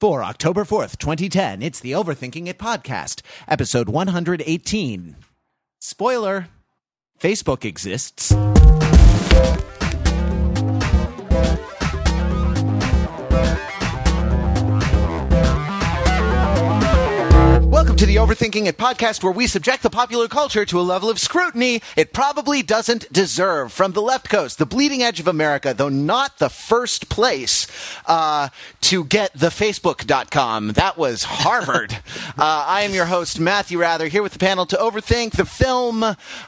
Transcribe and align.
For 0.00 0.22
October 0.22 0.64
4th, 0.64 0.98
2010, 0.98 1.60
it's 1.60 1.80
the 1.80 1.90
Overthinking 1.90 2.46
It 2.46 2.56
podcast, 2.56 3.20
episode 3.48 3.88
118. 3.88 5.16
Spoiler 5.80 6.46
Facebook 7.18 7.64
exists. 7.64 8.32
To 17.98 18.06
the 18.06 18.14
Overthinking 18.14 18.66
It 18.66 18.78
podcast, 18.78 19.24
where 19.24 19.32
we 19.32 19.48
subject 19.48 19.82
the 19.82 19.90
popular 19.90 20.28
culture 20.28 20.64
to 20.64 20.78
a 20.78 20.82
level 20.82 21.10
of 21.10 21.18
scrutiny 21.18 21.82
it 21.96 22.12
probably 22.12 22.62
doesn't 22.62 23.12
deserve. 23.12 23.72
From 23.72 23.90
the 23.90 24.00
left 24.00 24.28
coast, 24.28 24.58
the 24.58 24.66
bleeding 24.66 25.02
edge 25.02 25.18
of 25.18 25.26
America, 25.26 25.74
though 25.74 25.88
not 25.88 26.38
the 26.38 26.48
first 26.48 27.08
place 27.08 27.66
uh, 28.06 28.50
to 28.82 29.02
get 29.02 29.32
the 29.34 29.48
Facebook.com. 29.48 30.74
That 30.74 30.96
was 30.96 31.24
Harvard. 31.24 31.92
uh, 32.38 32.64
I 32.68 32.82
am 32.82 32.94
your 32.94 33.06
host, 33.06 33.40
Matthew 33.40 33.80
Wrather, 33.80 34.06
here 34.06 34.22
with 34.22 34.34
the 34.34 34.38
panel 34.38 34.64
to 34.66 34.76
overthink 34.76 35.32
the 35.32 35.44
film 35.44 36.04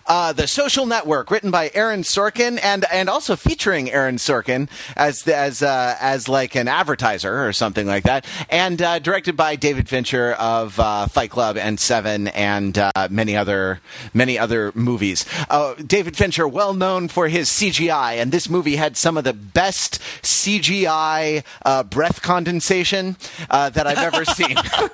uh, 0.07 0.33
The 0.33 0.47
Social 0.47 0.87
Network, 0.87 1.33
written 1.33 1.51
by 1.51 1.73
Aaron 1.75 2.03
Sorkin 2.03 2.61
and, 2.63 2.85
and 2.93 3.09
also 3.09 3.35
featuring 3.35 3.91
Aaron 3.91 4.19
Sorkin 4.19 4.69
as, 4.97 5.27
as, 5.27 5.65
uh, 5.65 5.97
as 6.01 6.29
like 6.29 6.55
an 6.55 6.69
advertiser 6.69 7.45
or 7.45 7.53
something 7.53 7.89
like 7.89 8.05
that, 8.05 8.25
and 8.49 8.81
uh, 8.81 9.01
directed 9.01 9.37
by 9.37 9.57
David 9.57 9.89
Fincher 9.89 10.35
of 10.35 10.79
uh, 10.79 11.09
Fight 11.09 11.31
Club 11.31 11.40
and 11.41 11.81
Seven 11.81 12.29
and 12.29 12.77
uh, 12.79 13.09
many 13.11 13.37
other 13.37 13.81
many 14.13 14.39
other 14.39 14.73
movies. 14.75 15.25
Uh, 15.49 15.75
David 15.75 16.17
Fincher, 16.17 16.47
well 16.47 16.75
known 16.75 17.09
for 17.09 17.29
his 17.29 17.49
CGI, 17.49 18.15
and 18.21 18.33
this 18.33 18.49
movie 18.49 18.77
had 18.77 18.97
some 18.97 19.17
of 19.17 19.25
the 19.25 19.33
best 19.33 20.01
CGI 20.23 21.45
uh, 21.65 21.83
breath 21.85 22.23
condensation 22.23 23.17
uh, 23.49 23.71
that 23.71 23.87
I've 23.87 23.99
ever 23.99 24.25
seen. 24.25 24.55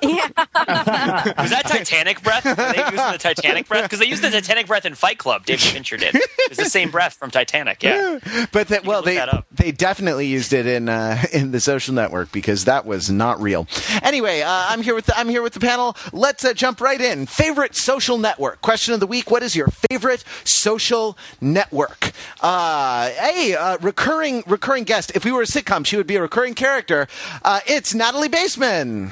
Was 0.67 1.49
that 1.51 1.63
Titanic 1.65 2.23
breath? 2.23 2.45
Were 2.45 2.55
they 2.55 2.81
using 2.81 3.11
the 3.11 3.17
Titanic 3.19 3.67
breath? 3.67 3.83
Because 3.83 3.99
they 3.99 4.05
used 4.05 4.23
the 4.23 4.29
Titanic 4.29 4.67
breath 4.67 4.85
in 4.85 4.95
Fight 4.95 5.17
Club. 5.17 5.45
David 5.45 5.61
Fincher 5.61 5.97
did. 5.97 6.15
It's 6.15 6.57
the 6.57 6.65
same 6.65 6.91
breath 6.91 7.13
from 7.13 7.31
Titanic. 7.31 7.83
Yeah. 7.83 8.19
but 8.51 8.69
that, 8.69 8.85
well, 8.85 9.01
they 9.01 9.15
that 9.15 9.45
they 9.51 9.71
definitely 9.71 10.27
used 10.27 10.53
it 10.53 10.65
in 10.65 10.89
uh, 10.89 11.23
in 11.33 11.51
the 11.51 11.59
social 11.59 11.93
network 11.93 12.31
because 12.31 12.65
that 12.65 12.85
was 12.85 13.09
not 13.09 13.41
real. 13.41 13.67
Anyway, 14.01 14.41
uh, 14.41 14.49
I'm 14.49 14.81
here 14.81 14.95
with 14.95 15.05
the, 15.07 15.17
I'm 15.17 15.29
here 15.29 15.41
with 15.41 15.53
the 15.53 15.59
panel. 15.59 15.95
Let's 16.13 16.36
uh, 16.43 16.53
jump 16.53 16.81
right 16.81 16.99
in. 16.99 17.25
Favorite 17.25 17.75
social 17.75 18.17
network 18.17 18.61
question 18.61 18.93
of 18.93 18.99
the 18.99 19.07
week: 19.07 19.29
What 19.31 19.43
is 19.43 19.55
your 19.55 19.67
favorite 19.89 20.23
social 20.43 21.17
network? 21.41 22.11
Uh, 22.41 23.09
hey, 23.09 23.55
uh, 23.55 23.77
recurring 23.81 24.43
recurring 24.47 24.83
guest. 24.83 25.11
If 25.15 25.25
we 25.25 25.31
were 25.31 25.41
a 25.41 25.45
sitcom, 25.45 25.85
she 25.85 25.97
would 25.97 26.07
be 26.07 26.15
a 26.15 26.21
recurring 26.21 26.53
character. 26.53 27.07
Uh, 27.43 27.59
it's 27.65 27.93
Natalie 27.93 28.29
Baseman. 28.29 29.11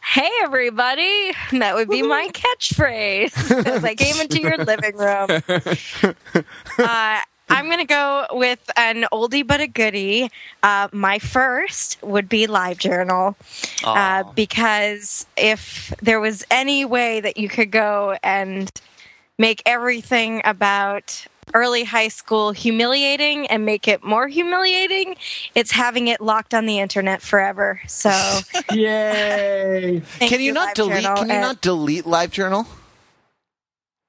Hey, 0.00 0.30
everybody. 0.42 1.32
That 1.52 1.74
would 1.74 1.88
be 1.88 2.02
my 2.02 2.28
catchphrase 2.28 3.66
as 3.66 3.84
I 3.84 3.94
came 3.96 4.20
into 4.20 4.40
your 4.40 4.58
living 4.58 4.96
room. 4.96 6.14
Uh, 6.78 7.20
I'm 7.48 7.66
going 7.66 7.78
to 7.78 7.84
go 7.84 8.26
with 8.32 8.70
an 8.76 9.06
oldie 9.12 9.46
but 9.46 9.60
a 9.60 9.66
goodie. 9.66 10.30
Uh, 10.62 10.88
my 10.92 11.18
first 11.18 11.98
would 12.02 12.28
be 12.28 12.46
LiveJournal. 12.46 13.34
Uh, 13.84 14.24
because 14.34 15.26
if 15.36 15.92
there 16.02 16.20
was 16.20 16.44
any 16.50 16.84
way 16.84 17.20
that 17.20 17.36
you 17.36 17.48
could 17.48 17.70
go 17.70 18.16
and 18.22 18.70
make 19.38 19.62
everything 19.66 20.40
about 20.44 21.26
early 21.54 21.84
high 21.84 22.08
school 22.08 22.50
humiliating 22.50 23.46
and 23.46 23.64
make 23.64 23.86
it 23.86 24.02
more 24.02 24.26
humiliating, 24.26 25.14
it's 25.54 25.70
having 25.70 26.08
it 26.08 26.20
locked 26.20 26.52
on 26.52 26.66
the 26.66 26.80
internet 26.80 27.22
forever. 27.22 27.80
So, 27.86 28.10
Yay! 28.72 30.00
thank 30.00 30.30
can 30.30 30.40
you, 30.40 30.52
not 30.52 30.74
delete? 30.74 31.04
LiveJournal, 31.04 31.16
Can 31.16 31.26
you 31.28 31.32
and- 31.34 31.42
not 31.42 31.60
delete 31.62 32.04
LiveJournal? 32.04 32.66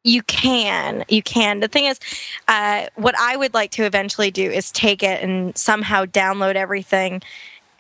You 0.08 0.24
can. 0.24 1.04
You 1.10 1.22
can. 1.22 1.60
The 1.60 1.68
thing 1.68 1.84
is, 1.84 2.00
uh, 2.48 2.86
what 2.96 3.14
I 3.20 3.36
would 3.36 3.54
like 3.54 3.72
to 3.72 3.84
eventually 3.84 4.32
do 4.32 4.50
is 4.50 4.72
take 4.72 5.04
it 5.04 5.22
and 5.22 5.56
somehow 5.58 6.06
download 6.06 6.56
everything 6.56 7.22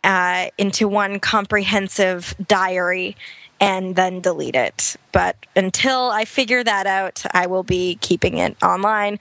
uh, 0.03 0.47
into 0.57 0.89
one 0.89 1.21
comprehensive 1.21 2.35
diary 2.45 3.15
and 3.61 3.95
then 3.95 4.19
delete 4.19 4.55
it. 4.55 4.97
But 5.13 5.37
until 5.55 6.09
I 6.09 6.25
figure 6.25 6.65
that 6.65 6.85
out, 6.85 7.23
I 7.31 7.47
will 7.47 7.63
be 7.63 7.95
keeping 8.01 8.39
it 8.39 8.61
online. 8.61 9.19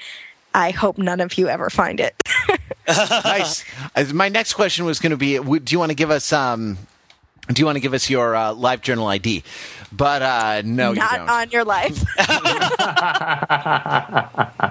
I 0.52 0.72
hope 0.72 0.98
none 0.98 1.20
of 1.20 1.38
you 1.38 1.46
ever 1.46 1.70
find 1.70 2.00
it. 2.00 2.20
nice. 2.88 3.64
Uh, 3.94 4.04
My 4.14 4.28
next 4.28 4.54
question 4.54 4.84
was 4.84 4.98
going 4.98 5.10
to 5.10 5.16
be: 5.16 5.38
Do 5.38 5.72
you 5.72 5.78
want 5.78 5.90
to 5.90 5.96
give 5.96 6.10
us 6.10 6.32
um? 6.32 6.76
Do 7.48 7.60
you 7.60 7.66
want 7.66 7.76
to 7.76 7.80
give 7.80 7.94
us 7.94 8.10
your 8.10 8.34
uh, 8.34 8.52
live 8.52 8.80
journal 8.82 9.06
ID? 9.06 9.42
But 9.92 10.22
uh, 10.22 10.62
no, 10.64 10.90
you 10.92 10.98
Not 10.98 11.16
don't. 11.16 11.28
on 11.30 11.50
your 11.50 11.64
life. 11.64 12.02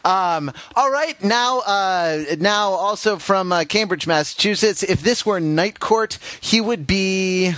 Um, 0.04 0.52
all 0.76 0.92
right, 0.92 1.16
now, 1.24 1.60
uh, 1.60 2.36
now 2.38 2.72
also 2.72 3.16
from 3.18 3.54
uh, 3.54 3.64
Cambridge, 3.64 4.06
Massachusetts. 4.08 4.84
If 4.84 5.02
this 5.04 5.26
were 5.26 5.40
Night 5.40 5.80
Court, 5.80 6.20
he 6.42 6.60
would 6.60 6.86
be. 6.86 7.54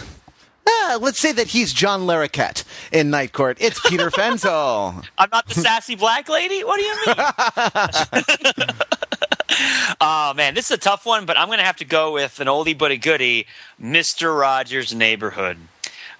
Uh, 0.67 0.99
let's 1.01 1.19
say 1.19 1.31
that 1.31 1.47
he's 1.47 1.73
John 1.73 2.01
Larroquette 2.01 2.63
in 2.91 3.09
Night 3.09 3.33
Court. 3.33 3.57
It's 3.59 3.79
Peter 3.89 4.11
Fenzel. 4.11 5.03
I'm 5.17 5.29
not 5.31 5.47
the 5.47 5.55
sassy 5.55 5.95
black 5.95 6.29
lady. 6.29 6.63
What 6.63 6.77
do 6.77 6.83
you 6.83 6.95
mean? 7.07 8.67
oh 9.99 10.33
man, 10.35 10.53
this 10.53 10.65
is 10.65 10.71
a 10.71 10.77
tough 10.77 11.05
one, 11.05 11.25
but 11.25 11.37
I'm 11.37 11.47
going 11.47 11.59
to 11.59 11.65
have 11.65 11.77
to 11.77 11.85
go 11.85 12.13
with 12.13 12.39
an 12.39 12.47
oldie 12.47 12.77
but 12.77 12.91
a 12.91 12.97
goodie, 12.97 13.47
Mister 13.79 14.33
Rogers' 14.33 14.93
Neighborhood. 14.93 15.57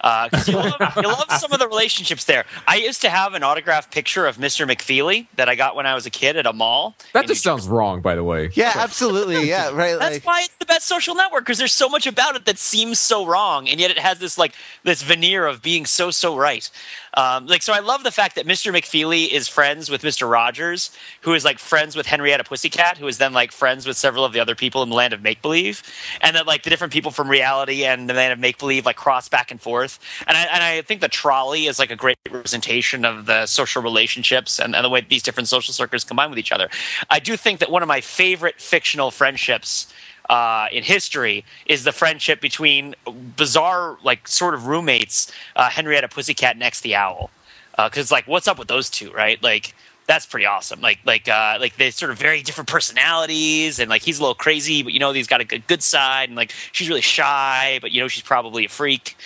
Uh, 0.02 0.28
because 0.28 0.48
you, 0.48 0.56
love, 0.56 0.74
you 0.96 1.02
love 1.02 1.30
some 1.30 1.52
of 1.52 1.60
the 1.60 1.68
relationships 1.68 2.24
there. 2.24 2.44
I 2.66 2.74
used 2.74 3.02
to 3.02 3.08
have 3.08 3.34
an 3.34 3.44
autographed 3.44 3.92
picture 3.92 4.26
of 4.26 4.36
Mr. 4.36 4.68
McFeely 4.68 5.28
that 5.36 5.48
I 5.48 5.54
got 5.54 5.76
when 5.76 5.86
I 5.86 5.94
was 5.94 6.06
a 6.06 6.10
kid 6.10 6.36
at 6.36 6.44
a 6.44 6.52
mall. 6.52 6.96
That 7.12 7.28
just 7.28 7.44
sounds 7.44 7.68
wrong, 7.68 8.00
by 8.00 8.16
the 8.16 8.24
way. 8.24 8.50
Yeah, 8.54 8.72
absolutely. 8.74 9.48
Yeah, 9.48 9.70
right. 9.70 9.96
That's 9.96 10.16
Like, 10.16 10.26
why 10.26 10.40
it's 10.42 10.56
the 10.56 10.66
best 10.66 10.88
social 10.88 11.14
network 11.14 11.44
because 11.44 11.58
there's 11.58 11.72
so 11.72 11.88
much 11.88 12.08
about 12.08 12.34
it 12.34 12.46
that 12.46 12.58
seems 12.58 12.98
so 12.98 13.24
wrong, 13.24 13.68
and 13.68 13.78
yet 13.78 13.92
it 13.92 13.98
has 13.98 14.18
this 14.18 14.36
like 14.36 14.54
this 14.82 15.02
veneer 15.02 15.46
of 15.46 15.62
being 15.62 15.86
so 15.86 16.10
so 16.10 16.36
right. 16.36 16.68
Um, 17.14 17.46
like 17.46 17.62
so, 17.62 17.72
I 17.72 17.80
love 17.80 18.04
the 18.04 18.10
fact 18.10 18.36
that 18.36 18.46
Mr. 18.46 18.72
McFeely 18.72 19.28
is 19.30 19.48
friends 19.48 19.90
with 19.90 20.02
Mr. 20.02 20.30
Rogers, 20.30 20.90
who 21.20 21.34
is 21.34 21.44
like 21.44 21.58
friends 21.58 21.94
with 21.94 22.06
Henrietta 22.06 22.44
Pussycat, 22.44 22.98
who 22.98 23.06
is 23.06 23.18
then 23.18 23.32
like 23.32 23.52
friends 23.52 23.86
with 23.86 23.96
several 23.96 24.24
of 24.24 24.32
the 24.32 24.40
other 24.40 24.54
people 24.54 24.82
in 24.82 24.88
the 24.88 24.94
land 24.94 25.12
of 25.12 25.22
make 25.22 25.42
believe, 25.42 25.82
and 26.20 26.34
that 26.36 26.46
like 26.46 26.62
the 26.62 26.70
different 26.70 26.92
people 26.92 27.10
from 27.10 27.28
reality 27.28 27.84
and 27.84 28.08
the 28.08 28.14
land 28.14 28.32
of 28.32 28.38
make 28.38 28.58
believe 28.58 28.86
like 28.86 28.96
cross 28.96 29.28
back 29.28 29.50
and 29.50 29.60
forth. 29.60 29.98
And 30.26 30.36
I 30.36 30.42
and 30.44 30.62
I 30.62 30.82
think 30.82 31.00
the 31.00 31.08
trolley 31.08 31.66
is 31.66 31.78
like 31.78 31.90
a 31.90 31.96
great 31.96 32.16
representation 32.30 33.04
of 33.04 33.26
the 33.26 33.46
social 33.46 33.82
relationships 33.82 34.58
and, 34.58 34.74
and 34.74 34.84
the 34.84 34.88
way 34.88 35.04
these 35.06 35.22
different 35.22 35.48
social 35.48 35.74
circles 35.74 36.04
combine 36.04 36.30
with 36.30 36.38
each 36.38 36.52
other. 36.52 36.70
I 37.10 37.18
do 37.18 37.36
think 37.36 37.58
that 37.60 37.70
one 37.70 37.82
of 37.82 37.88
my 37.88 38.00
favorite 38.00 38.60
fictional 38.60 39.10
friendships 39.10 39.91
uh, 40.32 40.66
in 40.72 40.82
history 40.82 41.44
is 41.66 41.84
the 41.84 41.92
friendship 41.92 42.40
between 42.40 42.94
bizarre, 43.36 43.98
like 44.02 44.26
sort 44.26 44.54
of 44.54 44.66
roommates, 44.66 45.30
uh, 45.56 45.68
Henrietta 45.68 46.08
Pussycat 46.08 46.60
X 46.62 46.80
the 46.80 46.94
Owl. 46.94 47.30
Because 47.76 48.10
like, 48.10 48.26
what's 48.26 48.48
up 48.48 48.58
with 48.58 48.68
those 48.68 48.88
two, 48.88 49.10
right? 49.12 49.42
Like, 49.42 49.74
that's 50.06 50.24
pretty 50.24 50.46
awesome. 50.46 50.80
Like, 50.80 51.00
like, 51.04 51.28
uh, 51.28 51.58
like 51.60 51.76
they 51.76 51.90
sort 51.90 52.10
of 52.10 52.18
very 52.18 52.40
different 52.42 52.70
personalities, 52.70 53.78
and 53.78 53.90
like 53.90 54.00
he's 54.00 54.20
a 54.20 54.22
little 54.22 54.34
crazy, 54.34 54.82
but 54.82 54.94
you 54.94 55.00
know 55.00 55.12
he's 55.12 55.26
got 55.26 55.42
a 55.42 55.44
good, 55.44 55.66
good 55.66 55.82
side, 55.82 56.30
and 56.30 56.36
like 56.36 56.50
she's 56.72 56.88
really 56.88 57.02
shy, 57.02 57.78
but 57.82 57.92
you 57.92 58.00
know 58.00 58.08
she's 58.08 58.22
probably 58.22 58.64
a 58.64 58.70
freak. 58.70 59.18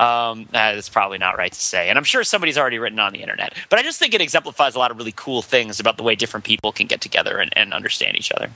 Um, 0.00 0.48
uh, 0.52 0.74
that's 0.74 0.88
probably 0.88 1.18
not 1.18 1.38
right 1.38 1.52
to 1.52 1.60
say, 1.60 1.88
and 1.88 1.96
I'm 1.96 2.04
sure 2.04 2.24
somebody's 2.24 2.58
already 2.58 2.80
written 2.80 2.98
on 2.98 3.12
the 3.12 3.20
internet. 3.20 3.54
But 3.68 3.78
I 3.78 3.82
just 3.82 4.00
think 4.00 4.12
it 4.12 4.20
exemplifies 4.20 4.74
a 4.74 4.80
lot 4.80 4.90
of 4.90 4.96
really 4.96 5.14
cool 5.14 5.40
things 5.40 5.78
about 5.78 5.98
the 5.98 6.02
way 6.02 6.16
different 6.16 6.44
people 6.44 6.72
can 6.72 6.88
get 6.88 7.00
together 7.00 7.38
and, 7.38 7.52
and 7.56 7.72
understand 7.72 8.16
each 8.16 8.32
other 8.32 8.50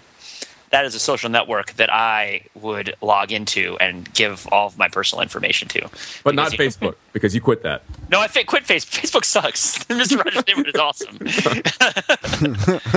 that 0.72 0.84
is 0.84 0.94
a 0.94 0.99
social 0.99 1.31
network 1.31 1.75
that 1.75 1.93
I 1.93 2.43
would 2.55 2.94
log 3.00 3.31
into 3.31 3.77
and 3.78 4.12
give 4.15 4.47
all 4.50 4.66
of 4.66 4.77
my 4.78 4.88
personal 4.88 5.22
information 5.22 5.69
to. 5.69 5.89
But 6.24 6.34
not 6.34 6.51
Because, 6.51 6.78
you 6.80 6.86
know- 6.89 6.92
Facebook, 6.92 6.97
because 7.13 7.34
you 7.34 7.41
quit 7.41 7.63
that. 7.63 7.83
No, 8.10 8.21
I 8.21 8.27
fi- 8.27 8.42
quit 8.45 8.65
Facebook. 8.65 9.01
Facebook 9.03 9.24
sucks. 9.24 9.78
Mr. 9.84 10.16
Rogers' 10.24 10.47
Neighborhood 10.47 10.74
is 10.74 10.80
awesome. 10.80 11.19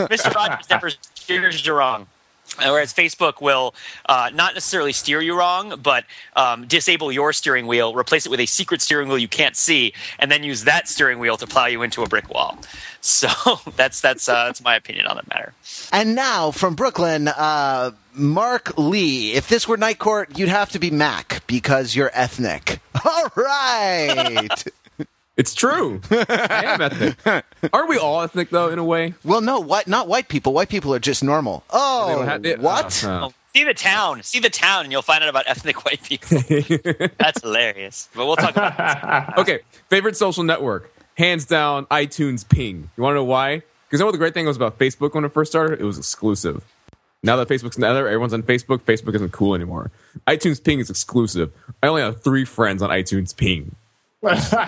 Mr. 0.09 0.33
Rogers 0.33 0.69
never 0.69 0.89
steers 0.89 1.65
you 1.65 1.73
wrong. 1.73 2.07
Uh, 2.59 2.69
Whereas 2.69 2.93
Facebook 2.93 3.41
will 3.41 3.75
uh, 4.07 4.29
not 4.33 4.53
necessarily 4.53 4.93
steer 4.93 5.21
you 5.21 5.37
wrong, 5.37 5.79
but 5.81 6.05
um, 6.35 6.65
disable 6.67 7.11
your 7.11 7.33
steering 7.33 7.67
wheel, 7.67 7.93
replace 7.95 8.25
it 8.25 8.29
with 8.29 8.39
a 8.39 8.45
secret 8.45 8.81
steering 8.81 9.07
wheel 9.07 9.17
you 9.17 9.27
can't 9.27 9.55
see, 9.55 9.93
and 10.19 10.31
then 10.31 10.43
use 10.43 10.63
that 10.63 10.87
steering 10.87 11.19
wheel 11.19 11.37
to 11.37 11.47
plow 11.47 11.65
you 11.65 11.81
into 11.81 12.03
a 12.03 12.07
brick 12.07 12.29
wall. 12.29 12.57
So 13.05 13.27
that's 13.75 14.01
that's 14.01 14.27
uh, 14.27 14.45
that's 14.45 14.63
my 14.63 14.75
opinion 14.75 15.05
on 15.05 15.17
that 15.17 15.27
matter. 15.29 15.53
and 15.93 16.15
now 16.15 16.49
from 16.49 16.73
Brooklyn, 16.73 17.27
uh, 17.27 17.91
Mark 18.15 18.75
Lee. 18.79 19.33
If 19.33 19.47
this 19.47 19.67
were 19.67 19.77
Night 19.77 19.99
Court, 19.99 20.39
you'd 20.39 20.49
have 20.49 20.71
to 20.71 20.79
be 20.79 20.89
Mac 20.89 21.43
because 21.45 21.95
you're 21.95 22.09
ethnic. 22.15 22.79
All 23.05 23.31
right. 23.35 24.63
It's 25.37 25.53
true. 25.53 25.99
I 26.11 26.63
am 26.65 26.81
ethnic. 26.81 27.43
Aren't 27.73 27.89
we 27.89 27.97
all 27.97 28.21
ethnic 28.21 28.49
though, 28.51 28.69
in 28.69 28.79
a 28.79 28.83
way? 28.83 29.13
well, 29.23 29.41
no, 29.41 29.59
what? 29.59 29.87
Not 29.87 30.07
white 30.07 30.29
people. 30.29 30.53
White 30.53 30.69
people 30.69 30.93
are 30.93 30.99
just 30.99 31.23
normal. 31.23 31.63
Oh, 31.71 32.21
have- 32.23 32.41
they- 32.41 32.55
what? 32.55 33.03
uh, 33.03 33.25
uh. 33.25 33.29
see 33.53 33.63
the 33.65 33.73
town. 33.73 34.23
See 34.23 34.39
the 34.39 34.49
town, 34.49 34.83
and 34.83 34.91
you'll 34.93 35.01
find 35.01 35.23
out 35.23 35.29
about 35.29 35.43
ethnic 35.47 35.83
white 35.83 36.01
people. 36.03 36.39
That's 37.17 37.41
hilarious. 37.41 38.07
But 38.15 38.25
we'll 38.27 38.37
talk 38.37 38.51
about 38.51 39.35
this. 39.35 39.37
okay, 39.39 39.59
favorite 39.89 40.15
social 40.15 40.43
network, 40.43 40.93
hands 41.17 41.45
down, 41.45 41.85
iTunes 41.87 42.47
Ping. 42.47 42.89
You 42.95 43.03
want 43.03 43.13
to 43.13 43.17
know 43.17 43.23
why? 43.25 43.55
Because 43.87 43.99
you 43.99 43.99
know 43.99 44.05
what 44.05 44.11
the 44.13 44.17
great 44.17 44.33
thing 44.33 44.45
was 44.45 44.55
about 44.57 44.79
Facebook 44.79 45.13
when 45.15 45.25
it 45.25 45.33
first 45.33 45.51
started? 45.51 45.81
It 45.81 45.83
was 45.85 45.97
exclusive. 45.97 46.63
Now 47.23 47.35
that 47.37 47.47
Facebook's 47.47 47.77
now 47.77 47.91
that 47.93 47.99
everyone's 47.99 48.33
on 48.33 48.43
Facebook, 48.43 48.81
Facebook 48.83 49.15
isn't 49.15 49.31
cool 49.31 49.53
anymore. 49.55 49.91
iTunes 50.27 50.63
Ping 50.63 50.79
is 50.79 50.89
exclusive. 50.89 51.51
I 51.83 51.87
only 51.87 52.03
have 52.03 52.23
three 52.23 52.45
friends 52.45 52.81
on 52.81 52.89
iTunes 52.89 53.35
Ping. 53.35 53.75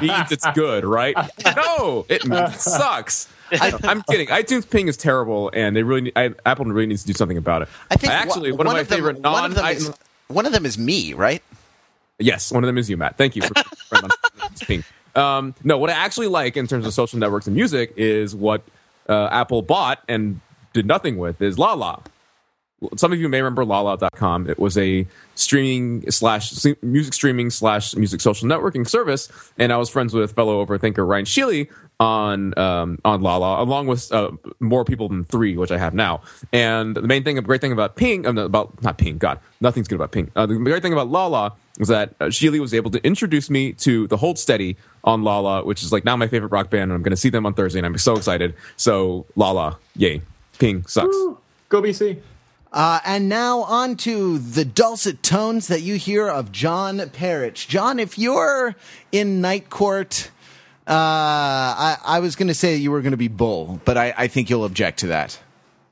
Means 0.01 0.31
it's 0.31 0.47
good, 0.53 0.85
right? 0.85 1.15
No, 1.55 2.05
it 2.09 2.21
sucks. 2.53 3.27
I, 3.51 3.73
am 3.83 4.03
kidding. 4.03 4.27
iTunes 4.27 4.69
Ping 4.69 4.87
is 4.87 4.97
terrible, 4.97 5.49
and 5.53 5.75
they 5.75 5.83
really 5.83 6.01
need, 6.01 6.13
I, 6.15 6.33
Apple 6.45 6.65
really 6.65 6.87
needs 6.87 7.01
to 7.01 7.07
do 7.07 7.13
something 7.13 7.37
about 7.37 7.63
it. 7.63 7.69
I 7.89 7.95
think 7.95 8.13
actually 8.13 8.51
one, 8.51 8.59
one, 8.59 8.67
of 8.67 8.73
my 8.73 8.83
them, 8.83 8.97
favorite 8.97 9.15
one 9.15 9.21
non. 9.21 9.45
of 9.45 9.55
them 9.55 9.65
is, 9.65 9.93
one 10.27 10.45
of 10.45 10.51
them 10.51 10.65
is 10.65 10.77
me, 10.77 11.13
right? 11.13 11.41
Yes, 12.19 12.51
one 12.51 12.63
of 12.63 12.67
them 12.67 12.77
is 12.77 12.89
you, 12.89 12.97
Matt. 12.97 13.17
Thank 13.17 13.35
you 13.35 13.43
for 13.43 13.53
Ping. 14.65 14.83
Um, 15.15 15.55
no, 15.63 15.77
what 15.77 15.89
I 15.89 15.93
actually 15.93 16.27
like 16.27 16.57
in 16.57 16.67
terms 16.67 16.85
of 16.85 16.93
social 16.93 17.17
networks 17.17 17.47
and 17.47 17.55
music 17.55 17.93
is 17.97 18.35
what 18.35 18.61
uh, 19.09 19.29
Apple 19.31 19.61
bought 19.61 20.03
and 20.07 20.41
did 20.73 20.85
nothing 20.85 21.17
with 21.17 21.41
is 21.41 21.57
Lala 21.57 22.01
some 22.95 23.11
of 23.11 23.19
you 23.19 23.27
may 23.27 23.41
remember 23.41 23.65
lala.com 23.65 24.49
it 24.49 24.59
was 24.59 24.77
a 24.77 25.05
streaming 25.35 26.09
slash 26.11 26.65
music 26.81 27.13
streaming 27.13 27.49
slash 27.49 27.95
music 27.95 28.21
social 28.21 28.47
networking 28.47 28.87
service 28.87 29.29
and 29.57 29.73
i 29.73 29.77
was 29.77 29.89
friends 29.89 30.13
with 30.13 30.33
fellow 30.33 30.63
overthinker 30.63 31.07
ryan 31.07 31.25
sheely 31.25 31.69
on 31.99 32.57
um, 32.57 32.99
on 33.03 33.21
lala 33.21 33.61
along 33.61 33.87
with 33.87 34.11
uh, 34.11 34.31
more 34.59 34.85
people 34.85 35.09
than 35.09 35.23
three 35.23 35.57
which 35.57 35.71
i 35.71 35.77
have 35.77 35.93
now 35.93 36.21
and 36.53 36.95
the 36.95 37.01
main 37.01 37.23
thing 37.23 37.35
the 37.35 37.41
great 37.41 37.61
thing 37.61 37.71
about 37.71 37.95
ping 37.95 38.25
um, 38.27 38.37
about 38.37 38.81
not 38.83 38.97
ping 38.97 39.17
god 39.17 39.39
nothing's 39.59 39.87
good 39.87 39.95
about 39.95 40.11
ping 40.11 40.29
uh, 40.35 40.45
the 40.45 40.55
great 40.55 40.83
thing 40.83 40.93
about 40.93 41.07
lala 41.07 41.53
was 41.79 41.89
that 41.89 42.15
uh, 42.19 42.25
Sheely 42.25 42.59
was 42.59 42.73
able 42.73 42.89
to 42.91 43.03
introduce 43.05 43.51
me 43.51 43.73
to 43.73 44.07
the 44.07 44.17
Hold 44.17 44.39
Steady 44.39 44.77
on 45.03 45.23
Lala, 45.23 45.63
which 45.63 45.83
is 45.83 45.91
like 45.91 46.03
now 46.03 46.15
my 46.15 46.27
favorite 46.27 46.51
rock 46.51 46.71
band, 46.71 46.85
and 46.85 46.93
I'm 46.93 47.03
going 47.03 47.11
to 47.11 47.17
see 47.17 47.29
them 47.29 47.45
on 47.45 47.53
Thursday, 47.53 47.77
and 47.77 47.85
I'm 47.85 47.95
so 47.99 48.15
excited. 48.15 48.55
So 48.77 49.27
Lala, 49.35 49.77
yay! 49.95 50.23
Ping 50.57 50.87
sucks. 50.87 51.15
Woo, 51.15 51.37
go 51.69 51.79
BC. 51.79 52.19
Uh, 52.71 52.99
and 53.05 53.29
now 53.29 53.61
on 53.61 53.95
to 53.95 54.37
the 54.37 54.65
dulcet 54.65 55.23
tones 55.23 55.67
that 55.67 55.81
you 55.81 55.95
hear 55.95 56.27
of 56.27 56.51
John 56.51 56.97
Perich. 56.99 57.67
John, 57.67 57.97
if 57.99 58.17
you're 58.19 58.75
in 59.11 59.39
Night 59.39 59.69
Court, 59.69 60.29
uh, 60.87 60.91
I, 60.91 61.97
I, 62.03 62.19
was 62.19 62.35
going 62.35 62.49
to 62.49 62.53
say 62.53 62.75
you 62.75 62.91
were 62.91 63.01
going 63.01 63.11
to 63.11 63.17
be 63.17 63.29
Bull, 63.29 63.81
but 63.85 63.97
I, 63.97 64.13
I, 64.17 64.27
think 64.27 64.49
you'll 64.49 64.65
object 64.65 64.99
to 64.99 65.07
that. 65.07 65.39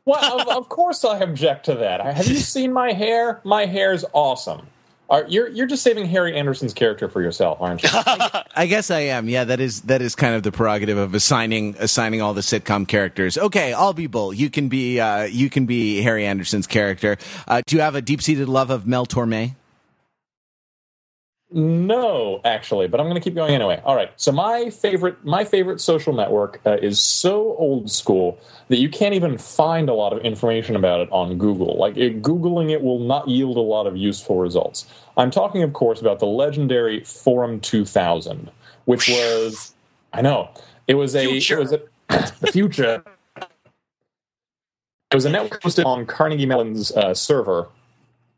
Well, 0.05 0.41
of, 0.41 0.47
of 0.47 0.69
course 0.69 1.03
I 1.03 1.17
object 1.19 1.65
to 1.65 1.75
that. 1.75 1.99
Have 2.15 2.27
you 2.27 2.35
seen 2.37 2.71
my 2.71 2.93
hair? 2.93 3.41
My 3.43 3.65
hair's 3.65 4.05
awesome. 4.13 4.67
Are, 5.09 5.25
you're 5.27 5.47
you're 5.49 5.67
just 5.67 5.83
saving 5.83 6.07
Harry 6.07 6.35
Anderson's 6.35 6.73
character 6.73 7.07
for 7.07 7.21
yourself, 7.21 7.61
aren't 7.61 7.83
you? 7.83 7.89
I 8.55 8.65
guess 8.67 8.89
I 8.89 9.01
am. 9.01 9.29
Yeah, 9.29 9.43
that 9.43 9.59
is 9.59 9.81
that 9.81 10.01
is 10.01 10.15
kind 10.15 10.33
of 10.33 10.41
the 10.41 10.51
prerogative 10.51 10.97
of 10.97 11.13
assigning 11.13 11.75
assigning 11.77 12.21
all 12.23 12.33
the 12.33 12.41
sitcom 12.41 12.87
characters. 12.87 13.37
Okay, 13.37 13.71
I'll 13.73 13.93
be 13.93 14.07
Bull. 14.07 14.33
You 14.33 14.49
can 14.49 14.67
be 14.67 14.99
uh, 14.99 15.23
you 15.23 15.49
can 15.51 15.67
be 15.67 16.01
Harry 16.01 16.25
Anderson's 16.25 16.65
character. 16.65 17.17
Uh, 17.47 17.61
do 17.67 17.75
you 17.75 17.81
have 17.83 17.93
a 17.93 18.01
deep 18.01 18.21
seated 18.21 18.49
love 18.49 18.71
of 18.71 18.87
Mel 18.87 19.05
Torme? 19.05 19.55
No, 21.51 22.41
actually, 22.43 22.87
but 22.87 22.99
I'm 22.99 23.05
going 23.05 23.15
to 23.15 23.21
keep 23.21 23.35
going 23.35 23.53
anyway. 23.53 23.79
All 23.85 23.95
right. 23.95 24.11
So 24.15 24.31
my 24.31 24.71
favorite 24.71 25.23
my 25.23 25.45
favorite 25.45 25.79
social 25.79 26.11
network 26.11 26.59
uh, 26.65 26.77
is 26.81 26.99
so 26.99 27.55
old 27.57 27.91
school 27.91 28.39
that 28.69 28.77
you 28.77 28.89
can't 28.89 29.13
even 29.13 29.37
find 29.37 29.87
a 29.87 29.93
lot 29.93 30.11
of 30.11 30.19
information 30.25 30.75
about 30.75 31.01
it 31.01 31.09
on 31.11 31.37
Google. 31.37 31.77
Like 31.77 31.97
it, 31.97 32.23
googling 32.23 32.71
it 32.71 32.81
will 32.81 32.99
not 32.99 33.27
yield 33.27 33.57
a 33.57 33.61
lot 33.61 33.85
of 33.85 33.95
useful 33.95 34.39
results. 34.39 34.87
I'm 35.17 35.29
talking, 35.29 35.61
of 35.61 35.73
course, 35.73 36.01
about 36.01 36.19
the 36.19 36.25
legendary 36.25 37.03
Forum 37.03 37.59
2000, 37.59 38.49
which 38.85 39.07
was 39.07 39.73
I 40.13 40.21
know 40.21 40.49
it 40.87 40.95
was 40.95 41.15
a 41.15 41.27
future. 41.27 41.57
it 41.57 41.59
was 41.59 41.73
a 41.73 41.81
the 42.39 42.51
future. 42.51 43.03
It 45.11 45.15
was 45.15 45.25
a 45.25 45.29
network 45.29 45.61
hosted 45.61 45.85
on 45.85 46.07
Carnegie 46.07 46.47
Mellon's 46.47 46.91
uh, 46.91 47.13
server 47.13 47.69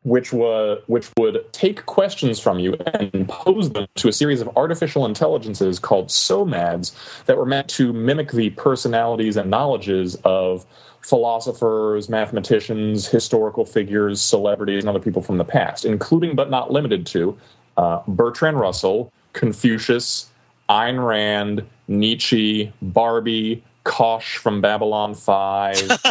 which 0.04 0.32
was 0.32 0.82
which 0.88 1.10
would 1.18 1.46
take 1.52 1.86
questions 1.86 2.40
from 2.40 2.60
you 2.60 2.74
and 2.94 3.28
pose 3.28 3.72
them 3.72 3.88
to 3.96 4.08
a 4.08 4.14
series 4.14 4.42
of 4.42 4.50
artificial 4.56 5.06
intelligences 5.06 5.80
called 5.80 6.08
SOMADs 6.08 6.94
that 7.26 7.38
were 7.38 7.46
meant 7.46 7.68
to 7.70 7.92
mimic 7.94 8.32
the 8.32 8.50
personalities 8.52 9.36
and 9.38 9.50
knowledges 9.50 10.16
of 10.24 10.66
philosophers, 11.02 12.10
mathematicians, 12.10 13.08
historical 13.08 13.66
figures, 13.66 14.22
celebrities, 14.22 14.84
and 14.84 14.90
other 14.90 15.00
people 15.00 15.22
from 15.22 15.38
the 15.38 15.46
past, 15.46 15.86
including 15.86 16.36
but 16.36 16.50
not 16.50 16.72
limited 16.72 17.06
to 17.08 17.38
uh, 17.78 18.02
Bertrand 18.08 18.60
Russell, 18.60 19.12
Confucius, 19.34 20.30
Ayn 20.70 21.06
Rand, 21.06 21.64
Nietzsche, 21.88 22.72
Barbie, 22.82 23.64
Kosh 23.88 24.38
from 24.38 24.62
Babylon 24.62 25.16
5, 25.16 25.92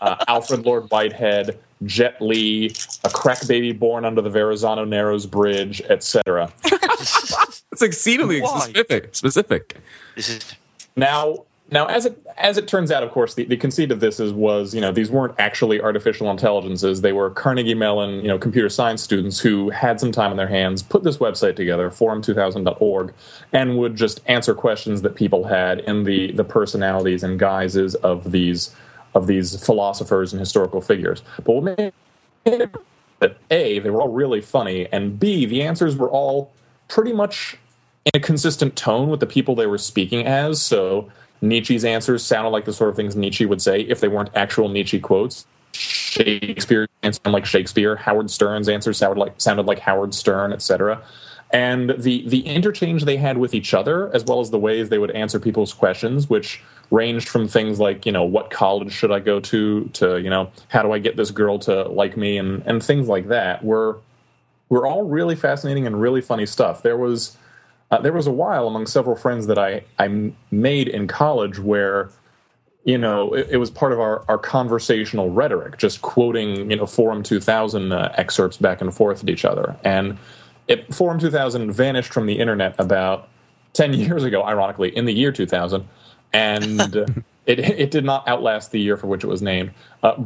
uh, 0.00 0.24
Alfred 0.28 0.64
Lord 0.64 0.90
Whitehead, 0.90 1.58
Jet 1.84 2.20
Li, 2.20 2.74
a 3.04 3.10
crack 3.10 3.46
baby 3.46 3.72
born 3.72 4.04
under 4.04 4.20
the 4.20 4.30
Verrazano 4.30 4.84
Narrows 4.84 5.26
Bridge, 5.26 5.80
etc. 5.82 6.52
it's 6.64 7.82
exceedingly 7.82 8.40
Why? 8.40 8.60
specific. 8.60 9.14
Specific. 9.14 9.76
This 10.16 10.28
is 10.28 10.54
Now, 10.96 11.44
now, 11.70 11.86
as 11.86 12.06
it 12.06 12.26
as 12.38 12.56
it 12.56 12.66
turns 12.66 12.90
out, 12.90 13.02
of 13.02 13.10
course, 13.10 13.34
the, 13.34 13.44
the 13.44 13.56
conceit 13.56 13.90
of 13.90 14.00
this 14.00 14.20
is 14.20 14.32
was 14.32 14.74
you 14.74 14.80
know 14.80 14.90
these 14.90 15.10
weren't 15.10 15.34
actually 15.38 15.80
artificial 15.80 16.30
intelligences; 16.30 17.02
they 17.02 17.12
were 17.12 17.28
Carnegie 17.30 17.74
Mellon 17.74 18.20
you 18.22 18.28
know 18.28 18.38
computer 18.38 18.70
science 18.70 19.02
students 19.02 19.38
who 19.38 19.68
had 19.68 20.00
some 20.00 20.10
time 20.10 20.30
on 20.30 20.38
their 20.38 20.48
hands, 20.48 20.82
put 20.82 21.04
this 21.04 21.18
website 21.18 21.56
together, 21.56 21.90
forum2000.org, 21.90 23.12
and 23.52 23.76
would 23.76 23.96
just 23.96 24.20
answer 24.26 24.54
questions 24.54 25.02
that 25.02 25.14
people 25.14 25.44
had 25.44 25.80
in 25.80 26.04
the 26.04 26.32
the 26.32 26.44
personalities 26.44 27.22
and 27.22 27.38
guises 27.38 27.94
of 27.96 28.32
these 28.32 28.74
of 29.14 29.26
these 29.26 29.62
philosophers 29.62 30.32
and 30.32 30.40
historical 30.40 30.80
figures. 30.80 31.22
But 31.44 31.52
what 31.52 31.64
made 31.64 31.92
it 32.46 32.74
that 33.18 33.36
a 33.50 33.78
they 33.78 33.90
were 33.90 34.00
all 34.00 34.12
really 34.12 34.40
funny, 34.40 34.88
and 34.90 35.20
b 35.20 35.44
the 35.44 35.62
answers 35.62 35.96
were 35.96 36.08
all 36.08 36.50
pretty 36.88 37.12
much 37.12 37.58
in 38.06 38.12
a 38.14 38.24
consistent 38.24 38.74
tone 38.74 39.10
with 39.10 39.20
the 39.20 39.26
people 39.26 39.54
they 39.54 39.66
were 39.66 39.76
speaking 39.76 40.26
as. 40.26 40.62
So 40.62 41.10
Nietzsche's 41.40 41.84
answers 41.84 42.24
sounded 42.24 42.50
like 42.50 42.64
the 42.64 42.72
sort 42.72 42.90
of 42.90 42.96
things 42.96 43.16
Nietzsche 43.16 43.46
would 43.46 43.62
say 43.62 43.80
if 43.80 44.00
they 44.00 44.08
weren't 44.08 44.30
actual 44.34 44.68
Nietzsche 44.68 45.00
quotes. 45.00 45.46
Shakespeare 45.72 46.88
sounded 47.02 47.30
like 47.30 47.46
Shakespeare. 47.46 47.96
Howard 47.96 48.30
Stern's 48.30 48.68
answers 48.68 48.98
sounded 48.98 49.20
like 49.20 49.34
sounded 49.40 49.66
like 49.66 49.78
Howard 49.80 50.14
Stern, 50.14 50.52
etc. 50.52 51.02
And 51.52 51.90
the 51.90 52.28
the 52.28 52.40
interchange 52.40 53.04
they 53.04 53.16
had 53.16 53.38
with 53.38 53.54
each 53.54 53.72
other, 53.72 54.14
as 54.14 54.24
well 54.24 54.40
as 54.40 54.50
the 54.50 54.58
ways 54.58 54.88
they 54.88 54.98
would 54.98 55.12
answer 55.12 55.38
people's 55.38 55.72
questions, 55.72 56.28
which 56.28 56.62
ranged 56.90 57.28
from 57.28 57.46
things 57.46 57.78
like 57.78 58.06
you 58.06 58.12
know 58.12 58.24
what 58.24 58.50
college 58.50 58.92
should 58.92 59.12
I 59.12 59.20
go 59.20 59.40
to 59.40 59.84
to 59.94 60.18
you 60.18 60.30
know 60.30 60.50
how 60.68 60.82
do 60.82 60.92
I 60.92 60.98
get 60.98 61.16
this 61.16 61.30
girl 61.30 61.58
to 61.60 61.84
like 61.84 62.16
me 62.16 62.38
and 62.38 62.62
and 62.66 62.82
things 62.82 63.08
like 63.08 63.28
that 63.28 63.64
were 63.64 63.98
were 64.68 64.86
all 64.86 65.04
really 65.04 65.36
fascinating 65.36 65.86
and 65.86 66.00
really 66.00 66.20
funny 66.20 66.46
stuff. 66.46 66.82
There 66.82 66.96
was 66.96 67.36
uh, 67.90 68.00
there 68.00 68.12
was 68.12 68.26
a 68.26 68.32
while 68.32 68.66
among 68.66 68.86
several 68.86 69.16
friends 69.16 69.46
that 69.46 69.58
I, 69.58 69.84
I 69.98 70.32
made 70.50 70.88
in 70.88 71.06
college 71.06 71.58
where, 71.58 72.10
you 72.84 72.98
know, 72.98 73.32
it, 73.32 73.48
it 73.52 73.56
was 73.56 73.70
part 73.70 73.92
of 73.92 74.00
our, 74.00 74.24
our 74.28 74.38
conversational 74.38 75.30
rhetoric, 75.30 75.78
just 75.78 76.02
quoting, 76.02 76.70
you 76.70 76.76
know, 76.76 76.86
Forum 76.86 77.22
2000 77.22 77.92
uh, 77.92 78.12
excerpts 78.16 78.58
back 78.58 78.80
and 78.80 78.94
forth 78.94 79.22
at 79.22 79.30
each 79.30 79.44
other. 79.44 79.76
And 79.84 80.18
it, 80.68 80.92
Forum 80.94 81.18
2000 81.18 81.72
vanished 81.72 82.12
from 82.12 82.26
the 82.26 82.38
internet 82.38 82.74
about 82.78 83.28
10 83.72 83.94
years 83.94 84.24
ago, 84.24 84.42
ironically, 84.42 84.94
in 84.94 85.06
the 85.06 85.14
year 85.14 85.32
2000. 85.32 85.88
And 86.34 86.80
it, 87.46 87.58
it 87.58 87.90
did 87.90 88.04
not 88.04 88.28
outlast 88.28 88.70
the 88.70 88.80
year 88.80 88.98
for 88.98 89.06
which 89.06 89.24
it 89.24 89.28
was 89.28 89.40
named. 89.40 89.72
Uh, 90.02 90.16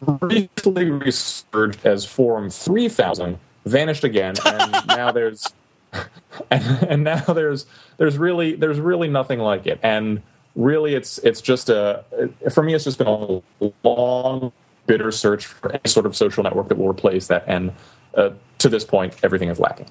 briefly 0.00 0.88
resurged 0.88 1.84
as 1.84 2.04
Forum 2.04 2.48
3000, 2.48 3.38
vanished 3.66 4.04
again, 4.04 4.34
and 4.46 4.86
now 4.86 5.10
there's 5.10 5.52
and, 6.50 6.88
and 6.88 7.04
now 7.04 7.24
there's 7.24 7.66
there's 7.96 8.18
really 8.18 8.54
there's 8.54 8.80
really 8.80 9.08
nothing 9.08 9.38
like 9.38 9.66
it 9.66 9.78
and 9.82 10.22
really 10.54 10.94
it's 10.94 11.18
it's 11.18 11.40
just 11.40 11.68
a 11.68 12.04
for 12.52 12.62
me 12.62 12.74
it's 12.74 12.84
just 12.84 12.98
been 12.98 13.06
a 13.06 13.42
long 13.82 14.52
bitter 14.86 15.10
search 15.10 15.46
for 15.46 15.72
any 15.72 15.80
sort 15.86 16.06
of 16.06 16.16
social 16.16 16.42
network 16.42 16.68
that 16.68 16.78
will 16.78 16.88
replace 16.88 17.28
that 17.28 17.44
and 17.46 17.72
uh, 18.14 18.30
to 18.58 18.68
this 18.68 18.84
point 18.84 19.14
everything 19.22 19.48
is 19.48 19.58
lacking 19.58 19.86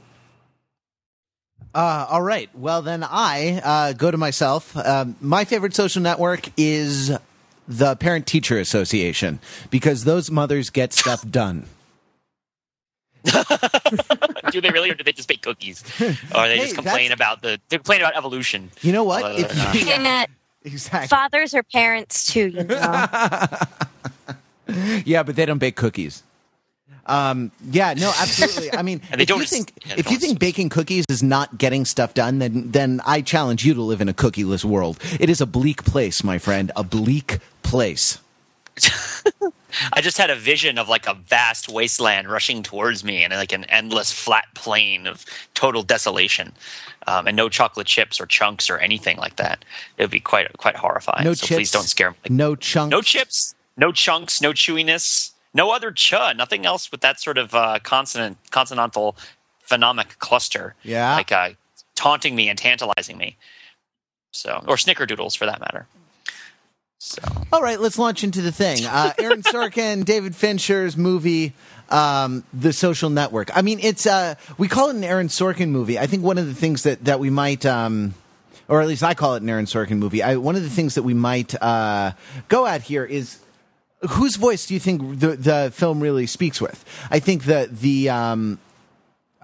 Uh, 1.75 2.07
all 2.09 2.23
right. 2.23 2.49
Well, 2.55 2.81
then 2.81 3.03
I 3.03 3.61
uh, 3.63 3.93
go 3.93 4.09
to 4.09 4.17
myself. 4.17 4.75
Um, 4.75 5.15
my 5.21 5.45
favorite 5.45 5.75
social 5.75 6.01
network 6.01 6.49
is 6.57 7.15
the 7.67 7.95
Parent 7.97 8.25
Teacher 8.25 8.57
Association 8.57 9.39
because 9.69 10.03
those 10.03 10.31
mothers 10.31 10.69
get 10.69 10.93
stuff 10.93 11.29
done. 11.29 11.65
do 14.51 14.61
they 14.61 14.69
really, 14.69 14.89
or 14.91 14.95
do 14.95 15.03
they 15.03 15.11
just 15.11 15.27
bake 15.27 15.41
cookies, 15.41 15.83
or 16.35 16.47
they 16.47 16.57
Hey, 16.57 16.63
just 16.63 16.75
complain 16.75 17.09
that's- 17.09 17.11
about 17.11 17.41
the 17.41 17.59
they 17.69 17.77
complain 17.77 18.01
about 18.01 18.15
evolution? 18.15 18.71
You 18.81 18.91
know 18.93 19.03
what? 19.03 19.23
Whether 19.23 19.39
If 19.45 19.51
or 19.51 19.55
not- 19.55 19.75
you- 19.75 19.85
Yeah, 19.87 20.25
exactly. 20.63 21.07
fathers 21.07 21.53
are 21.53 21.63
parents 21.63 22.31
too, 22.31 22.49
you 22.49 22.63
know. 22.63 23.07
yeah, 25.05 25.23
but 25.23 25.35
they 25.35 25.45
don't 25.45 25.59
bake 25.59 25.75
cookies. 25.75 26.23
Um, 27.05 27.51
yeah, 27.71 27.93
no, 27.93 28.11
absolutely. 28.19 28.73
I 28.77 28.81
mean, 28.81 28.99
they 29.15 29.23
if 29.23 29.29
you 29.29 29.37
don't- 29.37 29.47
think 29.47 29.71
yeah, 29.85 29.93
if 29.97 30.11
you 30.11 30.17
don't- 30.17 30.19
think 30.19 30.39
baking 30.39 30.69
cookies 30.69 31.05
is 31.09 31.23
not 31.23 31.57
getting 31.57 31.85
stuff 31.85 32.13
done, 32.13 32.39
then 32.39 32.69
then 32.71 32.99
I 33.05 33.21
challenge 33.21 33.63
you 33.65 33.73
to 33.73 33.81
live 33.81 34.01
in 34.01 34.09
a 34.09 34.13
cookieless 34.13 34.65
world. 34.65 34.99
It 35.19 35.29
is 35.29 35.39
a 35.39 35.45
bleak 35.45 35.83
place, 35.85 36.21
my 36.23 36.37
friend, 36.37 36.71
a 36.75 36.83
bleak 36.83 37.39
place. 37.63 38.19
I 39.93 40.01
just 40.01 40.17
had 40.17 40.29
a 40.29 40.35
vision 40.35 40.77
of 40.77 40.89
like 40.89 41.07
a 41.07 41.13
vast 41.13 41.69
wasteland 41.69 42.29
rushing 42.29 42.63
towards 42.63 43.03
me 43.03 43.23
and 43.23 43.33
like 43.33 43.51
an 43.51 43.65
endless 43.65 44.11
flat 44.11 44.45
plain 44.55 45.07
of 45.07 45.25
total 45.53 45.83
desolation, 45.83 46.53
um, 47.07 47.27
and 47.27 47.35
no 47.35 47.49
chocolate 47.49 47.87
chips 47.87 48.19
or 48.19 48.25
chunks 48.25 48.69
or 48.69 48.77
anything 48.77 49.17
like 49.17 49.35
that. 49.37 49.63
It 49.97 50.03
would 50.03 50.11
be 50.11 50.19
quite 50.19 50.51
quite 50.57 50.75
horrifying. 50.75 51.25
No 51.25 51.33
so 51.33 51.47
chips. 51.47 51.57
please 51.57 51.71
don't 51.71 51.83
scare 51.83 52.11
me. 52.11 52.17
No 52.29 52.55
chunks. 52.55 52.91
no 52.91 53.01
chips, 53.01 53.55
no 53.75 53.91
chunks, 53.91 54.41
no 54.41 54.51
chewiness, 54.51 55.31
no 55.53 55.71
other 55.71 55.91
ch, 55.91 56.13
nothing 56.35 56.65
else 56.65 56.91
with 56.91 57.01
that 57.01 57.19
sort 57.19 57.37
of 57.37 57.53
uh, 57.53 57.79
consonant 57.83 58.37
consonantal 58.51 59.17
phonemic 59.69 60.19
cluster. 60.19 60.75
Yeah. 60.83 61.15
like 61.15 61.31
uh, 61.31 61.49
taunting 61.95 62.35
me 62.35 62.47
and 62.47 62.57
tantalizing 62.57 63.17
me. 63.17 63.35
So, 64.31 64.63
or 64.67 64.75
snickerdoodles 64.75 65.35
for 65.35 65.45
that 65.45 65.59
matter. 65.59 65.87
So, 66.99 67.21
All 67.53 67.61
right, 67.61 67.79
let's 67.79 67.99
launch 67.99 68.23
into 68.23 68.41
the 68.41 68.51
thing. 68.51 68.85
Uh, 68.85 69.13
Aaron 69.19 69.41
Sorkin, 69.43 70.03
David 70.03 70.35
Fincher's 70.35 70.97
movie, 70.97 71.53
um, 71.89 72.43
The 72.53 72.73
Social 72.73 73.11
Network. 73.11 73.55
I 73.55 73.61
mean, 73.61 73.79
it's 73.79 74.07
uh, 74.07 74.35
we 74.57 74.67
call 74.67 74.89
it 74.89 74.95
an 74.95 75.03
Aaron 75.03 75.27
Sorkin 75.27 75.69
movie. 75.69 75.99
I 75.99 76.07
think 76.07 76.23
one 76.23 76.37
of 76.39 76.47
the 76.47 76.55
things 76.55 76.83
that 76.83 77.05
that 77.05 77.19
we 77.19 77.29
might. 77.29 77.65
Um, 77.65 78.13
or 78.69 78.81
at 78.81 78.87
least 78.87 79.01
I 79.01 79.13
call 79.13 79.35
it 79.35 79.41
an 79.41 79.49
Aaron 79.49 79.65
Sorkin 79.65 79.97
movie. 79.97 80.21
I, 80.21 80.35
one 80.35 80.57
of 80.57 80.63
the 80.63 80.69
things 80.69 80.95
that 80.95 81.03
we 81.03 81.13
might 81.13 81.55
uh, 81.61 82.11
go 82.49 82.65
at 82.67 82.81
here 82.81 83.05
is 83.05 83.39
whose 84.09 84.35
voice 84.35 84.65
do 84.65 84.73
you 84.73 84.79
think 84.79 85.19
the 85.19 85.37
the 85.37 85.71
film 85.73 86.01
really 86.01 86.25
speaks 86.25 86.59
with? 86.59 86.83
I 87.09 87.19
think 87.19 87.45
that 87.45 87.77
the 87.79 88.09
um, 88.09 88.59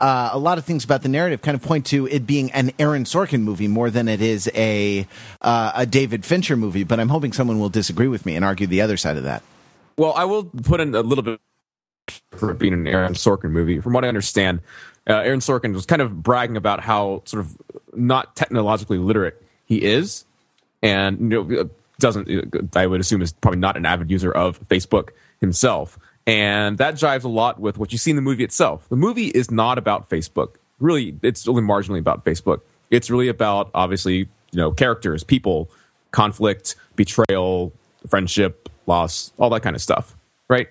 uh, 0.04 0.32
a 0.34 0.38
lot 0.38 0.58
of 0.58 0.66
things 0.66 0.84
about 0.84 1.02
the 1.02 1.08
narrative 1.08 1.42
kind 1.42 1.56
of 1.56 1.62
point 1.62 1.86
to 1.86 2.06
it 2.08 2.28
being 2.28 2.52
an 2.52 2.74
Aaron 2.78 3.06
Sorkin 3.06 3.40
movie 3.40 3.70
more 3.70 3.90
than 3.90 4.10
it 4.10 4.22
is 4.22 4.52
a 4.54 5.08
uh, 5.42 5.72
a 5.76 5.86
David 5.86 6.26
Fincher 6.26 6.58
movie. 6.58 6.84
But 6.84 7.00
I'm 7.00 7.08
hoping 7.08 7.32
someone 7.32 7.58
will 7.58 7.70
disagree 7.70 8.10
with 8.10 8.26
me 8.26 8.36
and 8.36 8.44
argue 8.44 8.68
the 8.68 8.82
other 8.82 8.98
side 8.98 9.16
of 9.16 9.24
that. 9.24 9.44
Well, 9.98 10.12
I 10.14 10.26
will 10.26 10.44
put 10.44 10.82
in 10.82 10.94
a 10.94 11.00
little 11.00 11.24
bit 11.24 11.40
for 12.32 12.52
it 12.52 12.60
being 12.60 12.74
an 12.74 12.86
Aaron 12.86 13.14
Sorkin 13.14 13.52
movie. 13.52 13.80
From 13.80 13.94
what 13.94 14.04
I 14.04 14.10
understand, 14.10 14.60
uh, 15.10 15.14
Aaron 15.14 15.40
Sorkin 15.40 15.74
was 15.74 15.86
kind 15.86 16.02
of 16.02 16.22
bragging 16.22 16.58
about 16.58 16.82
how 16.82 17.22
sort 17.24 17.46
of 17.46 17.58
not 17.94 18.36
technologically 18.36 18.98
literate 18.98 19.42
he 19.64 19.82
is, 19.82 20.26
and 20.82 21.18
you 21.32 21.46
know 21.46 21.70
doesn't. 22.00 22.76
I 22.76 22.88
would 22.88 23.00
assume 23.00 23.22
is 23.22 23.32
probably 23.32 23.62
not 23.62 23.78
an 23.78 23.86
avid 23.86 24.12
user 24.12 24.34
of 24.34 24.60
Facebook 24.68 25.12
himself, 25.40 25.98
and 26.26 26.78
that 26.78 26.96
jives 26.96 27.24
a 27.24 27.28
lot 27.28 27.60
with 27.60 27.78
what 27.78 27.92
you 27.92 27.98
see 27.98 28.12
in 28.12 28.16
the 28.16 28.22
movie 28.22 28.44
itself. 28.44 28.88
The 28.90 28.96
movie 28.96 29.28
is 29.28 29.52
not 29.52 29.78
about 29.78 30.10
Facebook. 30.10 30.56
Really, 30.80 31.18
it's 31.22 31.48
only 31.48 31.62
marginally 31.62 32.00
about 32.00 32.24
Facebook. 32.24 32.62
It's 32.90 33.10
really 33.10 33.28
about 33.28 33.70
obviously 33.74 34.16
you 34.18 34.28
know 34.54 34.72
characters, 34.72 35.24
people, 35.24 35.70
conflict, 36.12 36.76
betrayal, 36.96 37.74
friendship, 38.08 38.70
loss, 38.88 39.32
all 39.38 39.50
that 39.52 39.62
kind 39.62 39.76
of 39.76 39.82
stuff, 39.82 40.16
right? 40.50 40.70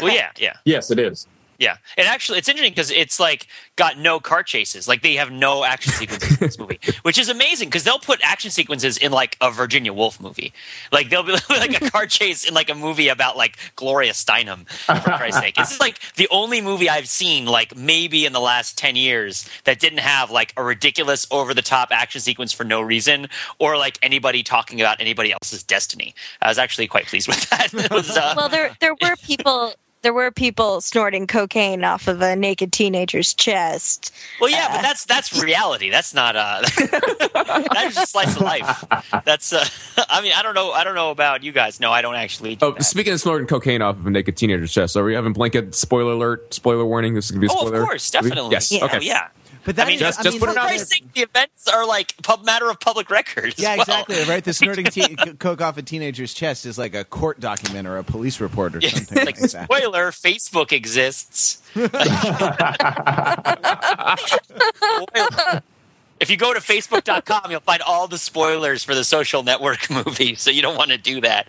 well, 0.00 0.14
yeah, 0.14 0.30
yeah. 0.38 0.56
Yes, 0.64 0.90
it 0.90 0.98
is. 0.98 1.26
Yeah, 1.58 1.76
and 1.96 2.06
actually, 2.06 2.38
it's 2.38 2.48
interesting 2.48 2.70
because 2.70 2.92
it's 2.92 3.18
like 3.18 3.48
got 3.74 3.98
no 3.98 4.20
car 4.20 4.44
chases. 4.44 4.86
Like 4.86 5.02
they 5.02 5.14
have 5.14 5.32
no 5.32 5.64
action 5.64 5.92
sequences 5.92 6.30
in 6.30 6.46
this 6.46 6.58
movie, 6.60 6.78
which 7.02 7.18
is 7.18 7.28
amazing 7.28 7.68
because 7.68 7.82
they'll 7.82 7.98
put 7.98 8.20
action 8.22 8.52
sequences 8.52 8.96
in 8.96 9.10
like 9.10 9.36
a 9.40 9.50
Virginia 9.50 9.92
Woolf 9.92 10.20
movie. 10.20 10.52
Like 10.92 11.10
they'll 11.10 11.24
be 11.24 11.32
like 11.50 11.82
a 11.82 11.90
car 11.90 12.06
chase 12.06 12.44
in 12.44 12.54
like 12.54 12.70
a 12.70 12.76
movie 12.76 13.08
about 13.08 13.36
like 13.36 13.58
Gloria 13.74 14.12
Steinem. 14.12 14.68
For 14.68 15.10
Christ's 15.10 15.40
sake, 15.40 15.56
this 15.56 15.72
is 15.72 15.80
like 15.80 15.98
the 16.14 16.28
only 16.30 16.60
movie 16.60 16.88
I've 16.88 17.08
seen 17.08 17.46
like 17.46 17.76
maybe 17.76 18.24
in 18.24 18.32
the 18.32 18.40
last 18.40 18.78
ten 18.78 18.94
years 18.94 19.48
that 19.64 19.80
didn't 19.80 19.98
have 19.98 20.30
like 20.30 20.52
a 20.56 20.62
ridiculous 20.62 21.26
over 21.32 21.54
the 21.54 21.62
top 21.62 21.88
action 21.90 22.20
sequence 22.20 22.52
for 22.52 22.62
no 22.62 22.80
reason 22.80 23.26
or 23.58 23.76
like 23.76 23.98
anybody 24.00 24.44
talking 24.44 24.80
about 24.80 25.00
anybody 25.00 25.32
else's 25.32 25.64
destiny. 25.64 26.14
I 26.40 26.48
was 26.48 26.58
actually 26.58 26.86
quite 26.86 27.06
pleased 27.06 27.26
with 27.26 27.50
that. 27.50 27.72
Was, 27.90 28.16
uh, 28.16 28.34
Well, 28.36 28.48
there 28.48 28.76
there 28.80 28.94
were 29.02 29.16
people 29.16 29.74
there 30.02 30.12
were 30.14 30.30
people 30.30 30.80
snorting 30.80 31.26
cocaine 31.26 31.84
off 31.84 32.06
of 32.08 32.20
a 32.22 32.36
naked 32.36 32.72
teenager's 32.72 33.34
chest. 33.34 34.12
Well, 34.40 34.50
yeah, 34.50 34.68
but 34.76 34.82
that's 34.82 35.04
that's 35.04 35.42
reality. 35.42 35.90
That's 35.90 36.14
not 36.14 36.36
uh, 36.36 36.62
that's 37.72 37.94
just 37.94 38.12
slice 38.12 38.36
of 38.36 38.42
life. 38.42 38.84
That's 39.24 39.52
uh, 39.52 39.64
I 40.08 40.20
mean, 40.20 40.32
I 40.36 40.42
don't 40.42 40.54
know. 40.54 40.70
I 40.72 40.84
don't 40.84 40.94
know 40.94 41.10
about 41.10 41.42
you 41.42 41.52
guys. 41.52 41.80
No, 41.80 41.90
I 41.92 42.02
don't 42.02 42.14
actually. 42.14 42.56
Do 42.56 42.66
Oh, 42.66 42.70
that. 42.72 42.84
speaking 42.84 43.12
of 43.12 43.20
snorting 43.20 43.46
cocaine 43.46 43.82
off 43.82 43.96
of 43.96 44.06
a 44.06 44.10
naked 44.10 44.36
teenager's 44.36 44.72
chest, 44.72 44.96
are 44.96 45.04
we 45.04 45.14
having 45.14 45.32
blanket 45.32 45.74
spoiler 45.74 46.12
alert, 46.12 46.52
spoiler 46.54 46.84
warning? 46.84 47.14
This 47.14 47.26
is 47.26 47.30
going 47.32 47.40
to 47.42 47.46
be 47.48 47.52
a 47.52 47.56
Oh, 47.56 47.62
of 47.62 47.68
spoiler. 47.68 47.84
course, 47.84 48.10
definitely. 48.10 48.50
Yes. 48.52 48.70
Yeah. 48.72 48.84
Okay. 48.84 48.98
Oh, 48.98 49.00
yeah. 49.00 49.28
But 49.68 49.76
that 49.76 49.86
I 49.86 49.90
mean, 49.90 49.96
is- 49.96 50.00
just- 50.00 50.20
I 50.20 50.22
just 50.22 50.34
mean, 50.36 50.40
put 50.40 50.48
it 50.48 50.56
out 50.56 50.70
sake, 50.80 51.12
the 51.12 51.20
events 51.20 51.68
are 51.68 51.86
like 51.86 52.14
pub 52.22 52.42
matter 52.42 52.70
of 52.70 52.80
public 52.80 53.10
record. 53.10 53.52
Yeah, 53.58 53.72
well. 53.76 53.80
exactly. 53.82 54.24
Right. 54.24 54.42
The 54.42 54.54
snorting 54.54 54.86
te- 54.86 55.14
coke 55.38 55.60
off 55.60 55.76
a 55.76 55.82
teenager's 55.82 56.32
chest 56.32 56.64
is 56.64 56.78
like 56.78 56.94
a 56.94 57.04
court 57.04 57.38
document 57.38 57.86
or 57.86 57.98
a 57.98 58.02
police 58.02 58.40
report 58.40 58.74
or 58.76 58.80
something 58.80 59.26
Like, 59.26 59.38
like 59.38 59.50
that. 59.50 59.64
spoiler: 59.64 60.10
Facebook 60.10 60.72
exists. 60.72 61.60
If 66.20 66.30
you 66.30 66.36
go 66.36 66.52
to 66.52 66.58
facebook.com, 66.60 67.50
you'll 67.52 67.60
find 67.60 67.80
all 67.82 68.08
the 68.08 68.18
spoilers 68.18 68.82
for 68.82 68.92
the 68.94 69.04
social 69.04 69.44
network 69.44 69.88
movie. 69.90 70.34
So 70.34 70.50
you 70.50 70.62
don't 70.62 70.76
want 70.76 70.90
to 70.90 70.98
do 70.98 71.20
that. 71.20 71.48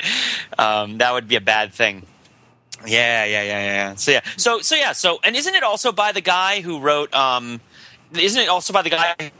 Um, 0.59 0.99
that 0.99 1.11
would 1.13 1.27
be 1.27 1.35
a 1.37 1.41
bad 1.41 1.73
thing. 1.73 2.05
Yeah, 2.85 3.25
yeah, 3.25 3.41
yeah, 3.41 3.43
yeah, 3.43 3.63
yeah. 3.89 3.95
So 3.95 4.11
yeah, 4.11 4.21
so 4.37 4.61
so 4.61 4.75
yeah, 4.75 4.91
so 4.91 5.19
and 5.23 5.35
isn't 5.35 5.55
it 5.55 5.63
also 5.63 5.91
by 5.91 6.11
the 6.11 6.21
guy 6.21 6.61
who 6.61 6.79
wrote? 6.79 7.11
Um, 7.15 7.61
isn't 8.17 8.41
it 8.41 8.49
also 8.49 8.73
by 8.73 8.81
the 8.81 8.89
guy? 8.89 9.31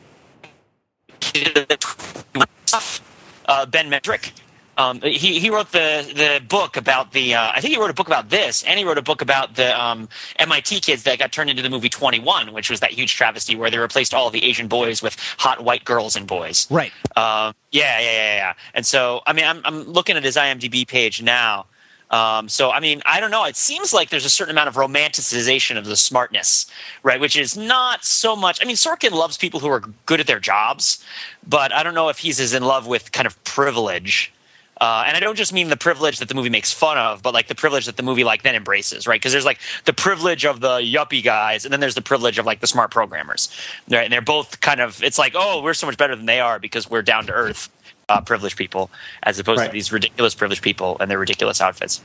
Uh, 3.46 3.66
ben 3.66 3.90
Mezrich. 3.90 4.32
Um, 4.80 5.02
he 5.02 5.40
he 5.40 5.50
wrote 5.50 5.74
the 5.74 6.10
the 6.16 6.42
book 6.48 6.78
about 6.78 7.12
the. 7.12 7.36
Uh, 7.36 7.52
I 7.54 7.60
think 7.60 7.74
he 7.74 7.80
wrote 7.80 7.90
a 7.90 7.94
book 7.94 8.08
about 8.08 8.30
this, 8.30 8.64
and 8.64 8.80
he 8.80 8.86
wrote 8.86 8.98
a 8.98 9.02
book 9.02 9.22
about 9.22 9.56
the 9.56 9.78
um, 9.80 10.08
MIT 10.38 10.80
kids 10.80 11.04
that 11.04 11.20
got 11.20 11.34
turned 11.34 11.50
into 11.50 11.62
the 11.62 11.70
movie 11.70 11.90
Twenty 11.90 12.20
One, 12.20 12.54
which 12.54 12.70
was 12.70 12.80
that 12.80 12.92
huge 12.92 13.14
travesty 13.14 13.58
where 13.58 13.70
they 13.70 13.78
replaced 13.78 14.14
all 14.14 14.30
the 14.30 14.42
Asian 14.46 14.70
boys 14.70 15.02
with 15.02 15.18
hot 15.38 15.66
white 15.66 15.84
girls 15.84 16.16
and 16.16 16.26
boys. 16.26 16.66
Right. 16.72 16.94
Um, 17.18 17.54
yeah, 17.72 18.00
yeah, 18.00 18.12
yeah, 18.12 18.36
yeah. 18.36 18.54
And 18.74 18.86
so, 18.86 19.22
I 19.28 19.34
mean, 19.34 19.44
I'm 19.44 19.62
I'm 19.66 19.84
looking 19.84 20.16
at 20.16 20.24
his 20.24 20.38
IMDb 20.38 20.88
page 20.88 21.22
now. 21.22 21.66
Um, 22.12 22.50
so, 22.50 22.72
I 22.72 22.80
mean, 22.80 23.02
I 23.06 23.20
don't 23.20 23.30
know. 23.30 23.46
It 23.46 23.56
seems 23.56 23.94
like 23.94 24.10
there's 24.10 24.26
a 24.26 24.30
certain 24.30 24.52
amount 24.52 24.68
of 24.68 24.76
romanticization 24.76 25.78
of 25.78 25.86
the 25.86 25.96
smartness, 25.96 26.66
right? 27.04 27.20
Which 27.20 27.38
is 27.38 27.56
not 27.56 28.04
so 28.04 28.36
much. 28.36 28.60
I 28.62 28.66
mean, 28.66 28.76
Sorkin 28.76 29.12
loves 29.12 29.38
people 29.38 29.60
who 29.60 29.70
are 29.70 29.82
good 30.06 30.20
at 30.20 30.28
their 30.28 30.40
jobs, 30.40 31.04
but 31.48 31.72
I 31.72 31.84
don't 31.84 31.94
know 31.94 32.10
if 32.10 32.18
he's 32.18 32.40
as 32.40 32.54
in 32.54 32.64
love 32.64 32.88
with 32.88 33.12
kind 33.12 33.28
of 33.28 33.42
privilege. 33.44 34.34
Uh, 34.82 35.04
and 35.06 35.18
I 35.18 35.20
don't 35.20 35.36
just 35.36 35.52
mean 35.52 35.68
the 35.68 35.78
privilege 35.78 36.20
that 36.20 36.30
the 36.30 36.36
movie 36.36 36.50
makes 36.50 36.72
fun 36.72 36.98
of, 36.98 37.22
but 37.22 37.34
like 37.34 37.48
the 37.48 37.56
privilege 37.56 37.86
that 37.86 37.98
the 37.98 38.04
movie 38.04 38.24
like 38.24 38.44
then 38.44 38.56
embraces, 38.56 39.08
right? 39.08 39.20
Because 39.20 39.34
there's 39.34 39.46
like 39.46 39.60
the 39.84 39.94
privilege 39.94 40.46
of 40.46 40.62
the 40.62 40.78
yuppie 40.80 41.24
guys, 41.24 41.66
and 41.66 41.74
then 41.74 41.82
there's 41.82 41.96
the 41.96 42.02
privilege 42.02 42.38
of 42.38 42.46
like 42.46 42.62
the 42.62 42.68
smart 42.68 42.90
programmers, 42.90 43.50
right? 43.90 44.06
And 44.06 44.14
they're 44.14 44.22
both 44.22 44.62
kind 44.62 44.80
of 44.80 45.04
it's 45.04 45.18
like, 45.18 45.34
oh, 45.36 45.62
we're 45.62 45.74
so 45.74 45.86
much 45.86 45.98
better 45.98 46.16
than 46.16 46.28
they 46.28 46.40
are 46.40 46.60
because 46.60 46.90
we're 46.90 47.02
down 47.02 47.26
to 47.26 47.34
earth, 47.34 47.70
uh, 48.10 48.22
privileged 48.22 48.58
people, 48.58 48.90
as 49.24 49.40
opposed 49.40 49.60
Right. 49.60 49.68
to 49.68 49.72
these 49.72 49.92
ridiculous 49.92 50.36
privileged 50.36 50.62
people 50.62 50.98
and 51.00 51.10
their 51.10 51.20
ridiculous 51.20 51.62
outfits. 51.62 52.02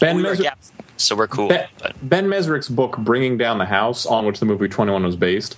Ben, 0.00 0.16
we 0.16 0.22
Mezrich, 0.22 0.42
gaps, 0.42 0.72
so 0.96 1.14
we're 1.14 1.26
cool. 1.28 1.48
ben, 1.48 1.66
ben 2.02 2.26
Mezrich's 2.26 2.68
book 2.70 2.96
"Bringing 2.98 3.36
Down 3.36 3.58
the 3.58 3.66
House," 3.66 4.06
on 4.06 4.24
which 4.24 4.38
the 4.40 4.46
movie 4.46 4.68
Twenty 4.68 4.92
One 4.92 5.04
was 5.04 5.16
based, 5.16 5.56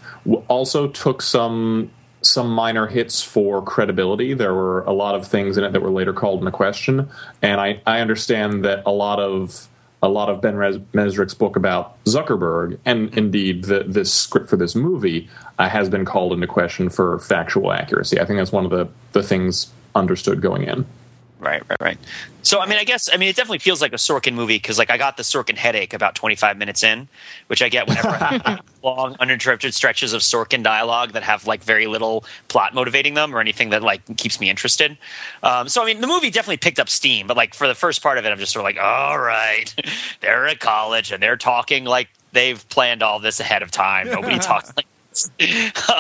also 0.48 0.88
took 0.88 1.22
some 1.22 1.90
some 2.22 2.48
minor 2.50 2.86
hits 2.86 3.22
for 3.22 3.62
credibility. 3.62 4.32
There 4.34 4.54
were 4.54 4.82
a 4.82 4.92
lot 4.92 5.14
of 5.14 5.26
things 5.26 5.58
in 5.58 5.64
it 5.64 5.72
that 5.72 5.82
were 5.82 5.90
later 5.90 6.12
called 6.12 6.38
into 6.40 6.50
question, 6.52 7.08
and 7.40 7.60
I, 7.60 7.80
I 7.86 8.00
understand 8.00 8.64
that 8.64 8.82
a 8.86 8.90
lot 8.92 9.18
of 9.20 9.68
a 10.04 10.08
lot 10.08 10.28
of 10.28 10.40
Ben 10.40 10.54
Mezrich's 10.92 11.34
book 11.34 11.54
about 11.54 12.02
Zuckerberg, 12.06 12.78
and 12.84 13.16
indeed 13.16 13.64
the, 13.64 13.84
this 13.86 14.12
script 14.12 14.50
for 14.50 14.56
this 14.56 14.74
movie, 14.74 15.28
uh, 15.60 15.68
has 15.68 15.88
been 15.88 16.04
called 16.04 16.32
into 16.32 16.48
question 16.48 16.90
for 16.90 17.20
factual 17.20 17.72
accuracy. 17.72 18.18
I 18.18 18.24
think 18.24 18.38
that's 18.40 18.50
one 18.50 18.64
of 18.64 18.72
the, 18.72 18.88
the 19.12 19.22
things 19.22 19.70
understood 19.94 20.40
going 20.40 20.64
in. 20.64 20.86
Right, 21.42 21.60
right, 21.68 21.80
right. 21.80 21.98
So, 22.42 22.60
I 22.60 22.66
mean, 22.66 22.78
I 22.78 22.84
guess, 22.84 23.08
I 23.12 23.16
mean, 23.16 23.28
it 23.28 23.34
definitely 23.34 23.58
feels 23.58 23.82
like 23.82 23.92
a 23.92 23.96
Sorkin 23.96 24.34
movie 24.34 24.58
because, 24.58 24.78
like, 24.78 24.90
I 24.90 24.96
got 24.96 25.16
the 25.16 25.24
Sorkin 25.24 25.56
headache 25.56 25.92
about 25.92 26.14
25 26.14 26.56
minutes 26.56 26.84
in, 26.84 27.08
which 27.48 27.62
I 27.62 27.68
get 27.68 27.88
whenever 27.88 28.10
I 28.10 28.40
have 28.44 28.60
long, 28.84 29.16
uninterrupted 29.18 29.74
stretches 29.74 30.12
of 30.12 30.20
Sorkin 30.20 30.62
dialogue 30.62 31.14
that 31.14 31.24
have, 31.24 31.44
like, 31.48 31.64
very 31.64 31.88
little 31.88 32.24
plot 32.46 32.74
motivating 32.74 33.14
them 33.14 33.34
or 33.34 33.40
anything 33.40 33.70
that, 33.70 33.82
like, 33.82 34.02
keeps 34.16 34.38
me 34.38 34.50
interested. 34.50 34.96
Um, 35.42 35.68
so, 35.68 35.82
I 35.82 35.86
mean, 35.86 36.00
the 36.00 36.06
movie 36.06 36.30
definitely 36.30 36.58
picked 36.58 36.78
up 36.78 36.88
steam, 36.88 37.26
but, 37.26 37.36
like, 37.36 37.54
for 37.54 37.66
the 37.66 37.74
first 37.74 38.04
part 38.04 38.18
of 38.18 38.24
it, 38.24 38.30
I'm 38.30 38.38
just 38.38 38.52
sort 38.52 38.60
of 38.60 38.64
like, 38.64 38.78
all 38.80 39.18
right, 39.18 39.74
they're 40.20 40.46
at 40.46 40.60
college 40.60 41.10
and 41.10 41.20
they're 41.20 41.36
talking 41.36 41.84
like 41.84 42.08
they've 42.32 42.66
planned 42.68 43.02
all 43.02 43.18
this 43.18 43.40
ahead 43.40 43.62
of 43.62 43.70
time. 43.72 44.08
Nobody 44.08 44.38
talks 44.40 44.72
like. 44.76 44.86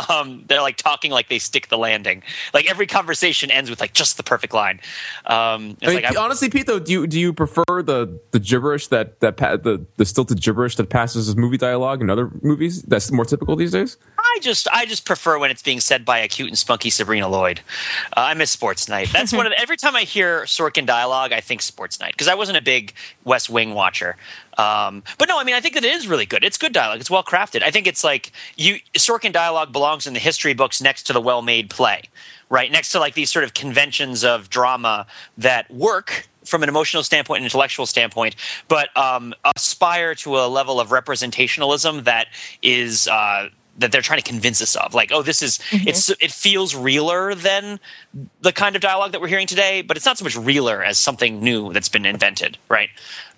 Um, 0.08 0.44
they're 0.48 0.62
like 0.62 0.76
talking 0.76 1.10
like 1.10 1.28
they 1.28 1.38
stick 1.38 1.68
the 1.68 1.78
landing. 1.78 2.22
Like 2.54 2.68
every 2.70 2.86
conversation 2.86 3.50
ends 3.50 3.70
with 3.70 3.80
like 3.80 3.92
just 3.92 4.16
the 4.16 4.22
perfect 4.22 4.54
line. 4.54 4.80
Um, 5.26 5.76
I 5.82 5.86
mean, 5.86 6.02
like, 6.02 6.18
honestly, 6.18 6.48
Pete, 6.50 6.66
though, 6.66 6.78
do 6.78 6.92
you 6.92 7.06
do 7.06 7.18
you 7.18 7.32
prefer 7.32 7.64
the 7.68 8.18
the 8.30 8.40
gibberish 8.40 8.88
that 8.88 9.20
that 9.20 9.36
pa- 9.36 9.56
the 9.56 9.84
the 9.96 10.04
stilted 10.04 10.40
gibberish 10.40 10.76
that 10.76 10.88
passes 10.88 11.28
as 11.28 11.36
movie 11.36 11.58
dialogue 11.58 12.00
in 12.00 12.10
other 12.10 12.30
movies? 12.42 12.82
That's 12.82 13.10
more 13.12 13.24
typical 13.24 13.56
these 13.56 13.72
days. 13.72 13.96
I 14.22 14.38
just 14.40 14.68
I 14.72 14.86
just 14.86 15.04
prefer 15.04 15.38
when 15.38 15.50
it's 15.50 15.62
being 15.62 15.80
said 15.80 16.04
by 16.04 16.18
a 16.18 16.28
cute 16.28 16.48
and 16.48 16.58
spunky 16.58 16.90
Sabrina 16.90 17.28
Lloyd. 17.28 17.60
Uh, 18.16 18.20
I 18.20 18.34
miss 18.34 18.50
Sports 18.50 18.88
Night. 18.88 19.10
That's 19.12 19.32
one 19.32 19.46
of 19.46 19.52
the, 19.52 19.60
every 19.60 19.76
time 19.76 19.96
I 19.96 20.02
hear 20.02 20.42
Sorkin 20.42 20.86
dialogue, 20.86 21.32
I 21.32 21.40
think 21.40 21.62
Sports 21.62 22.00
Night 22.00 22.12
because 22.12 22.28
I 22.28 22.34
wasn't 22.34 22.58
a 22.58 22.62
big 22.62 22.94
West 23.24 23.50
Wing 23.50 23.74
watcher. 23.74 24.16
Um, 24.58 25.02
but 25.18 25.28
no, 25.28 25.38
I 25.38 25.44
mean 25.44 25.54
I 25.54 25.60
think 25.60 25.74
that 25.74 25.84
it 25.84 25.92
is 25.92 26.06
really 26.06 26.26
good. 26.26 26.44
It's 26.44 26.58
good 26.58 26.72
dialogue. 26.72 27.00
It's 27.00 27.10
well 27.10 27.24
crafted. 27.24 27.62
I 27.62 27.70
think 27.70 27.86
it's 27.86 28.04
like 28.04 28.32
you 28.56 28.76
Sorkin 28.94 29.32
dialogue 29.32 29.72
belongs 29.72 30.06
in 30.06 30.14
the 30.14 30.20
history 30.20 30.54
books 30.54 30.80
next 30.80 31.04
to 31.04 31.12
the 31.12 31.20
well 31.20 31.42
made 31.42 31.70
play, 31.70 32.02
right 32.48 32.70
next 32.70 32.90
to 32.90 33.00
like 33.00 33.14
these 33.14 33.30
sort 33.30 33.44
of 33.44 33.54
conventions 33.54 34.24
of 34.24 34.50
drama 34.50 35.06
that 35.38 35.70
work 35.70 36.28
from 36.44 36.62
an 36.62 36.68
emotional 36.68 37.02
standpoint 37.02 37.38
and 37.38 37.46
intellectual 37.46 37.86
standpoint, 37.86 38.36
but 38.68 38.94
um, 38.96 39.34
aspire 39.56 40.14
to 40.14 40.36
a 40.38 40.46
level 40.48 40.80
of 40.80 40.88
representationalism 40.88 42.04
that 42.04 42.28
is. 42.62 43.08
Uh, 43.08 43.48
that 43.78 43.90
they're 43.92 44.02
trying 44.02 44.20
to 44.20 44.28
convince 44.30 44.60
us 44.60 44.76
of 44.76 44.94
like 44.94 45.10
oh 45.12 45.22
this 45.22 45.42
is 45.42 45.58
Mm-hmm. 45.70 45.88
it's 45.88 46.10
it 46.10 46.30
feels 46.30 46.74
realer 46.74 47.34
than 47.34 47.80
the 48.42 48.52
kind 48.52 48.76
of 48.76 48.82
dialogue 48.82 49.12
that 49.12 49.20
we're 49.20 49.28
hearing 49.28 49.46
today 49.46 49.82
but 49.82 49.96
it's 49.96 50.06
not 50.06 50.18
so 50.18 50.24
much 50.24 50.36
realer 50.36 50.82
as 50.82 50.98
something 50.98 51.40
new 51.40 51.72
that's 51.72 51.88
been 51.88 52.04
invented 52.06 52.58
right 52.68 52.90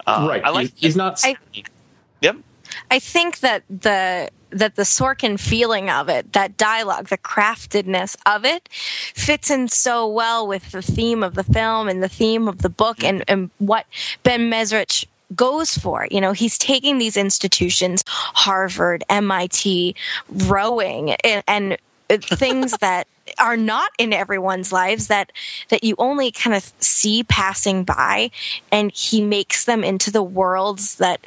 Uh, 0.07 0.27
right. 0.29 0.45
i 0.45 0.51
like 0.51 0.73
He- 0.75 0.87
he's 0.87 0.97
not. 0.97 1.21
I- 1.25 1.37
yep 2.21 2.37
I 2.91 2.99
think 2.99 3.39
that 3.41 3.63
the 3.69 4.31
that 4.51 4.75
the 4.75 4.83
Sorkin 4.83 5.39
feeling 5.39 5.91
of 5.91 6.09
it, 6.09 6.33
that 6.33 6.57
dialogue, 6.57 7.09
the 7.09 7.19
craftedness 7.19 8.17
of 8.27 8.45
it, 8.45 8.69
fits 9.15 9.51
in 9.51 9.69
so 9.69 10.07
well 10.09 10.47
with 10.47 10.71
the 10.73 10.83
theme 10.83 11.23
of 11.23 11.35
the 11.35 11.45
film 11.45 11.89
and 11.89 12.03
the 12.03 12.09
theme 12.09 12.49
of 12.49 12.63
the 12.63 12.69
book 12.69 13.03
and, 13.05 13.23
and 13.29 13.51
what 13.59 13.87
Ben 14.25 14.51
Mezrich 14.51 15.07
goes 15.35 15.77
for. 15.77 16.07
You 16.11 16.21
know, 16.21 16.33
he's 16.33 16.59
taking 16.59 16.99
these 16.99 17.17
institutions, 17.17 18.05
Harvard, 18.07 19.05
MIT, 19.09 19.95
rowing, 20.29 21.13
and, 21.13 21.43
and 21.47 21.79
things 22.09 22.73
that 22.81 23.07
are 23.39 23.57
not 23.57 23.91
in 23.99 24.13
everyone's 24.13 24.73
lives 24.73 25.09
that 25.09 25.33
that 25.71 25.83
you 25.83 25.95
only 25.99 26.31
kind 26.31 26.55
of 26.55 26.73
see 26.79 27.25
passing 27.25 27.85
by 27.85 28.31
and 28.71 28.93
he 28.93 29.23
makes 29.23 29.65
them 29.65 29.83
into 29.83 30.11
the 30.11 30.23
worlds 30.23 30.97
that 30.97 31.27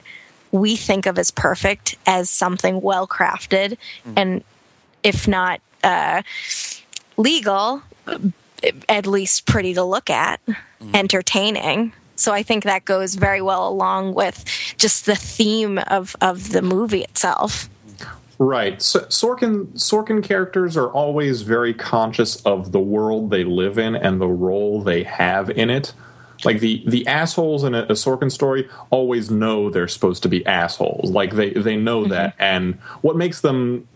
we 0.51 0.75
think 0.75 1.05
of 1.05 1.17
as 1.17 1.31
perfect 1.31 1.95
as 2.05 2.29
something 2.29 2.81
well 2.81 3.07
crafted 3.07 3.77
mm-hmm. 4.05 4.13
and 4.15 4.43
if 5.03 5.27
not 5.27 5.59
uh, 5.83 6.21
legal 7.17 7.81
uh, 8.05 8.19
at 8.87 9.07
least 9.07 9.47
pretty 9.47 9.73
to 9.73 9.83
look 9.83 10.09
at 10.09 10.39
mm-hmm. 10.45 10.95
entertaining 10.95 11.93
so 12.17 12.33
i 12.33 12.43
think 12.43 12.63
that 12.63 12.85
goes 12.85 13.15
very 13.15 13.41
well 13.41 13.67
along 13.67 14.13
with 14.13 14.43
just 14.77 15.05
the 15.05 15.15
theme 15.15 15.77
of 15.87 16.15
of 16.21 16.51
the 16.51 16.61
movie 16.61 17.03
itself 17.03 17.69
Right. 18.39 18.81
So, 18.81 18.99
Sorkin 19.01 19.67
Sorkin 19.73 20.23
characters 20.23 20.77
are 20.77 20.89
always 20.89 21.41
very 21.41 21.73
conscious 21.73 22.35
of 22.43 22.71
the 22.71 22.79
world 22.79 23.31
they 23.31 23.43
live 23.43 23.79
in 23.79 23.95
and 23.95 24.21
the 24.21 24.27
role 24.27 24.81
they 24.81 25.03
have 25.03 25.49
in 25.49 25.69
it. 25.71 25.93
Like 26.45 26.59
the 26.59 26.83
the 26.85 27.07
assholes 27.07 27.63
in 27.63 27.73
a, 27.73 27.83
a 27.83 27.93
Sorkin 27.93 28.31
story 28.31 28.69
always 28.91 29.31
know 29.31 29.71
they're 29.71 29.87
supposed 29.87 30.21
to 30.23 30.29
be 30.29 30.45
assholes. 30.45 31.09
Like 31.09 31.33
they 31.33 31.49
they 31.49 31.75
know 31.75 32.01
mm-hmm. 32.01 32.11
that, 32.11 32.35
and 32.37 32.75
what 33.01 33.15
makes 33.15 33.41
them 33.41 33.87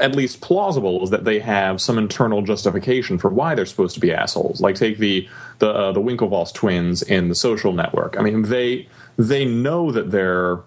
at 0.00 0.14
least 0.14 0.40
plausible 0.40 1.02
is 1.02 1.10
that 1.10 1.24
they 1.24 1.40
have 1.40 1.80
some 1.80 1.98
internal 1.98 2.42
justification 2.42 3.18
for 3.18 3.28
why 3.28 3.54
they're 3.54 3.66
supposed 3.66 3.94
to 3.94 4.00
be 4.00 4.12
assholes. 4.12 4.62
Like 4.62 4.76
take 4.76 4.98
the 4.98 5.28
the 5.60 5.70
uh, 5.70 5.92
the 5.92 6.00
Winklevoss 6.00 6.52
twins 6.52 7.02
in 7.02 7.28
the 7.28 7.34
Social 7.34 7.72
Network. 7.72 8.16
I 8.18 8.22
mean 8.22 8.42
they 8.42 8.88
they 9.16 9.44
know 9.44 9.92
that 9.92 10.10
they're 10.10 10.60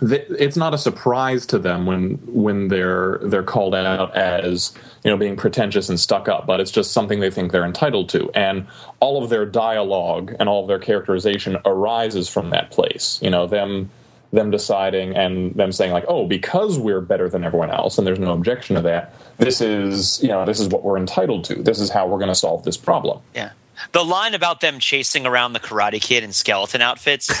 th- 0.00 0.26
it's 0.30 0.56
not 0.56 0.74
a 0.74 0.78
surprise 0.78 1.46
to 1.46 1.58
them 1.58 1.86
when 1.86 2.14
when 2.26 2.68
they're 2.68 3.18
they're 3.22 3.42
called 3.42 3.74
out 3.74 4.14
as 4.16 4.72
you 5.04 5.10
know 5.10 5.16
being 5.16 5.36
pretentious 5.36 5.88
and 5.88 5.98
stuck 5.98 6.28
up, 6.28 6.46
but 6.46 6.60
it's 6.60 6.70
just 6.70 6.92
something 6.92 7.20
they 7.20 7.30
think 7.30 7.52
they're 7.52 7.64
entitled 7.64 8.08
to, 8.10 8.30
and 8.34 8.66
all 9.00 9.22
of 9.22 9.30
their 9.30 9.46
dialogue 9.46 10.34
and 10.38 10.48
all 10.48 10.62
of 10.62 10.68
their 10.68 10.78
characterization 10.78 11.56
arises 11.64 12.28
from 12.28 12.50
that 12.50 12.70
place. 12.70 13.18
You 13.22 13.30
know 13.30 13.46
them 13.46 13.90
them 14.32 14.50
deciding 14.50 15.16
and 15.16 15.52
them 15.54 15.72
saying 15.72 15.92
like, 15.92 16.04
oh, 16.06 16.24
because 16.24 16.78
we're 16.78 17.00
better 17.00 17.28
than 17.28 17.42
everyone 17.42 17.70
else, 17.70 17.98
and 17.98 18.06
there's 18.06 18.20
no 18.20 18.32
objection 18.32 18.76
to 18.76 18.82
that. 18.82 19.12
This 19.38 19.60
is 19.60 20.22
you 20.22 20.28
know 20.28 20.44
this 20.44 20.60
is 20.60 20.68
what 20.68 20.82
we're 20.82 20.98
entitled 20.98 21.44
to. 21.44 21.56
This 21.56 21.80
is 21.80 21.90
how 21.90 22.06
we're 22.06 22.18
going 22.18 22.28
to 22.28 22.34
solve 22.34 22.64
this 22.64 22.76
problem. 22.76 23.20
yeah 23.34 23.50
the 23.92 24.04
line 24.04 24.34
about 24.34 24.60
them 24.60 24.78
chasing 24.78 25.26
around 25.26 25.52
the 25.52 25.60
Karate 25.60 26.00
Kid 26.00 26.24
in 26.24 26.32
skeleton 26.32 26.80
outfits, 26.82 27.28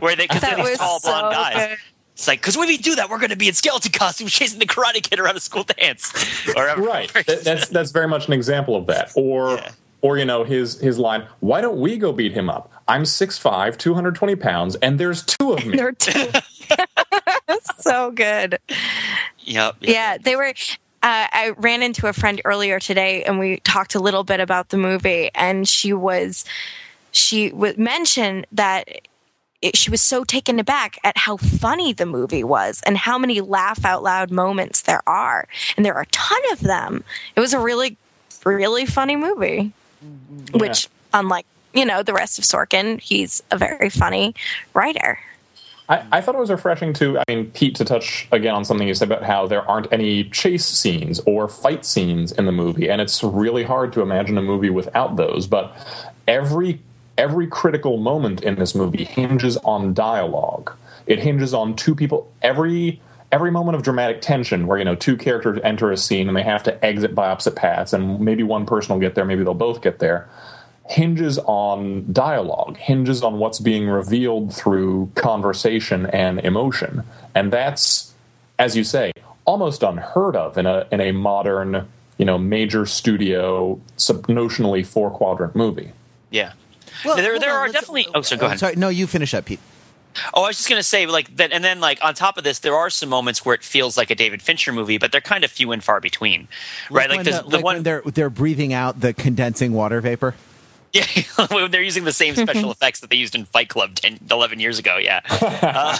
where 0.00 0.16
they 0.16 0.26
because 0.26 0.40
that 0.40 0.56
they're 0.56 0.64
these 0.64 0.70
was 0.70 0.78
tall 0.78 1.00
blonde 1.00 1.26
so 1.34 1.42
guys. 1.42 1.54
good. 1.68 1.78
It's 2.14 2.28
like 2.28 2.40
because 2.40 2.56
when 2.58 2.68
we 2.68 2.76
do 2.76 2.94
that, 2.96 3.08
we're 3.10 3.18
going 3.18 3.30
to 3.30 3.36
be 3.36 3.48
in 3.48 3.54
skeleton 3.54 3.90
costumes 3.92 4.32
chasing 4.32 4.58
the 4.58 4.66
Karate 4.66 5.02
Kid 5.02 5.18
around 5.18 5.36
a 5.36 5.40
school 5.40 5.64
dance, 5.64 6.12
or 6.56 6.66
right 6.76 7.10
that's 7.26 7.68
that's 7.68 7.90
very 7.90 8.08
much 8.08 8.26
an 8.26 8.32
example 8.34 8.76
of 8.76 8.86
that 8.86 9.10
or 9.16 9.54
Yeah. 9.54 9.70
or 10.02 10.18
you 10.18 10.24
know 10.24 10.44
his 10.44 10.78
his 10.80 10.98
line 10.98 11.26
why 11.40 11.60
don't 11.62 11.78
we 11.80 11.96
go 11.96 12.12
beat 12.12 12.32
him 12.32 12.50
up 12.50 12.70
i'm 12.86 13.04
6'5 13.04 13.76
220 13.78 14.36
pounds 14.36 14.74
and 14.76 14.98
there's 15.00 15.22
two 15.24 15.52
of 15.54 15.64
me 15.64 15.76
They're 15.76 15.92
two. 15.92 16.28
so 17.78 18.10
good. 18.10 18.58
Yep. 19.40 19.76
Yeah, 19.80 20.18
they 20.18 20.36
were. 20.36 20.52
Uh, 21.02 21.26
I 21.32 21.52
ran 21.56 21.82
into 21.82 22.06
a 22.06 22.12
friend 22.12 22.40
earlier 22.44 22.78
today, 22.78 23.24
and 23.24 23.38
we 23.38 23.58
talked 23.58 23.94
a 23.96 24.00
little 24.00 24.22
bit 24.22 24.38
about 24.38 24.68
the 24.68 24.76
movie. 24.76 25.30
And 25.34 25.68
she 25.68 25.92
was, 25.92 26.44
she 27.10 27.50
would 27.52 27.76
mention 27.76 28.46
that 28.52 28.88
it, 29.60 29.76
she 29.76 29.90
was 29.90 30.00
so 30.00 30.24
taken 30.24 30.58
aback 30.58 30.98
at 31.04 31.16
how 31.16 31.36
funny 31.36 31.92
the 31.92 32.06
movie 32.06 32.44
was 32.44 32.82
and 32.84 32.96
how 32.96 33.18
many 33.18 33.40
laugh 33.40 33.84
out 33.84 34.02
loud 34.02 34.30
moments 34.30 34.82
there 34.82 35.02
are, 35.08 35.48
and 35.76 35.84
there 35.86 35.94
are 35.94 36.02
a 36.02 36.06
ton 36.06 36.40
of 36.52 36.60
them. 36.60 37.04
It 37.36 37.40
was 37.40 37.54
a 37.54 37.58
really, 37.60 37.96
really 38.44 38.86
funny 38.86 39.16
movie, 39.16 39.72
which, 40.52 40.88
unlike 41.12 41.46
you 41.74 41.84
know 41.84 42.02
the 42.02 42.12
rest 42.12 42.38
of 42.38 42.44
Sorkin, 42.44 43.00
he's 43.00 43.42
a 43.50 43.56
very 43.56 43.88
funny 43.88 44.34
writer. 44.74 45.18
I, 45.88 46.04
I 46.12 46.20
thought 46.20 46.34
it 46.34 46.38
was 46.38 46.50
refreshing 46.50 46.92
to 46.94 47.18
i 47.18 47.24
mean 47.28 47.50
pete 47.50 47.74
to 47.76 47.84
touch 47.84 48.28
again 48.32 48.54
on 48.54 48.64
something 48.64 48.86
you 48.86 48.94
said 48.94 49.08
about 49.08 49.24
how 49.24 49.46
there 49.46 49.68
aren't 49.68 49.92
any 49.92 50.24
chase 50.24 50.64
scenes 50.64 51.20
or 51.26 51.48
fight 51.48 51.84
scenes 51.84 52.32
in 52.32 52.46
the 52.46 52.52
movie 52.52 52.88
and 52.88 53.00
it's 53.00 53.22
really 53.22 53.64
hard 53.64 53.92
to 53.92 54.00
imagine 54.00 54.38
a 54.38 54.42
movie 54.42 54.70
without 54.70 55.16
those 55.16 55.46
but 55.46 55.76
every 56.28 56.80
every 57.18 57.46
critical 57.46 57.98
moment 57.98 58.42
in 58.42 58.56
this 58.56 58.74
movie 58.74 59.04
hinges 59.04 59.56
on 59.58 59.94
dialogue. 59.94 60.72
It 61.06 61.18
hinges 61.18 61.52
on 61.52 61.74
two 61.76 61.94
people 61.94 62.30
every 62.42 63.00
every 63.30 63.50
moment 63.50 63.76
of 63.76 63.82
dramatic 63.82 64.20
tension 64.20 64.66
where 64.66 64.78
you 64.78 64.84
know 64.84 64.94
two 64.94 65.16
characters 65.16 65.58
enter 65.64 65.90
a 65.90 65.96
scene 65.96 66.28
and 66.28 66.36
they 66.36 66.42
have 66.42 66.62
to 66.62 66.84
exit 66.84 67.14
by 67.14 67.28
opposite 67.28 67.56
paths 67.56 67.92
and 67.92 68.20
maybe 68.20 68.42
one 68.42 68.66
person 68.66 68.92
will 68.92 69.00
get 69.00 69.14
there 69.14 69.24
maybe 69.24 69.42
they'll 69.42 69.54
both 69.54 69.80
get 69.80 69.98
there 70.00 70.28
hinges 70.92 71.38
on 71.38 72.12
dialogue, 72.12 72.76
hinges 72.76 73.22
on 73.22 73.38
what's 73.38 73.58
being 73.58 73.88
revealed 73.88 74.54
through 74.54 75.10
conversation 75.14 76.06
and 76.06 76.38
emotion. 76.40 77.02
And 77.34 77.52
that's, 77.52 78.12
as 78.58 78.76
you 78.76 78.84
say, 78.84 79.12
almost 79.46 79.82
unheard 79.82 80.36
of 80.36 80.58
in 80.58 80.66
a 80.66 80.86
in 80.92 81.00
a 81.00 81.12
modern, 81.12 81.88
you 82.18 82.24
know, 82.24 82.38
major 82.38 82.84
studio 82.84 83.80
sub- 83.96 84.26
notionally 84.26 84.86
four 84.86 85.10
quadrant 85.10 85.56
movie. 85.56 85.92
Yeah. 86.30 86.52
Well, 87.04 87.16
there, 87.16 87.38
there 87.38 87.52
on, 87.52 87.68
are 87.68 87.72
definitely. 87.72 88.06
Oh, 88.14 88.20
so 88.20 88.36
go 88.36 88.44
uh, 88.44 88.48
ahead. 88.48 88.58
Sorry, 88.60 88.76
no, 88.76 88.90
you 88.90 89.06
finish 89.06 89.32
up, 89.34 89.46
Pete. 89.46 89.60
Oh, 90.34 90.42
I 90.44 90.48
was 90.48 90.58
just 90.58 90.68
gonna 90.68 90.82
say, 90.82 91.06
like 91.06 91.34
that, 91.36 91.52
and 91.52 91.64
then 91.64 91.80
like 91.80 91.98
on 92.04 92.12
top 92.14 92.36
of 92.36 92.44
this, 92.44 92.58
there 92.58 92.76
are 92.76 92.90
some 92.90 93.08
moments 93.08 93.46
where 93.46 93.54
it 93.54 93.64
feels 93.64 93.96
like 93.96 94.10
a 94.10 94.14
David 94.14 94.42
Fincher 94.42 94.70
movie, 94.70 94.98
but 94.98 95.10
they're 95.10 95.22
kind 95.22 95.42
of 95.42 95.50
few 95.50 95.72
and 95.72 95.82
far 95.82 96.00
between, 96.00 96.48
right? 96.90 97.08
Like, 97.08 97.18
when, 97.18 97.24
the, 97.24 97.32
uh, 97.32 97.42
the 97.42 97.48
like 97.48 97.64
one, 97.64 97.76
when 97.76 97.82
they're 97.82 98.02
they're 98.04 98.30
breathing 98.30 98.74
out 98.74 99.00
the 99.00 99.14
condensing 99.14 99.72
water 99.72 100.02
vapor. 100.02 100.34
Yeah, 100.92 101.06
they're 101.70 101.82
using 101.82 102.04
the 102.04 102.12
same 102.12 102.36
special 102.36 102.70
effects 102.72 103.00
that 103.00 103.10
they 103.10 103.16
used 103.16 103.34
in 103.34 103.44
Fight 103.46 103.68
Club 103.68 103.94
10, 103.94 104.18
11 104.30 104.60
years 104.60 104.78
ago. 104.78 104.98
Yeah, 104.98 105.20
uh, 105.30 105.96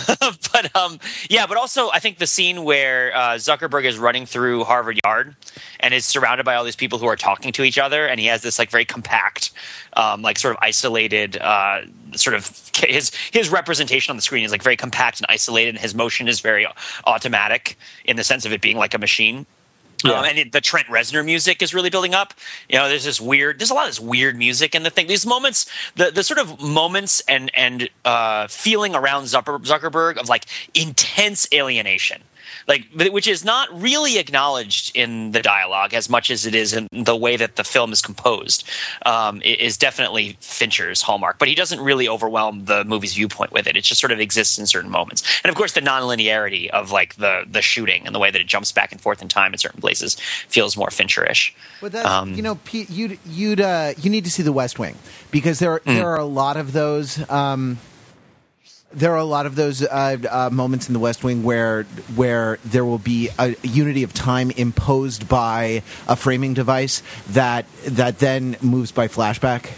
but 0.52 0.74
um, 0.76 0.98
yeah, 1.30 1.46
but 1.46 1.56
also 1.56 1.90
I 1.90 1.98
think 1.98 2.18
the 2.18 2.26
scene 2.26 2.64
where 2.64 3.14
uh, 3.14 3.34
Zuckerberg 3.36 3.84
is 3.84 3.98
running 3.98 4.26
through 4.26 4.64
Harvard 4.64 5.00
Yard 5.04 5.34
and 5.80 5.94
is 5.94 6.04
surrounded 6.04 6.44
by 6.44 6.54
all 6.54 6.64
these 6.64 6.76
people 6.76 6.98
who 6.98 7.06
are 7.06 7.16
talking 7.16 7.52
to 7.52 7.62
each 7.62 7.78
other, 7.78 8.06
and 8.06 8.20
he 8.20 8.26
has 8.26 8.42
this 8.42 8.58
like 8.58 8.70
very 8.70 8.84
compact, 8.84 9.50
um, 9.94 10.20
like 10.20 10.38
sort 10.38 10.54
of 10.54 10.62
isolated, 10.62 11.38
uh, 11.38 11.82
sort 12.12 12.36
of 12.36 12.70
his 12.76 13.12
his 13.32 13.48
representation 13.48 14.10
on 14.10 14.16
the 14.16 14.22
screen 14.22 14.44
is 14.44 14.52
like 14.52 14.62
very 14.62 14.76
compact 14.76 15.20
and 15.20 15.26
isolated, 15.30 15.70
and 15.70 15.78
his 15.78 15.94
motion 15.94 16.28
is 16.28 16.40
very 16.40 16.66
automatic 17.06 17.78
in 18.04 18.16
the 18.16 18.24
sense 18.24 18.44
of 18.44 18.52
it 18.52 18.60
being 18.60 18.76
like 18.76 18.92
a 18.92 18.98
machine. 18.98 19.46
Yeah. 20.04 20.18
Um, 20.18 20.24
and 20.24 20.38
it, 20.38 20.52
the 20.52 20.60
Trent 20.60 20.88
Reznor 20.88 21.24
music 21.24 21.62
is 21.62 21.74
really 21.74 21.90
building 21.90 22.14
up. 22.14 22.34
You 22.68 22.78
know, 22.78 22.88
there's 22.88 23.04
this 23.04 23.20
weird, 23.20 23.58
there's 23.58 23.70
a 23.70 23.74
lot 23.74 23.84
of 23.84 23.90
this 23.90 24.00
weird 24.00 24.36
music 24.36 24.74
in 24.74 24.82
the 24.82 24.90
thing. 24.90 25.06
These 25.06 25.26
moments, 25.26 25.70
the 25.96 26.10
the 26.10 26.22
sort 26.22 26.38
of 26.38 26.60
moments 26.60 27.20
and 27.28 27.50
and 27.54 27.88
uh, 28.04 28.46
feeling 28.48 28.94
around 28.94 29.24
Zucker, 29.24 29.58
Zuckerberg 29.60 30.16
of 30.16 30.28
like 30.28 30.46
intense 30.74 31.46
alienation. 31.52 32.22
Like 32.68 32.86
which 32.94 33.26
is 33.26 33.44
not 33.44 33.68
really 33.80 34.18
acknowledged 34.18 34.94
in 34.96 35.32
the 35.32 35.40
dialogue 35.40 35.94
as 35.94 36.08
much 36.08 36.30
as 36.30 36.46
it 36.46 36.54
is 36.54 36.72
in 36.72 36.88
the 36.92 37.16
way 37.16 37.36
that 37.36 37.56
the 37.56 37.64
film 37.64 37.92
is 37.92 38.02
composed. 38.02 38.68
Um, 39.06 39.42
is 39.42 39.76
definitely 39.76 40.36
Fincher's 40.40 41.02
hallmark, 41.02 41.38
but 41.38 41.48
he 41.48 41.54
doesn't 41.54 41.80
really 41.80 42.08
overwhelm 42.08 42.64
the 42.66 42.84
movie's 42.84 43.14
viewpoint 43.14 43.52
with 43.52 43.66
it. 43.66 43.76
It 43.76 43.82
just 43.82 44.00
sort 44.00 44.12
of 44.12 44.20
exists 44.20 44.58
in 44.58 44.66
certain 44.66 44.90
moments, 44.90 45.22
and 45.42 45.50
of 45.50 45.56
course, 45.56 45.72
the 45.72 45.80
nonlinearity 45.80 46.68
of 46.70 46.90
like 46.90 47.16
the 47.16 47.44
the 47.50 47.62
shooting 47.62 48.06
and 48.06 48.14
the 48.14 48.18
way 48.18 48.30
that 48.30 48.40
it 48.40 48.46
jumps 48.46 48.72
back 48.72 48.92
and 48.92 49.00
forth 49.00 49.22
in 49.22 49.28
time 49.28 49.52
in 49.52 49.58
certain 49.58 49.80
places 49.80 50.16
feels 50.48 50.76
more 50.76 50.88
Fincherish. 50.88 51.54
But 51.80 51.92
that's 51.92 52.08
um, 52.08 52.34
you 52.34 52.42
know, 52.42 52.56
Pete, 52.64 52.90
you'd 52.90 53.18
you'd 53.26 53.60
uh, 53.60 53.94
you 53.98 54.10
need 54.10 54.24
to 54.24 54.30
see 54.30 54.42
The 54.42 54.52
West 54.52 54.78
Wing 54.78 54.96
because 55.30 55.58
there 55.58 55.78
mm. 55.80 55.84
there 55.84 56.08
are 56.08 56.18
a 56.18 56.24
lot 56.24 56.56
of 56.56 56.72
those. 56.72 57.28
Um, 57.30 57.78
there 58.94 59.12
are 59.12 59.18
a 59.18 59.24
lot 59.24 59.46
of 59.46 59.56
those 59.56 59.82
uh, 59.82 60.16
uh, 60.30 60.50
moments 60.50 60.88
in 60.88 60.92
the 60.92 61.00
West 61.00 61.24
Wing 61.24 61.42
where 61.42 61.84
where 62.14 62.58
there 62.64 62.84
will 62.84 62.98
be 62.98 63.28
a 63.38 63.54
unity 63.62 64.02
of 64.02 64.12
time 64.12 64.50
imposed 64.52 65.28
by 65.28 65.82
a 66.08 66.16
framing 66.16 66.54
device 66.54 67.02
that 67.28 67.66
that 67.84 68.18
then 68.18 68.56
moves 68.60 68.92
by 68.92 69.08
flashback. 69.08 69.70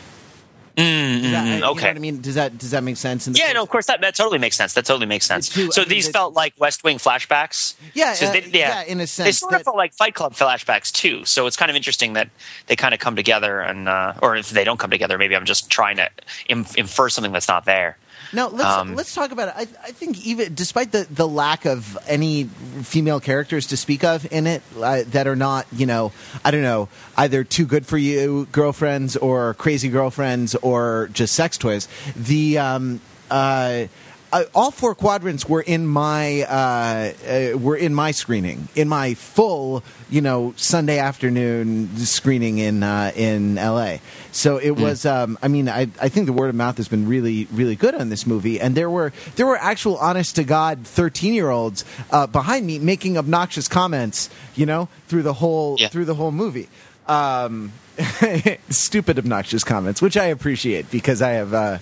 Mm, 0.76 1.30
that, 1.30 1.62
mm, 1.62 1.70
okay. 1.70 1.90
I 1.90 1.94
mean, 1.94 2.20
does 2.20 2.34
that 2.34 2.58
does 2.58 2.72
that 2.72 2.82
make 2.82 2.96
sense? 2.96 3.28
yeah, 3.28 3.52
no, 3.52 3.62
of 3.62 3.68
course 3.68 3.86
that, 3.86 4.00
that 4.00 4.16
totally 4.16 4.38
makes 4.38 4.56
sense. 4.56 4.74
That 4.74 4.84
totally 4.84 5.06
makes 5.06 5.24
sense. 5.24 5.48
Too, 5.48 5.70
so 5.70 5.82
I 5.82 5.84
mean, 5.84 5.90
these 5.90 6.08
felt 6.08 6.34
like 6.34 6.52
West 6.58 6.82
Wing 6.82 6.98
flashbacks. 6.98 7.74
Yeah, 7.94 8.16
uh, 8.20 8.32
they, 8.32 8.40
yeah, 8.40 8.50
yeah, 8.50 8.82
in 8.82 9.00
a 9.00 9.06
sense, 9.06 9.26
they 9.26 9.32
sort 9.32 9.52
that, 9.52 9.60
of 9.60 9.64
felt 9.64 9.76
like 9.76 9.94
Fight 9.94 10.14
Club 10.14 10.32
flashbacks 10.32 10.90
too. 10.90 11.24
So 11.26 11.46
it's 11.46 11.56
kind 11.56 11.70
of 11.70 11.76
interesting 11.76 12.14
that 12.14 12.28
they 12.66 12.74
kind 12.74 12.92
of 12.92 12.98
come 12.98 13.14
together, 13.14 13.60
and 13.60 13.88
uh, 13.88 14.14
or 14.20 14.34
if 14.34 14.50
they 14.50 14.64
don't 14.64 14.80
come 14.80 14.90
together, 14.90 15.16
maybe 15.16 15.36
I'm 15.36 15.44
just 15.44 15.70
trying 15.70 15.98
to 15.98 16.10
infer 16.48 17.08
something 17.08 17.30
that's 17.30 17.48
not 17.48 17.66
there. 17.66 17.96
Now 18.34 18.48
let's 18.48 18.64
um, 18.64 18.94
let's 18.94 19.14
talk 19.14 19.30
about 19.30 19.48
it. 19.48 19.54
I, 19.56 19.88
I, 19.88 19.92
think 19.92 20.24
even 20.26 20.54
despite 20.54 20.92
the, 20.92 21.06
the 21.10 21.26
lack 21.26 21.64
of 21.64 21.96
any 22.06 22.44
female 22.44 23.20
characters 23.20 23.68
to 23.68 23.76
speak 23.76 24.04
of 24.04 24.30
in 24.32 24.46
it 24.46 24.62
uh, 24.76 25.02
that 25.08 25.26
are 25.26 25.36
not 25.36 25.66
you 25.72 25.86
know 25.86 26.12
I 26.44 26.50
don't 26.50 26.62
know 26.62 26.88
either 27.16 27.44
too 27.44 27.66
good 27.66 27.86
for 27.86 27.96
you 27.96 28.46
girlfriends 28.52 29.16
or 29.16 29.54
crazy 29.54 29.88
girlfriends 29.88 30.54
or 30.56 31.08
just 31.12 31.34
sex 31.34 31.58
toys. 31.58 31.88
The 32.16 32.58
um, 32.58 33.00
uh, 33.30 33.86
uh, 34.34 34.44
all 34.52 34.72
four 34.72 34.96
quadrants 34.96 35.48
were 35.48 35.62
in 35.62 35.86
my 35.86 36.42
uh, 36.42 37.12
uh, 37.54 37.56
were 37.56 37.76
in 37.76 37.94
my 37.94 38.10
screening 38.10 38.66
in 38.74 38.88
my 38.88 39.14
full 39.14 39.84
you 40.10 40.20
know 40.20 40.52
Sunday 40.56 40.98
afternoon 40.98 41.96
screening 41.98 42.58
in 42.58 42.82
uh, 42.82 43.12
in 43.14 43.58
L.A. 43.58 44.00
So 44.32 44.56
it 44.56 44.72
mm. 44.72 44.80
was. 44.80 45.06
Um, 45.06 45.38
I 45.40 45.46
mean, 45.46 45.68
I, 45.68 45.82
I 46.02 46.08
think 46.08 46.26
the 46.26 46.32
word 46.32 46.48
of 46.48 46.56
mouth 46.56 46.76
has 46.78 46.88
been 46.88 47.06
really 47.06 47.46
really 47.52 47.76
good 47.76 47.94
on 47.94 48.08
this 48.08 48.26
movie, 48.26 48.60
and 48.60 48.74
there 48.74 48.90
were 48.90 49.12
there 49.36 49.46
were 49.46 49.56
actual 49.56 49.96
honest 49.98 50.34
to 50.34 50.44
god 50.44 50.84
thirteen 50.84 51.32
year 51.32 51.50
olds 51.50 51.84
uh, 52.10 52.26
behind 52.26 52.66
me 52.66 52.80
making 52.80 53.16
obnoxious 53.16 53.68
comments, 53.68 54.30
you 54.56 54.66
know, 54.66 54.88
through 55.06 55.22
the 55.22 55.34
whole 55.34 55.76
yeah. 55.78 55.86
through 55.86 56.06
the 56.06 56.14
whole 56.16 56.32
movie. 56.32 56.68
Um, 57.06 57.72
stupid 58.70 59.18
obnoxious 59.20 59.62
comments, 59.62 60.02
which 60.02 60.16
I 60.16 60.24
appreciate 60.24 60.90
because 60.90 61.22
I 61.22 61.32
have 61.32 61.54
uh, 61.54 61.78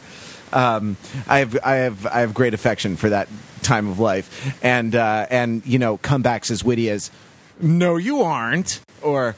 um, 0.53 0.97
I 1.29 1.38
have 1.38 1.59
I 1.65 1.75
have 1.77 2.07
I 2.07 2.21
have 2.21 2.35
great 2.35 2.55
affection 2.55 2.97
for 2.97 3.11
that 3.11 3.29
time 3.62 3.88
of 3.88 3.99
life, 3.99 4.59
and 4.62 4.95
uh, 4.95 5.27
and 5.31 5.65
you 5.67 5.79
know 5.79 5.99
comebacks 5.99 6.51
as 6.51 6.65
witty 6.65 6.91
as 6.91 7.11
"No, 7.61 7.97
you 7.97 8.23
aren't," 8.23 8.81
or 9.03 9.37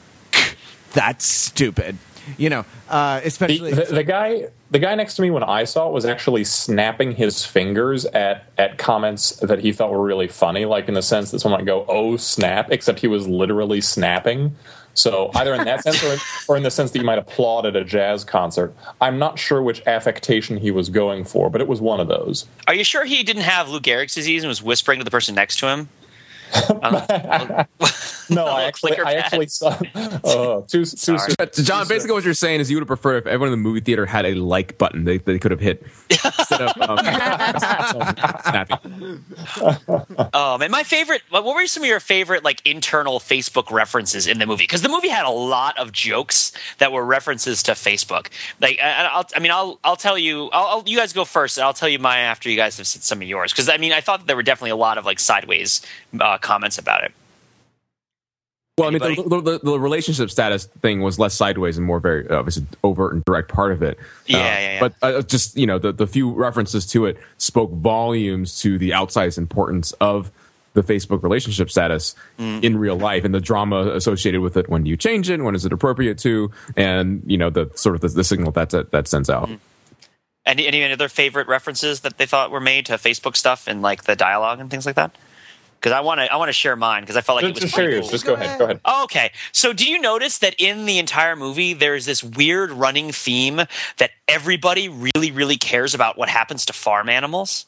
"That's 0.93 1.27
stupid." 1.27 1.97
You 2.37 2.49
know, 2.49 2.65
uh, 2.89 3.21
especially 3.23 3.71
the, 3.71 3.85
the, 3.85 3.93
the 3.95 4.03
guy 4.03 4.47
the 4.71 4.79
guy 4.79 4.95
next 4.95 5.15
to 5.15 5.21
me 5.21 5.29
when 5.29 5.43
I 5.43 5.63
saw 5.63 5.87
it 5.87 5.93
was 5.93 6.05
actually 6.05 6.43
snapping 6.43 7.11
his 7.11 7.45
fingers 7.45 8.05
at 8.05 8.51
at 8.57 8.77
comments 8.77 9.31
that 9.37 9.59
he 9.59 9.71
thought 9.71 9.91
were 9.91 10.03
really 10.03 10.27
funny, 10.27 10.65
like 10.65 10.87
in 10.87 10.95
the 10.95 11.03
sense 11.03 11.31
that 11.31 11.39
someone 11.39 11.61
might 11.61 11.65
go, 11.65 11.85
"Oh 11.87 12.17
snap!" 12.17 12.71
Except 12.71 12.99
he 12.99 13.07
was 13.07 13.27
literally 13.27 13.81
snapping. 13.81 14.55
So 14.95 15.29
either 15.35 15.53
in 15.53 15.65
that 15.65 15.83
sense, 15.83 16.03
or 16.03 16.13
in, 16.13 16.19
or 16.47 16.57
in, 16.57 16.63
the 16.63 16.71
sense 16.71 16.91
that 16.91 16.99
you 16.99 17.05
might 17.05 17.19
applaud 17.19 17.65
at 17.65 17.75
a 17.75 17.83
jazz 17.83 18.23
concert. 18.23 18.73
I'm 19.01 19.19
not 19.19 19.37
sure 19.37 19.61
which 19.61 19.85
affectation 19.85 20.57
he 20.57 20.71
was 20.71 20.89
going 20.89 21.25
for, 21.25 21.49
but 21.49 21.61
it 21.61 21.67
was 21.67 21.81
one 21.81 21.99
of 21.99 22.07
those. 22.07 22.47
Are 22.67 22.73
you 22.73 22.83
sure 22.83 23.05
he 23.05 23.21
didn't 23.23 23.43
have 23.43 23.69
Lou 23.69 23.79
Gehrig's 23.79 24.15
disease 24.15 24.43
and 24.43 24.49
was 24.49 24.63
whispering 24.63 24.99
to 24.99 25.05
the 25.05 25.11
person 25.11 25.35
next 25.35 25.59
to 25.59 25.67
him? 25.67 25.89
Uh, 26.53 27.63
no, 28.29 28.45
I 28.47 28.63
actually, 28.63 28.97
I 28.99 29.13
actually 29.13 29.47
saw. 29.47 29.79
Oh, 30.23 30.61
too, 30.61 30.85
too 30.85 31.17
John, 31.63 31.87
basically, 31.87 32.13
what 32.13 32.23
you're 32.23 32.33
saying 32.33 32.59
is 32.59 32.69
you 32.69 32.77
would 32.77 32.81
have 32.81 32.87
preferred 32.87 33.17
if 33.17 33.27
everyone 33.27 33.47
in 33.47 33.51
the 33.51 33.57
movie 33.57 33.79
theater 33.79 34.05
had 34.05 34.25
a 34.25 34.33
like 34.33 34.77
button 34.77 35.03
they, 35.03 35.17
they 35.17 35.37
could 35.39 35.51
have 35.51 35.59
hit 35.59 35.85
instead 36.09 36.61
of 36.61 36.81
um, 36.81 36.97
Oh 40.33 40.57
man, 40.57 40.71
my 40.71 40.83
favorite. 40.83 41.21
What 41.29 41.43
were 41.45 41.67
some 41.67 41.83
of 41.83 41.89
your 41.89 41.99
favorite 41.99 42.43
like 42.43 42.65
internal 42.65 43.19
Facebook 43.19 43.71
references 43.71 44.27
in 44.27 44.39
the 44.39 44.45
movie? 44.45 44.63
Because 44.63 44.81
the 44.81 44.89
movie 44.89 45.09
had 45.09 45.25
a 45.25 45.29
lot 45.29 45.77
of 45.77 45.91
jokes 45.91 46.51
that 46.79 46.91
were 46.91 47.05
references 47.05 47.63
to 47.63 47.71
Facebook. 47.73 48.27
Like, 48.61 48.79
I, 48.79 49.17
will 49.17 49.25
I 49.35 49.39
mean, 49.39 49.51
I'll, 49.51 49.79
I'll 49.83 49.95
tell 49.95 50.17
you. 50.17 50.49
I'll, 50.51 50.65
I'll, 50.65 50.83
you 50.85 50.97
guys 50.97 51.13
go 51.13 51.25
first, 51.25 51.57
and 51.57 51.65
I'll 51.65 51.73
tell 51.73 51.89
you 51.89 51.99
mine 51.99 52.19
after 52.19 52.49
you 52.49 52.55
guys 52.55 52.77
have 52.77 52.87
said 52.87 53.03
some 53.03 53.21
of 53.21 53.27
yours. 53.27 53.51
Because 53.51 53.69
I 53.69 53.77
mean, 53.77 53.91
I 53.91 54.01
thought 54.01 54.27
there 54.27 54.35
were 54.35 54.43
definitely 54.43 54.71
a 54.71 54.75
lot 54.75 54.97
of 54.97 55.05
like 55.05 55.19
sideways 55.19 55.81
uh, 56.19 56.37
comments 56.45 56.77
about 56.77 57.03
it. 57.03 57.11
Well, 58.77 58.89
Anybody? 58.89 59.13
I 59.13 59.17
mean, 59.17 59.29
the, 59.29 59.41
the, 59.41 59.59
the, 59.59 59.79
relationship 59.79 60.29
status 60.29 60.65
thing 60.65 60.99
was 60.99 61.17
less 61.17 61.33
sideways 61.33 61.77
and 61.77 61.87
more 61.87 62.01
very 62.01 62.27
obviously 62.29 62.65
overt 62.83 63.13
and 63.13 63.23
direct 63.23 63.49
part 63.49 63.71
of 63.71 63.81
it. 63.81 63.97
Yeah, 64.25 64.37
uh, 64.37 64.41
yeah, 64.41 64.59
yeah. 64.59 64.79
But 64.81 64.93
uh, 65.01 65.21
just 65.21 65.55
you 65.55 65.65
know, 65.65 65.79
the 65.79 65.93
the 65.93 66.05
few 66.05 66.31
references 66.31 66.85
to 66.87 67.05
it 67.05 67.17
spoke 67.37 67.71
volumes 67.71 68.59
to 68.61 68.77
the 68.77 68.89
outsized 68.89 69.37
importance 69.37 69.93
of 69.93 70.29
the 70.73 70.83
Facebook 70.83 71.23
relationship 71.23 71.71
status 71.71 72.15
mm. 72.37 72.61
in 72.61 72.77
real 72.77 72.97
life 72.97 73.23
and 73.23 73.33
the 73.33 73.39
drama 73.39 73.91
associated 73.93 74.41
with 74.41 74.57
it. 74.57 74.67
When 74.67 74.83
do 74.83 74.89
you 74.89 74.97
change 74.97 75.29
it? 75.29 75.41
When 75.41 75.55
is 75.55 75.63
it 75.63 75.71
appropriate 75.71 76.17
to? 76.19 76.51
And 76.75 77.23
you 77.25 77.37
know, 77.37 77.49
the 77.49 77.71
sort 77.75 77.95
of 77.95 78.01
the, 78.01 78.09
the 78.09 78.23
signal 78.25 78.51
that 78.51 78.71
that 78.91 79.07
sends 79.07 79.29
out. 79.29 79.47
Mm. 79.47 79.59
Any 80.45 80.67
any 80.67 80.91
other 80.91 81.07
favorite 81.07 81.47
references 81.47 82.01
that 82.01 82.17
they 82.17 82.25
thought 82.25 82.51
were 82.51 82.59
made 82.59 82.87
to 82.87 82.93
Facebook 82.95 83.37
stuff 83.37 83.67
and 83.67 83.81
like 83.81 84.03
the 84.03 84.17
dialogue 84.17 84.59
and 84.59 84.69
things 84.69 84.85
like 84.85 84.95
that? 84.95 85.15
Because 85.79 85.91
I 85.91 86.01
want 86.01 86.19
to 86.19 86.31
I 86.31 86.37
want 86.37 86.49
to 86.49 86.53
share 86.53 86.75
mine 86.75 87.03
because 87.03 87.17
I 87.17 87.21
felt 87.21 87.41
like 87.41 87.53
just, 87.53 87.61
it 87.61 87.63
was 87.63 87.71
just 87.71 87.75
share 87.75 87.99
cool. 88.01 88.09
Just 88.09 88.25
go 88.25 88.33
ahead. 88.33 88.59
Go 88.59 88.65
ahead. 88.65 88.81
Oh, 88.85 89.03
okay. 89.03 89.31
So, 89.51 89.73
do 89.73 89.85
you 89.85 89.99
notice 89.99 90.39
that 90.39 90.55
in 90.57 90.85
the 90.85 90.99
entire 90.99 91.35
movie 91.35 91.73
there's 91.73 92.05
this 92.05 92.23
weird 92.23 92.71
running 92.71 93.11
theme 93.11 93.61
that 93.97 94.11
everybody 94.27 94.89
really 94.89 95.31
really 95.31 95.57
cares 95.57 95.93
about 95.93 96.17
what 96.17 96.29
happens 96.29 96.65
to 96.65 96.73
farm 96.73 97.09
animals? 97.09 97.65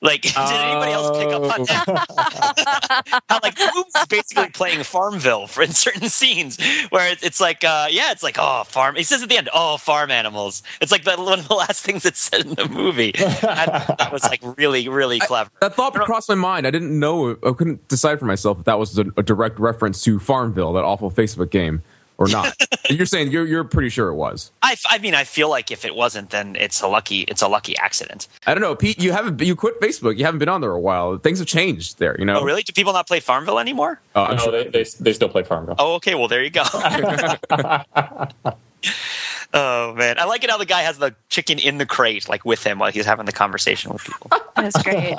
Like, 0.00 0.22
did 0.22 0.36
anybody 0.36 0.92
else 0.92 1.18
pick 1.18 1.28
up 1.28 1.42
on 1.42 1.60
oh. 1.60 1.64
that? 1.64 3.22
How 3.28 3.40
like 3.42 3.56
the 3.56 3.70
movie's 3.74 4.06
basically 4.08 4.50
playing 4.50 4.82
Farmville 4.82 5.46
for 5.46 5.62
in 5.62 5.72
certain 5.72 6.08
scenes 6.08 6.58
where 6.90 7.10
it's, 7.10 7.22
it's 7.22 7.40
like, 7.40 7.64
uh, 7.64 7.88
yeah, 7.90 8.12
it's 8.12 8.22
like, 8.22 8.36
oh, 8.38 8.64
farm. 8.64 8.96
He 8.96 9.02
says 9.02 9.22
at 9.22 9.28
the 9.28 9.36
end, 9.36 9.48
oh, 9.54 9.76
farm 9.76 10.10
animals. 10.10 10.62
It's 10.80 10.92
like 10.92 11.04
the, 11.04 11.16
one 11.16 11.38
of 11.38 11.48
the 11.48 11.54
last 11.54 11.84
things 11.84 12.02
that's 12.02 12.20
said 12.20 12.46
in 12.46 12.54
the 12.54 12.68
movie. 12.68 13.12
that 13.12 14.10
was 14.12 14.24
like 14.24 14.40
really, 14.58 14.88
really 14.88 15.20
clever. 15.20 15.50
I, 15.56 15.68
that 15.68 15.74
thought 15.74 15.94
crossed 15.94 16.28
my 16.28 16.34
mind. 16.34 16.66
I 16.66 16.70
didn't 16.70 16.98
know. 16.98 17.36
I 17.42 17.52
couldn't 17.52 17.86
decide 17.88 18.18
for 18.18 18.26
myself 18.26 18.58
if 18.58 18.64
that 18.64 18.78
was 18.78 18.98
a, 18.98 19.06
a 19.16 19.22
direct 19.22 19.58
reference 19.58 20.02
to 20.04 20.18
Farmville, 20.18 20.72
that 20.74 20.84
awful 20.84 21.10
Facebook 21.10 21.50
game 21.50 21.82
or 22.18 22.28
not? 22.28 22.54
you're 22.90 23.06
saying 23.06 23.30
you're 23.30 23.46
you're 23.46 23.64
pretty 23.64 23.88
sure 23.88 24.08
it 24.08 24.14
was. 24.14 24.50
I, 24.62 24.76
I 24.88 24.98
mean, 24.98 25.14
I 25.14 25.24
feel 25.24 25.48
like 25.48 25.70
if 25.70 25.84
it 25.84 25.94
wasn't, 25.94 26.30
then 26.30 26.56
it's 26.56 26.80
a 26.82 26.88
lucky 26.88 27.22
it's 27.22 27.42
a 27.42 27.48
lucky 27.48 27.76
accident. 27.76 28.28
I 28.46 28.54
don't 28.54 28.62
know, 28.62 28.74
Pete. 28.74 29.00
You 29.00 29.12
haven't 29.12 29.40
you 29.40 29.56
quit 29.56 29.80
Facebook. 29.80 30.16
You 30.18 30.24
haven't 30.24 30.38
been 30.38 30.48
on 30.48 30.60
there 30.60 30.72
a 30.72 30.80
while. 30.80 31.18
Things 31.18 31.38
have 31.38 31.48
changed 31.48 31.98
there. 31.98 32.16
You 32.18 32.24
know. 32.24 32.40
Oh, 32.40 32.44
really? 32.44 32.62
Do 32.62 32.72
people 32.72 32.92
not 32.92 33.06
play 33.06 33.20
Farmville 33.20 33.58
anymore? 33.58 34.00
Uh, 34.14 34.34
no, 34.36 34.44
sure. 34.44 34.52
they, 34.52 34.68
they 34.68 34.84
they 35.00 35.12
still 35.12 35.28
play 35.28 35.42
Farmville. 35.42 35.76
Oh, 35.78 35.94
okay. 35.94 36.14
Well, 36.14 36.28
there 36.28 36.42
you 36.42 36.50
go. 36.50 36.64
Oh 39.56 39.94
man, 39.94 40.18
I 40.18 40.24
like 40.24 40.42
it 40.42 40.50
how 40.50 40.58
the 40.58 40.66
guy 40.66 40.82
has 40.82 40.98
the 40.98 41.14
chicken 41.28 41.60
in 41.60 41.78
the 41.78 41.86
crate, 41.86 42.28
like 42.28 42.44
with 42.44 42.64
him 42.64 42.80
while 42.80 42.90
he's 42.90 43.06
having 43.06 43.24
the 43.24 43.32
conversation 43.32 43.92
with 43.92 44.02
people. 44.02 44.28
That's 44.56 44.82
great. 44.82 45.14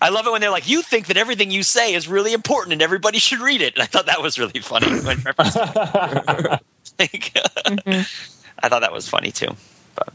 I 0.00 0.10
love 0.10 0.28
it 0.28 0.30
when 0.30 0.40
they're 0.40 0.50
like, 0.50 0.68
"You 0.68 0.80
think 0.80 1.08
that 1.08 1.16
everything 1.16 1.50
you 1.50 1.64
say 1.64 1.92
is 1.92 2.06
really 2.06 2.34
important 2.34 2.72
and 2.72 2.80
everybody 2.80 3.18
should 3.18 3.40
read 3.40 3.60
it." 3.60 3.74
And 3.74 3.82
I 3.82 3.86
thought 3.86 4.06
that 4.06 4.22
was 4.22 4.38
really 4.38 4.60
funny. 4.60 4.86
like, 5.00 5.18
mm-hmm. 7.00 8.02
I 8.62 8.68
thought 8.68 8.80
that 8.80 8.92
was 8.92 9.08
funny 9.08 9.32
too. 9.32 9.56
But, 9.96 10.12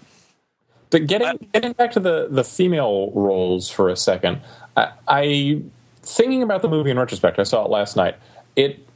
but 0.89 1.05
getting 1.07 1.49
getting 1.51 1.73
back 1.73 1.91
to 1.91 1.99
the 1.99 2.29
the 2.31 2.45
female 2.45 3.11
roles 3.11 3.69
for 3.69 3.89
a 3.89 3.97
second, 3.97 4.39
I, 4.77 4.93
I 5.05 5.61
thinking 6.01 6.43
about 6.43 6.61
the 6.61 6.69
movie 6.69 6.91
in 6.91 6.97
retrospect. 6.97 7.39
I 7.39 7.43
saw 7.43 7.65
it 7.65 7.71
last 7.71 7.97
night. 7.97 8.15
It 8.55 8.86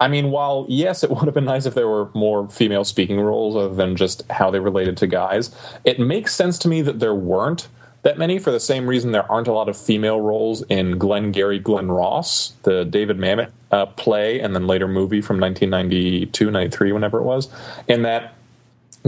I 0.00 0.08
mean, 0.08 0.30
while 0.30 0.66
yes, 0.68 1.02
it 1.02 1.10
would 1.14 1.24
have 1.24 1.34
been 1.34 1.44
nice 1.44 1.66
if 1.66 1.74
there 1.74 1.88
were 1.88 2.10
more 2.14 2.48
female 2.50 2.84
speaking 2.84 3.20
roles 3.20 3.56
other 3.56 3.74
than 3.74 3.96
just 3.96 4.22
how 4.30 4.50
they 4.50 4.60
related 4.60 4.96
to 4.98 5.06
guys, 5.06 5.54
it 5.84 5.98
makes 5.98 6.34
sense 6.34 6.58
to 6.60 6.68
me 6.68 6.82
that 6.82 7.00
there 7.00 7.14
weren't 7.14 7.68
that 8.02 8.18
many 8.18 8.38
for 8.38 8.50
the 8.50 8.60
same 8.60 8.86
reason 8.86 9.12
there 9.12 9.30
aren't 9.32 9.48
a 9.48 9.52
lot 9.52 9.66
of 9.66 9.78
female 9.78 10.20
roles 10.20 10.62
in 10.64 10.98
Glengarry 10.98 11.58
Glen 11.58 11.90
Ross, 11.90 12.52
the 12.62 12.84
David 12.84 13.16
Mamet 13.16 13.50
uh, 13.70 13.86
play 13.86 14.40
and 14.40 14.54
then 14.54 14.66
later 14.66 14.86
movie 14.86 15.22
from 15.22 15.40
1992, 15.40 16.50
93, 16.50 16.92
whenever 16.92 17.18
it 17.18 17.22
was, 17.22 17.48
in 17.88 18.02
that 18.02 18.34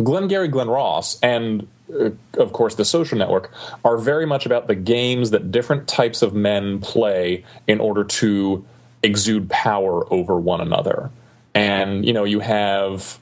Glengarry 0.02 0.48
Glen 0.48 0.68
Ross 0.68 1.20
and 1.20 1.68
uh, 1.94 2.10
of 2.38 2.52
course, 2.52 2.74
the 2.74 2.84
social 2.84 3.16
network, 3.16 3.52
are 3.84 3.96
very 3.96 4.26
much 4.26 4.44
about 4.44 4.66
the 4.66 4.74
games 4.74 5.30
that 5.30 5.52
different 5.52 5.86
types 5.86 6.22
of 6.22 6.34
men 6.34 6.80
play 6.80 7.44
in 7.68 7.78
order 7.80 8.02
to 8.02 8.64
exude 9.02 9.48
power 9.50 10.12
over 10.12 10.38
one 10.38 10.60
another. 10.60 11.10
And 11.54 12.04
you 12.04 12.12
know, 12.12 12.24
you 12.24 12.40
have 12.40 13.18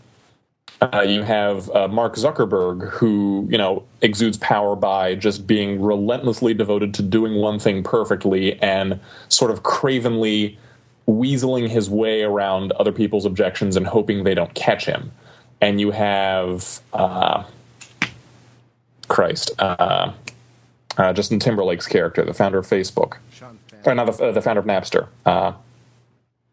uh, 0.81 1.03
you 1.03 1.23
have 1.23 1.71
uh, 1.71 1.89
Mark 1.89 2.17
Zuckerberg, 2.17 2.91
who 2.91 3.47
you 3.51 3.59
know 3.59 3.85
exudes 4.03 4.37
power 4.39 4.77
by 4.77 5.15
just 5.15 5.47
being 5.47 5.81
relentlessly 5.81 6.55
devoted 6.55 6.95
to 6.95 7.03
doing 7.03 7.37
one 7.37 7.59
thing 7.59 7.83
perfectly 7.83 8.61
and 8.61 9.01
sort 9.29 9.51
of 9.51 9.63
cravenly 9.63 10.59
weaseling 11.07 11.69
his 11.69 11.91
way 11.91 12.23
around 12.23 12.73
other 12.73 12.93
people's 12.93 13.25
objections 13.25 13.77
and 13.77 13.87
hoping 13.87 14.25
they 14.25 14.35
don't 14.35 14.55
catch 14.55 14.87
him. 14.87 15.13
And 15.61 15.81
you 15.81 15.91
have 15.91 16.81
uh, 16.93 17.45
Christ, 19.09 19.53
uh, 19.59 20.13
uh, 20.97 21.13
Justin 21.13 21.39
Timberlake's 21.39 21.87
character, 21.87 22.25
the 22.25 22.35
founder 22.35 22.59
of 22.59 22.67
Facebook, 22.67 23.19
or 23.93 23.95
not 23.95 24.17
the, 24.17 24.33
the 24.33 24.41
founder 24.43 24.61
of 24.61 24.67
Napster, 24.67 25.09
uh, 25.27 25.53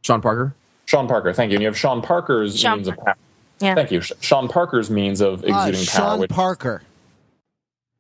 Sean 0.04 0.22
Parker. 0.22 0.56
Sean 0.86 1.08
Parker. 1.08 1.34
Thank 1.34 1.52
you. 1.52 1.56
And 1.56 1.62
you 1.62 1.68
have 1.68 1.78
Sean 1.78 2.02
Parker's 2.02 2.60
Sean 2.60 2.78
means 2.78 2.88
of 2.88 2.98
power. 2.98 3.16
Yeah. 3.60 3.76
Thank 3.76 3.92
you. 3.92 4.02
Sean 4.02 4.48
Parker's 4.48 4.90
means 4.90 5.22
of 5.22 5.44
Uh, 5.44 5.48
exuding 5.48 5.86
power, 5.86 6.10
Sean 6.10 6.20
which, 6.20 6.32
Parker. 6.32 6.82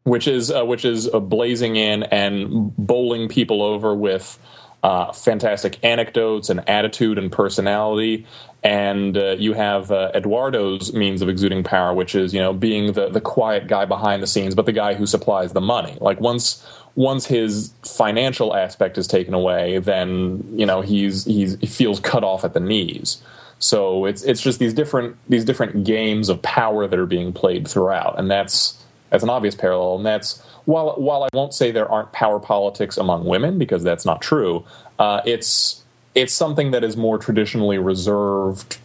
which 0.03 0.27
is 0.27 0.51
uh, 0.51 0.65
which 0.65 0.83
is 0.85 1.07
uh, 1.13 1.19
blazing 1.19 1.75
in 1.75 2.03
and 2.03 2.75
bowling 2.75 3.27
people 3.29 3.61
over 3.61 3.93
with 3.93 4.39
uh, 4.83 5.11
fantastic 5.13 5.77
anecdotes 5.83 6.49
and 6.49 6.67
attitude 6.67 7.17
and 7.19 7.31
personality. 7.31 8.25
And 8.63 9.17
uh, 9.17 9.35
you 9.39 9.53
have 9.53 9.91
uh, 9.91 10.11
Eduardo's 10.13 10.93
means 10.93 11.21
of 11.21 11.29
exuding 11.29 11.63
power, 11.63 11.93
which 11.93 12.13
is 12.15 12.33
you 12.33 12.39
know 12.39 12.53
being 12.53 12.93
the 12.93 13.09
the 13.09 13.21
quiet 13.21 13.67
guy 13.67 13.85
behind 13.85 14.21
the 14.21 14.27
scenes, 14.27 14.55
but 14.55 14.65
the 14.65 14.71
guy 14.71 14.95
who 14.95 15.05
supplies 15.05 15.53
the 15.53 15.61
money. 15.61 15.97
Like 16.01 16.19
once 16.19 16.65
once 16.95 17.25
his 17.25 17.73
financial 17.83 18.55
aspect 18.55 18.97
is 18.97 19.07
taken 19.07 19.33
away, 19.33 19.79
then 19.79 20.43
you 20.55 20.65
know 20.65 20.81
he's 20.81 21.25
he's 21.25 21.57
he 21.59 21.67
feels 21.67 21.99
cut 21.99 22.23
off 22.23 22.43
at 22.43 22.53
the 22.53 22.59
knees. 22.59 23.21
So 23.59 24.05
it's 24.05 24.23
it's 24.23 24.41
just 24.41 24.59
these 24.59 24.73
different 24.73 25.15
these 25.29 25.45
different 25.45 25.83
games 25.83 26.29
of 26.29 26.41
power 26.41 26.87
that 26.87 26.97
are 26.97 27.05
being 27.05 27.31
played 27.31 27.67
throughout, 27.67 28.17
and 28.17 28.29
that's 28.29 28.83
that's 29.09 29.23
an 29.23 29.29
obvious 29.29 29.55
parallel. 29.55 29.97
And 29.97 30.05
that's 30.05 30.41
while 30.65 30.95
while 30.95 31.23
I 31.23 31.29
won't 31.33 31.53
say 31.53 31.71
there 31.71 31.89
aren't 31.89 32.11
power 32.11 32.39
politics 32.39 32.97
among 32.97 33.25
women 33.25 33.57
because 33.57 33.83
that's 33.83 34.05
not 34.05 34.21
true. 34.21 34.65
Uh, 34.99 35.21
it's 35.25 35.83
it's 36.15 36.33
something 36.33 36.71
that 36.71 36.83
is 36.83 36.97
more 36.97 37.17
traditionally 37.17 37.77
reserved 37.77 38.77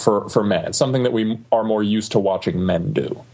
for 0.00 0.28
for 0.28 0.42
men. 0.42 0.66
It's 0.66 0.78
something 0.78 1.02
that 1.02 1.12
we 1.12 1.38
are 1.50 1.64
more 1.64 1.82
used 1.82 2.12
to 2.12 2.18
watching 2.18 2.64
men 2.64 2.92
do. 2.92 3.24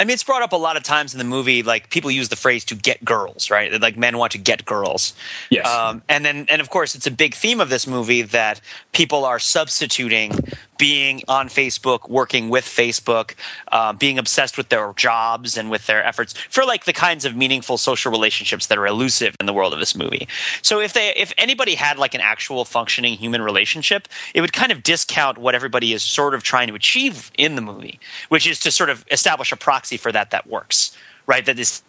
I 0.00 0.04
mean, 0.04 0.14
it's 0.14 0.24
brought 0.24 0.40
up 0.40 0.54
a 0.54 0.56
lot 0.56 0.78
of 0.78 0.82
times 0.82 1.12
in 1.12 1.18
the 1.18 1.24
movie. 1.24 1.62
Like 1.62 1.90
people 1.90 2.10
use 2.10 2.30
the 2.30 2.36
phrase 2.36 2.64
"to 2.64 2.74
get 2.74 3.04
girls," 3.04 3.50
right? 3.50 3.78
Like 3.78 3.98
men 3.98 4.16
want 4.16 4.32
to 4.32 4.38
get 4.38 4.64
girls. 4.64 5.12
Yes. 5.50 5.66
Um, 5.68 6.00
and 6.08 6.24
then, 6.24 6.46
and 6.48 6.62
of 6.62 6.70
course, 6.70 6.94
it's 6.94 7.06
a 7.06 7.10
big 7.10 7.34
theme 7.34 7.60
of 7.60 7.68
this 7.68 7.86
movie 7.86 8.22
that 8.22 8.62
people 8.92 9.26
are 9.26 9.38
substituting 9.38 10.32
being 10.80 11.22
on 11.28 11.50
Facebook, 11.50 12.08
working 12.08 12.48
with 12.48 12.64
Facebook, 12.64 13.34
uh, 13.70 13.92
being 13.92 14.18
obsessed 14.18 14.56
with 14.56 14.70
their 14.70 14.94
jobs 14.94 15.58
and 15.58 15.70
with 15.70 15.86
their 15.86 16.02
efforts 16.02 16.32
for 16.48 16.64
like 16.64 16.86
the 16.86 16.92
kinds 16.94 17.26
of 17.26 17.36
meaningful 17.36 17.76
social 17.76 18.10
relationships 18.10 18.68
that 18.68 18.78
are 18.78 18.86
elusive 18.86 19.36
in 19.40 19.44
the 19.44 19.52
world 19.52 19.74
of 19.74 19.78
this 19.78 19.94
movie. 19.94 20.26
So 20.62 20.80
if 20.80 20.94
they, 20.94 21.12
if 21.14 21.34
anybody 21.36 21.74
had 21.74 21.98
like 21.98 22.14
an 22.14 22.22
actual 22.22 22.64
functioning 22.64 23.18
human 23.18 23.42
relationship, 23.42 24.08
it 24.34 24.40
would 24.40 24.54
kind 24.54 24.72
of 24.72 24.82
discount 24.82 25.36
what 25.36 25.54
everybody 25.54 25.92
is 25.92 26.02
sort 26.02 26.34
of 26.34 26.42
trying 26.42 26.68
to 26.68 26.74
achieve 26.74 27.30
in 27.36 27.56
the 27.56 27.62
movie, 27.62 28.00
which 28.30 28.46
is 28.46 28.58
to 28.60 28.70
sort 28.70 28.88
of 28.88 29.04
establish 29.10 29.52
a 29.52 29.56
proxy 29.56 29.98
for 29.98 30.10
that 30.10 30.30
that 30.30 30.46
works, 30.46 30.96
right? 31.26 31.44
That 31.44 31.58
is 31.58 31.82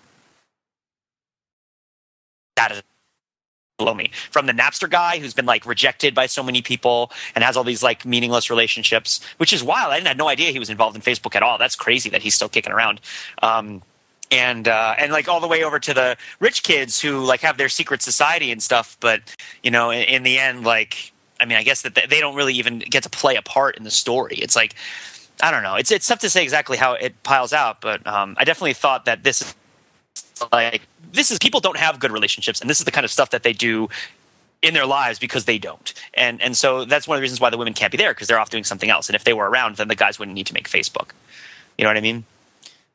that 2.57 2.73
is 2.73 2.83
below 3.81 3.93
me. 3.93 4.11
From 4.29 4.45
the 4.45 4.53
napster 4.53 4.89
guy 4.89 5.19
who's 5.19 5.33
been 5.33 5.45
like 5.45 5.65
rejected 5.65 6.13
by 6.13 6.27
so 6.27 6.43
many 6.43 6.61
people 6.61 7.11
and 7.35 7.43
has 7.43 7.57
all 7.57 7.63
these 7.63 7.81
like 7.83 8.05
meaningless 8.05 8.49
relationships 8.49 9.19
which 9.37 9.53
is 9.53 9.63
wild. 9.63 9.91
I 9.91 9.95
didn't 9.95 10.07
have 10.07 10.17
no 10.17 10.27
idea 10.27 10.51
he 10.51 10.59
was 10.59 10.69
involved 10.69 10.95
in 10.95 11.01
facebook 11.01 11.35
at 11.35 11.43
all. 11.43 11.57
That's 11.57 11.75
crazy 11.75 12.09
that 12.11 12.21
he's 12.21 12.35
still 12.35 12.49
kicking 12.49 12.71
around. 12.71 13.01
Um, 13.41 13.81
and 14.31 14.67
uh, 14.67 14.95
and 14.97 15.11
like 15.11 15.27
all 15.27 15.39
the 15.39 15.47
way 15.47 15.63
over 15.63 15.79
to 15.79 15.93
the 15.93 16.17
rich 16.39 16.63
kids 16.63 17.01
who 17.01 17.23
like 17.23 17.41
have 17.41 17.57
their 17.57 17.69
secret 17.69 18.01
society 18.01 18.51
and 18.51 18.61
stuff. 18.61 18.97
But 18.99 19.35
you 19.63 19.71
know 19.71 19.89
in, 19.89 20.03
in 20.03 20.23
the 20.23 20.39
end 20.39 20.63
like 20.63 21.11
i 21.39 21.45
mean 21.45 21.57
i 21.57 21.63
guess 21.63 21.81
that 21.81 21.95
they 21.95 22.19
don't 22.19 22.35
really 22.35 22.53
even 22.53 22.79
get 22.79 23.03
to 23.03 23.09
play 23.09 23.35
a 23.35 23.41
part 23.41 23.77
in 23.77 23.83
the 23.83 23.91
story. 23.91 24.35
It's 24.35 24.55
like 24.55 24.75
i 25.41 25.51
don't 25.51 25.63
know. 25.63 25.75
It's 25.75 25.91
it's 25.91 26.07
tough 26.07 26.19
to 26.19 26.29
say 26.29 26.43
exactly 26.43 26.77
how 26.77 26.93
it 26.93 27.21
piles 27.23 27.51
out 27.51 27.81
but 27.81 28.05
um, 28.07 28.35
i 28.37 28.43
definitely 28.43 28.73
thought 28.73 29.05
that 29.05 29.23
this 29.23 29.41
is 29.41 29.55
like 30.51 30.81
this 31.11 31.31
is 31.31 31.39
people 31.39 31.59
don't 31.59 31.77
have 31.77 31.99
good 31.99 32.11
relationships 32.11 32.61
and 32.61 32.69
this 32.69 32.79
is 32.79 32.85
the 32.85 32.91
kind 32.91 33.05
of 33.05 33.11
stuff 33.11 33.29
that 33.31 33.43
they 33.43 33.53
do 33.53 33.89
in 34.61 34.73
their 34.75 34.85
lives 34.85 35.17
because 35.19 35.45
they 35.45 35.57
don't. 35.57 35.93
And 36.13 36.41
and 36.41 36.55
so 36.55 36.85
that's 36.85 37.07
one 37.07 37.15
of 37.15 37.19
the 37.19 37.23
reasons 37.23 37.41
why 37.41 37.49
the 37.49 37.57
women 37.57 37.73
can't 37.73 37.91
be 37.91 37.97
there 37.97 38.13
because 38.13 38.27
they're 38.27 38.39
off 38.39 38.49
doing 38.49 38.63
something 38.63 38.89
else. 38.89 39.09
And 39.09 39.15
if 39.15 39.23
they 39.23 39.33
were 39.33 39.49
around 39.49 39.77
then 39.77 39.87
the 39.87 39.95
guys 39.95 40.19
wouldn't 40.19 40.35
need 40.35 40.47
to 40.47 40.53
make 40.53 40.69
facebook. 40.69 41.09
You 41.77 41.83
know 41.83 41.89
what 41.89 41.97
i 41.97 42.01
mean? 42.01 42.23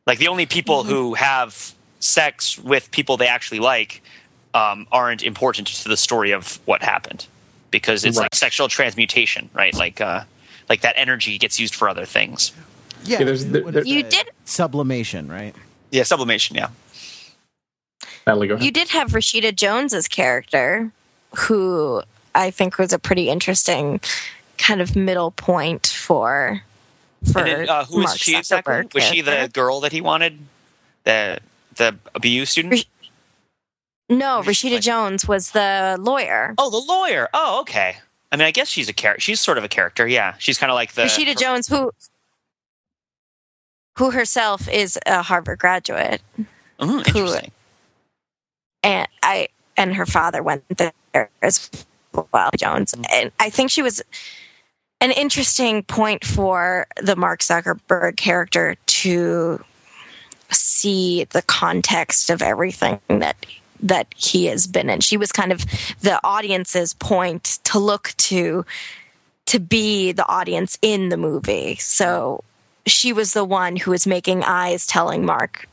Like 0.07 0.19
the 0.19 0.29
only 0.29 0.47
people 0.47 0.85
who 0.85 1.15
have 1.15 1.73
sex 2.01 2.59
with 2.59 2.91
people 2.93 3.17
they 3.17 3.27
actually 3.27 3.59
like 3.61 4.03
um, 4.55 4.87
aren't 4.93 5.23
important 5.23 5.67
to 5.69 5.89
the 5.89 5.97
story 5.97 6.31
of 6.31 6.59
what 6.67 6.83
happened. 6.83 7.27
Because 7.73 8.05
it's 8.05 8.17
like 8.17 8.35
sexual 8.35 8.69
transmutation 8.69 9.51
right? 9.53 9.75
Like 9.75 10.01
uh 10.01 10.23
like 10.69 10.81
that 10.83 10.95
energy 10.97 11.37
gets 11.39 11.59
used 11.61 11.75
for 11.75 11.89
other 11.89 12.05
things. 12.07 12.53
Yeah, 13.05 13.19
Yeah, 13.19 13.25
there's- 13.25 13.45
there- 13.45 13.63
what 13.65 13.77
is 13.77 13.87
You 13.87 14.03
that? 14.03 14.11
did- 14.11 14.31
sublimation, 14.45 15.29
right? 15.29 15.55
yeah 15.93 16.03
sublimation 16.03 16.57
yeah 16.57 16.69
Natalie, 18.27 18.49
go 18.49 18.55
ahead. 18.55 18.65
You 18.65 18.71
did 18.71 18.89
have 18.89 19.11
Rashida 19.13 19.55
Jones's 19.55 20.09
character, 20.09 20.91
who 21.37 22.03
I 22.35 22.51
think 22.51 22.79
was 22.79 22.93
a 22.93 22.99
pretty 22.99 23.29
interesting 23.29 24.01
kind 24.59 24.81
of 24.81 24.97
middle 24.97 25.31
point 25.33 25.87
for 25.87 26.63
for 27.33 27.39
And 27.41 27.49
then, 27.49 27.69
uh, 27.69 27.85
who 27.85 28.01
was 28.01 28.17
she 28.17 28.37
exactly? 28.37 28.85
Was 28.95 29.05
she 29.05 29.21
the 29.21 29.51
girl 29.53 29.81
that 29.81 29.93
he 29.93 30.01
wanted? 30.01 30.39
The 31.05 31.39
the 31.77 31.97
BU 32.21 32.45
student? 32.47 32.73
Rash- 32.75 32.85
No, 34.09 34.43
Rashida 34.45 34.73
like? 34.75 34.83
Jones 34.83 35.27
was 35.29 35.51
the 35.53 35.97
lawyer. 36.01 36.55
Oh, 36.59 36.71
the 36.71 36.79
lawyer. 36.79 37.29
Oh, 37.35 37.61
okay. 37.61 37.97
I 38.33 38.37
mean, 38.37 38.47
I 38.47 38.51
guess 38.51 38.69
she's 38.69 38.89
a 38.89 38.93
character. 38.93 39.21
She's 39.21 39.41
sort 39.41 39.57
of 39.59 39.65
a 39.65 39.69
character. 39.69 40.07
Yeah, 40.07 40.35
she's 40.39 40.59
kind 40.59 40.71
of 40.71 40.75
like 40.75 40.93
the 40.93 41.03
Rashida 41.03 41.37
Jones, 41.39 41.69
who 41.69 41.93
who 43.99 44.11
herself 44.11 44.69
is 44.69 44.99
a 45.07 45.23
Harvard 45.23 45.59
graduate, 45.59 46.21
Mhm, 46.79 47.07
interesting. 47.07 47.51
And 48.87 49.09
I 49.23 49.49
and 49.77 49.95
her 49.95 50.07
father 50.07 50.43
went 50.43 50.65
there 50.79 51.31
as 51.43 51.69
well, 52.33 52.51
Jones, 52.57 52.95
and 53.11 53.33
I 53.39 53.51
think 53.51 53.71
she 53.71 53.83
was 53.83 54.03
an 55.01 55.11
interesting 55.11 55.83
point 55.83 56.25
for 56.25 56.87
the 57.03 57.17
Mark 57.17 57.41
Zuckerberg 57.41 58.17
character 58.17 58.77
to 58.87 59.63
see 60.51 61.25
the 61.25 61.43
context 61.43 62.31
of 62.31 62.41
everything 62.41 63.01
that 63.09 63.37
that 63.81 64.07
he 64.17 64.47
has 64.47 64.67
been 64.67 64.89
in. 64.89 65.01
She 65.01 65.17
was 65.17 65.33
kind 65.33 65.53
of 65.53 65.65
the 66.01 66.19
audience's 66.25 66.95
point 66.95 67.59
to 67.65 67.79
look 67.79 68.15
to 68.19 68.65
to 69.47 69.59
be 69.59 70.13
the 70.13 70.27
audience 70.29 70.79
in 70.81 71.09
the 71.09 71.17
movie. 71.17 71.77
So 71.77 72.43
she 72.87 73.13
was 73.13 73.33
the 73.33 73.45
one 73.45 73.77
who 73.77 73.91
was 73.91 74.07
making 74.07 74.45
eyes 74.45 74.87
telling 74.87 75.25
Mark 75.27 75.69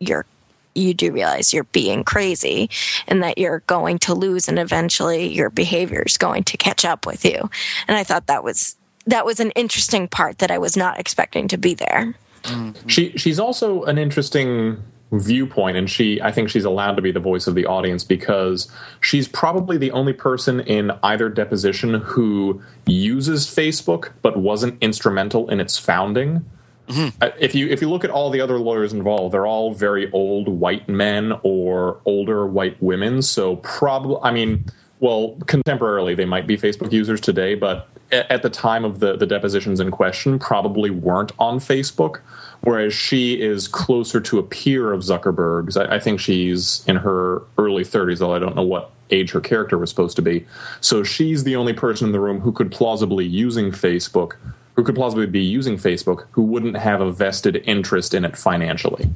you're 0.00 0.26
you 0.74 0.94
do 0.94 1.12
realize 1.12 1.52
you're 1.52 1.64
being 1.64 2.04
crazy 2.04 2.70
and 3.06 3.22
that 3.22 3.38
you're 3.38 3.60
going 3.60 3.98
to 4.00 4.14
lose 4.14 4.48
and 4.48 4.58
eventually 4.58 5.32
your 5.32 5.50
behavior 5.50 6.02
is 6.06 6.18
going 6.18 6.44
to 6.44 6.56
catch 6.56 6.84
up 6.84 7.06
with 7.06 7.24
you. 7.24 7.50
And 7.88 7.96
I 7.96 8.04
thought 8.04 8.26
that 8.26 8.44
was 8.44 8.76
that 9.06 9.26
was 9.26 9.40
an 9.40 9.50
interesting 9.52 10.08
part 10.08 10.38
that 10.38 10.50
I 10.50 10.58
was 10.58 10.76
not 10.76 10.98
expecting 10.98 11.48
to 11.48 11.58
be 11.58 11.74
there. 11.74 12.14
Mm-hmm. 12.44 12.88
She 12.88 13.16
she's 13.16 13.38
also 13.38 13.82
an 13.84 13.98
interesting 13.98 14.82
viewpoint, 15.12 15.76
and 15.76 15.88
she 15.88 16.20
I 16.20 16.32
think 16.32 16.50
she's 16.50 16.64
allowed 16.64 16.96
to 16.96 17.02
be 17.02 17.12
the 17.12 17.20
voice 17.20 17.46
of 17.46 17.54
the 17.54 17.66
audience 17.66 18.04
because 18.04 18.70
she's 19.00 19.28
probably 19.28 19.78
the 19.78 19.90
only 19.92 20.12
person 20.12 20.60
in 20.60 20.92
either 21.02 21.28
deposition 21.28 21.94
who 21.94 22.62
uses 22.86 23.46
Facebook 23.46 24.10
but 24.22 24.36
wasn't 24.36 24.82
instrumental 24.82 25.48
in 25.50 25.60
its 25.60 25.78
founding. 25.78 26.44
Uh, 26.88 27.30
If 27.38 27.54
you 27.54 27.68
if 27.68 27.80
you 27.80 27.88
look 27.88 28.04
at 28.04 28.10
all 28.10 28.30
the 28.30 28.40
other 28.40 28.58
lawyers 28.58 28.92
involved, 28.92 29.34
they're 29.34 29.46
all 29.46 29.72
very 29.72 30.10
old 30.12 30.48
white 30.48 30.88
men 30.88 31.32
or 31.42 32.00
older 32.04 32.46
white 32.46 32.80
women. 32.82 33.22
So 33.22 33.56
probably, 33.56 34.18
I 34.22 34.30
mean, 34.30 34.66
well, 35.00 35.36
contemporarily 35.40 36.16
they 36.16 36.24
might 36.24 36.46
be 36.46 36.56
Facebook 36.56 36.92
users 36.92 37.20
today, 37.20 37.54
but 37.54 37.88
at 38.12 38.42
the 38.42 38.50
time 38.50 38.84
of 38.84 39.00
the 39.00 39.16
the 39.16 39.26
depositions 39.26 39.80
in 39.80 39.90
question, 39.90 40.38
probably 40.38 40.90
weren't 40.90 41.32
on 41.38 41.58
Facebook. 41.58 42.20
Whereas 42.60 42.94
she 42.94 43.40
is 43.40 43.68
closer 43.68 44.20
to 44.22 44.38
a 44.38 44.42
peer 44.42 44.92
of 44.92 45.02
Zuckerberg's. 45.02 45.76
I, 45.76 45.96
I 45.96 45.98
think 45.98 46.18
she's 46.18 46.82
in 46.86 46.96
her 46.96 47.42
early 47.58 47.84
30s, 47.84 48.22
although 48.22 48.34
I 48.34 48.38
don't 48.38 48.56
know 48.56 48.62
what 48.62 48.90
age 49.10 49.32
her 49.32 49.40
character 49.40 49.76
was 49.76 49.90
supposed 49.90 50.16
to 50.16 50.22
be. 50.22 50.46
So 50.80 51.02
she's 51.02 51.44
the 51.44 51.56
only 51.56 51.74
person 51.74 52.06
in 52.06 52.12
the 52.12 52.20
room 52.20 52.40
who 52.40 52.52
could 52.52 52.72
plausibly 52.72 53.26
using 53.26 53.70
Facebook 53.70 54.36
who 54.74 54.82
could 54.82 54.94
plausibly 54.94 55.26
be 55.26 55.42
using 55.42 55.76
Facebook 55.76 56.26
who 56.32 56.42
wouldn't 56.42 56.76
have 56.76 57.00
a 57.00 57.10
vested 57.10 57.56
interest 57.64 58.14
in 58.14 58.24
it 58.24 58.36
financially. 58.36 59.08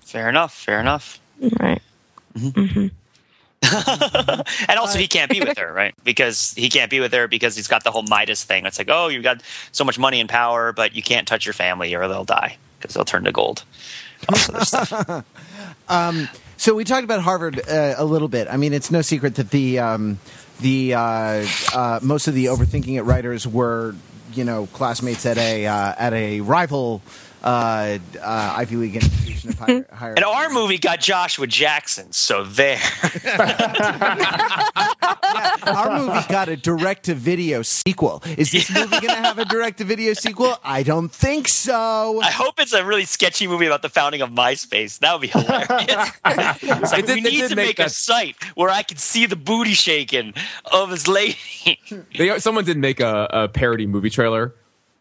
Fair 0.00 0.28
enough. 0.28 0.54
Fair 0.54 0.80
enough. 0.80 1.20
Right. 1.60 1.82
and 2.34 2.92
also, 4.78 4.98
he 4.98 5.08
can't 5.08 5.30
be 5.30 5.40
with 5.40 5.58
her, 5.58 5.72
right? 5.72 5.94
Because 6.04 6.54
he 6.54 6.68
can't 6.68 6.90
be 6.90 7.00
with 7.00 7.12
her 7.12 7.26
because 7.26 7.56
he's 7.56 7.68
got 7.68 7.84
the 7.84 7.90
whole 7.90 8.04
Midas 8.04 8.44
thing. 8.44 8.66
It's 8.66 8.78
like, 8.78 8.88
oh, 8.90 9.08
you've 9.08 9.24
got 9.24 9.42
so 9.72 9.84
much 9.84 9.98
money 9.98 10.20
and 10.20 10.28
power, 10.28 10.72
but 10.72 10.94
you 10.94 11.02
can't 11.02 11.26
touch 11.26 11.44
your 11.44 11.52
family 11.52 11.94
or 11.94 12.06
they'll 12.08 12.24
die 12.24 12.56
because 12.78 12.94
they'll 12.94 13.04
turn 13.04 13.24
to 13.24 13.32
gold. 13.32 13.64
All 14.28 14.38
this. 14.52 16.34
So 16.58 16.74
we 16.74 16.82
talked 16.82 17.04
about 17.04 17.20
Harvard 17.20 17.60
uh, 17.68 17.94
a 17.96 18.04
little 18.04 18.26
bit. 18.26 18.48
I 18.50 18.56
mean, 18.56 18.72
it's 18.72 18.90
no 18.90 19.00
secret 19.00 19.36
that 19.36 19.50
the 19.50 19.78
um, 19.78 20.18
the 20.60 20.94
uh, 20.94 21.46
uh, 21.74 22.00
most 22.02 22.28
of 22.28 22.34
the 22.34 22.46
overthinking 22.46 22.96
it 22.96 23.02
writers 23.02 23.46
were, 23.46 23.94
you 24.32 24.44
know, 24.44 24.66
classmates 24.72 25.26
at 25.26 25.38
a 25.38 25.66
uh, 25.66 25.94
at 25.98 26.12
a 26.12 26.40
rival 26.40 27.02
uh, 27.42 27.98
uh, 28.20 28.54
Ivy 28.56 28.76
League 28.76 28.96
institution 28.96 29.50
of 29.50 29.58
higher. 29.58 29.86
higher 29.92 30.14
And 30.14 30.24
our 30.24 30.50
movie 30.50 30.78
got 30.78 31.00
Joshua 31.00 31.46
Jackson, 31.46 32.12
so 32.12 32.44
there. 32.44 32.80
Our 35.66 35.98
movie 35.98 36.26
got 36.28 36.48
a 36.48 36.56
direct 36.56 37.04
to 37.04 37.14
video 37.14 37.62
sequel. 37.62 38.22
Is 38.36 38.50
this 38.52 38.70
movie 38.70 38.88
going 38.90 39.08
to 39.08 39.14
have 39.14 39.38
a 39.38 39.44
direct 39.44 39.78
to 39.78 39.84
video 39.84 40.12
sequel? 40.14 40.56
I 40.64 40.82
don't 40.82 41.10
think 41.10 41.48
so. 41.48 42.20
I 42.22 42.30
hope 42.30 42.54
it's 42.58 42.72
a 42.72 42.84
really 42.84 43.04
sketchy 43.04 43.46
movie 43.46 43.66
about 43.66 43.82
the 43.82 43.88
founding 43.88 44.22
of 44.22 44.30
MySpace. 44.30 44.98
That 45.00 45.12
would 45.12 45.22
be 45.22 45.28
hilarious. 45.28 46.10
it's 46.24 46.92
like, 46.92 47.00
It 47.00 47.06
did- 47.06 47.14
we 47.16 47.20
need 47.30 47.48
to 47.48 47.56
make 47.56 47.78
make, 47.78 47.86
a 47.86 47.90
site 47.90 48.36
where 48.54 48.70
I 48.70 48.82
can 48.82 48.96
see 48.96 49.26
the 49.26 49.36
booty 49.36 49.74
shaking 49.74 50.34
of 50.72 50.90
his 50.90 51.06
lady. 51.08 51.36
They, 52.16 52.38
someone 52.38 52.64
did 52.64 52.78
make 52.78 53.00
a, 53.00 53.28
a 53.30 53.48
parody 53.48 53.86
movie 53.86 54.10
trailer. 54.10 54.54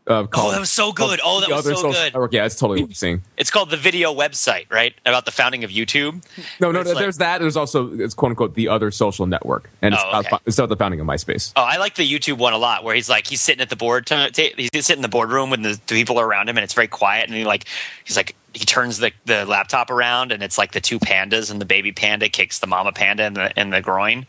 Uh, 0.08 0.26
called, 0.26 0.48
Oh, 0.48 0.52
that 0.54 0.60
was 0.62 0.72
so 0.72 0.94
good. 0.94 1.20
Oh, 1.24 1.42
that 1.42 1.50
was 1.50 1.66
so 1.66 1.92
good. 1.92 2.14
Network. 2.14 2.32
Yeah, 2.32 2.46
it's 2.46 2.56
totally 2.56 2.82
what 2.82 2.90
you're 2.92 2.96
seeing. 2.96 3.22
It's 3.36 3.52
called 3.52 3.70
the 3.70 3.78
video 3.78 4.14
website, 4.16 4.66
right? 4.72 4.94
About 5.06 5.26
the 5.26 5.32
founding 5.32 5.64
of 5.66 5.70
YouTube. 5.70 6.24
No, 6.62 6.72
no, 6.72 6.80
It's 6.80 6.90
like- 6.94 7.00
there's 7.00 7.18
that. 7.18 7.42
There's 7.42 7.58
also 7.58 7.92
it's 8.00 8.14
quote 8.14 8.30
unquote 8.32 8.56
the 8.56 8.70
other 8.70 8.90
social 8.92 9.26
network, 9.26 9.70
and 9.82 9.94
it's, 9.94 10.04
Oh, 10.06 10.10
about, 10.10 10.26
okay. 10.28 10.38
it's 10.46 10.58
about 10.58 10.70
the 10.70 10.78
founding 10.78 11.00
of 11.02 11.08
MySpace. 11.08 11.52
Oh, 11.58 11.62
I 11.64 11.78
like 11.78 11.96
the 11.96 12.10
YouTube 12.10 12.38
one 12.38 12.54
a 12.54 12.58
lot, 12.58 12.84
where 12.86 12.96
he's 12.96 13.10
like 13.10 13.28
he's 13.28 13.42
sitting 13.42 13.62
at 13.62 13.70
the 13.70 13.76
board, 13.76 14.06
ta- 14.06 14.30
ta- 14.30 14.44
he's 14.56 14.70
sitting 14.74 14.98
in 15.00 15.02
the 15.02 15.10
boardroom 15.10 15.50
with 15.50 15.62
the, 15.64 15.80
the 15.88 15.96
people 15.96 16.20
around 16.20 16.48
him, 16.48 16.58
and 16.58 16.64
it's 16.64 16.74
very 16.74 16.88
quiet, 16.88 17.28
and 17.28 17.36
he 17.38 17.44
like 17.44 17.66
he's 18.06 18.16
like 18.16 18.36
he 18.54 18.66
turns 18.66 18.98
the, 18.98 19.12
the 19.26 19.46
laptop 19.46 19.92
around, 19.92 20.32
and 20.32 20.42
it's 20.42 20.58
like 20.58 20.72
the 20.72 20.82
two 20.82 21.00
pandas, 21.00 21.52
and 21.52 21.62
the 21.62 21.66
baby 21.66 21.92
panda 21.92 22.30
kicks 22.30 22.60
the 22.60 22.68
mama 22.68 22.92
panda 22.92 23.26
in 23.26 23.34
the 23.34 23.60
in 23.60 23.70
the 23.70 23.82
groin, 23.82 24.26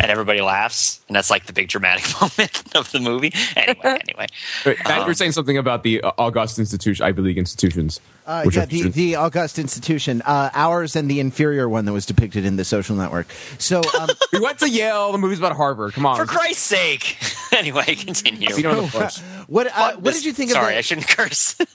and 0.00 0.10
everybody 0.10 0.40
laughs, 0.40 1.00
and 1.08 1.14
that's 1.14 1.30
like 1.30 1.46
the 1.46 1.52
big 1.52 1.68
dramatic 1.68 2.04
moment 2.20 2.62
of 2.74 2.90
the 2.92 3.00
movie. 3.00 3.32
Anyway, 3.56 3.80
anyway, 3.84 4.26
Wait, 4.66 4.78
Matt, 4.78 4.90
Um, 4.90 5.00
you 5.00 5.06
were 5.06 5.14
saying 5.14 5.32
something 5.32 5.58
about 5.58 5.82
the 5.82 6.02
August 6.02 6.58
institution, 6.58 7.04
Ivy 7.04 7.22
League 7.22 7.38
institutions. 7.38 8.00
Uh, 8.30 8.48
yeah, 8.52 8.64
the, 8.64 8.88
the 8.90 9.16
August 9.16 9.58
institution, 9.58 10.22
uh, 10.22 10.50
ours 10.54 10.94
and 10.94 11.10
the 11.10 11.18
inferior 11.18 11.68
one 11.68 11.84
that 11.84 11.92
was 11.92 12.06
depicted 12.06 12.44
in 12.44 12.54
the 12.54 12.64
social 12.64 12.94
network. 12.94 13.26
So, 13.58 13.82
um, 13.98 14.08
we 14.32 14.38
went 14.38 14.60
to 14.60 14.70
Yale. 14.70 15.10
The 15.10 15.18
movie's 15.18 15.40
about 15.40 15.56
Harvard. 15.56 15.94
Come 15.94 16.06
on, 16.06 16.16
for 16.16 16.26
Christ's 16.26 16.62
sake. 16.62 17.16
anyway, 17.52 17.96
continue. 17.96 18.54
you 18.54 18.62
know 18.62 18.82
the 18.82 18.98
push. 18.98 19.18
what 19.48 19.66
uh, 19.66 19.94
what 19.94 20.04
this- 20.04 20.18
did 20.18 20.26
you 20.26 20.32
think 20.32 20.52
Sorry, 20.52 20.74
of 20.74 20.78
I 20.78 20.80
shouldn't 20.82 21.08
curse. 21.08 21.56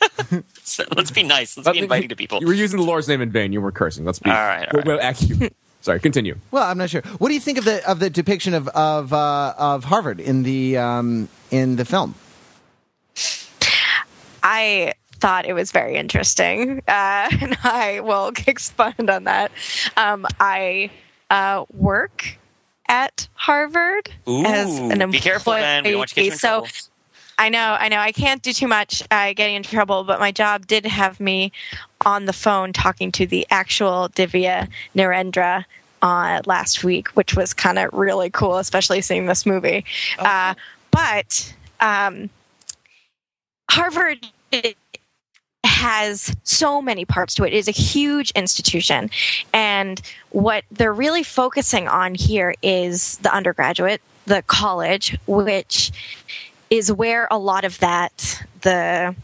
So, 0.63 0.83
let's 0.95 1.11
be 1.11 1.21
nice. 1.23 1.55
Let's 1.55 1.69
be 1.69 1.79
inviting 1.79 2.09
to 2.09 2.15
people. 2.15 2.39
You 2.39 2.47
were 2.47 2.53
using 2.53 2.79
the 2.79 2.85
Lord's 2.85 3.07
name 3.07 3.21
in 3.21 3.29
vain. 3.29 3.53
You 3.53 3.61
were 3.61 3.71
cursing. 3.71 4.03
Let's 4.03 4.17
be. 4.17 4.31
All 4.31 4.35
right, 4.35 4.65
all 4.65 4.69
we'll, 4.73 4.81
right. 4.81 4.87
we'll 4.87 5.01
act 5.01 5.21
you. 5.21 5.49
Sorry, 5.81 5.99
continue. 5.99 6.35
Well, 6.49 6.63
I'm 6.63 6.77
not 6.79 6.89
sure. 6.89 7.01
What 7.19 7.27
do 7.27 7.35
you 7.35 7.39
think 7.39 7.59
of 7.59 7.65
the 7.65 7.87
of 7.87 7.99
the 7.99 8.09
depiction 8.09 8.55
of 8.55 8.67
of 8.69 9.13
uh, 9.13 9.53
of 9.57 9.83
Harvard 9.83 10.19
in 10.19 10.43
the 10.43 10.77
um, 10.77 11.29
in 11.51 11.75
the 11.75 11.85
film? 11.85 12.15
I 14.41 14.93
thought 15.19 15.45
it 15.45 15.53
was 15.53 15.71
very 15.71 15.95
interesting, 15.95 16.79
uh, 16.87 17.29
and 17.41 17.57
I 17.63 18.01
will 18.03 18.31
expand 18.47 19.09
on 19.09 19.25
that. 19.25 19.51
Um, 19.97 20.25
I 20.39 20.91
uh, 21.29 21.65
work 21.73 22.37
at 22.87 23.27
Harvard 23.33 24.11
as 24.27 24.77
an 24.77 25.01
employee, 25.01 25.11
be 25.11 25.19
careful, 25.19 25.53
man. 25.53 25.83
We 25.83 25.91
don't 25.91 25.99
want 25.99 26.11
you 26.11 26.15
to 26.15 26.15
get 26.15 26.25
you 26.25 26.31
in 26.33 26.37
so 26.37 26.47
trouble. 26.47 26.67
I 27.37 27.49
know, 27.49 27.75
I 27.79 27.89
know. 27.89 27.97
I 27.97 28.11
can't 28.11 28.41
do 28.41 28.53
too 28.53 28.67
much 28.67 29.03
uh, 29.11 29.33
getting 29.33 29.55
in 29.55 29.63
trouble, 29.63 30.03
but 30.03 30.19
my 30.19 30.31
job 30.31 30.67
did 30.67 30.85
have 30.85 31.19
me 31.19 31.51
on 32.05 32.25
the 32.25 32.33
phone 32.33 32.71
talking 32.71 33.11
to 33.13 33.25
the 33.25 33.45
actual 33.49 34.09
Divya 34.09 34.69
Narendra 34.95 35.65
uh, 36.01 36.41
last 36.45 36.83
week, 36.83 37.09
which 37.09 37.35
was 37.35 37.53
kind 37.53 37.77
of 37.77 37.89
really 37.91 38.29
cool, 38.29 38.57
especially 38.57 39.01
seeing 39.01 39.25
this 39.25 39.45
movie. 39.45 39.83
Uh, 40.17 40.53
but 40.91 41.53
um, 41.81 42.29
Harvard 43.69 44.25
has 45.65 46.35
so 46.43 46.81
many 46.81 47.05
parts 47.05 47.33
to 47.35 47.43
it. 47.43 47.53
It 47.53 47.57
is 47.57 47.67
a 47.67 47.71
huge 47.71 48.31
institution. 48.31 49.09
And 49.53 50.01
what 50.29 50.63
they're 50.71 50.93
really 50.93 51.23
focusing 51.23 51.87
on 51.87 52.15
here 52.15 52.53
is 52.61 53.17
the 53.19 53.33
undergraduate, 53.33 54.01
the 54.25 54.43
college, 54.43 55.17
which 55.27 55.91
is 56.69 56.91
where 56.91 57.27
a 57.31 57.37
lot 57.37 57.63
of 57.63 57.79
that 57.79 58.43
the 58.61 59.15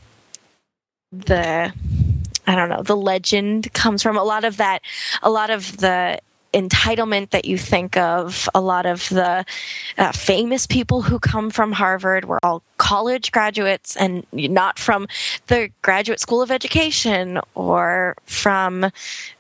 the 1.12 1.74
I 2.48 2.56
don't 2.56 2.70
know, 2.70 2.84
the 2.84 2.96
legend 2.96 3.72
comes 3.74 4.02
from. 4.02 4.18
A 4.18 4.24
lot 4.24 4.44
of 4.44 4.58
that 4.58 4.82
a 5.22 5.30
lot 5.30 5.50
of 5.50 5.78
the 5.78 6.20
entitlement 6.54 7.32
that 7.32 7.46
you 7.46 7.58
think 7.58 7.98
of, 7.98 8.50
a 8.54 8.62
lot 8.62 8.86
of 8.86 9.08
the 9.10 9.46
uh, 9.98 10.12
famous 10.12 10.68
people 10.68 11.02
who 11.02 11.20
come 11.20 11.50
from 11.50 11.72
Harvard 11.72 12.26
were 12.26 12.40
all 12.44 12.64
college 12.78 13.32
graduates 13.32 13.96
and 13.96 14.26
not 14.34 14.80
from 14.80 15.08
the 15.48 15.70
Graduate 15.84 16.20
School 16.20 16.42
of 16.42 16.50
Education 16.50 17.40
or 17.54 18.16
from 18.26 18.86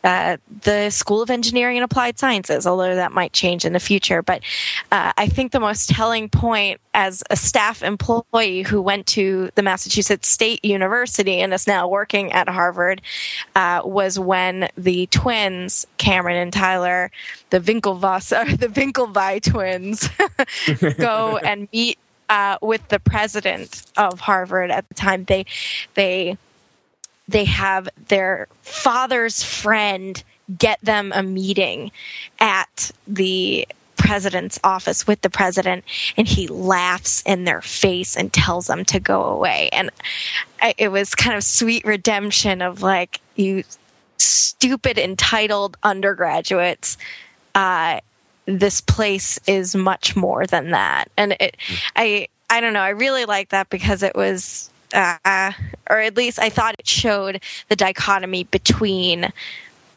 uh, 0.03 0.37
the 0.61 0.91
School 0.91 1.23
of 1.23 1.31
Engineering 1.31 1.77
and 1.77 1.83
Applied 1.83 2.19
Sciences, 2.19 2.67
although 2.67 2.93
that 2.93 3.11
might 3.11 3.33
change 3.33 3.65
in 3.65 3.73
the 3.73 3.79
future. 3.79 4.21
But 4.21 4.43
uh, 4.91 5.11
I 5.17 5.27
think 5.27 5.51
the 5.51 5.59
most 5.59 5.89
telling 5.89 6.29
point 6.29 6.79
as 6.93 7.23
a 7.31 7.35
staff 7.35 7.81
employee 7.81 8.61
who 8.61 8.79
went 8.79 9.07
to 9.07 9.49
the 9.55 9.63
Massachusetts 9.63 10.27
State 10.27 10.63
University 10.63 11.39
and 11.39 11.51
is 11.51 11.65
now 11.65 11.87
working 11.87 12.31
at 12.33 12.47
Harvard 12.47 13.01
uh, 13.55 13.81
was 13.83 14.19
when 14.19 14.69
the 14.77 15.07
twins, 15.07 15.87
Cameron 15.97 16.37
and 16.37 16.53
Tyler, 16.53 17.00
the 17.49 17.59
Winklevoss, 17.59 18.31
or 18.53 18.55
the 18.55 18.67
Winklevi 18.67 19.41
twins, 19.41 20.09
go 20.97 21.37
and 21.43 21.67
meet 21.71 21.97
uh, 22.29 22.57
with 22.61 22.87
the 22.89 22.99
president 22.99 23.83
of 23.97 24.19
Harvard 24.19 24.71
at 24.71 24.87
the 24.89 24.93
time. 24.93 25.23
They 25.25 25.45
they 25.95 26.37
they 27.27 27.45
have 27.45 27.89
their 28.09 28.47
father's 28.61 29.43
friend 29.43 30.23
get 30.57 30.79
them 30.81 31.11
a 31.15 31.23
meeting 31.23 31.91
at 32.39 32.91
the 33.07 33.67
president's 33.95 34.59
office 34.63 35.05
with 35.05 35.21
the 35.21 35.29
president 35.29 35.85
and 36.17 36.27
he 36.27 36.47
laughs 36.47 37.21
in 37.25 37.43
their 37.43 37.61
face 37.61 38.17
and 38.17 38.33
tells 38.33 38.65
them 38.65 38.83
to 38.83 38.99
go 38.99 39.23
away 39.23 39.69
and 39.71 39.91
I, 40.59 40.73
it 40.77 40.89
was 40.89 41.13
kind 41.13 41.37
of 41.37 41.43
sweet 41.43 41.85
redemption 41.85 42.63
of 42.63 42.81
like 42.81 43.21
you 43.35 43.63
stupid 44.21 44.97
entitled 44.97 45.77
undergraduates 45.83 46.97
uh, 47.55 47.99
this 48.45 48.81
place 48.81 49.39
is 49.47 49.75
much 49.75 50.15
more 50.15 50.45
than 50.45 50.71
that. 50.71 51.09
And 51.17 51.35
it 51.39 51.57
i 51.95 52.27
i 52.49 52.59
don't 52.59 52.73
know 52.73 52.81
i 52.81 52.89
really 52.89 53.25
like 53.25 53.49
that 53.49 53.69
because 53.69 54.03
it 54.03 54.15
was 54.15 54.69
uh, 54.93 55.51
or 55.89 55.99
at 55.99 56.17
least 56.17 56.39
i 56.39 56.49
thought 56.49 56.75
it 56.77 56.87
showed 56.87 57.41
the 57.69 57.75
dichotomy 57.75 58.43
between 58.45 59.31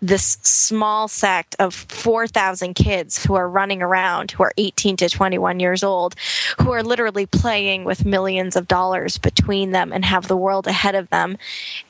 this 0.00 0.36
small 0.42 1.08
sect 1.08 1.56
of 1.58 1.74
4,000 1.74 2.74
kids 2.74 3.24
who 3.24 3.34
are 3.36 3.48
running 3.48 3.80
around, 3.80 4.32
who 4.32 4.42
are 4.42 4.52
18 4.58 4.98
to 4.98 5.08
21 5.08 5.60
years 5.60 5.82
old, 5.82 6.14
who 6.60 6.72
are 6.72 6.82
literally 6.82 7.24
playing 7.24 7.84
with 7.84 8.04
millions 8.04 8.54
of 8.54 8.68
dollars 8.68 9.16
between 9.16 9.70
them 9.70 9.94
and 9.94 10.04
have 10.04 10.28
the 10.28 10.36
world 10.36 10.66
ahead 10.66 10.94
of 10.94 11.08
them, 11.08 11.38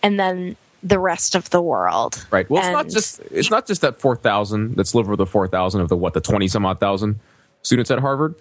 and 0.00 0.20
then 0.20 0.56
the 0.84 0.98
rest 0.98 1.34
of 1.34 1.50
the 1.50 1.60
world. 1.62 2.24
Right. 2.30 2.48
Well, 2.48 2.62
it's 2.62 2.72
not 2.72 2.88
just 2.88 3.20
it's 3.30 3.50
not 3.50 3.66
just 3.66 3.80
that 3.80 3.96
four 3.96 4.14
thousand 4.14 4.76
that 4.76 4.86
sliver 4.86 5.12
of 5.12 5.18
the 5.18 5.26
four 5.26 5.48
thousand 5.48 5.80
of 5.80 5.88
the 5.88 5.96
what 5.96 6.14
the 6.14 6.20
twenty 6.20 6.46
some 6.46 6.64
odd 6.66 6.78
thousand 6.78 7.18
students 7.62 7.90
at 7.90 7.98
Harvard. 7.98 8.34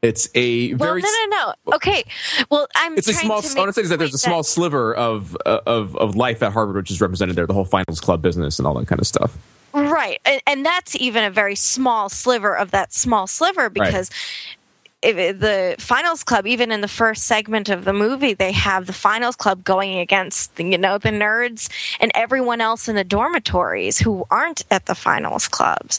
It's 0.00 0.28
a 0.34 0.74
Well, 0.74 0.88
very 0.88 1.02
no, 1.02 1.08
no, 1.08 1.54
no. 1.66 1.74
Okay. 1.76 2.02
Well, 2.50 2.66
I'm. 2.74 2.98
it's 2.98 3.06
a 3.06 3.12
small. 3.12 3.38
I 3.38 3.42
make 3.42 3.56
want 3.56 3.68
to 3.68 3.72
say 3.72 3.82
is 3.82 3.90
that 3.90 4.00
there's 4.00 4.14
a 4.14 4.18
small 4.18 4.38
point 4.38 4.46
sliver 4.46 4.94
of 4.94 5.36
of 5.46 5.96
of 5.96 6.16
life 6.16 6.42
at 6.42 6.52
Harvard, 6.52 6.74
which 6.74 6.90
is 6.90 7.00
represented 7.00 7.36
there. 7.36 7.46
The 7.46 7.54
whole 7.54 7.64
finals 7.64 8.00
club 8.00 8.20
business 8.20 8.58
and 8.58 8.66
all 8.66 8.74
that 8.74 8.88
kind 8.88 9.00
of 9.00 9.06
stuff. 9.06 9.38
Right. 9.74 10.20
And, 10.24 10.42
and 10.46 10.66
that's 10.66 10.96
even 10.96 11.24
a 11.24 11.30
very 11.30 11.54
small 11.54 12.08
sliver 12.08 12.56
of 12.56 12.72
that 12.72 12.92
small 12.92 13.26
sliver 13.26 13.70
because 13.70 14.10
if 14.10 14.61
the 15.02 15.74
finals 15.78 16.22
club, 16.22 16.46
even 16.46 16.70
in 16.70 16.80
the 16.80 16.88
first 16.88 17.24
segment 17.24 17.68
of 17.68 17.84
the 17.84 17.92
movie, 17.92 18.34
they 18.34 18.52
have 18.52 18.86
the 18.86 18.92
finals 18.92 19.36
club 19.36 19.64
going 19.64 19.98
against, 19.98 20.54
the, 20.56 20.64
you 20.64 20.78
know, 20.78 20.98
the 20.98 21.10
nerds 21.10 21.68
and 22.00 22.12
everyone 22.14 22.60
else 22.60 22.88
in 22.88 22.94
the 22.94 23.04
dormitories 23.04 23.98
who 23.98 24.24
aren't 24.30 24.62
at 24.70 24.86
the 24.86 24.94
finals 24.94 25.48
clubs. 25.48 25.98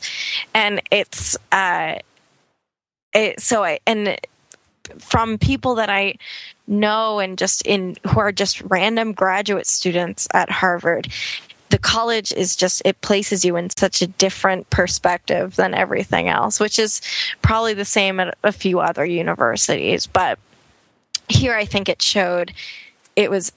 And 0.53 0.81
it's, 0.89 1.37
uh, 1.51 1.95
it, 3.13 3.39
so 3.41 3.63
I, 3.63 3.79
and 3.85 4.17
from 4.99 5.37
people 5.37 5.75
that 5.75 5.89
I 5.89 6.15
know 6.67 7.19
and 7.19 7.37
just 7.37 7.61
in 7.63 7.95
who 8.07 8.19
are 8.19 8.31
just 8.31 8.61
random 8.61 9.11
graduate 9.11 9.67
students 9.67 10.27
at 10.33 10.49
Harvard. 10.49 11.11
The 11.73 11.79
college 11.79 12.31
is 12.33 12.55
just 12.55 12.83
it 12.85 13.01
places 13.01 13.43
you 13.43 13.55
in 13.55 13.67
such 13.75 14.03
a 14.03 14.05
different 14.05 14.69
perspective 14.69 15.55
than 15.55 15.73
everything 15.73 16.29
else, 16.29 16.59
which 16.59 16.77
is 16.77 17.01
probably 17.41 17.73
the 17.73 17.83
same 17.83 18.19
at 18.19 18.37
a 18.43 18.51
few 18.51 18.79
other 18.79 19.03
universities. 19.03 20.05
But 20.05 20.37
here, 21.29 21.55
I 21.55 21.65
think 21.65 21.89
it 21.89 21.99
showed 21.99 22.53
it 23.15 23.31
was 23.31 23.51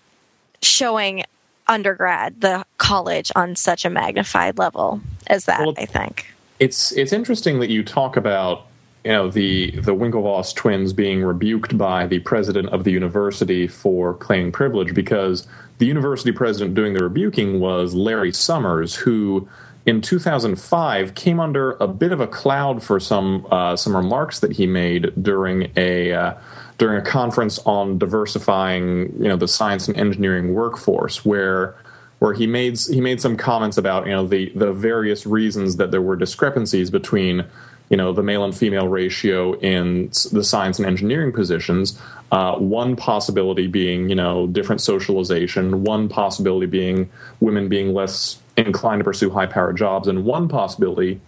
showing 0.63 1.25
undergrad, 1.67 2.41
the 2.41 2.65
college, 2.79 3.31
on 3.37 3.55
such 3.55 3.85
a 3.85 3.91
magnified 3.91 4.57
level 4.57 5.03
as 5.27 5.45
that. 5.45 5.61
Well, 5.61 5.75
I 5.77 5.85
think 5.85 6.35
it's 6.59 6.93
it's 6.93 7.13
interesting 7.13 7.61
that 7.61 7.69
you 7.69 7.85
talk 7.85 8.17
about 8.17 8.65
you 9.07 9.13
know 9.13 9.31
the 9.31 9.71
the 9.71 9.95
Winklevoss 9.95 10.53
twins 10.53 10.93
being 10.93 11.23
rebuked 11.23 11.79
by 11.79 12.09
the 12.09 12.19
president 12.19 12.71
of 12.71 12.83
the 12.83 12.91
university 12.91 13.69
for 13.69 14.15
claiming 14.15 14.51
privilege 14.51 14.95
because 14.95 15.47
the 15.79 15.87
university 15.87 16.33
president 16.33 16.75
doing 16.75 16.93
the 16.93 17.05
rebuking 17.05 17.61
was 17.61 17.95
Larry 17.95 18.33
Summers, 18.33 18.97
who 18.97 19.49
in 19.85 20.01
2005 20.01 21.15
came 21.15 21.39
under 21.39 21.73
a 21.75 21.87
bit 21.87 22.11
of 22.11 22.19
a 22.19 22.27
cloud 22.27 22.83
for 22.83 22.99
some 22.99 23.47
uh, 23.53 23.77
some 23.77 23.97
remarks 23.97 24.41
that 24.41 24.51
he 24.51 24.67
made 24.67 25.13
during 25.23 25.71
a 25.77 26.13
uh, 26.13 26.35
during 26.79 26.99
a 26.99 27.05
conference 27.05 27.61
on 27.61 27.99
diversifying, 27.99 29.15
you 29.23 29.29
know, 29.29 29.37
the 29.37 29.47
science 29.47 29.87
and 29.87 29.97
engineering 29.97 30.53
workforce, 30.53 31.25
where 31.25 31.77
where 32.19 32.35
he 32.35 32.49
made 32.49 32.77
he 32.91 33.01
made 33.01 33.21
some 33.21 33.37
comments 33.37 33.79
about 33.79 34.05
you 34.05 34.13
know 34.13 34.27
the 34.27 34.51
the 34.57 34.73
various 34.73 35.27
reasons 35.27 35.77
that 35.77 35.93
there 35.93 36.03
were 36.03 36.17
discrepancies 36.17 36.91
between 36.91 37.45
you 37.89 37.97
know 37.97 38.13
the 38.13 38.23
male 38.23 38.45
and 38.45 38.57
female 38.57 38.89
ratio 38.89 39.55
in 39.59 40.09
the 40.33 40.45
science 40.45 40.79
and 40.79 40.87
engineering 40.87 41.33
positions. 41.33 42.01
Uh, 42.33 42.57
one 42.57 42.97
possibility 42.97 43.67
being 43.67 44.09
you 44.09 44.17
know 44.17 44.47
different 44.49 44.81
socialization. 44.81 45.85
One 45.85 46.09
possibility 46.09 46.67
being 46.67 47.11
women 47.41 47.69
being 47.69 47.95
less 47.95 48.39
inclined 48.57 49.01
to 49.01 49.05
pursue 49.05 49.31
high 49.31 49.47
powered 49.47 49.77
jobs, 49.77 50.09
and 50.09 50.25
one 50.25 50.49
possibility 50.49 51.21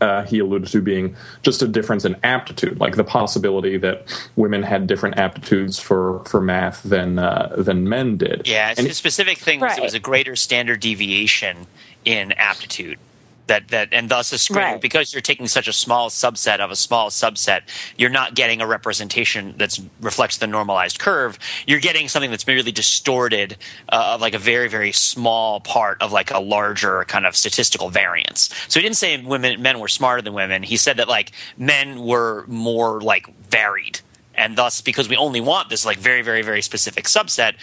uh, 0.00 0.22
he 0.24 0.38
alluded 0.38 0.68
to 0.68 0.80
being 0.80 1.14
just 1.42 1.62
a 1.62 1.68
difference 1.68 2.04
in 2.04 2.16
aptitude, 2.22 2.80
like 2.80 2.96
the 2.96 3.04
possibility 3.04 3.76
that 3.76 4.06
women 4.36 4.62
had 4.62 4.86
different 4.86 5.18
aptitudes 5.18 5.78
for, 5.78 6.24
for 6.24 6.40
math 6.40 6.82
than 6.82 7.18
uh, 7.18 7.54
than 7.58 7.88
men 7.88 8.16
did. 8.16 8.46
Yeah, 8.46 8.74
and 8.76 8.86
the 8.86 8.94
specific 8.94 9.38
thing 9.38 9.60
was 9.60 9.76
it 9.76 9.82
was 9.82 9.94
a 9.94 10.00
greater 10.00 10.36
standard 10.36 10.80
deviation 10.80 11.66
in 12.04 12.32
aptitude 12.32 12.98
that 13.46 13.68
that 13.68 13.88
and 13.92 14.08
thus 14.08 14.32
a 14.32 14.38
screen 14.38 14.58
right. 14.58 14.80
because 14.80 15.12
you're 15.12 15.20
taking 15.20 15.46
such 15.46 15.68
a 15.68 15.72
small 15.72 16.08
subset 16.08 16.60
of 16.60 16.70
a 16.70 16.76
small 16.76 17.10
subset 17.10 17.62
you're 17.96 18.10
not 18.10 18.34
getting 18.34 18.60
a 18.60 18.66
representation 18.66 19.54
that 19.58 19.78
reflects 20.00 20.38
the 20.38 20.46
normalized 20.46 20.98
curve. 20.98 21.38
You're 21.66 21.80
getting 21.80 22.08
something 22.08 22.30
that's 22.30 22.46
merely 22.46 22.72
distorted 22.72 23.56
uh, 23.88 24.12
of 24.14 24.20
like 24.20 24.34
a 24.34 24.38
very 24.38 24.68
very 24.68 24.92
small 24.92 25.60
part 25.60 26.00
of 26.00 26.12
like 26.12 26.30
a 26.30 26.38
larger 26.38 27.04
kind 27.04 27.26
of 27.26 27.36
statistical 27.36 27.90
variance. 27.90 28.50
So 28.68 28.80
he 28.80 28.84
didn't 28.84 28.96
say 28.96 29.20
women 29.20 29.60
men 29.60 29.78
were 29.78 29.88
smarter 29.88 30.22
than 30.22 30.32
women. 30.32 30.62
He 30.62 30.76
said 30.76 30.96
that 30.96 31.08
like 31.08 31.32
men 31.58 32.04
were 32.04 32.44
more 32.46 33.00
like 33.00 33.26
varied. 33.50 34.00
And 34.36 34.56
thus 34.56 34.80
because 34.80 35.08
we 35.08 35.16
only 35.16 35.40
want 35.40 35.68
this 35.68 35.84
like 35.84 35.98
very 35.98 36.22
very 36.22 36.42
very 36.42 36.62
specific 36.62 37.04
subset 37.04 37.54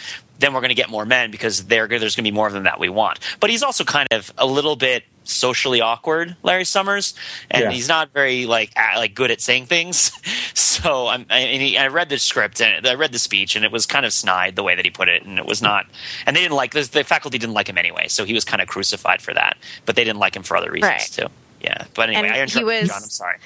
then 0.42 0.54
we're 0.54 0.60
going 0.60 0.70
to 0.70 0.76
get 0.76 0.90
more 0.90 1.06
men 1.06 1.32
because 1.32 1.66
there's 1.66 1.88
going 1.88 2.10
to 2.10 2.22
be 2.24 2.32
more 2.32 2.48
of 2.48 2.54
them 2.54 2.64
that 2.64 2.80
we 2.80 2.90
want. 2.90 3.20
But 3.40 3.50
he's 3.50 3.64
also 3.64 3.84
kind 3.84 4.08
of 4.12 4.34
a 4.38 4.46
little 4.46 4.76
bit 4.76 5.04
socially 5.24 5.82
awkward 5.82 6.36
Larry 6.44 6.66
Summers, 6.66 7.14
and 7.50 7.64
yeah. 7.64 7.72
he's 7.72 7.88
not 7.88 8.12
very 8.12 8.46
like 8.46 8.76
like 8.96 9.14
good 9.14 9.32
at 9.32 9.42
saying 9.42 9.66
things. 9.66 10.12
so 10.54 11.08
I'm, 11.08 11.26
I, 11.30 11.42
he, 11.42 11.78
I 11.78 11.88
read 11.88 12.10
the 12.10 12.18
script 12.18 12.62
and 12.62 12.86
I 12.86 12.96
read 12.96 13.12
the 13.12 13.20
speech, 13.20 13.56
and 13.56 13.66
it 13.66 13.72
was 13.72 13.86
kind 13.86 14.06
of 14.06 14.14
snide 14.14 14.56
the 14.56 14.64
way 14.64 14.76
that 14.76 14.86
he 14.86 14.92
put 14.92 15.10
it, 15.10 15.24
and 15.24 15.38
it 15.38 15.46
was 15.46 15.62
not. 15.62 15.86
And 16.26 16.36
they 16.36 16.42
didn't 16.42 16.56
like 16.56 16.74
this. 16.74 16.90
The 16.90 17.04
faculty 17.04 17.38
didn't 17.38 17.54
like 17.54 17.68
him 17.68 17.78
anyway, 17.78 18.08
so 18.08 18.26
he 18.26 18.34
was 18.34 18.46
kind 18.46 18.62
of 18.62 18.68
crucified 18.68 19.22
for 19.22 19.34
that. 19.34 19.58
But 19.86 19.96
they 19.96 20.04
didn't 20.04 20.20
like 20.20 20.36
him 20.36 20.44
for 20.44 20.58
other 20.58 20.72
reasons 20.72 20.92
right. 20.92 21.02
too. 21.02 21.28
Yeah, 21.62 21.86
but 21.94 22.10
anyway, 22.10 22.28
and 22.28 22.34
I 22.34 22.42
interrupted 22.42 22.64
was, 22.64 22.90
John. 22.90 23.04
I'm 23.04 23.10
sorry. 23.10 23.38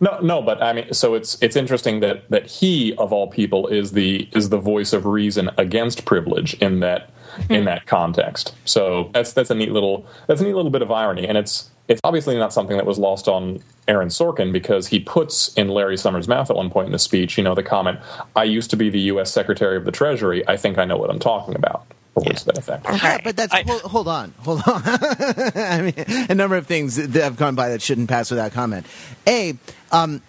No, 0.00 0.20
no, 0.20 0.42
but 0.42 0.62
I 0.62 0.72
mean, 0.72 0.92
so 0.92 1.14
it's 1.14 1.40
it's 1.42 1.56
interesting 1.56 2.00
that 2.00 2.30
that 2.30 2.46
he 2.46 2.94
of 2.96 3.12
all 3.12 3.26
people 3.28 3.66
is 3.66 3.92
the 3.92 4.28
is 4.32 4.50
the 4.50 4.58
voice 4.58 4.92
of 4.92 5.06
reason 5.06 5.50
against 5.58 6.04
privilege 6.04 6.54
in 6.54 6.80
that 6.80 7.10
in 7.48 7.64
that 7.64 7.86
context. 7.86 8.54
So 8.64 9.10
that's 9.12 9.32
that's 9.32 9.50
a 9.50 9.54
neat 9.54 9.72
little 9.72 10.06
that's 10.26 10.40
a 10.40 10.44
neat 10.44 10.54
little 10.54 10.70
bit 10.70 10.82
of 10.82 10.90
irony, 10.90 11.26
and 11.26 11.38
it's 11.38 11.70
it's 11.88 12.00
obviously 12.04 12.36
not 12.36 12.52
something 12.52 12.76
that 12.76 12.86
was 12.86 12.98
lost 12.98 13.28
on 13.28 13.62
Aaron 13.86 14.08
Sorkin 14.08 14.52
because 14.52 14.88
he 14.88 14.98
puts 14.98 15.54
in 15.54 15.68
Larry 15.68 15.96
Summers' 15.96 16.26
mouth 16.26 16.50
at 16.50 16.56
one 16.56 16.70
point 16.70 16.86
in 16.86 16.92
the 16.92 16.98
speech, 16.98 17.38
you 17.38 17.44
know, 17.44 17.54
the 17.54 17.62
comment, 17.62 18.00
"I 18.34 18.44
used 18.44 18.70
to 18.70 18.76
be 18.76 18.90
the 18.90 19.00
U.S. 19.00 19.32
Secretary 19.32 19.76
of 19.76 19.84
the 19.84 19.92
Treasury. 19.92 20.46
I 20.48 20.56
think 20.56 20.78
I 20.78 20.84
know 20.84 20.96
what 20.96 21.10
I'm 21.10 21.20
talking 21.20 21.54
about." 21.54 21.86
Or 22.14 22.22
words 22.24 22.40
to 22.40 22.46
that 22.46 22.58
effect. 22.58 22.86
Okay. 22.86 22.96
Yeah, 22.96 23.20
but 23.22 23.36
that's 23.36 23.52
I, 23.52 23.62
hold, 23.62 23.82
hold, 23.82 24.08
on, 24.08 24.32
hold 24.38 24.62
on. 24.66 24.82
I 24.86 25.82
mean, 25.82 26.26
a 26.30 26.34
number 26.34 26.56
of 26.56 26.66
things 26.66 26.96
that 26.96 27.14
have 27.22 27.36
gone 27.36 27.54
by 27.54 27.68
that 27.68 27.82
shouldn't 27.82 28.08
pass 28.08 28.30
without 28.30 28.52
comment. 28.52 28.86
A, 29.26 29.58
um, 29.92 30.22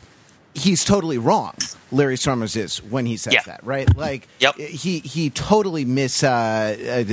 he's 0.57 0.83
totally 0.83 1.17
wrong. 1.17 1.53
Larry 1.89 2.17
Summers 2.17 2.57
is 2.57 2.83
when 2.83 3.05
he 3.05 3.15
says 3.15 3.33
yeah. 3.33 3.43
that, 3.43 3.63
right? 3.63 3.95
Like, 3.95 4.27
yep. 4.39 4.55
he 4.55 4.99
he 4.99 5.29
totally 5.29 5.85
miss 5.85 6.21
uh, 6.21 7.05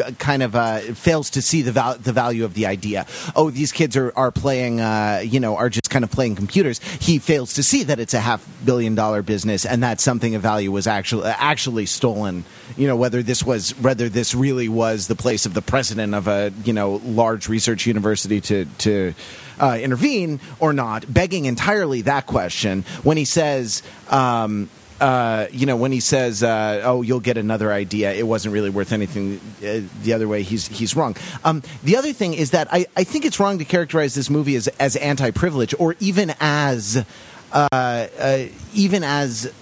uh, 0.00 0.10
kind 0.12 0.42
of 0.42 0.56
uh, 0.56 0.78
fails 0.94 1.28
to 1.30 1.42
see 1.42 1.60
the 1.60 1.72
val- 1.72 1.98
the 1.98 2.12
value 2.12 2.44
of 2.46 2.54
the 2.54 2.66
idea. 2.66 3.06
Oh, 3.36 3.50
these 3.50 3.70
kids 3.70 3.96
are 3.96 4.12
are 4.16 4.30
playing, 4.30 4.80
uh, 4.80 5.22
you 5.24 5.40
know, 5.40 5.56
are 5.56 5.68
just 5.68 5.90
kind 5.90 6.04
of 6.04 6.10
playing 6.10 6.36
computers. 6.36 6.78
He 6.78 7.18
fails 7.18 7.54
to 7.54 7.62
see 7.62 7.82
that 7.84 8.00
it's 8.00 8.14
a 8.14 8.20
half 8.20 8.48
billion 8.64 8.94
dollar 8.94 9.20
business 9.20 9.66
and 9.66 9.82
that 9.82 10.00
something 10.00 10.34
of 10.34 10.40
value 10.40 10.72
was 10.72 10.86
actually 10.86 11.28
actually 11.28 11.84
stolen. 11.84 12.44
You 12.78 12.86
know, 12.86 12.96
whether 12.96 13.22
this 13.22 13.44
was 13.44 13.72
whether 13.78 14.08
this 14.08 14.34
really 14.34 14.70
was 14.70 15.08
the 15.08 15.16
place 15.16 15.44
of 15.44 15.52
the 15.52 15.62
president 15.62 16.14
of 16.14 16.28
a 16.28 16.50
you 16.64 16.72
know 16.72 17.02
large 17.04 17.48
research 17.48 17.84
university 17.84 18.40
to 18.42 18.64
to 18.78 19.14
uh, 19.60 19.78
intervene 19.80 20.40
or 20.60 20.72
not, 20.72 21.12
begging 21.12 21.44
entirely 21.44 22.02
that 22.02 22.26
question 22.26 22.82
when 23.02 23.16
he 23.16 23.24
says. 23.24 23.82
Um, 24.10 24.68
uh, 25.00 25.46
you 25.52 25.64
know, 25.64 25.76
when 25.76 25.92
he 25.92 26.00
says, 26.00 26.42
uh, 26.42 26.80
"Oh, 26.84 27.02
you'll 27.02 27.20
get 27.20 27.36
another 27.36 27.72
idea," 27.72 28.12
it 28.12 28.26
wasn't 28.26 28.52
really 28.52 28.70
worth 28.70 28.92
anything. 28.92 29.40
Uh, 29.58 29.82
the 30.02 30.12
other 30.12 30.26
way, 30.26 30.42
he's 30.42 30.66
he's 30.66 30.96
wrong. 30.96 31.14
Um, 31.44 31.62
the 31.84 31.96
other 31.96 32.12
thing 32.12 32.34
is 32.34 32.50
that 32.50 32.66
I, 32.72 32.86
I 32.96 33.04
think 33.04 33.24
it's 33.24 33.38
wrong 33.38 33.58
to 33.58 33.64
characterize 33.64 34.16
this 34.16 34.28
movie 34.28 34.56
as 34.56 34.66
as 34.80 34.96
anti-privilege 34.96 35.72
or 35.78 35.94
even 36.00 36.34
as 36.40 37.04
uh, 37.52 37.68
uh, 37.72 38.46
even 38.74 39.04
as 39.04 39.52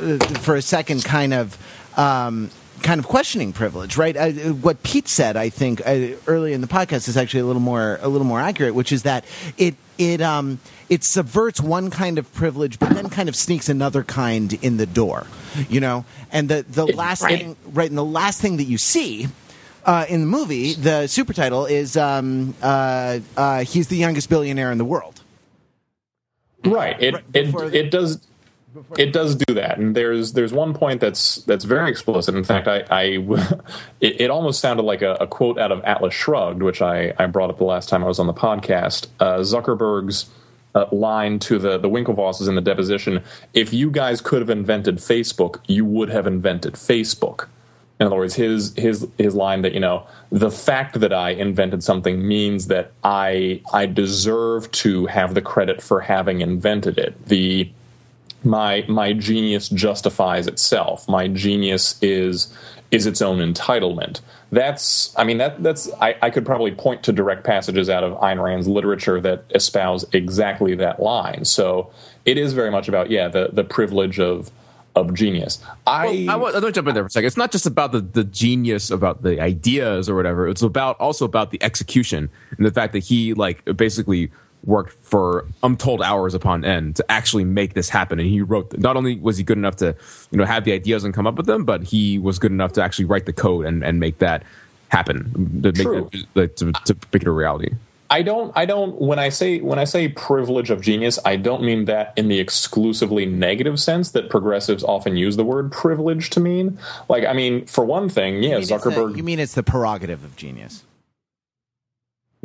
uh, 0.00 0.18
for 0.40 0.54
a 0.54 0.62
second 0.62 1.04
kind 1.04 1.34
of. 1.34 1.58
Um, 1.98 2.50
kind 2.82 2.98
of 2.98 3.06
questioning 3.06 3.52
privilege, 3.52 3.96
right? 3.96 4.16
Uh, 4.16 4.30
what 4.52 4.82
Pete 4.82 5.08
said, 5.08 5.36
I 5.36 5.48
think, 5.48 5.80
uh, 5.86 6.16
early 6.26 6.52
in 6.52 6.60
the 6.60 6.66
podcast 6.66 7.08
is 7.08 7.16
actually 7.16 7.40
a 7.40 7.46
little 7.46 7.62
more 7.62 7.98
a 8.02 8.08
little 8.08 8.26
more 8.26 8.40
accurate, 8.40 8.74
which 8.74 8.92
is 8.92 9.02
that 9.04 9.24
it 9.56 9.74
it 9.98 10.20
um 10.20 10.60
it 10.88 11.02
subverts 11.04 11.60
one 11.60 11.90
kind 11.90 12.18
of 12.18 12.32
privilege, 12.34 12.78
but 12.78 12.90
then 12.90 13.08
kind 13.08 13.28
of 13.28 13.36
sneaks 13.36 13.68
another 13.68 14.02
kind 14.02 14.52
in 14.62 14.76
the 14.76 14.86
door, 14.86 15.26
you 15.68 15.80
know. 15.80 16.04
And 16.30 16.48
the 16.48 16.64
the 16.68 16.86
last 16.86 17.22
right. 17.22 17.38
thing, 17.38 17.56
right, 17.66 17.88
and 17.88 17.98
the 17.98 18.04
last 18.04 18.40
thing 18.40 18.56
that 18.58 18.64
you 18.64 18.78
see. 18.78 19.28
Uh, 19.84 20.04
in 20.08 20.20
the 20.20 20.26
movie, 20.26 20.72
the 20.74 21.06
super 21.06 21.32
title 21.32 21.64
is 21.64 21.96
um, 21.96 22.56
uh, 22.60 23.20
uh, 23.36 23.62
"He's 23.62 23.86
the 23.86 23.96
youngest 23.96 24.28
billionaire 24.28 24.72
in 24.72 24.78
the 24.78 24.84
world." 24.84 25.22
Right. 26.64 27.00
It 27.00 27.14
right 27.14 27.24
it, 27.32 27.74
it 27.74 27.90
does 27.92 28.20
it 28.98 29.12
does 29.12 29.34
do 29.34 29.54
that, 29.54 29.78
and 29.78 29.94
there's 29.94 30.32
there's 30.32 30.52
one 30.52 30.74
point 30.74 31.00
that's 31.00 31.36
that's 31.44 31.64
very 31.64 31.90
explicit. 31.90 32.34
In 32.34 32.44
fact, 32.44 32.68
I, 32.68 32.84
I 32.90 33.02
it, 34.00 34.20
it, 34.20 34.30
almost 34.30 34.60
sounded 34.60 34.84
like 34.84 35.02
a, 35.02 35.14
a, 35.20 35.26
quote 35.26 35.58
out 35.58 35.72
of 35.72 35.82
Atlas 35.84 36.14
Shrugged, 36.14 36.62
which 36.62 36.82
I, 36.82 37.12
I 37.18 37.26
brought 37.26 37.50
up 37.50 37.58
the 37.58 37.64
last 37.64 37.88
time 37.88 38.04
I 38.04 38.06
was 38.06 38.18
on 38.18 38.26
the 38.26 38.34
podcast. 38.34 39.06
Uh, 39.20 39.38
Zuckerberg's 39.38 40.30
uh, 40.74 40.86
line 40.92 41.38
to 41.40 41.58
the 41.58 41.78
the 41.78 41.88
Winklevosses 41.88 42.48
in 42.48 42.54
the 42.54 42.60
deposition: 42.60 43.22
"If 43.54 43.72
you 43.72 43.90
guys 43.90 44.20
could 44.20 44.40
have 44.40 44.50
invented 44.50 44.96
Facebook, 44.96 45.60
you 45.66 45.84
would 45.84 46.10
have 46.10 46.26
invented 46.26 46.74
Facebook." 46.74 47.48
In 47.98 48.06
other 48.06 48.16
words, 48.16 48.34
his 48.34 48.74
his 48.76 49.06
his 49.16 49.34
line 49.34 49.62
that 49.62 49.72
you 49.72 49.80
know 49.80 50.06
the 50.30 50.50
fact 50.50 51.00
that 51.00 51.14
I 51.14 51.30
invented 51.30 51.82
something 51.82 52.26
means 52.26 52.66
that 52.66 52.92
I 53.02 53.62
I 53.72 53.86
deserve 53.86 54.70
to 54.72 55.06
have 55.06 55.34
the 55.34 55.40
credit 55.40 55.80
for 55.80 56.00
having 56.00 56.42
invented 56.42 56.98
it. 56.98 57.26
The 57.26 57.70
my 58.46 58.84
my 58.88 59.12
genius 59.12 59.68
justifies 59.68 60.46
itself. 60.46 61.08
My 61.08 61.28
genius 61.28 62.00
is 62.00 62.52
is 62.90 63.06
its 63.06 63.20
own 63.20 63.38
entitlement. 63.38 64.20
That's 64.52 65.14
I 65.18 65.24
mean 65.24 65.38
that 65.38 65.62
that's 65.62 65.92
I, 66.00 66.16
I 66.22 66.30
could 66.30 66.46
probably 66.46 66.72
point 66.72 67.02
to 67.04 67.12
direct 67.12 67.44
passages 67.44 67.90
out 67.90 68.04
of 68.04 68.12
Ayn 68.20 68.42
Rand's 68.42 68.68
literature 68.68 69.20
that 69.20 69.44
espouse 69.54 70.04
exactly 70.12 70.74
that 70.76 71.00
line. 71.00 71.44
So 71.44 71.90
it 72.24 72.38
is 72.38 72.52
very 72.52 72.70
much 72.70 72.88
about 72.88 73.10
yeah 73.10 73.28
the 73.28 73.50
the 73.52 73.64
privilege 73.64 74.20
of 74.20 74.50
of 74.94 75.12
genius. 75.12 75.62
I 75.86 76.06
well, 76.06 76.30
I 76.30 76.36
want, 76.36 76.64
to 76.64 76.72
jump 76.72 76.88
in 76.88 76.94
there 76.94 77.02
for 77.04 77.08
a 77.08 77.10
second. 77.10 77.26
It's 77.26 77.36
not 77.36 77.52
just 77.52 77.66
about 77.66 77.92
the, 77.92 78.00
the 78.00 78.24
genius 78.24 78.90
about 78.90 79.22
the 79.22 79.40
ideas 79.40 80.08
or 80.08 80.14
whatever. 80.14 80.48
It's 80.48 80.62
about 80.62 80.98
also 80.98 81.26
about 81.26 81.50
the 81.50 81.62
execution 81.62 82.30
and 82.56 82.66
the 82.66 82.72
fact 82.72 82.94
that 82.94 83.04
he 83.04 83.34
like 83.34 83.62
basically 83.76 84.30
worked 84.64 84.92
for 85.04 85.46
untold 85.62 86.02
hours 86.02 86.34
upon 86.34 86.64
end 86.64 86.96
to 86.96 87.10
actually 87.10 87.44
make 87.44 87.74
this 87.74 87.88
happen. 87.88 88.18
And 88.18 88.28
he 88.28 88.42
wrote. 88.42 88.76
Not 88.78 88.96
only 88.96 89.16
was 89.16 89.38
he 89.38 89.44
good 89.44 89.58
enough 89.58 89.76
to 89.76 89.94
you 90.30 90.38
know 90.38 90.44
have 90.44 90.64
the 90.64 90.72
ideas 90.72 91.04
and 91.04 91.14
come 91.14 91.26
up 91.26 91.36
with 91.36 91.46
them, 91.46 91.64
but 91.64 91.84
he 91.84 92.18
was 92.18 92.38
good 92.38 92.52
enough 92.52 92.72
to 92.74 92.82
actually 92.82 93.04
write 93.04 93.26
the 93.26 93.32
code 93.32 93.66
and, 93.66 93.84
and 93.84 94.00
make 94.00 94.18
that 94.18 94.42
happen 94.88 95.62
to 95.62 95.72
True. 95.72 96.08
make 96.12 96.26
it, 96.36 96.56
to, 96.58 96.72
to 96.72 96.96
make 97.12 97.22
it 97.22 97.28
a 97.28 97.32
reality. 97.32 97.70
I 98.08 98.22
don't 98.22 98.52
I 98.56 98.66
don't 98.66 99.00
when 99.00 99.18
I 99.18 99.30
say 99.30 99.58
when 99.60 99.80
I 99.80 99.84
say 99.84 100.08
privilege 100.08 100.70
of 100.70 100.80
genius, 100.80 101.18
I 101.24 101.34
don't 101.34 101.64
mean 101.64 101.86
that 101.86 102.12
in 102.16 102.28
the 102.28 102.38
exclusively 102.38 103.26
negative 103.26 103.80
sense 103.80 104.12
that 104.12 104.30
progressives 104.30 104.84
often 104.84 105.16
use 105.16 105.36
the 105.36 105.44
word 105.44 105.72
privilege 105.72 106.30
to 106.30 106.40
mean. 106.40 106.78
Like 107.08 107.24
I 107.24 107.32
mean, 107.32 107.66
for 107.66 107.84
one 107.84 108.08
thing, 108.08 108.34
yeah, 108.36 108.40
You 108.42 108.48
mean 108.50 108.58
it's 108.60 108.68
the- 108.68 108.76
Zuckerberg 108.78 109.16
you 109.16 109.24
mean 109.24 109.40
it's 109.40 109.54
the 109.54 109.64
prerogative 109.64 110.22
of 110.24 110.36
genius? 110.36 110.84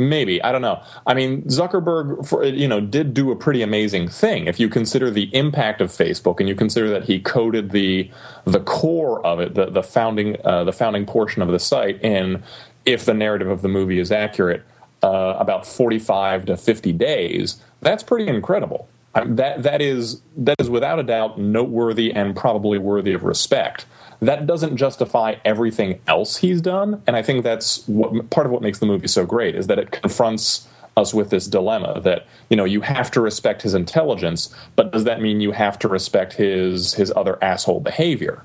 Maybe 0.02 0.42
I 0.42 0.52
don't 0.52 0.64
know. 0.64 0.82
I 1.06 1.14
mean, 1.14 1.44
Zuckerberg, 1.44 2.28
for, 2.28 2.44
you 2.44 2.68
know, 2.68 2.82
did 2.82 3.14
do 3.14 3.30
a 3.32 3.36
pretty 3.36 3.62
amazing 3.62 4.08
thing. 4.08 4.48
If 4.48 4.60
you 4.60 4.68
consider 4.68 5.12
the 5.12 5.34
impact 5.36 5.80
of 5.80 5.92
Facebook, 5.92 6.40
and 6.40 6.50
you 6.50 6.56
consider 6.56 6.90
that 6.90 7.04
he 7.04 7.20
coded 7.20 7.70
the 7.70 8.10
the 8.46 8.62
core 8.62 9.24
of 9.24 9.40
it, 9.40 9.54
the 9.54 9.68
the 9.68 9.84
founding 9.84 10.38
uh, 10.44 10.64
the 10.64 10.74
founding 10.74 11.06
portion 11.06 11.44
of 11.44 11.50
the 11.50 11.60
site, 11.60 12.04
in 12.04 12.42
if 12.84 13.06
the 13.06 13.14
narrative 13.14 13.48
of 13.48 13.62
the 13.62 13.68
movie 13.68 14.00
is 14.00 14.12
accurate, 14.12 14.64
uh, 15.04 15.36
about 15.38 15.68
forty 15.68 16.00
five 16.00 16.46
to 16.46 16.58
fifty 16.58 16.92
days. 16.92 17.62
That's 17.82 18.02
pretty 18.02 18.28
incredible. 18.28 18.88
Um, 19.14 19.36
that 19.36 19.62
that 19.62 19.82
is 19.82 20.22
that 20.36 20.56
is 20.60 20.70
without 20.70 20.98
a 20.98 21.04
doubt 21.04 21.40
noteworthy 21.40 22.12
and 22.12 22.36
probably 22.36 22.80
worthy 22.80 23.14
of 23.14 23.24
respect 23.24 23.86
that 24.22 24.46
doesn't 24.46 24.78
justify 24.78 25.36
everything 25.44 26.00
else 26.08 26.38
he's 26.38 26.62
done 26.62 27.02
and 27.08 27.16
i 27.16 27.22
think 27.22 27.44
that's 27.44 27.88
what 27.88 28.30
part 28.30 28.46
of 28.46 28.52
what 28.52 28.62
makes 28.62 28.80
the 28.80 28.86
movie 28.86 29.08
so 29.08 29.26
great 29.26 29.56
is 29.56 29.68
that 29.68 29.80
it 29.80 29.92
confronts 29.92 30.68
us 30.98 31.14
with 31.14 31.30
this 31.30 31.48
dilemma 31.48 32.00
that 32.02 32.26
you 32.50 32.56
know 32.56 32.66
you 32.66 32.82
have 32.82 33.10
to 33.10 33.22
respect 33.22 33.62
his 33.62 33.74
intelligence 33.74 34.54
but 34.76 34.92
does 34.92 35.04
that 35.04 35.22
mean 35.22 35.42
you 35.42 35.52
have 35.52 35.80
to 35.80 35.88
respect 35.88 36.34
his 36.34 36.94
his 36.94 37.12
other 37.16 37.42
asshole 37.44 37.80
behavior 37.80 38.44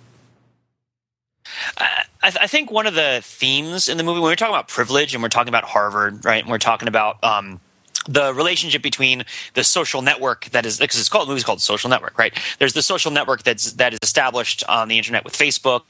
I, 2.26 2.32
I 2.42 2.46
think 2.46 2.70
one 2.70 2.86
of 2.86 2.94
the 2.94 3.20
themes 3.22 3.88
in 3.88 3.98
the 3.98 4.02
movie 4.02 4.20
when 4.20 4.30
we're 4.30 4.36
talking 4.36 4.54
about 4.54 4.68
privilege 4.68 5.14
and 5.14 5.22
we're 5.22 5.28
talking 5.28 5.48
about 5.48 5.64
Harvard, 5.64 6.24
right? 6.24 6.42
And 6.42 6.50
we're 6.50 6.58
talking 6.58 6.88
about 6.88 7.22
um, 7.22 7.60
the 8.08 8.32
relationship 8.34 8.82
between 8.82 9.24
the 9.54 9.64
social 9.64 10.02
network 10.02 10.46
that 10.46 10.66
is 10.66 10.78
because 10.78 10.98
it's 10.98 11.08
called 11.08 11.28
the 11.28 11.30
movie's 11.30 11.44
called 11.44 11.60
Social 11.60 11.90
Network, 11.90 12.18
right? 12.18 12.32
There's 12.58 12.72
the 12.72 12.82
social 12.82 13.10
network 13.10 13.42
that's 13.42 13.72
that 13.72 13.92
is 13.92 13.98
established 14.02 14.64
on 14.68 14.88
the 14.88 14.96
internet 14.98 15.24
with 15.24 15.34
Facebook 15.34 15.82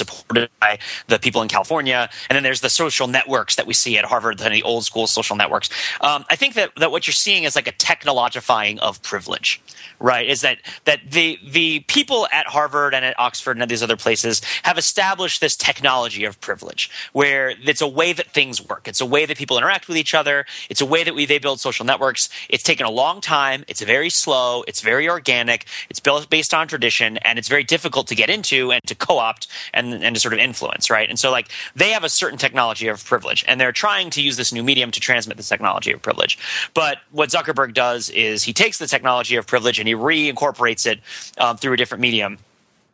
supported 0.00 0.50
by 0.64 0.72
the 1.12 1.18
people 1.18 1.40
in 1.44 1.48
California, 1.56 2.00
and 2.28 2.34
then 2.36 2.42
there's 2.46 2.62
the 2.66 2.74
social 2.82 3.06
networks 3.18 3.54
that 3.56 3.66
we 3.70 3.74
see 3.74 3.94
at 4.00 4.04
Harvard, 4.12 4.38
the 4.38 4.62
old 4.62 4.84
school 4.90 5.06
social 5.06 5.36
networks. 5.42 5.68
Um, 6.08 6.20
I 6.32 6.36
think 6.40 6.54
that, 6.54 6.68
that 6.82 6.90
what 6.92 7.02
you're 7.06 7.22
seeing 7.26 7.42
is 7.44 7.54
like 7.60 7.68
a 7.74 7.76
technologifying 7.90 8.78
of 8.78 9.02
privilege, 9.02 9.50
right? 9.98 10.26
Is 10.34 10.40
that 10.46 10.58
that 10.88 11.00
the 11.16 11.38
the 11.58 11.80
people 11.96 12.20
at 12.32 12.46
Harvard 12.56 12.94
and 12.94 13.04
at 13.04 13.14
Oxford 13.18 13.56
and 13.56 13.62
at 13.62 13.68
these 13.68 13.82
other 13.82 13.96
places 13.96 14.40
have 14.62 14.78
established 14.78 15.40
this 15.40 15.56
technology 15.56 16.24
of 16.24 16.40
privilege, 16.40 16.90
where 17.12 17.54
it's 17.70 17.84
a 17.90 17.92
way 18.00 18.12
that 18.12 18.28
things 18.38 18.56
work. 18.70 18.88
It's 18.88 19.00
a 19.00 19.06
way 19.06 19.26
that 19.26 19.36
people 19.36 19.56
interact 19.58 19.88
with 19.88 19.96
each 19.96 20.14
other. 20.14 20.46
It's 20.70 20.80
a 20.80 20.86
way 20.86 21.04
that 21.04 21.14
we 21.14 21.26
they 21.26 21.38
build 21.38 21.60
social 21.60 21.84
networks. 21.84 22.28
It's 22.48 22.64
taken 22.70 22.86
a 22.86 22.94
long 23.02 23.20
time. 23.20 23.64
It's 23.68 23.82
very 23.82 24.10
slow. 24.10 24.64
It's 24.68 24.80
very 24.80 25.08
organic. 25.08 25.66
It's 25.90 26.00
built 26.00 26.30
based 26.30 26.52
on 26.54 26.68
tradition, 26.68 27.18
and 27.18 27.38
it's 27.38 27.48
very 27.48 27.64
difficult 27.64 28.06
to 28.08 28.14
get 28.14 28.30
into 28.30 28.72
and 28.72 28.82
to 28.90 28.94
co-opt 28.94 29.46
and 29.74 29.89
and 29.92 30.14
to 30.14 30.20
sort 30.20 30.34
of 30.34 30.40
influence, 30.40 30.90
right? 30.90 31.08
And 31.08 31.18
so 31.18 31.30
like 31.30 31.48
they 31.74 31.90
have 31.90 32.04
a 32.04 32.08
certain 32.08 32.38
technology 32.38 32.88
of 32.88 33.04
privilege, 33.04 33.44
and 33.46 33.60
they're 33.60 33.72
trying 33.72 34.10
to 34.10 34.22
use 34.22 34.36
this 34.36 34.52
new 34.52 34.62
medium 34.62 34.90
to 34.90 35.00
transmit 35.00 35.36
this 35.36 35.48
technology 35.48 35.92
of 35.92 36.02
privilege. 36.02 36.38
But 36.74 36.98
what 37.10 37.30
Zuckerberg 37.30 37.74
does 37.74 38.10
is 38.10 38.42
he 38.42 38.52
takes 38.52 38.78
the 38.78 38.86
technology 38.86 39.36
of 39.36 39.46
privilege 39.46 39.78
and 39.78 39.88
he 39.88 39.94
reincorporates 39.94 40.86
it 40.86 41.00
um, 41.38 41.56
through 41.56 41.74
a 41.74 41.76
different 41.76 42.02
medium. 42.02 42.38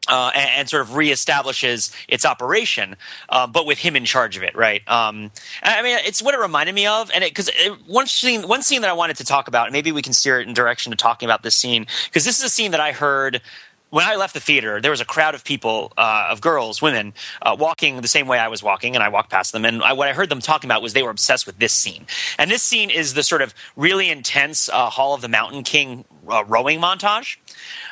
Uh, 0.08 0.30
and, 0.36 0.50
and 0.50 0.68
sort 0.68 0.82
of 0.82 0.90
reestablishes 0.90 1.92
its 2.06 2.24
operation, 2.24 2.94
uh, 3.28 3.44
but 3.44 3.66
with 3.66 3.76
him 3.76 3.96
in 3.96 4.04
charge 4.04 4.36
of 4.36 4.44
it, 4.44 4.54
right? 4.54 4.86
Um, 4.86 5.32
I 5.64 5.82
mean, 5.82 5.98
it's 6.04 6.22
what 6.22 6.32
it 6.32 6.38
reminded 6.38 6.76
me 6.76 6.86
of, 6.86 7.10
and 7.12 7.24
it 7.24 7.30
because 7.30 7.50
one 7.88 8.06
scene, 8.06 8.46
one 8.46 8.62
scene 8.62 8.82
that 8.82 8.90
I 8.90 8.92
wanted 8.92 9.16
to 9.16 9.24
talk 9.24 9.48
about, 9.48 9.72
maybe 9.72 9.90
we 9.90 10.02
can 10.02 10.12
steer 10.12 10.38
it 10.38 10.46
in 10.46 10.54
direction 10.54 10.92
to 10.92 10.96
talking 10.96 11.26
about 11.26 11.42
this 11.42 11.56
scene, 11.56 11.88
because 12.04 12.24
this 12.24 12.38
is 12.38 12.44
a 12.44 12.48
scene 12.48 12.70
that 12.70 12.78
I 12.78 12.92
heard 12.92 13.42
when 13.90 14.04
I 14.04 14.16
left 14.16 14.34
the 14.34 14.40
theater, 14.40 14.80
there 14.80 14.90
was 14.90 15.00
a 15.00 15.04
crowd 15.04 15.34
of 15.34 15.44
people, 15.44 15.92
uh, 15.96 16.28
of 16.30 16.40
girls, 16.40 16.82
women, 16.82 17.14
uh, 17.40 17.56
walking 17.58 18.00
the 18.00 18.08
same 18.08 18.26
way 18.26 18.38
I 18.38 18.48
was 18.48 18.62
walking, 18.62 18.94
and 18.94 19.02
I 19.02 19.08
walked 19.08 19.30
past 19.30 19.52
them. 19.52 19.64
And 19.64 19.82
I, 19.82 19.92
what 19.92 20.08
I 20.08 20.12
heard 20.12 20.28
them 20.28 20.40
talking 20.40 20.68
about 20.68 20.82
was 20.82 20.92
they 20.92 21.02
were 21.02 21.10
obsessed 21.10 21.46
with 21.46 21.58
this 21.58 21.72
scene. 21.72 22.06
And 22.38 22.50
this 22.50 22.62
scene 22.62 22.90
is 22.90 23.14
the 23.14 23.22
sort 23.22 23.42
of 23.42 23.54
really 23.76 24.10
intense 24.10 24.68
uh, 24.68 24.90
Hall 24.90 25.14
of 25.14 25.20
the 25.20 25.28
Mountain 25.28 25.62
King 25.62 26.04
uh, 26.28 26.44
rowing 26.46 26.80
montage, 26.80 27.36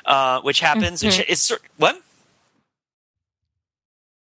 uh, 0.05 0.41
which 0.41 0.61
happens. 0.61 1.03
Mhm. 1.03 1.25
It's, 1.29 1.51
it's 1.51 1.61
what? 1.77 2.01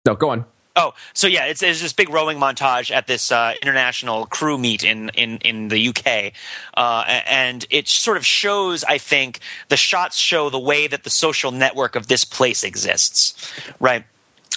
No, 0.05 0.15
go 0.15 0.29
on. 0.29 0.45
Oh, 0.75 0.93
so 1.13 1.27
yeah, 1.27 1.45
it's 1.45 1.59
there's 1.59 1.81
this 1.81 1.91
big 1.91 2.09
rowing 2.09 2.37
montage 2.37 2.91
at 2.91 3.07
this 3.07 3.31
uh, 3.31 3.53
international 3.61 4.25
crew 4.27 4.57
meet 4.57 4.83
in 4.83 5.09
in 5.09 5.37
in 5.39 5.67
the 5.67 5.89
UK, 5.89 6.33
uh, 6.77 7.03
and 7.27 7.65
it 7.69 7.89
sort 7.89 8.15
of 8.15 8.25
shows. 8.25 8.83
I 8.85 8.97
think 8.97 9.39
the 9.67 9.75
shots 9.75 10.17
show 10.17 10.49
the 10.49 10.59
way 10.59 10.87
that 10.87 11.03
the 11.03 11.09
social 11.09 11.51
network 11.51 11.95
of 11.97 12.07
this 12.07 12.23
place 12.23 12.63
exists, 12.63 13.51
right? 13.79 14.05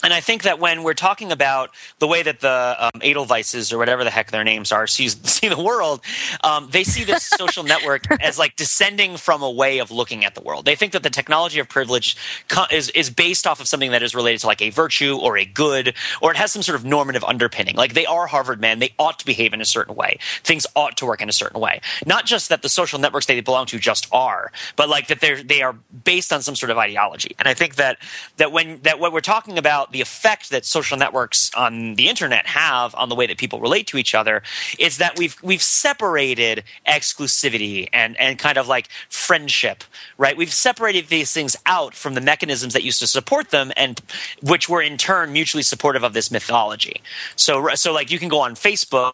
And 0.05 0.13
I 0.13 0.21
think 0.21 0.43
that 0.43 0.61
when 0.61 0.83
we're 0.83 0.93
talking 0.93 1.33
about 1.33 1.71
the 1.99 2.07
way 2.07 2.23
that 2.23 2.41
the 2.41 2.77
um, 2.79 3.01
Edelweisses 3.01 3.73
or 3.73 3.79
whatever 3.79 4.05
the 4.05 4.11
heck 4.11 4.31
their 4.31 4.45
names 4.45 4.71
are 4.71 4.87
see, 4.87 5.09
see 5.45 5.49
the 5.49 5.61
world, 5.61 6.03
um, 6.43 6.69
they 6.71 6.85
see 6.85 7.05
this 7.05 7.25
social 7.25 7.65
network 7.65 8.05
as 8.21 8.39
like 8.39 8.55
descending 8.55 9.17
from 9.17 9.43
a 9.43 9.51
way 9.51 9.79
of 9.79 9.91
looking 9.91 10.27
at 10.27 10.35
the 10.35 10.43
world. 10.43 10.67
They 10.67 10.75
think 10.75 10.93
that 10.93 11.03
the 11.03 11.11
technology 11.11 11.59
of 11.59 11.71
privilege 11.71 12.19
co- 12.49 12.67
is 12.71 12.91
is 12.91 13.09
based 13.09 13.47
off 13.47 13.61
of 13.61 13.67
something 13.67 13.93
that 13.93 14.03
is 14.03 14.15
related 14.15 14.43
to 14.43 14.47
like 14.47 14.61
a 14.61 14.69
virtue 14.69 15.17
or 15.17 15.39
a 15.39 15.47
good, 15.47 15.95
or 16.21 16.31
it 16.31 16.37
has 16.37 16.53
some 16.53 16.61
sort 16.61 16.77
of 16.77 16.85
normative 16.85 17.25
underpinning. 17.25 17.75
Like 17.75 17.95
they 17.95 18.05
are 18.05 18.27
Harvard 18.27 18.61
men, 18.61 18.81
they 18.81 18.93
ought 18.99 19.19
to 19.21 19.27
behave 19.27 19.55
in 19.55 19.63
a 19.63 19.65
certain 19.65 19.95
way. 19.95 20.19
Things 20.43 20.67
ought 20.77 20.99
to 20.99 21.07
work 21.07 21.23
in 21.23 21.31
a 21.31 21.33
certain 21.33 21.61
way. 21.61 21.81
Not 22.05 22.27
just 22.27 22.51
that 22.51 22.61
the 22.61 22.69
social 22.69 22.99
networks 22.99 23.25
they 23.25 23.41
belong 23.41 23.65
to 23.67 23.79
just 23.79 24.07
are, 24.13 24.53
but 24.77 24.91
like 24.91 25.07
that 25.07 25.21
they're 25.21 25.43
they 25.43 25.63
are 25.63 25.73
based 26.05 26.31
on 26.31 26.43
some 26.43 26.57
sort 26.57 26.69
of 26.69 26.77
ideology. 26.77 27.35
And 27.39 27.49
I 27.49 27.55
think 27.55 27.77
that 27.77 27.97
that 28.37 28.53
when 28.53 28.81
that 28.83 29.01
what 29.01 29.11
we're 29.11 29.21
talking 29.21 29.57
about 29.57 29.94
the 29.95 30.01
effect 30.01 30.51
that 30.51 30.65
social 30.65 30.99
networks 30.99 31.53
on 31.55 31.95
the 31.95 32.09
internet 32.09 32.47
have 32.49 32.95
on 32.97 33.09
the 33.09 33.15
way 33.15 33.27
that 33.29 33.39
people 33.39 33.61
relate 33.61 33.87
to 33.87 33.97
each 33.97 34.13
other 34.13 34.43
is 34.77 34.99
that 34.99 35.17
we've 35.17 35.37
we've 35.41 35.63
separated 35.63 36.65
exclusivity 36.87 37.89
and 37.93 38.19
and 38.19 38.39
kind 38.39 38.59
of 38.59 38.67
like 38.67 38.89
friendship 39.09 39.85
right? 40.19 40.37
We've 40.37 40.53
separated 40.53 41.09
these 41.09 41.33
things 41.33 41.57
out 41.65 41.95
from 41.95 42.15
the 42.15 42.21
mechanisms 42.21 42.73
that 42.73 42.83
used 42.83 42.99
to 43.01 43.07
support 43.07 43.51
them 43.51 43.73
and 43.77 44.01
which 44.43 44.69
were 44.69 44.83
in 44.83 44.97
turn 44.97 45.33
mutually 45.33 45.63
supportive 45.63 46.03
of 46.03 46.13
this 46.13 46.29
mythology. 46.31 47.01
So 47.37 47.75
so 47.75 47.93
like 47.93 48.11
you 48.11 48.19
can 48.19 48.29
go 48.29 48.41
on 48.41 48.57
facebook 48.57 49.13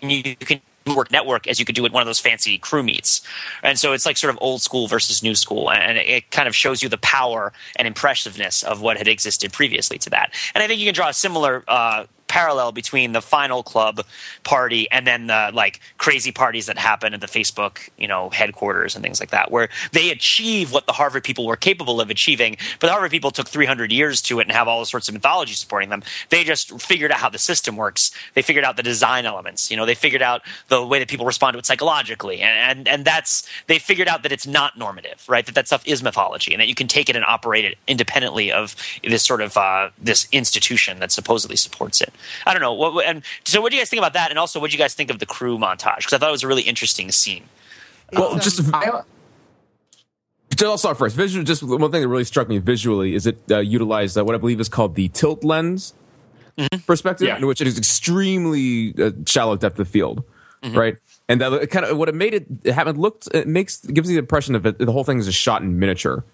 and 0.00 0.10
you 0.10 0.34
can 0.36 0.60
work 0.94 1.10
network 1.10 1.46
as 1.46 1.58
you 1.58 1.64
could 1.64 1.74
do 1.74 1.84
at 1.84 1.92
one 1.92 2.02
of 2.02 2.06
those 2.06 2.20
fancy 2.20 2.58
crew 2.58 2.82
meets. 2.82 3.22
And 3.62 3.78
so 3.78 3.92
it's 3.92 4.06
like 4.06 4.16
sort 4.16 4.32
of 4.32 4.38
old 4.40 4.62
school 4.62 4.86
versus 4.86 5.22
new 5.22 5.34
school. 5.34 5.70
And 5.70 5.98
it 5.98 6.30
kind 6.30 6.46
of 6.46 6.54
shows 6.54 6.82
you 6.82 6.88
the 6.88 6.98
power 6.98 7.52
and 7.76 7.88
impressiveness 7.88 8.62
of 8.62 8.80
what 8.80 8.96
had 8.96 9.08
existed 9.08 9.52
previously 9.52 9.98
to 9.98 10.10
that. 10.10 10.32
And 10.54 10.62
I 10.62 10.66
think 10.66 10.80
you 10.80 10.86
can 10.86 10.94
draw 10.94 11.08
a 11.08 11.14
similar 11.14 11.64
uh, 11.68 12.04
parallel 12.28 12.72
between 12.72 13.12
the 13.12 13.22
final 13.22 13.62
club 13.62 14.04
party 14.42 14.90
and 14.90 15.06
then 15.06 15.26
the 15.26 15.50
like 15.52 15.80
crazy 15.98 16.32
parties 16.32 16.66
that 16.66 16.78
happen 16.78 17.14
at 17.14 17.20
the 17.20 17.26
Facebook, 17.26 17.88
you 17.96 18.08
know, 18.08 18.30
headquarters 18.30 18.94
and 18.94 19.02
things 19.02 19.20
like 19.20 19.30
that, 19.30 19.50
where 19.50 19.68
they 19.92 20.10
achieve 20.10 20.72
what 20.72 20.86
the 20.86 20.92
Harvard 20.92 21.24
people 21.24 21.46
were 21.46 21.56
capable 21.56 22.00
of 22.00 22.10
achieving, 22.10 22.56
but 22.80 22.88
the 22.88 22.92
Harvard 22.92 23.10
people 23.10 23.30
took 23.30 23.48
300 23.48 23.92
years 23.92 24.20
to 24.22 24.40
it 24.40 24.42
and 24.42 24.52
have 24.52 24.68
all 24.68 24.84
sorts 24.84 25.08
of 25.08 25.14
mythology 25.14 25.54
supporting 25.54 25.88
them. 25.88 26.02
They 26.30 26.44
just 26.44 26.80
figured 26.80 27.12
out 27.12 27.18
how 27.18 27.28
the 27.28 27.38
system 27.38 27.76
works. 27.76 28.10
They 28.34 28.42
figured 28.42 28.64
out 28.64 28.76
the 28.76 28.82
design 28.82 29.26
elements. 29.26 29.70
You 29.70 29.76
know, 29.76 29.86
they 29.86 29.94
figured 29.94 30.22
out 30.22 30.42
the 30.68 30.84
way 30.84 30.98
that 30.98 31.08
people 31.08 31.26
respond 31.26 31.54
to 31.54 31.58
it 31.58 31.66
psychologically, 31.66 32.40
and 32.40 32.56
and, 32.56 32.88
and 32.88 33.04
that's 33.04 33.48
they 33.66 33.78
figured 33.78 34.08
out 34.08 34.22
that 34.22 34.32
it's 34.32 34.46
not 34.46 34.78
normative, 34.78 35.24
right? 35.28 35.46
That 35.46 35.54
that 35.54 35.66
stuff 35.66 35.86
is 35.86 36.02
mythology, 36.02 36.52
and 36.52 36.60
that 36.60 36.68
you 36.68 36.74
can 36.74 36.88
take 36.88 37.08
it 37.08 37.16
and 37.16 37.24
operate 37.24 37.64
it 37.64 37.78
independently 37.86 38.52
of 38.52 38.76
this 39.02 39.22
sort 39.22 39.40
of 39.40 39.56
uh, 39.56 39.90
this 39.98 40.26
institution 40.32 40.98
that 41.00 41.12
supposedly 41.12 41.56
supports 41.56 42.00
it. 42.00 42.12
I 42.46 42.52
don't 42.52 42.62
know. 42.62 42.72
What, 42.72 43.04
and 43.06 43.22
so, 43.44 43.60
what 43.60 43.70
do 43.70 43.76
you 43.76 43.80
guys 43.82 43.90
think 43.90 43.98
about 43.98 44.12
that? 44.14 44.30
And 44.30 44.38
also, 44.38 44.60
what 44.60 44.70
do 44.70 44.76
you 44.76 44.82
guys 44.82 44.94
think 44.94 45.10
of 45.10 45.18
the 45.18 45.26
crew 45.26 45.58
montage? 45.58 45.98
Because 45.98 46.12
I 46.14 46.18
thought 46.18 46.28
it 46.28 46.32
was 46.32 46.42
a 46.44 46.48
really 46.48 46.62
interesting 46.62 47.10
scene. 47.12 47.44
Well, 48.12 48.38
just 48.38 48.60
I, 48.72 49.02
I'll 50.62 50.78
start 50.78 50.96
first. 50.96 51.16
Visual, 51.16 51.44
just 51.44 51.62
one 51.62 51.90
thing 51.90 52.00
that 52.02 52.08
really 52.08 52.24
struck 52.24 52.48
me 52.48 52.58
visually 52.58 53.14
is 53.14 53.26
it 53.26 53.38
uh, 53.50 53.58
utilized 53.58 54.16
uh, 54.16 54.24
what 54.24 54.34
I 54.34 54.38
believe 54.38 54.60
is 54.60 54.68
called 54.68 54.94
the 54.94 55.08
tilt 55.08 55.44
lens 55.44 55.92
perspective, 56.86 57.28
Yeah. 57.28 57.36
in 57.36 57.46
which 57.46 57.60
it 57.60 57.66
is 57.66 57.76
extremely 57.76 58.94
uh, 58.98 59.10
shallow 59.26 59.56
depth 59.56 59.78
of 59.78 59.88
field, 59.88 60.24
right? 60.64 60.96
And 61.28 61.40
that 61.40 61.52
it 61.52 61.66
kind 61.66 61.84
of 61.84 61.98
what 61.98 62.08
it 62.08 62.14
made 62.14 62.32
it, 62.32 62.46
it 62.64 62.72
haven't 62.72 62.96
looked 62.98 63.28
it 63.34 63.46
makes 63.46 63.84
gives 63.84 64.08
the 64.08 64.16
impression 64.16 64.54
of 64.54 64.64
it, 64.64 64.78
the 64.78 64.92
whole 64.92 65.04
thing 65.04 65.18
is 65.18 65.28
a 65.28 65.32
shot 65.32 65.62
in 65.62 65.78
miniature. 65.78 66.24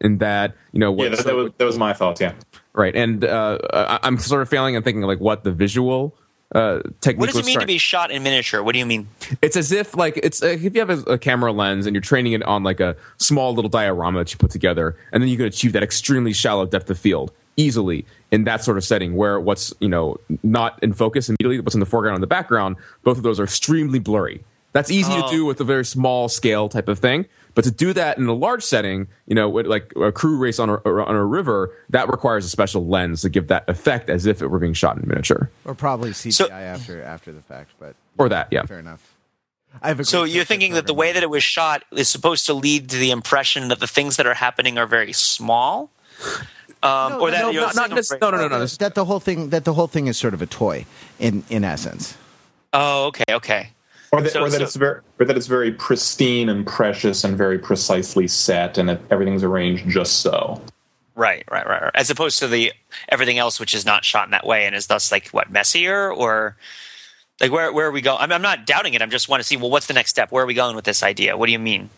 In 0.00 0.18
that 0.18 0.54
you 0.72 0.78
know, 0.78 0.92
what, 0.92 1.04
yeah, 1.04 1.10
that, 1.10 1.16
so- 1.18 1.22
that, 1.24 1.34
was, 1.34 1.52
that 1.58 1.64
was 1.64 1.78
my 1.78 1.92
thoughts. 1.92 2.20
Yeah, 2.20 2.32
right? 2.76 2.94
And 2.94 3.24
uh, 3.24 3.58
I, 3.72 3.98
I'm 4.02 4.18
sort 4.18 4.42
of 4.42 4.48
failing 4.48 4.76
and 4.76 4.84
thinking 4.84 5.02
like 5.02 5.18
what 5.18 5.42
the 5.42 5.50
visual 5.50 6.16
uh, 6.54 6.80
technique. 7.00 7.20
What 7.20 7.26
does 7.32 7.38
it 7.38 7.46
mean 7.46 7.58
to 7.58 7.66
be 7.66 7.78
shot 7.78 8.10
in 8.10 8.22
miniature? 8.22 8.62
What 8.62 8.72
do 8.72 8.78
you 8.78 8.86
mean? 8.86 9.08
It's 9.42 9.56
as 9.56 9.72
if 9.72 9.96
like 9.96 10.18
it's 10.18 10.42
uh, 10.42 10.48
if 10.48 10.74
you 10.74 10.80
have 10.80 10.90
a, 10.90 11.12
a 11.12 11.18
camera 11.18 11.52
lens 11.52 11.86
and 11.86 11.94
you're 11.94 12.02
training 12.02 12.34
it 12.34 12.42
on 12.44 12.62
like 12.62 12.78
a 12.78 12.96
small 13.16 13.52
little 13.54 13.68
diorama 13.68 14.20
that 14.20 14.32
you 14.32 14.38
put 14.38 14.50
together, 14.50 14.96
and 15.12 15.22
then 15.22 15.28
you 15.28 15.36
can 15.36 15.46
achieve 15.46 15.72
that 15.72 15.82
extremely 15.82 16.32
shallow 16.32 16.66
depth 16.66 16.88
of 16.90 16.98
field 16.98 17.32
easily 17.56 18.04
in 18.30 18.44
that 18.44 18.62
sort 18.62 18.76
of 18.76 18.84
setting 18.84 19.14
where 19.14 19.40
what's 19.40 19.72
you 19.80 19.88
know 19.88 20.16
not 20.42 20.78
in 20.82 20.92
focus 20.92 21.28
immediately, 21.28 21.58
what's 21.60 21.74
in 21.74 21.80
the 21.80 21.86
foreground 21.86 22.14
and 22.14 22.22
the 22.22 22.28
background, 22.28 22.76
both 23.02 23.16
of 23.16 23.22
those 23.22 23.40
are 23.40 23.44
extremely 23.44 23.98
blurry. 23.98 24.44
That's 24.76 24.90
easy 24.90 25.10
to 25.12 25.24
Oh. 25.24 25.30
do 25.30 25.44
with 25.46 25.58
a 25.60 25.64
very 25.64 25.84
small 25.86 26.28
scale 26.28 26.68
type 26.68 26.86
of 26.88 26.98
thing, 26.98 27.24
but 27.54 27.64
to 27.64 27.70
do 27.70 27.94
that 27.94 28.18
in 28.18 28.26
a 28.26 28.34
large 28.34 28.62
setting, 28.62 29.08
you 29.26 29.34
know, 29.34 29.48
like 29.48 29.90
a 29.96 30.12
crew 30.12 30.36
race 30.36 30.58
on 30.58 30.68
a, 30.68 30.74
on 30.84 31.16
a 31.16 31.24
river, 31.24 31.72
that 31.90 32.10
requires 32.10 32.44
a 32.44 32.48
special 32.50 32.86
lens 32.86 33.22
to 33.22 33.30
give 33.30 33.48
that 33.48 33.64
effect 33.68 34.10
as 34.10 34.26
if 34.26 34.42
it 34.42 34.48
were 34.48 34.58
being 34.58 34.74
shot 34.74 34.98
in 34.98 35.08
miniature, 35.08 35.50
Or 35.64 35.74
probably 35.74 36.10
CGI 36.12 36.32
So- 36.34 36.50
after 36.50 37.02
after 37.02 37.32
the 37.32 37.40
fact, 37.40 37.70
but 37.80 37.94
or 38.18 38.28
that, 38.28 38.48
yeah. 38.50 38.66
fair 38.66 38.78
enough. 38.80 39.00
I 39.82 39.88
have 39.88 40.00
a 40.00 40.04
So 40.04 40.24
you're 40.24 40.44
thinking 40.44 40.74
that 40.74 40.86
the 40.86 40.94
way 40.94 41.12
that 41.12 41.22
it 41.22 41.30
was 41.30 41.42
shot 41.42 41.82
is 41.92 42.08
supposed 42.08 42.44
to 42.46 42.54
lead 42.54 42.90
to 42.90 42.96
the 42.98 43.10
impression 43.10 43.68
that 43.68 43.80
the 43.80 43.86
things 43.86 44.16
that 44.16 44.26
are 44.26 44.34
happening 44.34 44.76
are 44.78 44.86
very 44.86 45.12
small, 45.12 45.90
um, 46.82 47.12
No, 47.12 47.20
or 47.20 47.30
that 47.30 47.42
no, 47.42 47.50
you're 47.50 47.62
not- 47.62 47.74
not 47.76 47.90
no, 47.90 48.30
no, 48.30 48.36
no, 48.36 48.48
no. 48.48 48.66
that 48.66 48.94
the 48.94 49.04
whole 49.04 49.20
thing 49.20 49.50
that 49.50 49.64
the 49.64 49.72
whole 49.74 49.86
thing 49.88 50.06
is 50.06 50.16
sort 50.16 50.34
of 50.34 50.42
a 50.42 50.46
toy 50.46 50.84
in 51.18 51.44
in 51.48 51.64
essence. 51.64 52.16
Oh, 52.72 53.06
okay, 53.06 53.24
okay. 53.30 53.70
Or 54.12 54.20
that, 54.22 54.32
So- 54.32 54.42
or 54.44 54.50
that 54.50 54.58
so- 54.58 54.62
it's 54.64 54.76
very, 54.76 55.00
or 55.18 55.26
that 55.26 55.36
it's 55.36 55.46
very 55.46 55.72
pristine 55.72 56.48
and 56.48 56.66
precious 56.66 57.24
and 57.24 57.36
very 57.36 57.58
precisely 57.58 58.28
set, 58.28 58.78
and 58.78 58.90
it, 58.90 59.00
everything's 59.10 59.42
arranged 59.42 59.88
just 59.88 60.20
so. 60.20 60.60
Right, 61.14 61.44
right, 61.50 61.66
right, 61.66 61.82
right. 61.82 61.90
As 61.94 62.10
opposed 62.10 62.38
to 62.40 62.46
the 62.48 62.72
everything 63.08 63.38
else, 63.38 63.58
which 63.58 63.74
is 63.74 63.86
not 63.86 64.04
shot 64.04 64.26
in 64.26 64.32
that 64.32 64.46
way, 64.46 64.66
and 64.66 64.74
is 64.76 64.86
thus 64.86 65.10
like 65.10 65.28
what 65.28 65.50
messier 65.50 66.12
or 66.12 66.56
like 67.40 67.50
where 67.50 67.72
where 67.72 67.86
are 67.86 67.90
we 67.90 68.02
going? 68.02 68.18
I'm, 68.20 68.30
I'm 68.32 68.42
not 68.42 68.66
doubting 68.66 68.92
it. 68.94 69.00
I'm 69.00 69.10
just 69.10 69.28
want 69.28 69.40
to 69.40 69.44
see 69.44 69.56
well, 69.56 69.70
what's 69.70 69.86
the 69.86 69.94
next 69.94 70.10
step? 70.10 70.30
Where 70.30 70.44
are 70.44 70.46
we 70.46 70.54
going 70.54 70.76
with 70.76 70.84
this 70.84 71.02
idea? 71.02 71.36
What 71.36 71.46
do 71.46 71.52
you 71.52 71.58
mean? 71.58 71.88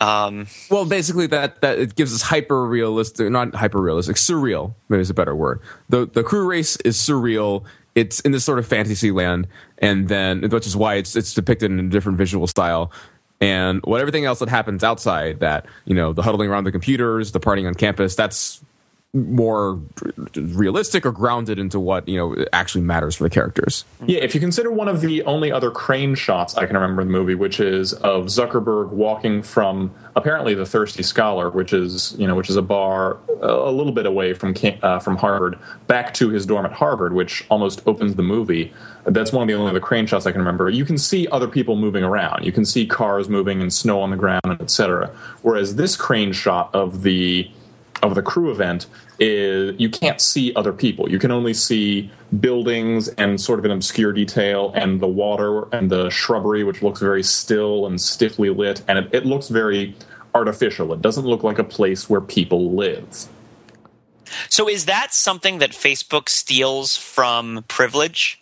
Um, 0.00 0.46
Well, 0.70 0.84
basically, 0.86 1.26
that 1.28 1.60
that 1.60 1.78
it 1.78 1.94
gives 1.96 2.14
us 2.14 2.22
hyper 2.22 2.64
realistic, 2.66 3.30
not 3.30 3.54
hyper 3.54 3.80
realistic, 3.80 4.16
surreal. 4.16 4.74
Maybe 4.88 5.00
is 5.02 5.10
a 5.10 5.14
better 5.14 5.34
word. 5.36 5.60
the 5.88 6.06
The 6.06 6.22
crew 6.22 6.46
race 6.46 6.76
is 6.76 6.96
surreal. 6.96 7.64
It's 7.94 8.20
in 8.20 8.32
this 8.32 8.44
sort 8.44 8.58
of 8.58 8.66
fantasy 8.66 9.10
land, 9.10 9.46
and 9.78 10.08
then 10.08 10.48
which 10.50 10.66
is 10.66 10.76
why 10.76 10.94
it's 10.94 11.16
it's 11.16 11.34
depicted 11.34 11.70
in 11.70 11.78
a 11.80 11.88
different 11.88 12.18
visual 12.18 12.46
style. 12.46 12.92
And 13.40 13.82
what 13.84 14.00
everything 14.00 14.24
else 14.24 14.38
that 14.38 14.48
happens 14.48 14.82
outside 14.82 15.40
that, 15.40 15.66
you 15.84 15.94
know, 15.94 16.14
the 16.14 16.22
huddling 16.22 16.48
around 16.48 16.64
the 16.64 16.72
computers, 16.72 17.32
the 17.32 17.40
partying 17.40 17.66
on 17.66 17.74
campus, 17.74 18.14
that's 18.14 18.64
more 19.16 19.80
realistic 20.34 21.06
or 21.06 21.12
grounded 21.12 21.58
into 21.58 21.80
what 21.80 22.06
you 22.08 22.16
know 22.16 22.44
actually 22.52 22.82
matters 22.82 23.16
for 23.16 23.24
the 23.24 23.30
characters. 23.30 23.84
Yeah, 24.06 24.20
if 24.20 24.34
you 24.34 24.40
consider 24.40 24.70
one 24.70 24.88
of 24.88 25.00
the 25.00 25.22
only 25.24 25.50
other 25.50 25.70
crane 25.70 26.14
shots 26.14 26.56
I 26.56 26.66
can 26.66 26.76
remember 26.76 27.02
in 27.02 27.08
the 27.08 27.12
movie, 27.12 27.34
which 27.34 27.58
is 27.58 27.92
of 27.94 28.26
Zuckerberg 28.26 28.90
walking 28.90 29.42
from 29.42 29.94
apparently 30.14 30.54
the 30.54 30.66
Thirsty 30.66 31.02
Scholar, 31.02 31.50
which 31.50 31.72
is 31.72 32.14
you 32.18 32.26
know 32.26 32.34
which 32.34 32.50
is 32.50 32.56
a 32.56 32.62
bar 32.62 33.18
a 33.40 33.70
little 33.70 33.92
bit 33.92 34.06
away 34.06 34.34
from 34.34 34.54
uh, 34.82 34.98
from 34.98 35.16
Harvard, 35.16 35.58
back 35.86 36.12
to 36.14 36.28
his 36.28 36.44
dorm 36.44 36.66
at 36.66 36.72
Harvard, 36.72 37.14
which 37.14 37.44
almost 37.50 37.82
opens 37.86 38.14
the 38.16 38.22
movie. 38.22 38.72
That's 39.04 39.32
one 39.32 39.42
of 39.42 39.48
the 39.48 39.54
only 39.54 39.70
other 39.70 39.80
crane 39.80 40.06
shots 40.06 40.26
I 40.26 40.32
can 40.32 40.40
remember. 40.40 40.68
You 40.68 40.84
can 40.84 40.98
see 40.98 41.26
other 41.28 41.48
people 41.48 41.76
moving 41.76 42.04
around. 42.04 42.44
You 42.44 42.52
can 42.52 42.64
see 42.64 42.86
cars 42.86 43.28
moving 43.28 43.62
and 43.62 43.72
snow 43.72 44.00
on 44.00 44.10
the 44.10 44.16
ground, 44.16 44.60
etc. 44.60 45.10
Whereas 45.42 45.76
this 45.76 45.96
crane 45.96 46.32
shot 46.32 46.74
of 46.74 47.02
the 47.02 47.50
of 48.02 48.14
the 48.14 48.22
crew 48.22 48.50
event 48.50 48.86
is 49.18 49.74
you 49.78 49.88
can't 49.88 50.20
see 50.20 50.52
other 50.54 50.72
people. 50.72 51.10
You 51.10 51.18
can 51.18 51.30
only 51.30 51.54
see 51.54 52.10
buildings 52.40 53.08
and 53.08 53.40
sort 53.40 53.58
of 53.58 53.64
an 53.64 53.70
obscure 53.70 54.12
detail 54.12 54.72
and 54.74 55.00
the 55.00 55.06
water 55.06 55.68
and 55.74 55.90
the 55.90 56.10
shrubbery, 56.10 56.64
which 56.64 56.82
looks 56.82 57.00
very 57.00 57.22
still 57.22 57.86
and 57.86 58.00
stiffly 58.00 58.50
lit, 58.50 58.82
and 58.88 58.98
it, 58.98 59.08
it 59.12 59.26
looks 59.26 59.48
very 59.48 59.94
artificial. 60.34 60.92
It 60.92 61.02
doesn't 61.02 61.24
look 61.24 61.42
like 61.42 61.58
a 61.58 61.64
place 61.64 62.10
where 62.10 62.20
people 62.20 62.72
live. 62.72 63.26
so 64.48 64.68
is 64.68 64.84
that 64.86 65.14
something 65.14 65.58
that 65.58 65.70
Facebook 65.70 66.28
steals 66.28 66.96
from 66.96 67.64
privilege? 67.68 68.40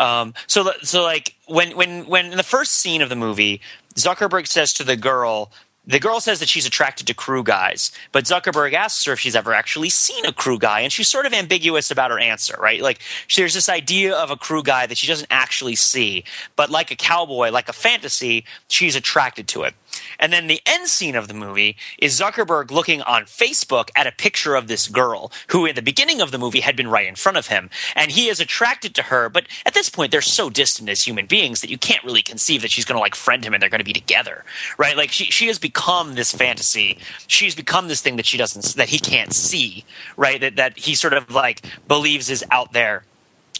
Um, 0.00 0.32
so, 0.46 0.72
so 0.82 1.02
like 1.02 1.36
when 1.46 1.76
when 1.76 2.06
when 2.06 2.26
in 2.26 2.36
the 2.36 2.42
first 2.42 2.72
scene 2.72 3.02
of 3.02 3.08
the 3.08 3.16
movie, 3.16 3.60
Zuckerberg 3.94 4.46
says 4.46 4.72
to 4.74 4.84
the 4.84 4.96
girl, 4.96 5.52
the 5.86 5.98
girl 5.98 6.20
says 6.20 6.38
that 6.38 6.48
she's 6.48 6.66
attracted 6.66 7.06
to 7.08 7.14
crew 7.14 7.42
guys, 7.42 7.90
but 8.12 8.24
Zuckerberg 8.24 8.72
asks 8.72 9.04
her 9.04 9.12
if 9.12 9.20
she's 9.20 9.34
ever 9.34 9.52
actually 9.52 9.88
seen 9.88 10.24
a 10.24 10.32
crew 10.32 10.58
guy, 10.58 10.80
and 10.80 10.92
she's 10.92 11.08
sort 11.08 11.26
of 11.26 11.32
ambiguous 11.32 11.90
about 11.90 12.10
her 12.10 12.20
answer, 12.20 12.56
right? 12.60 12.80
Like 12.80 13.00
there's 13.36 13.54
this 13.54 13.68
idea 13.68 14.14
of 14.14 14.30
a 14.30 14.36
crew 14.36 14.62
guy 14.62 14.86
that 14.86 14.96
she 14.96 15.08
doesn't 15.08 15.28
actually 15.30 15.74
see, 15.74 16.24
but 16.54 16.70
like 16.70 16.90
a 16.92 16.96
cowboy, 16.96 17.50
like 17.50 17.68
a 17.68 17.72
fantasy, 17.72 18.44
she's 18.68 18.94
attracted 18.94 19.48
to 19.48 19.62
it. 19.64 19.74
And 20.18 20.32
then 20.32 20.46
the 20.46 20.60
end 20.66 20.88
scene 20.88 21.14
of 21.14 21.28
the 21.28 21.34
movie 21.34 21.76
is 21.98 22.18
Zuckerberg 22.18 22.70
looking 22.70 23.02
on 23.02 23.24
Facebook 23.24 23.90
at 23.96 24.06
a 24.06 24.12
picture 24.12 24.54
of 24.54 24.68
this 24.68 24.88
girl 24.88 25.32
who, 25.48 25.66
in 25.66 25.74
the 25.74 25.82
beginning 25.82 26.20
of 26.20 26.30
the 26.30 26.38
movie, 26.38 26.60
had 26.60 26.76
been 26.76 26.88
right 26.88 27.06
in 27.06 27.14
front 27.14 27.38
of 27.38 27.48
him. 27.48 27.70
And 27.96 28.10
he 28.10 28.28
is 28.28 28.40
attracted 28.40 28.94
to 28.94 29.02
her, 29.04 29.28
but 29.28 29.46
at 29.66 29.74
this 29.74 29.88
point, 29.88 30.12
they're 30.12 30.20
so 30.20 30.50
distant 30.50 30.88
as 30.88 31.02
human 31.02 31.26
beings 31.26 31.60
that 31.60 31.70
you 31.70 31.78
can't 31.78 32.04
really 32.04 32.22
conceive 32.22 32.62
that 32.62 32.70
she's 32.70 32.84
going 32.84 32.96
to 32.96 33.00
like 33.00 33.14
friend 33.14 33.44
him 33.44 33.54
and 33.54 33.62
they're 33.62 33.70
going 33.70 33.80
to 33.80 33.84
be 33.84 33.92
together, 33.92 34.44
right? 34.78 34.96
Like 34.96 35.10
she, 35.10 35.24
she 35.24 35.46
has 35.48 35.58
become 35.58 36.14
this 36.14 36.32
fantasy. 36.32 36.98
She's 37.26 37.54
become 37.54 37.88
this 37.88 38.00
thing 38.00 38.16
that 38.16 38.26
she 38.26 38.38
doesn't, 38.38 38.76
that 38.76 38.88
he 38.88 38.98
can't 38.98 39.32
see, 39.32 39.84
right? 40.16 40.40
That, 40.40 40.56
that 40.56 40.78
he 40.78 40.94
sort 40.94 41.14
of 41.14 41.30
like 41.30 41.62
believes 41.88 42.30
is 42.30 42.44
out 42.50 42.72
there. 42.72 43.04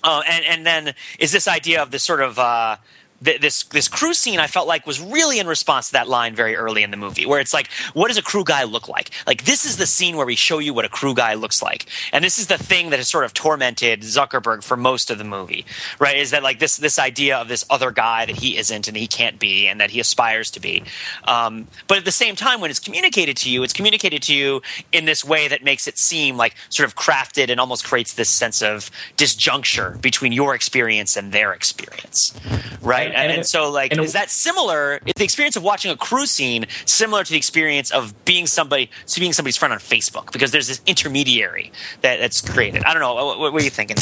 Uh, 0.05 0.23
and, 0.29 0.45
and 0.45 0.67
then 0.67 0.95
is 1.19 1.31
this 1.31 1.47
idea 1.47 1.81
of 1.81 1.93
this 1.93 2.03
sort 2.03 2.21
of, 2.21 2.39
uh, 2.39 2.77
th- 3.25 3.41
this 3.41 3.63
this 3.65 3.89
crew 3.89 4.15
scene 4.15 4.39
I 4.39 4.47
felt 4.47 4.67
like 4.67 4.87
was 4.87 5.01
really 5.01 5.39
in 5.39 5.47
response 5.47 5.89
to 5.89 5.93
that 5.93 6.09
line 6.09 6.35
very 6.35 6.57
early 6.57 6.83
in 6.83 6.91
the 6.91 6.97
movie, 6.97 7.27
where 7.27 7.41
it's 7.41 7.53
like, 7.53 7.71
what 7.95 8.09
does 8.09 8.19
a 8.19 8.23
crew 8.23 8.45
guy 8.45 8.65
look 8.65 8.89
like? 8.89 9.11
Like 9.27 9.45
this 9.45 9.65
is 9.65 9.77
the 9.77 9.87
scene 9.87 10.17
where 10.17 10.27
we 10.27 10.37
show 10.37 10.59
you 10.59 10.75
what 10.75 10.85
a 10.85 10.89
crew 10.89 11.15
guy 11.15 11.35
looks 11.35 11.63
like, 11.63 11.87
and 12.13 12.25
this 12.25 12.39
is 12.39 12.47
the 12.47 12.59
thing 12.59 12.91
that 12.91 12.99
has 12.99 13.09
sort 13.09 13.25
of 13.25 13.35
tormented 13.35 14.01
Zuckerberg 14.03 14.63
for 14.63 14.77
most 14.77 15.11
of 15.11 15.19
the 15.19 15.25
movie, 15.25 15.65
right? 15.99 16.17
Is 16.17 16.31
that 16.31 16.43
like 16.43 16.59
this 16.59 16.77
this 16.77 16.99
idea 16.99 17.37
of 17.37 17.49
this 17.49 17.65
other 17.71 17.91
guy 17.91 18.27
that 18.27 18.37
he 18.37 18.57
isn't 18.57 18.89
and 18.89 18.97
he 18.97 19.07
can't 19.07 19.39
be 19.39 19.69
and 19.69 19.81
that 19.81 19.91
he 19.91 20.01
aspires 20.01 20.51
to 20.53 20.61
be, 20.61 20.83
um, 21.25 21.69
but 21.89 21.99
at 21.99 22.05
the 22.05 22.13
same 22.13 22.37
time, 22.37 22.61
when 22.61 22.71
it's 22.71 22.81
communicated 22.81 23.37
to 23.39 23.51
you, 23.51 23.63
it's 23.63 23.73
communicated 23.73 24.23
to 24.23 24.35
you 24.35 24.63
in 24.93 25.05
this 25.05 25.25
way 25.25 25.49
that 25.49 25.63
makes 25.63 25.87
it 25.87 25.99
seem 25.99 26.37
like 26.37 26.55
sort 26.69 26.87
of 26.87 26.97
crafted 26.97 27.51
and 27.51 27.61
almost 27.61 27.85
creates 27.85 28.15
this 28.15 28.29
sense 28.29 28.63
of 28.63 28.91
disjuncture 29.17 30.01
between 30.01 30.33
your 30.33 30.55
experience 30.55 31.17
and 31.17 31.33
their 31.33 31.53
experience, 31.53 32.39
right? 32.81 33.12
And- 33.15 33.23
And, 33.31 33.33
and 33.39 33.47
so, 33.47 33.71
like, 33.71 33.93
and 33.93 34.01
is 34.01 34.13
that 34.15 34.31
similar? 34.31 35.01
Is 35.07 35.13
the 35.17 35.25
experience 35.25 35.57
of 35.57 35.63
watching 35.63 35.91
a 35.91 35.97
crew 35.97 36.27
scene 36.27 36.67
similar 36.87 37.25
to 37.25 37.31
the 37.31 37.37
experience 37.39 37.91
of 37.91 38.13
being 38.25 38.47
somebody, 38.47 38.91
to 39.07 39.21
being 39.21 39.33
somebody's 39.33 39.57
friend 39.57 39.73
on 39.73 39.79
Facebook? 39.79 40.33
Because 40.33 40.51
there's 40.51 40.69
this 40.69 40.81
intermediary 40.87 41.73
that, 42.03 42.21
that's 42.21 42.41
created. 42.41 42.85
I 42.85 42.93
don't 42.95 43.01
know. 43.03 43.15
What, 43.15 43.53
what 43.53 43.61
are 43.63 43.65
you 43.65 43.71
thinking? 43.71 43.97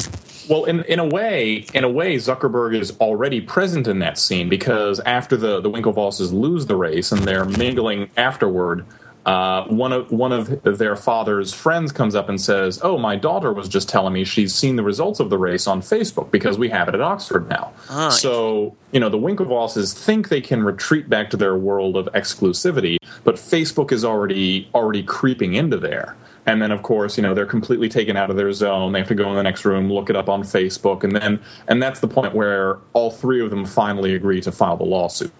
Well, 0.49 0.65
in 0.65 0.83
in 0.85 0.99
a 0.99 1.05
way, 1.07 1.67
in 1.75 1.85
a 1.85 1.89
way, 1.89 2.17
Zuckerberg 2.17 2.75
is 2.81 2.97
already 2.99 3.41
present 3.41 3.87
in 3.87 4.01
that 4.01 4.19
scene 4.19 4.49
because 4.49 4.99
after 5.01 5.37
the 5.37 5.61
the 5.61 5.71
Winklevosses 5.71 6.33
lose 6.33 6.67
the 6.67 6.75
race 6.77 7.13
and 7.13 7.23
they're 7.23 7.45
mingling 7.45 8.11
afterward, 8.17 8.85
uh, 9.31 9.65
one 9.69 9.93
of 9.93 10.11
one 10.11 10.33
of 10.33 10.61
their 10.65 10.97
father's 10.97 11.55
friends 11.55 11.93
comes 11.93 12.17
up 12.17 12.29
and 12.29 12.41
says, 12.41 12.81
"Oh, 12.83 12.99
my 12.99 13.15
daughter 13.15 13.53
was 13.53 13.69
just 13.69 13.89
telling 13.89 14.13
me 14.13 14.25
she's 14.25 14.53
seen 14.53 14.75
the 14.75 14.83
results 14.83 15.21
of 15.21 15.31
the 15.31 15.39
race 15.39 15.69
on 15.69 15.83
Facebook 15.83 16.33
because 16.33 16.59
we 16.59 16.69
have 16.71 16.89
it 16.89 16.97
at 16.97 17.01
Oxford 17.01 17.49
now." 17.49 17.73
Ah, 17.89 18.09
so 18.09 18.75
you 18.91 18.99
know, 18.99 19.09
the 19.09 19.19
Winklevosses 19.19 19.95
think 19.95 20.31
they 20.31 20.41
can 20.41 20.65
retreat 20.65 21.09
back 21.09 21.31
to 21.31 21.37
their 21.37 21.57
world 21.57 21.97
of 21.97 22.07
exclusivity, 22.07 22.97
but 23.23 23.37
Facebook 23.37 23.93
is 23.93 24.05
already 24.05 24.69
already 24.75 25.05
creeping 25.05 25.55
into 25.55 25.77
there. 25.77 26.17
And 26.45 26.61
then, 26.61 26.73
of 26.73 26.83
course, 26.83 27.17
you 27.17 27.23
know 27.23 27.33
they're 27.33 27.47
completely 27.47 27.89
taken 27.89 28.17
out 28.17 28.31
of 28.31 28.37
their 28.37 28.53
zone. 28.53 28.91
They 28.91 28.99
have 28.99 29.07
to 29.09 29.15
go 29.15 29.31
in 29.31 29.37
the 29.37 29.45
next 29.45 29.65
room, 29.65 29.93
look 29.93 30.11
it 30.11 30.17
up 30.17 30.29
on 30.29 30.43
Facebook, 30.43 31.05
and 31.05 31.15
then 31.15 31.39
and 31.69 31.81
that's 31.81 32.01
the 32.01 32.09
point 32.09 32.35
where 32.35 32.79
all 32.95 33.13
three 33.13 33.41
of 33.41 33.51
them 33.51 33.65
finally 33.65 34.13
agree 34.13 34.41
to 34.41 34.51
file 34.51 34.77
the 34.77 34.83
lawsuit. 34.83 35.31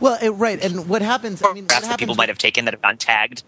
Well, 0.00 0.18
it, 0.22 0.30
right, 0.30 0.62
and 0.64 0.88
what 0.88 1.02
happens? 1.02 1.42
I 1.42 1.52
mean, 1.52 1.64
what 1.64 1.68
Perhaps 1.68 1.84
that 1.86 1.90
happens? 1.92 1.98
people 2.00 2.14
might 2.14 2.28
have 2.28 2.38
taken 2.38 2.64
that 2.64 2.74
have 2.74 2.82
gone 2.82 2.96
tagged. 2.96 3.42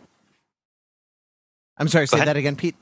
I'm 1.79 1.89
sorry, 1.89 2.07
say 2.07 2.17
ahead. 2.17 2.29
that 2.29 2.37
again, 2.37 2.57
Pete. 2.57 2.77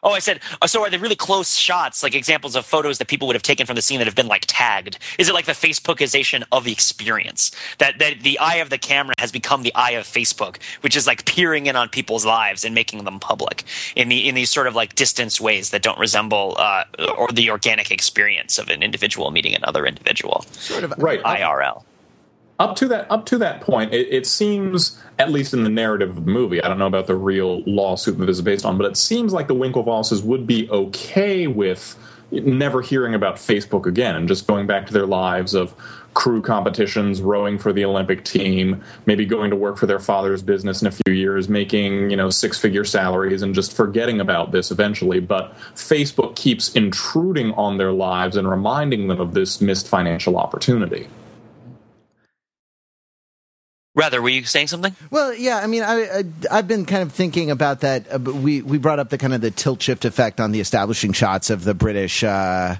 Oh, 0.00 0.12
I 0.12 0.20
said. 0.20 0.38
uh, 0.62 0.66
So, 0.68 0.82
are 0.84 0.90
they 0.90 0.96
really 0.96 1.16
close 1.16 1.56
shots, 1.56 2.04
like 2.04 2.14
examples 2.14 2.54
of 2.54 2.64
photos 2.64 2.98
that 2.98 3.08
people 3.08 3.26
would 3.26 3.34
have 3.34 3.42
taken 3.42 3.66
from 3.66 3.74
the 3.74 3.82
scene 3.82 3.98
that 3.98 4.06
have 4.06 4.14
been 4.14 4.28
like 4.28 4.44
tagged? 4.46 4.96
Is 5.18 5.28
it 5.28 5.34
like 5.34 5.46
the 5.46 5.52
Facebookization 5.52 6.44
of 6.52 6.62
the 6.64 6.70
experience 6.70 7.50
that 7.78 7.98
that 7.98 8.20
the 8.22 8.38
eye 8.38 8.56
of 8.56 8.70
the 8.70 8.78
camera 8.78 9.14
has 9.18 9.32
become 9.32 9.64
the 9.64 9.74
eye 9.74 9.90
of 9.92 10.04
Facebook, 10.06 10.58
which 10.82 10.94
is 10.96 11.06
like 11.08 11.24
peering 11.24 11.66
in 11.66 11.74
on 11.74 11.88
people's 11.88 12.24
lives 12.24 12.64
and 12.64 12.76
making 12.76 13.02
them 13.04 13.18
public 13.18 13.64
in 13.96 14.08
the 14.08 14.28
in 14.28 14.36
these 14.36 14.50
sort 14.50 14.68
of 14.68 14.76
like 14.76 14.94
distance 14.94 15.40
ways 15.40 15.70
that 15.70 15.82
don't 15.82 15.98
resemble 15.98 16.54
uh, 16.58 16.84
or 17.16 17.26
the 17.32 17.50
organic 17.50 17.90
experience 17.90 18.56
of 18.58 18.68
an 18.68 18.84
individual 18.84 19.32
meeting 19.32 19.54
another 19.54 19.84
individual, 19.84 20.42
Sort 20.52 20.84
of. 20.84 20.94
Right. 20.98 21.20
IRL. 21.24 21.82
Up 22.58 22.76
to 22.76 22.88
that 22.88 23.10
up 23.10 23.26
to 23.26 23.38
that 23.38 23.60
point, 23.60 23.94
it, 23.94 24.08
it, 24.10 24.26
seems, 24.26 25.00
at 25.18 25.30
least 25.30 25.54
in 25.54 25.64
the 25.64 25.70
narrative 25.70 26.10
of 26.10 26.24
the 26.24 26.30
movie, 26.30 26.62
I 26.62 26.68
don't 26.68 26.78
know 26.78 26.86
about 26.86 27.06
the 27.06 27.16
real 27.16 27.62
lawsuit 27.62 28.18
that 28.18 28.26
this 28.26 28.36
is 28.38 28.42
based 28.42 28.64
on, 28.64 28.76
but 28.78 28.86
it 28.86 28.96
seems 28.96 29.32
like 29.32 29.48
the 29.48 29.54
Winklevosses 29.54 30.24
would 30.24 30.46
be 30.46 30.68
okay 30.70 31.46
with 31.46 31.96
never 32.30 32.82
hearing 32.82 33.14
about 33.14 33.36
Facebook 33.36 33.86
again 33.86 34.14
and 34.14 34.28
just 34.28 34.46
going 34.46 34.66
back 34.66 34.86
to 34.86 34.92
their 34.92 35.06
lives 35.06 35.54
of 35.54 35.74
crew 36.14 36.42
competitions, 36.42 37.22
rowing 37.22 37.58
for 37.58 37.72
the 37.72 37.84
Olympic 37.84 38.24
team, 38.24 38.82
maybe 39.06 39.24
going 39.24 39.50
to 39.50 39.56
work 39.56 39.78
for 39.78 39.86
their 39.86 40.00
father's 40.00 40.42
business 40.42 40.82
in 40.82 40.88
a 40.88 40.90
few 40.90 41.14
years, 41.14 41.48
making, 41.48 42.10
you 42.10 42.16
know, 42.16 42.28
six-figure 42.28 42.84
salaries 42.84 43.40
and 43.40 43.54
just 43.54 43.72
forgetting 43.72 44.20
about 44.20 44.50
this 44.50 44.70
eventually, 44.70 45.20
but 45.20 45.56
Facebook 45.74 46.34
keeps 46.34 46.74
intruding 46.74 47.52
on 47.52 47.78
their 47.78 47.92
lives 47.92 48.36
and 48.36 48.50
reminding 48.50 49.06
them 49.06 49.20
of 49.20 49.32
this 49.32 49.60
missed 49.60 49.86
financial 49.86 50.36
opportunity. 50.36 51.06
Wrather, 53.98 54.22
were 54.22 54.28
you 54.28 54.44
saying 54.44 54.68
something? 54.68 54.94
Well, 55.10 55.34
yeah. 55.34 55.56
I 55.56 55.66
mean, 55.66 55.82
I, 55.82 56.22
I 56.48 56.56
have 56.56 56.68
been 56.68 56.84
kind 56.84 57.02
of 57.02 57.10
thinking 57.12 57.50
about 57.50 57.80
that. 57.80 58.06
Uh, 58.14 58.20
we 58.20 58.62
we 58.62 58.78
brought 58.78 59.00
up 59.00 59.08
the 59.08 59.18
kind 59.18 59.34
of 59.34 59.40
the 59.40 59.50
tilt 59.50 59.82
shift 59.82 60.04
effect 60.04 60.38
on 60.38 60.52
the 60.52 60.60
establishing 60.60 61.12
shots 61.12 61.50
of 61.50 61.64
the 61.64 61.74
British. 61.74 62.22
Uh, 62.22 62.76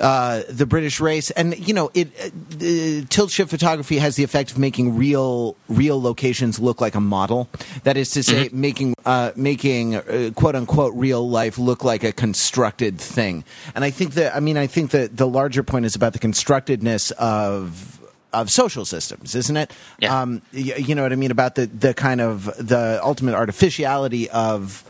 uh, 0.00 0.42
the 0.48 0.66
British 0.66 0.98
race, 0.98 1.30
and 1.30 1.56
you 1.68 1.72
know, 1.72 1.92
it 1.94 2.08
uh, 2.18 3.06
tilt 3.10 3.30
shift 3.30 3.48
photography 3.48 3.98
has 3.98 4.16
the 4.16 4.24
effect 4.24 4.50
of 4.50 4.58
making 4.58 4.96
real 4.96 5.54
real 5.68 6.02
locations 6.02 6.58
look 6.58 6.80
like 6.80 6.96
a 6.96 7.00
model. 7.00 7.48
That 7.84 7.96
is 7.96 8.10
to 8.12 8.24
say, 8.24 8.46
mm-hmm. 8.46 8.60
making 8.60 8.94
uh, 9.06 9.30
making 9.36 9.94
uh, 9.94 10.32
quote 10.34 10.56
unquote 10.56 10.94
real 10.96 11.30
life 11.30 11.58
look 11.58 11.84
like 11.84 12.02
a 12.02 12.10
constructed 12.10 12.98
thing. 12.98 13.44
And 13.76 13.84
I 13.84 13.90
think 13.90 14.14
that 14.14 14.34
I 14.34 14.40
mean 14.40 14.56
I 14.56 14.66
think 14.66 14.90
that 14.90 15.16
the 15.16 15.28
larger 15.28 15.62
point 15.62 15.84
is 15.84 15.94
about 15.94 16.12
the 16.12 16.18
constructedness 16.18 17.12
of 17.12 18.01
of 18.32 18.50
social 18.50 18.84
systems, 18.84 19.34
isn't 19.34 19.56
it? 19.56 19.72
Yeah. 19.98 20.20
Um, 20.20 20.42
you, 20.52 20.74
you, 20.74 20.94
know 20.94 21.02
what 21.02 21.12
I 21.12 21.16
mean 21.16 21.30
about 21.30 21.54
the 21.54 21.66
the 21.66 21.94
kind 21.94 22.20
of 22.20 22.44
the 22.58 23.00
ultimate 23.02 23.34
artificiality 23.34 24.30
of. 24.30 24.84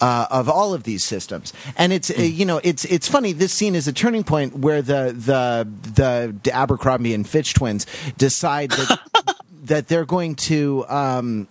Uh, 0.00 0.28
of 0.30 0.48
all 0.48 0.74
of 0.74 0.84
these 0.84 1.02
systems, 1.02 1.52
and 1.76 1.92
it's 1.92 2.08
uh, 2.08 2.22
you 2.22 2.44
know 2.44 2.60
it's 2.62 2.84
it's 2.84 3.08
funny. 3.08 3.32
This 3.32 3.52
scene 3.52 3.74
is 3.74 3.88
a 3.88 3.92
turning 3.92 4.22
point 4.22 4.56
where 4.56 4.80
the 4.80 5.12
the 5.12 6.32
the 6.44 6.52
Abercrombie 6.54 7.14
and 7.14 7.28
Fitch 7.28 7.52
twins 7.52 7.84
decide 8.16 8.70
that 8.70 9.00
that 9.64 9.88
they're 9.88 10.04
going 10.04 10.36
to 10.36 10.84
um, 10.88 11.48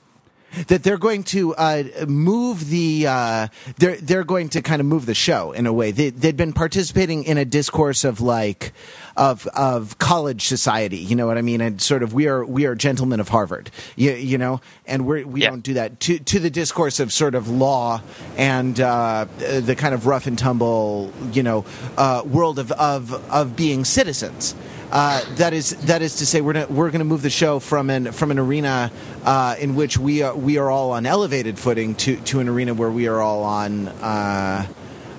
that 0.68 0.84
they're 0.84 0.98
going 0.98 1.24
to 1.24 1.56
uh, 1.56 1.84
move 2.08 2.70
the 2.70 3.08
uh, 3.08 3.48
they're 3.78 3.98
they're 3.98 4.24
going 4.24 4.50
to 4.50 4.62
kind 4.62 4.80
of 4.80 4.86
move 4.86 5.06
the 5.06 5.14
show 5.14 5.52
in 5.52 5.66
a 5.68 5.74
way. 5.74 5.92
They, 5.92 6.10
they'd 6.10 6.38
been 6.38 6.54
participating 6.54 7.24
in 7.24 7.38
a 7.38 7.46
discourse 7.46 8.04
of 8.04 8.22
like 8.22 8.74
of 9.16 9.48
of 9.48 9.98
college 9.98 10.46
society. 10.46 10.98
You 10.98 11.16
know 11.16 11.28
what 11.28 11.38
I 11.38 11.42
mean? 11.42 11.62
And 11.62 11.82
sort 11.82 12.04
of 12.04 12.14
we 12.14 12.28
are 12.28 12.46
we 12.46 12.66
are 12.66 12.76
gentlemen 12.76 13.20
of 13.20 13.30
Harvard. 13.30 13.72
You, 13.96 14.14
you 14.14 14.38
know, 14.38 14.62
and 14.86 15.06
we're, 15.06 15.26
we 15.26 15.42
yeah. 15.42 15.50
don't 15.50 15.62
do 15.62 15.74
that 15.76 16.00
to 16.02 16.20
to 16.20 16.40
the 16.40 16.50
discourse 16.50 17.00
of 17.00 17.12
sort 17.12 17.36
of 17.36 17.50
law 17.50 18.02
and 18.38 18.80
uh, 18.80 19.26
the 19.38 19.76
kind 19.76 19.94
of 19.94 20.08
rough 20.08 20.28
and 20.28 20.38
tumble 20.38 21.12
you 21.32 21.44
know 21.44 21.66
uh, 21.98 22.24
world 22.26 22.60
of 22.60 22.72
of 22.72 23.14
of 23.32 23.56
being 23.56 23.86
citizens. 23.86 24.56
Uh, 24.92 25.24
that 25.36 25.54
is 25.54 25.72
that 25.86 26.02
is 26.02 26.16
to 26.16 26.26
say 26.26 26.40
we're 26.40 26.54
gonna, 26.54 26.68
we're 26.68 26.90
going 26.90 27.00
to 27.00 27.06
move 27.06 27.22
the 27.22 27.30
show 27.30 27.60
from 27.60 27.90
an 27.90 28.12
from 28.12 28.32
an 28.32 28.40
arena 28.40 28.92
uh, 29.26 29.56
in 29.60 29.76
which 29.76 29.98
we 29.98 30.22
are 30.22 30.36
we 30.36 30.58
are 30.58 30.70
all 30.70 30.92
on 30.92 31.06
elevated 31.06 31.60
footing 31.60 31.94
to 31.96 32.16
to 32.22 32.40
an 32.40 32.48
arena 32.48 32.74
where 32.74 32.90
we 32.90 33.08
are 33.08 33.20
all 33.20 33.44
on 33.44 33.88
uh, 33.88 34.66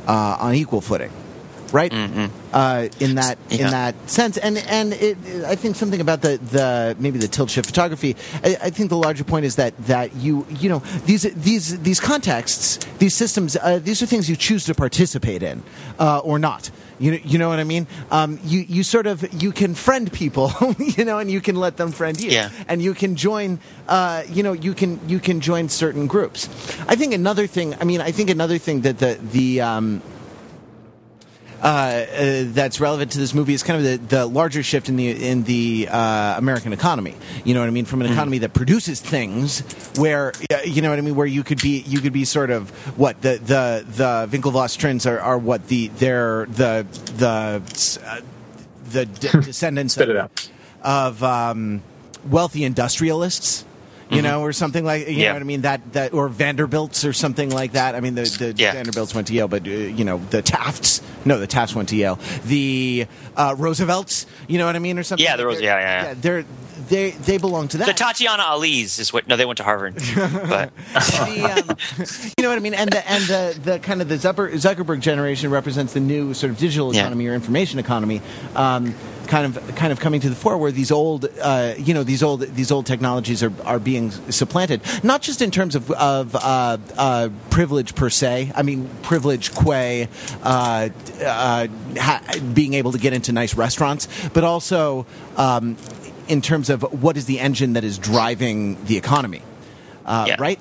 uh 0.07 0.37
on 0.41 0.55
equal 0.55 0.81
footing 0.81 1.13
right? 1.73 1.93
Mm-hmm. 1.93 2.27
Uh, 2.53 2.89
in 3.01 3.17
that 3.17 3.39
yeah. 3.49 3.65
in 3.65 3.71
that 3.71 4.11
sense, 4.11 4.39
and 4.39 4.59
and 4.59 4.93
it, 4.95 5.19
I 5.45 5.55
think 5.55 5.77
something 5.77 6.01
about 6.01 6.23
the 6.23 6.39
the 6.39 6.97
maybe 6.99 7.19
the 7.19 7.29
tilt 7.29 7.51
shift 7.51 7.67
photography. 7.67 8.17
I, 8.43 8.57
I, 8.63 8.71
think 8.71 8.89
the 8.89 8.97
larger 8.97 9.25
point 9.25 9.45
is 9.45 9.57
that 9.57 9.77
that 9.87 10.15
you 10.17 10.47
you 10.49 10.69
know 10.69 10.79
these 11.05 11.23
these 11.35 11.79
these 11.81 12.01
contexts, 12.01 12.79
these 12.99 13.15
systems, 13.15 13.57
uh, 13.57 13.79
these 13.81 14.03
are 14.03 14.07
things 14.07 14.29
you 14.29 14.37
choose 14.37 14.65
to 14.67 14.75
participate 14.75 15.43
in 15.43 15.63
uh, 15.99 16.19
or 16.19 16.39
not. 16.39 16.71
You 16.99 17.13
know, 17.13 17.19
you 17.25 17.39
know 17.39 17.49
what 17.49 17.59
I 17.61 17.65
mean? 17.65 17.87
Um, 18.11 18.39
you 18.45 18.61
you 18.61 18.83
sort 18.83 19.07
of 19.07 19.43
you 19.43 19.53
can 19.53 19.75
friend 19.75 20.13
people, 20.13 20.53
you 20.79 21.05
know, 21.05 21.19
and 21.19 21.31
you 21.31 21.41
can 21.41 21.57
let 21.57 21.77
them 21.77 21.93
friend 21.93 22.21
you, 22.21 22.31
yeah. 22.31 22.51
and 22.69 22.83
you 22.83 22.95
can 22.95 23.17
join. 23.17 23.61
Uh, 23.87 24.25
you 24.29 24.43
know, 24.43 24.53
you 24.53 24.75
can 24.75 25.01
you 25.09 25.21
can 25.21 25.41
join 25.41 25.69
certain 25.69 26.07
groups. 26.07 26.49
I 26.89 26.97
think 26.97 27.15
another 27.15 27.47
thing. 27.47 27.75
I 27.81 27.85
mean, 27.85 28.01
I 28.01 28.13
think 28.13 28.31
another 28.31 28.59
thing 28.59 28.83
that 28.83 28.99
the 28.99 29.19
the 29.21 29.61
um, 29.61 30.03
uh, 31.63 31.67
uh, 31.67 32.45
that's 32.47 32.81
relevant 32.81 33.13
to 33.13 33.19
this 33.19 33.35
movie 33.35 33.55
is 33.55 33.63
kind 33.63 33.79
of 33.79 33.85
the, 33.85 34.17
the 34.17 34.27
larger 34.27 34.63
shift 34.63 34.89
in 34.89 34.97
the 34.97 35.11
in 35.11 35.43
the 35.43 35.89
uh, 35.91 36.39
American 36.39 36.73
economy. 36.73 37.15
You 37.45 37.55
know 37.55 37.61
what 37.61 37.67
I 37.67 37.71
mean? 37.71 37.85
From 37.85 38.01
an 38.01 38.07
mm-hmm. 38.07 38.15
economy 38.15 38.39
that 38.39 38.55
produces 38.55 39.01
things, 39.01 39.61
where 39.99 40.33
you 40.65 40.83
know 40.83 40.91
what 40.91 40.99
I 40.99 41.03
mean, 41.03 41.17
where 41.17 41.27
you 41.27 41.43
could 41.43 41.61
be 41.61 41.81
you 41.81 42.01
could 42.01 42.13
be 42.13 42.25
sort 42.25 42.51
of 42.51 42.71
what 42.97 43.21
the 43.23 43.39
the 43.39 43.85
the 43.89 44.29
Winklevoss 44.37 44.79
twins 44.79 45.07
are, 45.07 45.19
are 45.19 45.39
what 45.39 45.67
the 45.69 45.89
they're 45.89 46.47
the 46.47 46.87
the 47.17 47.63
uh, 48.05 48.21
the 48.91 49.07
d- 49.07 49.29
descendants 49.43 49.97
of, 49.97 50.31
of 50.83 51.23
um, 51.23 51.83
wealthy 52.29 52.65
industrialists 52.65 53.65
you 54.11 54.19
mm-hmm. 54.19 54.27
know, 54.27 54.43
or 54.43 54.53
something 54.53 54.85
like 54.85 55.09
you 55.09 55.15
yeah. 55.15 55.29
know 55.29 55.35
what 55.35 55.43
I 55.43 55.45
mean. 55.45 55.61
That 55.63 55.93
that 55.93 56.13
or 56.15 56.29
Vanderbilts 56.29 57.05
or 57.05 57.13
something 57.13 57.51
like 57.51 57.73
that. 57.73 57.95
I 57.95 58.01
mean, 58.01 58.15
the, 58.15 58.23
the 58.23 58.55
yeah. 58.57 58.73
Vanderbilts 58.73 59.15
went 59.15 59.27
to 59.29 59.35
Yale, 59.35 59.49
but 59.49 59.67
uh, 59.67 59.71
you 59.71 60.05
know 60.05 60.19
the 60.31 60.43
Tafts. 60.43 61.03
No, 61.25 61.39
the 61.39 61.47
Tafts 61.47 61.75
went 61.75 61.91
to 61.91 61.97
Yale. 61.97 62.19
The 62.45 63.07
uh, 63.37 63.55
Roosevelts. 63.59 64.27
You 64.47 64.59
know 64.59 64.67
what 64.67 64.77
I 64.77 64.79
mean, 64.79 64.99
or 64.99 65.03
something. 65.03 65.25
Yeah, 65.25 65.37
the 65.37 65.47
Rose. 65.47 65.61
Yeah, 65.61 65.79
yeah, 65.79 66.03
yeah. 66.05 66.15
They're 66.15 66.45
they 66.89 67.11
they 67.11 67.39
belong 67.39 67.69
to 67.69 67.79
that. 67.79 67.87
The 67.87 67.93
Tatiana 67.93 68.43
Ali's 68.45 68.99
is 68.99 69.13
what. 69.13 69.29
No, 69.29 69.37
they 69.37 69.45
went 69.45 69.59
to 69.59 69.65
Harvard. 69.65 69.95
but 69.95 70.73
the, 70.95 71.67
um, 71.69 72.33
you 72.39 72.43
know 72.43 72.49
what 72.49 72.57
I 72.57 72.61
mean. 72.61 72.75
And 72.75 72.91
the 72.91 73.11
and 73.11 73.25
the, 73.25 73.61
the 73.63 73.79
kind 73.79 74.01
of 74.01 74.09
the 74.09 74.17
Zuckerberg 74.17 75.01
generation 75.01 75.51
represents 75.51 75.93
the 75.93 76.01
new 76.01 76.35
sort 76.35 76.51
of 76.51 76.59
digital 76.59 76.91
economy 76.91 77.25
yeah. 77.25 77.33
or 77.33 77.35
information 77.35 77.79
economy. 77.79 78.23
Um, 78.55 78.95
kind 79.29 79.45
of 79.45 79.77
kind 79.77 79.93
of 79.93 80.01
coming 80.01 80.21
to 80.21 80.29
the 80.29 80.35
fore 80.35 80.57
where 80.57 80.73
these 80.73 80.91
old 80.91 81.29
uh, 81.41 81.75
you 81.79 81.95
know 81.95 82.03
these 82.03 82.23
old 82.23 82.41
these 82.41 82.73
old 82.73 82.87
technologies 82.87 83.43
are, 83.43 83.53
are 83.65 83.79
being 83.79 84.11
supplanted. 84.11 84.81
Not 85.05 85.23
just 85.23 85.41
in 85.41 85.51
terms 85.51 85.77
of, 85.77 85.91
of 85.93 86.35
uh, 86.35 86.79
uh, 86.97 87.29
privilege 87.51 87.95
per 87.95 88.11
se. 88.11 88.51
I 88.57 88.63
mean 88.63 88.89
privilege 89.03 89.55
qua 89.55 90.07
uh, 90.43 90.89
uh, 91.23 91.69
ha- 91.99 92.23
being 92.55 92.75
able 92.75 92.93
to 92.93 92.99
get 92.99 93.13
into 93.13 93.33
nice 93.33 93.55
restaurants 93.55 94.09
but 94.31 94.45
also 94.45 95.07
um, 95.37 95.77
in 96.27 96.41
terms 96.41 96.71
of 96.71 96.83
what 97.03 97.17
is 97.17 97.27
the 97.27 97.39
engine 97.39 97.75
that 97.75 97.85
is 97.85 97.99
driving 97.99 98.83
the 98.87 98.97
economy. 98.97 99.43
Uh, 100.07 100.25
yeah. 100.29 100.37
right? 100.39 100.59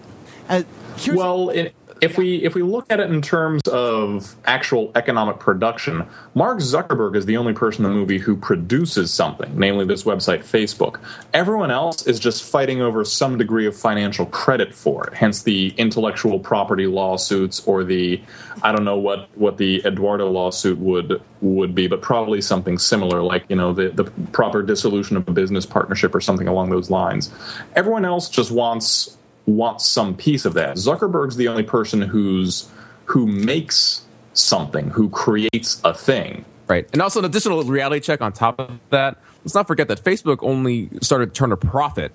Well 1.17 1.49
it, 1.49 1.73
if 2.01 2.17
we 2.17 2.43
if 2.43 2.55
we 2.55 2.63
look 2.63 2.85
at 2.89 2.99
it 2.99 3.09
in 3.09 3.21
terms 3.21 3.61
of 3.67 4.35
actual 4.45 4.91
economic 4.95 5.39
production, 5.39 6.05
Mark 6.33 6.59
Zuckerberg 6.59 7.15
is 7.15 7.25
the 7.25 7.37
only 7.37 7.53
person 7.53 7.85
in 7.85 7.91
the 7.91 7.97
movie 7.97 8.17
who 8.17 8.35
produces 8.35 9.13
something, 9.13 9.57
namely 9.57 9.85
this 9.85 10.03
website 10.03 10.39
Facebook. 10.39 10.99
Everyone 11.33 11.71
else 11.71 12.05
is 12.07 12.19
just 12.19 12.43
fighting 12.43 12.81
over 12.81 13.03
some 13.03 13.37
degree 13.37 13.65
of 13.65 13.75
financial 13.75 14.25
credit 14.27 14.73
for 14.73 15.07
it. 15.07 15.13
Hence 15.13 15.43
the 15.43 15.73
intellectual 15.77 16.39
property 16.39 16.87
lawsuits 16.87 17.65
or 17.65 17.83
the 17.83 18.21
I 18.63 18.71
don't 18.71 18.85
know 18.85 18.97
what 18.97 19.29
what 19.35 19.57
the 19.57 19.81
Eduardo 19.85 20.29
lawsuit 20.29 20.77
would 20.79 21.21
would 21.41 21.75
be, 21.75 21.87
but 21.87 22.01
probably 22.01 22.41
something 22.41 22.77
similar, 22.77 23.21
like 23.21 23.45
you 23.49 23.55
know 23.55 23.73
the 23.73 23.89
the 23.89 24.05
proper 24.31 24.61
dissolution 24.61 25.17
of 25.17 25.27
a 25.27 25.31
business 25.31 25.65
partnership 25.65 26.15
or 26.15 26.21
something 26.21 26.47
along 26.47 26.69
those 26.69 26.89
lines. 26.89 27.31
Everyone 27.75 28.05
else 28.05 28.29
just 28.29 28.51
wants 28.51 29.16
wants 29.47 29.85
some 29.87 30.15
piece 30.15 30.45
of 30.45 30.53
that. 30.53 30.75
Zuckerberg's 30.75 31.37
the 31.37 31.47
only 31.47 31.63
person 31.63 32.01
who's 32.01 32.69
who 33.05 33.25
makes 33.25 34.05
something, 34.33 34.89
who 34.89 35.09
creates 35.09 35.81
a 35.83 35.93
thing. 35.93 36.45
Right. 36.67 36.87
And 36.91 37.01
also 37.01 37.19
an 37.19 37.25
additional 37.25 37.63
reality 37.63 38.01
check 38.01 38.21
on 38.21 38.33
top 38.33 38.59
of 38.59 38.79
that. 38.89 39.17
Let's 39.43 39.55
not 39.55 39.65
forget 39.65 39.87
that 39.87 40.03
Facebook 40.03 40.39
only 40.41 40.89
started 41.01 41.27
to 41.27 41.31
turn 41.33 41.51
a 41.53 41.57
profit 41.57 42.11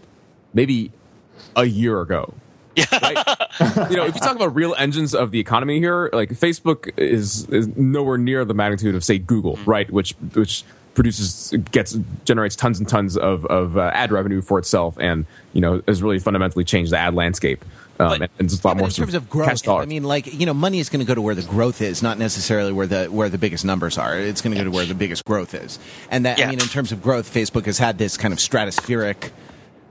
maybe 0.53 0.93
a 1.57 1.65
year 1.65 2.01
ago. 2.01 2.35
Yeah. 2.75 2.87
Right? 3.03 3.91
you 3.91 3.97
know, 3.97 4.07
if 4.07 4.15
you 4.15 4.21
talk 4.23 4.35
about 4.35 4.55
real 4.55 4.75
engines 4.79 5.15
of 5.15 5.31
the 5.31 5.39
economy 5.39 5.79
here, 5.79 6.09
like 6.15 6.31
Facebook 6.31 6.91
is 6.97 7.47
is 7.51 7.69
nowhere 7.77 8.17
near 8.17 8.47
the 8.47 8.55
magnitude 8.55 8.95
of 8.95 9.05
say 9.05 9.19
Google, 9.19 9.59
mm-hmm. 9.59 9.71
right? 9.71 9.91
Which 9.91 10.13
which 10.33 10.65
produces 10.95 11.55
gets 11.71 11.97
generates 12.25 12.57
tons 12.57 12.79
and 12.79 12.89
tons 12.89 13.17
of, 13.17 13.47
of 13.47 13.77
uh, 13.77 13.91
ad 13.95 14.13
revenue 14.13 14.43
for 14.43 14.59
itself 14.59 14.97
and 15.01 15.25
you 15.53 15.61
know 15.61 15.83
has 15.89 16.03
really 16.03 16.19
fundamentally 16.19 16.65
changed 16.65 16.93
the 16.93 16.99
ad 16.99 17.15
landscape 17.15 17.65
um, 17.99 18.09
but, 18.09 18.15
and, 18.15 18.31
and 18.39 18.53
it's 18.53 18.63
a 18.63 18.67
lot 18.67 18.77
yeah, 18.77 18.81
more 18.81 18.89
in 18.89 18.95
terms 18.95 19.15
of 19.15 19.29
growth 19.31 19.69
i 19.69 19.85
mean 19.87 20.05
like 20.05 20.33
you 20.33 20.47
know 20.47 20.55
money 20.55 20.79
is 20.79 20.89
going 20.89 21.01
to 21.01 21.07
go 21.07 21.15
to 21.15 21.23
where 21.23 21.35
the 21.35 21.43
growth 21.43 21.81
is 21.81 22.03
not 22.03 22.19
necessarily 22.19 22.73
where 22.73 22.87
the 22.87 23.07
where 23.07 23.29
the 23.29 23.39
biggest 23.39 23.65
numbers 23.65 23.99
are. 23.99 24.19
It's 24.19 24.41
going 24.41 24.53
to 24.53 24.59
go 24.59 24.65
to 24.65 24.71
where 24.71 24.87
the 24.87 24.95
biggest 24.95 25.25
growth 25.25 25.55
is. 25.55 25.79
And 26.11 26.27
that 26.27 26.39
yeah. 26.39 26.47
i 26.47 26.51
mean 26.51 26.61
in 26.61 26.67
terms 26.67 26.93
of 26.93 27.03
growth 27.03 27.33
facebook 27.33 27.67
has 27.67 27.79
had 27.79 27.99
this 27.99 28.17
kind 28.17 28.33
of 28.33 28.39
stratospheric 28.39 29.31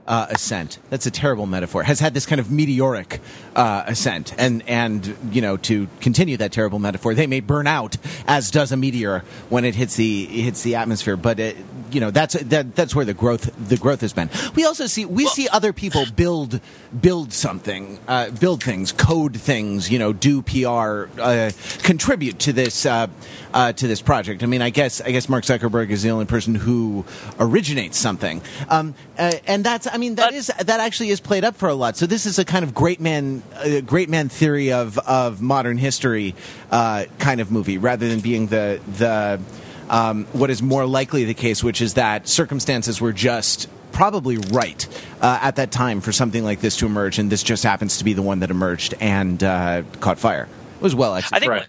uh, 0.06 0.26
ascent. 0.30 0.78
That's 0.90 1.06
a 1.06 1.10
terrible 1.10 1.46
metaphor. 1.46 1.82
Has 1.82 2.00
had 2.00 2.14
this 2.14 2.26
kind 2.26 2.40
of 2.40 2.50
meteoric 2.50 3.20
uh, 3.54 3.84
ascent, 3.86 4.34
and 4.38 4.62
and 4.68 5.16
you 5.30 5.40
know 5.40 5.56
to 5.58 5.88
continue 6.00 6.36
that 6.38 6.52
terrible 6.52 6.78
metaphor, 6.78 7.14
they 7.14 7.26
may 7.26 7.40
burn 7.40 7.66
out 7.66 7.96
as 8.26 8.50
does 8.50 8.72
a 8.72 8.76
meteor 8.76 9.24
when 9.48 9.64
it 9.64 9.74
hits 9.74 9.96
the 9.96 10.26
hits 10.26 10.62
the 10.62 10.74
atmosphere. 10.74 11.16
But 11.16 11.38
it, 11.38 11.56
you 11.92 12.00
know 12.00 12.10
that's 12.10 12.34
that 12.34 12.74
that's 12.74 12.94
where 12.94 13.04
the 13.04 13.14
growth 13.14 13.50
the 13.68 13.76
growth 13.76 14.00
has 14.00 14.12
been. 14.12 14.30
We 14.54 14.64
also 14.64 14.86
see 14.86 15.04
we 15.04 15.26
see 15.26 15.48
other 15.48 15.72
people 15.72 16.04
build 16.16 16.60
build 17.00 17.32
something, 17.32 17.98
uh, 18.08 18.30
build 18.30 18.62
things, 18.62 18.92
code 18.92 19.36
things, 19.36 19.90
you 19.90 19.98
know, 19.98 20.12
do 20.12 20.42
PR, 20.42 21.08
uh, 21.20 21.50
contribute 21.82 22.38
to 22.40 22.52
this 22.52 22.86
uh, 22.86 23.06
uh, 23.54 23.72
to 23.72 23.86
this 23.86 24.02
project. 24.02 24.42
I 24.42 24.46
mean, 24.46 24.62
I 24.62 24.70
guess 24.70 25.00
I 25.00 25.10
guess 25.10 25.28
Mark 25.28 25.44
Zuckerberg 25.44 25.90
is 25.90 26.02
the 26.02 26.10
only 26.10 26.26
person 26.26 26.54
who 26.54 27.04
originates 27.38 27.98
something, 27.98 28.42
um, 28.68 28.94
uh, 29.18 29.32
and 29.46 29.64
that's 29.64 29.86
I 29.92 29.98
mean 29.98 30.14
that 30.16 30.30
But- 30.30 30.34
is 30.34 30.46
that 30.46 30.80
actually 30.80 31.10
is 31.10 31.20
played 31.20 31.44
up 31.44 31.56
for 31.56 31.68
a 31.68 31.74
lot. 31.74 31.96
So 31.96 32.06
this 32.06 32.26
is 32.26 32.38
a 32.38 32.44
kind 32.44 32.64
of 32.64 32.74
great 32.74 33.00
man 33.00 33.42
uh, 33.56 33.80
great 33.80 34.08
man 34.08 34.28
theory 34.28 34.72
of 34.72 34.98
of 34.98 35.40
modern 35.42 35.76
history 35.78 36.34
uh, 36.70 37.04
kind 37.18 37.40
of 37.40 37.50
movie, 37.50 37.78
rather 37.78 38.08
than 38.08 38.20
being 38.20 38.46
the 38.46 38.80
the 38.98 39.40
um, 39.90 40.24
what 40.32 40.48
is 40.50 40.62
more 40.62 40.86
likely 40.86 41.24
the 41.24 41.34
case, 41.34 41.62
which 41.62 41.82
is 41.82 41.94
that 41.94 42.26
circumstances 42.26 43.00
were 43.00 43.12
just 43.12 43.68
probably 43.92 44.38
right 44.38 44.88
uh, 45.20 45.38
at 45.42 45.56
that 45.56 45.70
time 45.70 46.00
for 46.00 46.12
something 46.12 46.42
like 46.44 46.60
this 46.62 46.76
to 46.78 46.86
emerge, 46.86 47.18
and 47.18 47.30
this 47.30 47.42
just 47.42 47.62
happens 47.62 47.98
to 47.98 48.04
be 48.04 48.14
the 48.14 48.22
one 48.22 48.40
that 48.40 48.50
emerged 48.50 48.94
and 49.00 49.44
uh, 49.44 49.82
caught 50.00 50.18
fire. 50.18 50.48
It 50.76 50.82
was 50.82 50.94
well 50.94 51.12
I 51.12 51.18
executed. 51.18 51.66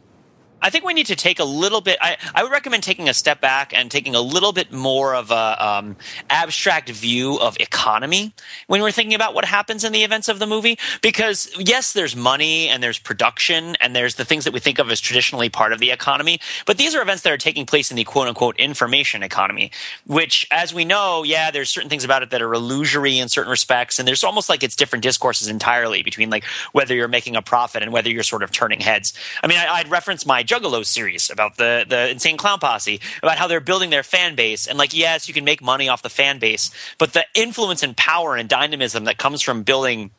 I 0.64 0.70
think 0.70 0.86
we 0.86 0.94
need 0.94 1.08
to 1.08 1.16
take 1.16 1.40
a 1.40 1.44
little 1.44 1.82
bit. 1.82 1.98
I, 2.02 2.16
I 2.34 2.42
would 2.42 2.52
recommend 2.52 2.84
taking 2.84 3.10
a 3.10 3.14
step 3.14 3.42
back 3.42 3.74
and 3.76 3.92
taking 3.92 4.16
a 4.16 4.22
little 4.22 4.54
bit 4.54 4.72
more 4.72 5.14
of 5.14 5.30
a 5.30 5.64
um, 5.64 5.98
abstract 6.30 6.90
view 6.90 7.38
of 7.40 7.58
economy 7.60 8.34
when 8.68 8.82
we're 8.82 8.92
thinking 8.92 9.14
about 9.14 9.34
what 9.34 9.44
happens 9.44 9.84
in 9.84 9.92
the 9.92 10.06
events 10.06 10.30
of 10.30 10.40
the 10.40 10.48
movie. 10.48 10.80
Because 11.02 11.52
yes, 11.60 11.92
there's 11.92 12.16
money 12.16 12.70
and 12.70 12.82
there's 12.82 12.98
production 12.98 13.76
and 13.82 13.94
there's 13.94 14.16
the 14.16 14.24
things 14.24 14.46
that 14.46 14.54
we 14.54 14.62
think 14.62 14.80
of 14.80 14.90
as 14.90 15.02
traditionally 15.02 15.50
part 15.50 15.74
of 15.74 15.80
the 15.80 15.92
economy. 15.92 16.40
But 16.66 16.78
these 16.78 16.96
are 16.96 17.02
events 17.02 17.24
that 17.24 17.34
are 17.34 17.38
taking 17.38 17.66
place 17.66 17.92
in 17.92 17.98
the 17.98 18.06
quote 18.06 18.30
unquote 18.30 18.58
information 18.58 19.22
economy, 19.22 19.70
which, 20.08 20.48
as 20.50 20.74
we 20.74 20.86
know, 20.86 21.24
yeah, 21.24 21.52
there's 21.52 21.70
certain 21.70 21.90
things 21.90 22.06
about 22.06 22.24
it 22.24 22.30
that 22.30 22.42
are 22.42 22.54
illusory 22.54 23.20
in 23.20 23.28
certain 23.28 23.52
respects, 23.52 24.00
and 24.00 24.08
there's 24.08 24.24
almost 24.24 24.48
like 24.48 24.64
it's 24.64 24.78
different 24.78 25.04
discourses 25.04 25.50
entirely 25.50 26.04
between 26.04 26.30
like 26.30 26.46
whether 26.72 26.96
you're 26.96 27.10
making 27.10 27.36
a 27.36 27.42
profit 27.42 27.84
and 27.84 27.92
whether 27.92 28.10
you're 28.10 28.24
sort 28.24 28.44
of 28.44 28.52
turning 28.52 28.80
heads. 28.80 29.14
I 29.44 29.48
mean, 29.48 29.58
I, 29.58 29.68
I'd 29.68 29.90
reference 29.90 30.26
my 30.26 30.42
Juggalo 30.54 30.86
series 30.86 31.30
about 31.30 31.58
the 31.58 31.86
the 31.88 32.10
Insane 32.10 32.38
Clown 32.38 32.60
Posse 32.60 33.00
about 33.22 33.38
how 33.38 33.48
they're 33.48 33.60
building 33.60 33.90
their 33.90 34.04
fan 34.04 34.36
base, 34.36 34.68
and 34.68 34.78
like 34.78 34.94
yes, 34.94 35.28
you 35.28 35.34
can 35.34 35.44
make 35.44 35.62
money 35.62 35.90
off 35.90 36.02
the 36.02 36.10
fan 36.10 36.40
base, 36.40 36.70
but 36.98 37.14
the 37.14 37.26
influence 37.34 37.84
and 37.84 37.98
power 37.98 38.36
and 38.36 38.48
dynamism 38.48 39.06
that 39.06 39.18
comes 39.18 39.42
from 39.42 39.64
building 39.64 40.12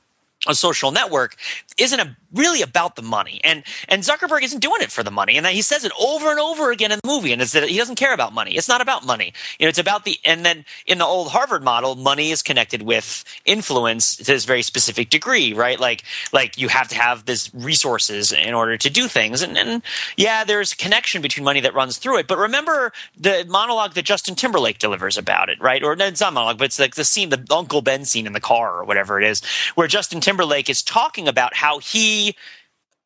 a 0.47 0.55
social 0.55 0.91
network 0.91 1.37
isn't 1.78 2.01
a, 2.01 2.16
really 2.35 2.62
about 2.62 2.97
the 2.97 3.03
money. 3.03 3.41
And 3.45 3.62
and 3.89 4.03
Zuckerberg 4.03 4.43
isn't 4.43 4.61
doing 4.61 4.82
it 4.82 4.91
for 4.91 5.03
the 5.03 5.11
money. 5.11 5.37
And 5.37 5.47
he 5.47 5.62
says 5.62 5.85
it 5.85 5.93
over 6.01 6.30
and 6.30 6.41
over 6.41 6.70
again 6.70 6.93
in 6.93 6.99
the 7.03 7.09
movie 7.09 7.32
and 7.32 7.41
it's 7.41 7.53
that 7.53 7.68
he 7.68 7.78
doesn't 7.78 7.97
care 7.97 8.12
about 8.12 8.32
money. 8.32 8.57
It's 8.57 8.68
not 8.68 8.80
about 8.80 9.07
money. 9.07 9.32
You 9.59 9.66
know 9.66 9.68
it's 9.68 9.78
about 9.78 10.05
the 10.05 10.18
and 10.24 10.45
then 10.45 10.64
in 10.87 10.99
the 10.99 11.05
old 11.05 11.28
Harvard 11.28 11.62
model 11.62 11.95
money 11.95 12.30
is 12.30 12.43
connected 12.43 12.82
with 12.82 13.24
influence 13.45 14.16
to 14.16 14.24
this 14.24 14.45
very 14.45 14.62
specific 14.62 15.11
degree 15.11 15.53
right? 15.53 15.78
Like 15.78 16.03
like 16.32 16.59
you 16.59 16.68
have 16.68 16.89
to 16.89 16.97
have 16.97 17.24
this 17.24 17.55
resources 17.55 18.32
in 18.32 18.55
order 18.55 18.76
to 18.76 18.91
do 18.91 19.09
things. 19.09 19.43
And, 19.43 19.57
and 19.57 19.82
yeah 20.16 20.45
there's 20.45 20.72
a 20.72 20.76
connection 20.76 21.22
between 21.22 21.45
money 21.45 21.61
that 21.61 21.74
runs 21.74 21.99
through 21.99 22.18
it. 22.18 22.26
But 22.26 22.39
remember 22.39 22.93
the 23.16 23.47
monologue 23.49 23.95
that 23.95 24.05
Justin 24.05 24.35
Timberlake 24.35 24.78
delivers 24.78 25.16
about 25.16 25.49
it 25.49 25.61
right? 25.61 25.82
Or 25.82 25.95
no, 25.97 26.07
it's 26.07 26.20
not 26.20 26.32
monologue 26.32 26.59
but 26.59 26.64
it's 26.64 26.80
like 26.80 26.95
the 26.97 27.05
scene 27.05 27.30
the 27.30 27.45
Uncle 27.51 27.82
Ben 27.82 28.05
scene 28.05 28.26
in 28.26 28.32
the 28.32 28.41
car 28.41 28.78
or 28.80 28.85
whatever 28.85 29.20
it 29.20 29.26
is 29.26 29.43
where 29.74 29.87
Justin 29.87 30.20
Timberlake 30.20 30.68
is 30.68 30.82
talking 30.82 31.28
about 31.28 31.55
how 31.55 31.78
he 31.78 32.24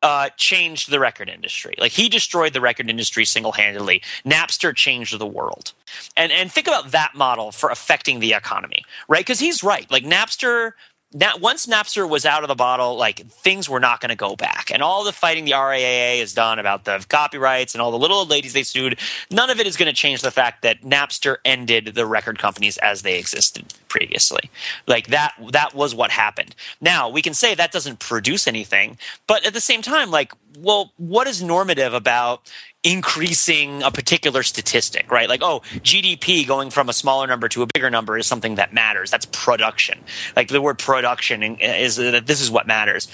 uh, 0.01 0.29
changed 0.37 0.89
the 0.89 0.99
record 0.99 1.29
industry. 1.29 1.75
Like 1.77 1.91
he 1.91 2.09
destroyed 2.09 2.53
the 2.53 2.61
record 2.61 2.89
industry 2.89 3.25
single 3.25 3.51
handedly. 3.51 4.01
Napster 4.25 4.73
changed 4.75 5.17
the 5.17 5.25
world. 5.25 5.73
And 6.15 6.31
and 6.31 6.51
think 6.51 6.67
about 6.67 6.91
that 6.91 7.15
model 7.15 7.51
for 7.51 7.69
affecting 7.69 8.19
the 8.19 8.33
economy, 8.33 8.85
right? 9.07 9.21
Because 9.21 9.39
he's 9.39 9.63
right. 9.63 9.89
Like 9.91 10.03
Napster. 10.03 10.73
Na- 11.11 11.37
once 11.37 11.65
Napster 11.65 12.07
was 12.07 12.23
out 12.23 12.43
of 12.43 12.49
the 12.49 12.55
bottle, 12.55 12.95
like 12.95 13.25
things 13.27 13.67
were 13.67 13.79
not 13.79 13.99
going 13.99 14.09
to 14.09 14.15
go 14.15 14.35
back, 14.35 14.69
and 14.71 14.83
all 14.83 15.03
the 15.03 15.11
fighting 15.11 15.45
the 15.45 15.53
RIAA 15.53 16.19
has 16.19 16.33
done 16.33 16.59
about 16.59 16.85
the 16.85 17.03
copyrights 17.09 17.73
and 17.73 17.81
all 17.81 17.89
the 17.89 17.97
little 17.97 18.19
old 18.19 18.29
ladies 18.29 18.53
they 18.53 18.61
sued, 18.61 18.99
none 19.31 19.49
of 19.49 19.59
it 19.59 19.65
is 19.65 19.75
going 19.75 19.87
to 19.87 19.93
change 19.93 20.21
the 20.21 20.29
fact 20.29 20.61
that 20.61 20.81
Napster 20.81 21.37
ended 21.43 21.93
the 21.95 22.05
record 22.05 22.37
companies 22.37 22.77
as 22.77 23.01
they 23.01 23.17
existed 23.17 23.73
previously. 23.87 24.51
Like 24.85 25.07
that, 25.07 25.33
that 25.51 25.73
was 25.73 25.95
what 25.95 26.11
happened. 26.11 26.55
Now 26.79 27.09
we 27.09 27.23
can 27.23 27.33
say 27.33 27.55
that 27.55 27.71
doesn't 27.71 27.99
produce 27.99 28.47
anything, 28.47 28.97
but 29.25 29.43
at 29.45 29.53
the 29.53 29.61
same 29.61 29.81
time, 29.81 30.11
like, 30.11 30.31
well, 30.59 30.93
what 30.97 31.27
is 31.27 31.41
normative 31.41 31.93
about 31.93 32.51
increasing 32.83 33.83
a 33.83 33.91
particular 33.91 34.43
statistic, 34.43 35.11
right? 35.11 35.27
Like, 35.27 35.41
oh, 35.43 35.61
GDP 35.79 36.47
going 36.47 36.69
from 36.69 36.87
a 36.87 36.93
smaller 36.93 37.27
number 37.27 37.49
to 37.49 37.61
a 37.61 37.67
bigger 37.73 37.89
number 37.89 38.17
is 38.17 38.25
something 38.25 38.55
that 38.55 38.73
matters. 38.73 39.11
That's 39.11 39.25
production. 39.25 39.99
Like 40.35 40.47
the 40.47 40.61
word 40.61 40.79
production 40.79 41.43
is 41.43 41.97
that 41.97 42.25
this 42.25 42.41
is 42.41 42.49
what 42.49 42.67
matters. 42.67 43.09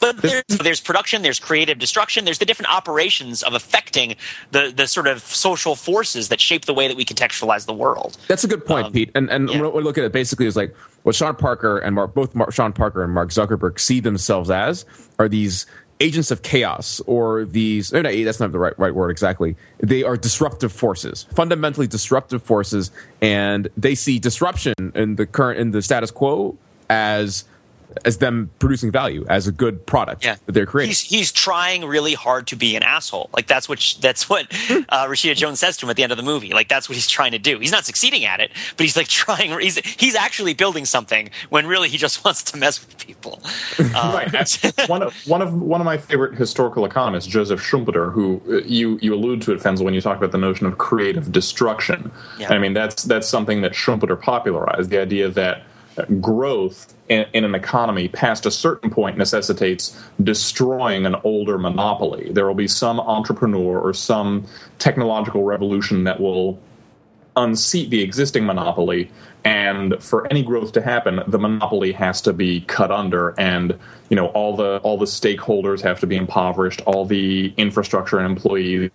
But 0.00 0.20
there's, 0.20 0.44
there's 0.48 0.80
production, 0.80 1.22
there's 1.22 1.38
creative 1.38 1.78
destruction, 1.78 2.24
there's 2.24 2.38
the 2.38 2.44
different 2.44 2.74
operations 2.74 3.42
of 3.42 3.54
affecting 3.54 4.16
the, 4.50 4.72
the 4.74 4.86
sort 4.86 5.06
of 5.06 5.22
social 5.22 5.76
forces 5.76 6.28
that 6.28 6.40
shape 6.40 6.64
the 6.64 6.74
way 6.74 6.88
that 6.88 6.96
we 6.96 7.04
contextualize 7.04 7.64
the 7.64 7.72
world. 7.72 8.18
That's 8.28 8.44
a 8.44 8.48
good 8.48 8.66
point, 8.66 8.88
Um, 8.88 8.92
Pete. 8.92 9.10
And 9.14 9.30
and 9.30 9.48
yeah. 9.48 9.62
what 9.62 9.74
we 9.74 9.82
look 9.82 9.96
at 9.96 10.04
it 10.04 10.12
basically 10.12 10.46
is 10.46 10.56
like 10.56 10.74
what 11.04 11.14
Sean 11.14 11.36
Parker 11.36 11.78
and 11.78 11.94
Mark, 11.94 12.12
both 12.12 12.34
Mark, 12.34 12.52
Sean 12.52 12.72
Parker 12.72 13.02
and 13.02 13.14
Mark 13.14 13.30
Zuckerberg 13.30 13.78
see 13.78 14.00
themselves 14.00 14.50
as 14.50 14.84
are 15.18 15.28
these 15.28 15.64
agents 16.00 16.30
of 16.30 16.42
chaos 16.42 17.00
or 17.06 17.44
these 17.44 17.92
no, 17.92 18.02
that's 18.02 18.40
not 18.40 18.52
the 18.52 18.58
right 18.58 18.78
right 18.78 18.94
word 18.94 19.10
exactly. 19.10 19.56
They 19.78 20.02
are 20.02 20.16
disruptive 20.16 20.72
forces, 20.72 21.26
fundamentally 21.34 21.86
disruptive 21.86 22.42
forces, 22.42 22.90
and 23.20 23.68
they 23.76 23.94
see 23.94 24.18
disruption 24.18 24.74
in 24.94 25.16
the 25.16 25.26
current 25.26 25.60
in 25.60 25.70
the 25.70 25.82
status 25.82 26.10
quo 26.10 26.56
as 26.90 27.44
as 28.04 28.18
them 28.18 28.50
producing 28.58 28.90
value 28.90 29.24
as 29.28 29.46
a 29.46 29.52
good 29.52 29.86
product 29.86 30.24
Yeah, 30.24 30.36
that 30.46 30.52
they're 30.52 30.66
creating. 30.66 30.90
He's 30.90 31.00
he's 31.00 31.32
trying 31.32 31.84
really 31.84 32.14
hard 32.14 32.46
to 32.48 32.56
be 32.56 32.76
an 32.76 32.82
asshole. 32.82 33.30
Like 33.32 33.46
that's 33.46 33.68
what 33.68 33.80
sh- 33.80 33.94
that's 33.94 34.28
what 34.28 34.46
uh, 34.88 35.06
Rashida 35.06 35.34
Jones 35.36 35.60
says 35.60 35.76
to 35.78 35.86
him 35.86 35.90
at 35.90 35.96
the 35.96 36.02
end 36.02 36.12
of 36.12 36.18
the 36.18 36.24
movie. 36.24 36.52
Like 36.52 36.68
that's 36.68 36.88
what 36.88 36.94
he's 36.94 37.08
trying 37.08 37.32
to 37.32 37.38
do. 37.38 37.58
He's 37.58 37.72
not 37.72 37.84
succeeding 37.84 38.24
at 38.24 38.40
it, 38.40 38.50
but 38.76 38.84
he's 38.84 38.96
like 38.96 39.08
trying. 39.24 39.58
He's 39.60 39.76
he's 39.78 40.14
actually 40.14 40.54
building 40.54 40.84
something 40.84 41.30
when 41.50 41.66
really 41.66 41.88
he 41.88 41.96
just 41.98 42.24
wants 42.24 42.42
to 42.44 42.56
mess 42.56 42.84
with 42.84 42.98
people. 43.06 43.40
Um, 43.94 44.14
Right. 44.14 44.88
one 44.88 45.02
of 45.02 45.14
one 45.26 45.42
of 45.42 45.60
one 45.60 45.80
of 45.80 45.84
my 45.84 45.96
favorite 45.98 46.34
historical 46.36 46.84
economists, 46.84 47.26
Joseph 47.28 47.60
Schumpeter, 47.60 48.12
who 48.12 48.40
uh, 48.48 48.56
you 48.64 48.98
you 49.02 49.14
allude 49.14 49.42
to 49.42 49.52
it, 49.52 49.60
Fenzel, 49.60 49.84
when 49.84 49.94
you 49.94 50.00
talk 50.00 50.16
about 50.18 50.30
the 50.32 50.38
notion 50.38 50.66
of 50.66 50.78
creative 50.78 51.32
destruction. 51.32 52.10
Yeah. 52.38 52.52
I 52.52 52.58
mean, 52.58 52.74
that's 52.74 53.02
that's 53.04 53.28
something 53.28 53.62
that 53.62 53.72
Schumpeter 53.72 54.20
popularized. 54.20 54.90
The 54.90 55.00
idea 55.00 55.28
that 55.30 55.58
uh, 55.58 55.62
growth 56.20 56.94
in, 57.08 57.26
in 57.32 57.44
an 57.44 57.54
economy 57.54 58.08
past 58.08 58.46
a 58.46 58.50
certain 58.50 58.90
point 58.90 59.16
necessitates 59.16 60.00
destroying 60.22 61.06
an 61.06 61.16
older 61.24 61.58
monopoly. 61.58 62.30
There 62.32 62.46
will 62.46 62.54
be 62.54 62.68
some 62.68 63.00
entrepreneur 63.00 63.78
or 63.78 63.92
some 63.92 64.46
technological 64.78 65.44
revolution 65.44 66.04
that 66.04 66.20
will 66.20 66.58
unseat 67.36 67.90
the 67.90 68.00
existing 68.00 68.44
monopoly 68.46 69.10
and 69.44 70.00
for 70.02 70.26
any 70.28 70.42
growth 70.42 70.72
to 70.72 70.80
happen 70.80 71.20
the 71.26 71.38
monopoly 71.38 71.90
has 71.90 72.20
to 72.20 72.32
be 72.32 72.60
cut 72.62 72.92
under 72.92 73.34
and 73.38 73.76
you 74.08 74.14
know 74.14 74.26
all 74.28 74.54
the 74.56 74.78
all 74.84 74.96
the 74.96 75.04
stakeholders 75.04 75.80
have 75.80 75.98
to 75.98 76.06
be 76.06 76.16
impoverished 76.16 76.80
all 76.86 77.04
the 77.04 77.52
infrastructure 77.56 78.18
and 78.18 78.26
employees 78.26 78.90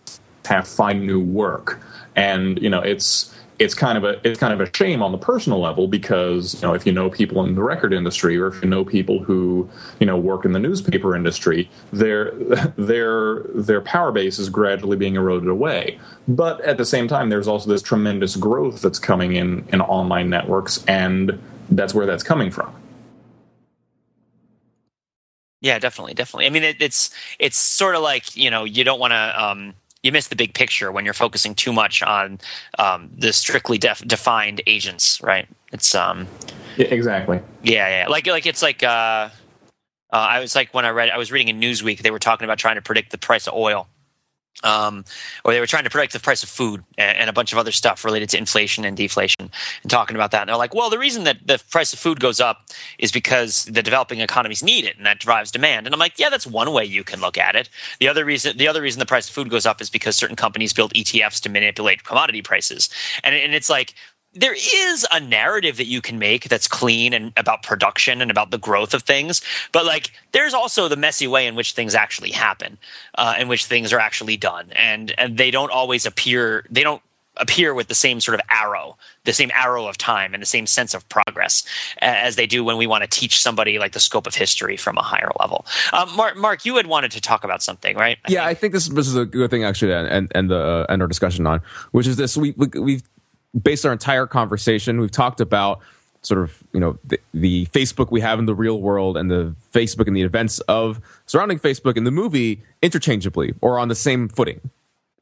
have 0.45 0.64
to 0.64 0.72
find 0.72 1.06
new 1.06 1.20
work 1.20 1.82
and 2.16 2.62
you 2.62 2.70
know 2.70 2.80
it's 2.80 3.36
it's 3.60 3.74
kind 3.74 3.97
of 3.97 4.03
a 4.05 4.20
it's 4.26 4.39
kind 4.39 4.53
of 4.53 4.62
a 4.62 4.76
shame 4.76 5.03
on 5.03 5.12
the 5.12 5.18
personal 5.18 5.60
level 5.60 5.88
because 5.88 6.55
you 6.55 6.62
know 6.62 6.74
if 6.74 6.86
you 6.86 6.91
know 6.91 7.10
people 7.10 7.43
in 7.43 7.55
the 7.55 7.62
record 7.62 7.93
industry 7.93 8.38
or 8.38 8.47
if 8.47 8.62
you 8.64 8.70
know 8.70 8.86
people 8.86 9.22
who 9.22 9.70
you 9.99 10.05
know 10.05 10.18
work 10.18 10.45
in 10.45 10.53
the 10.53 10.60
newspaper 10.60 11.16
industry 11.16 11.70
their 11.91 12.32
their 12.78 13.41
their 13.53 13.82
power 13.82 14.12
base 14.12 14.39
is 14.39 14.49
gradually 14.49 14.97
being 14.97 15.16
eroded 15.16 15.49
away 15.49 15.99
but 16.28 16.60
at 16.62 16.78
the 16.78 16.86
same 16.86 17.07
time 17.07 17.30
there's 17.30 17.47
also 17.47 17.70
this 17.70 17.82
tremendous 17.82 18.36
growth 18.36 18.82
that's 18.82 18.99
coming 18.99 19.36
in 19.36 19.68
in 19.74 19.82
online 19.82 20.30
networks 20.30 20.84
and 20.86 21.38
that's 21.70 21.93
where 21.93 22.05
that's 22.05 22.24
coming 22.24 22.49
from 22.49 22.74
Yeah, 25.62 25.78
definitely, 25.78 26.14
definitely. 26.14 26.45
I 26.45 26.51
mean, 26.51 26.64
it, 26.64 26.82
it's 26.82 27.10
it's 27.38 27.57
sort 27.57 27.95
of 27.95 28.01
like 28.01 28.34
you 28.38 28.49
know 28.49 28.64
you 28.64 28.86
don't 28.86 28.97
want 28.97 29.12
to 29.12 29.43
um, 29.43 29.74
you 30.04 30.12
miss 30.12 30.28
the 30.28 30.36
big 30.36 30.54
picture 30.54 30.91
when 30.91 31.06
you're 31.06 31.14
focusing 31.14 31.54
too 31.54 31.74
much 31.74 32.02
on 32.04 32.39
um, 32.78 33.10
the 33.18 33.34
strictly 33.34 33.78
def- 33.78 34.06
defined 34.08 34.62
agents, 34.68 35.22
right? 35.22 35.47
It's 35.72 35.93
um 35.93 36.28
yeah, 36.78 36.88
exactly 36.88 37.41
yeah 37.62 38.04
yeah 38.04 38.08
like 38.08 38.26
like 38.28 38.45
it's 38.45 38.62
like 38.62 38.84
uh, 38.84 38.88
uh, 38.88 39.30
I 40.12 40.39
was 40.39 40.56
like 40.56 40.74
when 40.74 40.86
I 40.86 40.89
read 40.89 41.10
I 41.10 41.18
was 41.18 41.32
reading 41.32 41.56
in 41.56 41.62
Newsweek 41.62 42.02
they 42.02 42.12
were 42.12 42.20
talking 42.20 42.45
about 42.45 42.58
trying 42.58 42.76
to 42.76 42.82
predict 42.82 43.12
the 43.12 43.18
price 43.18 43.47
of 43.47 43.54
oil. 43.54 43.88
Um, 44.64 45.06
or 45.45 45.54
they 45.54 45.60
were 45.60 45.68
trying 45.68 45.86
to 45.86 45.89
predict 45.89 46.14
the 46.14 46.20
price 46.20 46.43
of 46.43 46.50
food 46.50 46.84
and, 46.97 47.18
and, 47.18 47.30
a 47.30 47.34
bunch 47.34 47.54
of 47.54 47.58
other 47.58 47.72
stuff 47.72 48.04
related 48.04 48.30
to 48.30 48.38
inflation 48.38 48.84
and 48.84 48.97
deflation 48.97 49.50
and 49.84 49.89
talking 49.91 50.16
about 50.16 50.32
that. 50.32 50.41
And 50.41 50.50
they're 50.50 50.58
like, 50.58 50.74
well, 50.74 50.89
the 50.89 51.00
reason 51.00 51.24
that 51.24 51.38
the 51.45 51.62
price 51.70 51.93
of 51.93 52.00
food 52.00 52.20
goes 52.20 52.41
up 52.41 52.68
is 52.97 53.12
because 53.12 53.66
the 53.66 53.82
developing 53.82 54.20
economies 54.20 54.62
need 54.62 54.84
it 54.84 54.97
and 54.97 55.06
that 55.06 55.20
drives 55.20 55.52
demand. 55.52 55.86
And 55.86 55.93
I'm 55.93 56.00
like, 56.00 56.20
yeah, 56.20 56.30
that's 56.30 56.45
one 56.45 56.74
way 56.74 56.84
you 56.84 57.04
can 57.04 57.22
look 57.22 57.38
at 57.38 57.56
it. 57.56 57.70
The 58.00 58.10
other 58.10 58.26
reason, 58.26 58.58
the 58.58 58.68
other 58.68 58.82
reason 58.82 59.00
the 59.00 59.06
price 59.06 59.30
of 59.30 59.34
food 59.34 59.50
goes 59.50 59.66
up 59.66 59.82
is 59.82 59.89
because 59.89 60.18
certain 60.18 60.36
companies 60.36 60.74
build 60.74 60.93
ETFs 60.93 61.41
to 61.41 61.50
manipulate 61.50 62.04
commodity 62.04 62.41
prices. 62.41 62.89
And, 63.24 63.34
and 63.36 63.54
it's 63.54 63.70
like, 63.70 63.93
there 64.34 64.53
is 64.53 65.07
a 65.11 65.19
narrative 65.19 65.77
that 65.77 65.88
you 65.88 66.01
can 66.01 66.19
make 66.19 66.49
that's 66.49 66.67
clean 66.67 67.13
and 67.13 67.34
about 67.36 67.63
production 67.63 68.21
and 68.21 68.30
about 68.30 68.51
the 68.51 68.57
growth 68.57 68.93
of 68.93 69.03
things 69.03 69.41
but 69.71 69.86
like 69.86 70.11
there's 70.32 70.53
also 70.53 70.88
the 70.88 70.95
messy 70.95 71.27
way 71.27 71.47
in 71.47 71.55
which 71.55 71.73
things 71.73 71.95
actually 71.95 72.32
happen 72.32 72.77
uh, 73.15 73.36
in 73.39 73.47
which 73.47 73.65
things 73.65 73.91
are 73.91 73.99
actually 73.99 74.38
done 74.38 74.71
and 74.75 75.13
and 75.17 75.38
they 75.38 75.51
don't 75.51 75.71
always 75.71 76.05
appear 76.05 76.65
they 76.69 76.84
don't 76.84 77.01
appear 77.38 77.73
with 77.73 77.88
the 77.88 77.95
same 77.95 78.19
sort 78.19 78.36
of 78.36 78.41
arrow 78.51 78.97
the 79.23 79.34
same 79.34 79.49
arrow 79.53 79.88
of 79.88 79.97
time 79.97 80.34
and 80.34 80.41
the 80.41 80.47
same 80.47 80.67
sense 80.67 80.93
of 80.93 81.07
progress 81.09 81.63
as 81.99 82.36
they 82.36 82.45
do 82.45 82.63
when 82.63 82.75
we 82.75 82.86
want 82.86 83.01
to 83.01 83.09
teach 83.09 83.41
somebody 83.41 83.80
like 83.80 83.93
the 83.93 83.99
scope 83.99 84.27
of 84.27 84.36
history 84.36 84.75
from 84.75 84.97
a 84.97 85.01
higher 85.01 85.32
level 85.39 85.65
um, 85.93 86.13
mark, 86.15 86.36
mark 86.36 86.65
you 86.65 86.75
had 86.75 86.88
wanted 86.88 87.11
to 87.11 87.21
talk 87.21 87.43
about 87.43 87.63
something 87.63 87.95
right 87.95 88.17
I 88.25 88.32
yeah 88.32 88.39
think. 88.41 88.49
i 88.49 88.53
think 88.55 88.73
this, 88.73 88.88
this 88.89 89.07
is 89.07 89.15
a 89.15 89.25
good 89.25 89.49
thing 89.49 89.63
actually 89.63 89.91
to 89.91 90.11
end, 90.11 90.32
end, 90.36 90.49
the, 90.51 90.57
uh, 90.57 90.86
end 90.91 91.01
our 91.01 91.07
discussion 91.07 91.47
on 91.47 91.61
which 91.91 92.07
is 92.07 92.17
this 92.17 92.36
we, 92.36 92.53
we, 92.57 92.67
we've 92.80 93.03
based 93.62 93.86
our 93.86 93.91
entire 93.91 94.28
conversation, 94.28 95.00
we've 95.00 95.12
talked 95.12 95.41
about 95.41 95.80
sort 96.22 96.41
of 96.41 96.64
you 96.74 96.80
know 96.80 96.97
the, 97.06 97.20
the, 97.34 97.66
Facebook 97.68 98.12
we 98.12 98.22
have 98.22 98.39
in 98.39 98.45
the 98.45 98.56
real 98.56 98.82
world 98.82 99.16
and 99.16 99.32
the 99.32 99.56
Facebook 99.72 100.08
and 100.08 100.16
the 100.16 100.22
events 100.22 100.60
of 100.62 101.00
surrounding 101.26 101.60
Facebook 101.60 101.95
in 101.95 102.04
the 102.04 102.12
movie 102.12 102.62
interchangeably 102.82 103.54
or 103.62 103.80
on 103.80 103.88
the 103.88 103.95
same 103.95 104.28
footing. 104.28 104.60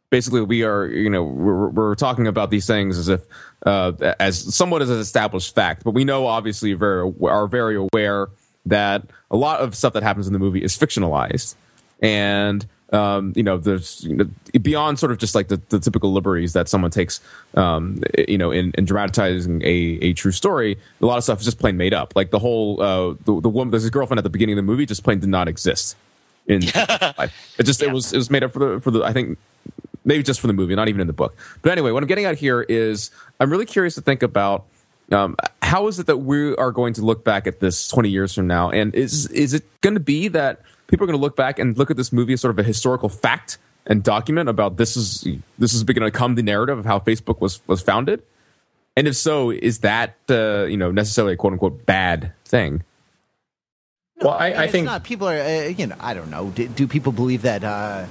Basically, 0.09 0.41
we 0.41 0.63
are 0.63 0.88
you 0.88 1.09
know 1.09 1.23
we're, 1.23 1.69
we're 1.69 1.95
talking 1.95 2.28
about 2.28 2.49
these 2.49 2.65
things 2.65 2.97
as 2.97 3.09
if 3.09 3.21
uh, 3.65 3.91
as 4.19 4.55
somewhat 4.55 4.82
as 4.82 4.89
an 4.89 4.99
established 4.99 5.53
fact, 5.53 5.84
but 5.84 5.91
we 5.91 6.03
know 6.03 6.25
obviously 6.25 6.73
very 6.73 7.11
are 7.23 7.47
very 7.47 7.75
aware 7.75 8.30
that 8.65 9.03
a 9.30 9.38
lot 9.38 9.59
of 9.59 9.75
stuff 9.75 9.93
that 9.93 10.03
happens 10.03 10.28
in 10.28 10.34
the 10.34 10.39
movie 10.39 10.63
is 10.63 10.78
fictionalized 10.78 11.55
and 12.01 12.65
um, 12.93 13.33
you 13.35 13.43
know, 13.43 13.57
there's 13.57 14.03
you 14.03 14.15
know, 14.15 14.29
beyond 14.61 14.99
sort 14.99 15.11
of 15.11 15.17
just 15.17 15.35
like 15.35 15.49
the, 15.49 15.61
the 15.69 15.79
typical 15.79 16.13
liberties 16.13 16.53
that 16.53 16.69
someone 16.69 16.91
takes, 16.91 17.19
um, 17.55 18.01
you 18.27 18.38
know, 18.38 18.51
in, 18.51 18.71
in 18.77 18.85
dramatizing 18.85 19.61
a, 19.63 19.99
a 20.01 20.13
true 20.13 20.31
story. 20.31 20.77
A 21.01 21.05
lot 21.05 21.17
of 21.17 21.23
stuff 21.23 21.39
is 21.39 21.45
just 21.45 21.59
plain 21.59 21.75
made 21.75 21.93
up. 21.93 22.15
Like 22.15 22.31
the 22.31 22.39
whole 22.39 22.81
uh, 22.81 23.15
the, 23.25 23.41
the 23.41 23.49
woman, 23.49 23.71
there's 23.71 23.85
a 23.85 23.91
girlfriend 23.91 24.19
at 24.19 24.23
the 24.23 24.29
beginning 24.29 24.53
of 24.53 24.57
the 24.57 24.71
movie, 24.71 24.85
just 24.85 25.03
plain 25.03 25.19
did 25.19 25.29
not 25.29 25.47
exist. 25.47 25.95
In 26.47 26.61
life. 26.75 27.55
it 27.59 27.63
just 27.63 27.81
yeah. 27.81 27.89
it 27.89 27.93
was 27.93 28.13
it 28.13 28.17
was 28.17 28.29
made 28.29 28.43
up 28.43 28.53
for 28.53 28.59
the 28.59 28.79
for 28.79 28.89
the 28.89 29.03
I 29.03 29.11
think 29.11 29.38
maybe 30.05 30.23
just 30.23 30.39
for 30.39 30.47
the 30.47 30.53
movie, 30.53 30.73
not 30.75 30.88
even 30.88 31.01
in 31.01 31.07
the 31.07 31.13
book. 31.13 31.35
But 31.61 31.73
anyway, 31.73 31.91
what 31.91 32.01
I'm 32.01 32.07
getting 32.07 32.23
at 32.23 32.38
here 32.38 32.61
is 32.61 33.11
I'm 33.39 33.51
really 33.51 33.65
curious 33.65 33.95
to 33.95 34.01
think 34.01 34.23
about. 34.23 34.65
Um, 35.09 35.38
how 35.61 35.88
is 35.88 35.99
it 35.99 36.07
that 36.07 36.17
we 36.17 36.53
are 36.55 36.71
going 36.71 36.93
to 36.95 37.01
look 37.01 37.23
back 37.23 37.47
at 37.47 37.61
this 37.61 37.88
20 37.88 38.09
years 38.09 38.33
from 38.33 38.47
now? 38.47 38.69
And 38.69 38.93
is 38.93 39.27
is 39.27 39.53
it 39.53 39.63
going 39.81 39.93
to 39.93 40.01
be 40.01 40.27
that 40.29 40.61
people 40.88 41.03
are 41.03 41.07
going 41.07 41.19
to 41.19 41.21
look 41.21 41.35
back 41.35 41.59
and 41.59 41.77
look 41.77 41.91
at 41.91 41.97
this 41.97 42.11
movie 42.11 42.33
as 42.33 42.41
sort 42.41 42.51
of 42.51 42.59
a 42.59 42.63
historical 42.63 43.09
fact 43.09 43.57
and 43.85 44.03
document 44.03 44.49
about 44.49 44.77
this 44.77 44.97
is 44.97 45.27
this 45.57 45.73
is 45.73 45.83
going 45.83 45.95
to 45.95 46.11
become 46.11 46.35
the 46.35 46.43
narrative 46.43 46.77
of 46.77 46.85
how 46.85 46.99
Facebook 46.99 47.39
was 47.39 47.61
was 47.67 47.81
founded. 47.81 48.23
And 48.95 49.07
if 49.07 49.15
so, 49.15 49.51
is 49.51 49.79
that 49.79 50.17
uh, 50.29 50.65
you 50.65 50.77
know 50.77 50.91
necessarily 50.91 51.33
a 51.33 51.38
quote 51.38 51.53
unquote 51.53 51.85
bad 51.85 52.33
thing? 52.45 52.83
No, 54.19 54.29
well, 54.29 54.38
I, 54.38 54.47
I 54.63 54.67
think 54.67 54.85
not. 54.85 55.03
People 55.03 55.29
are 55.29 55.39
uh, 55.39 55.67
you 55.67 55.88
know 55.88 55.95
I 55.99 56.13
don't 56.13 56.29
know. 56.29 56.49
Do, 56.49 56.67
do 56.67 56.88
people 56.88 57.11
believe 57.11 57.43
that? 57.43 57.63
Uh, 57.63 58.05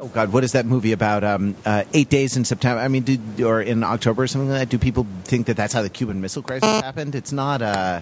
oh 0.00 0.08
God, 0.08 0.32
what 0.32 0.42
is 0.42 0.52
that 0.52 0.66
movie 0.66 0.92
about? 0.92 1.22
Um, 1.22 1.54
uh, 1.64 1.84
eight 1.92 2.08
days 2.08 2.36
in 2.36 2.44
September. 2.44 2.80
I 2.80 2.88
mean, 2.88 3.02
do, 3.02 3.46
or 3.46 3.60
in 3.60 3.84
October 3.84 4.22
or 4.22 4.26
something 4.26 4.48
like 4.48 4.60
that. 4.60 4.68
Do 4.70 4.78
people 4.78 5.06
think 5.24 5.46
that 5.46 5.56
that's 5.56 5.72
how 5.72 5.82
the 5.82 5.90
Cuban 5.90 6.20
Missile 6.20 6.42
Crisis 6.42 6.68
happened? 6.68 7.14
It's 7.14 7.32
not. 7.32 7.62
Uh, 7.62 8.00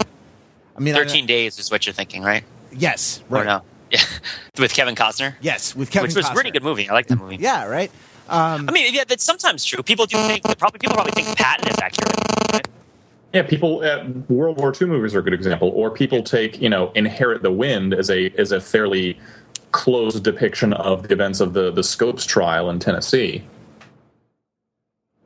I 0.76 0.80
mean, 0.80 0.94
thirteen 0.94 1.24
I, 1.24 1.26
days 1.26 1.58
is 1.58 1.70
what 1.70 1.84
you're 1.84 1.92
thinking, 1.92 2.22
right? 2.22 2.44
Yes, 2.72 3.22
right. 3.28 3.42
Or 3.42 3.44
no? 3.44 3.62
Yeah, 3.92 4.00
with 4.58 4.72
Kevin 4.72 4.94
Costner. 4.94 5.34
Yes, 5.42 5.76
with 5.76 5.90
Kevin, 5.90 6.08
which 6.08 6.16
was 6.16 6.26
a 6.26 6.32
pretty 6.32 6.50
good 6.50 6.62
movie. 6.62 6.88
I 6.88 6.94
like 6.94 7.08
that 7.08 7.18
movie. 7.18 7.36
Yeah, 7.36 7.66
right. 7.66 7.90
Um, 8.26 8.66
I 8.66 8.72
mean, 8.72 8.94
yeah, 8.94 9.04
that's 9.06 9.22
sometimes 9.22 9.66
true. 9.66 9.82
People 9.82 10.06
do 10.06 10.16
think 10.16 10.44
probably 10.58 10.78
people 10.78 10.94
probably 10.94 11.12
think 11.12 11.36
Patton 11.36 11.68
is 11.68 11.78
accurate. 11.78 12.14
Right? 12.54 12.66
Yeah, 13.34 13.42
people. 13.42 13.82
Uh, 13.84 14.04
World 14.30 14.56
War 14.56 14.72
II 14.80 14.88
movies 14.88 15.14
are 15.14 15.18
a 15.18 15.22
good 15.22 15.34
example, 15.34 15.68
or 15.74 15.90
people 15.90 16.22
take 16.22 16.58
you 16.58 16.70
know 16.70 16.90
Inherit 16.94 17.42
the 17.42 17.52
Wind 17.52 17.92
as 17.92 18.08
a 18.08 18.30
as 18.38 18.50
a 18.50 18.62
fairly 18.62 19.18
close 19.72 20.18
depiction 20.18 20.72
of 20.72 21.08
the 21.08 21.12
events 21.12 21.40
of 21.40 21.52
the 21.52 21.70
the 21.70 21.82
Scopes 21.82 22.24
trial 22.24 22.70
in 22.70 22.78
Tennessee. 22.78 23.44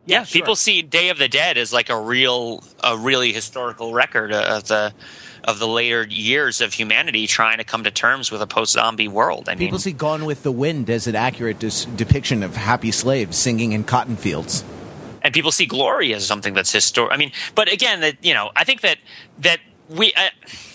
Yeah, 0.07 0.22
sure. 0.22 0.40
people 0.40 0.57
see 0.57 0.82
Day 0.82 1.09
of 1.11 1.18
the 1.18 1.28
Dead 1.28 1.59
as 1.59 1.72
like 1.72 1.90
a 1.90 2.01
real, 2.01 2.62
a 2.82 2.97
really 2.97 3.32
historical 3.32 3.92
record 3.92 4.32
of 4.32 4.68
the 4.68 4.94
of 5.47 5.59
the 5.59 5.68
later 5.68 6.07
years 6.09 6.61
of 6.61 6.72
humanity 6.72 7.26
trying 7.26 7.59
to 7.59 7.64
come 7.64 7.84
to 7.84 7.90
terms 7.90 8.30
with 8.30 8.42
a 8.42 8.47
post-zombie 8.47 9.09
world. 9.09 9.49
I 9.49 9.55
people 9.55 9.76
mean, 9.76 9.80
see 9.80 9.92
Gone 9.92 10.24
with 10.24 10.42
the 10.42 10.53
Wind 10.53 10.90
as 10.90 11.07
an 11.07 11.14
accurate 11.14 11.59
dis- 11.59 11.84
depiction 11.84 12.42
of 12.42 12.57
happy 12.57 12.90
slaves 12.90 13.36
singing 13.36 13.72
in 13.72 13.84
cotton 13.84 14.16
fields 14.16 14.64
and 15.26 15.34
people 15.34 15.51
see 15.51 15.66
glory 15.66 16.14
as 16.14 16.24
something 16.24 16.55
that's 16.55 16.70
historic. 16.70 17.12
I 17.12 17.16
mean, 17.16 17.32
but 17.57 17.70
again, 17.72 18.01
that 18.01 18.24
you 18.24 18.32
know, 18.32 18.53
I 18.55 18.62
think 18.62 18.82
that 18.82 18.99
that 19.40 19.59
we 19.89 20.12
I, 20.16 20.30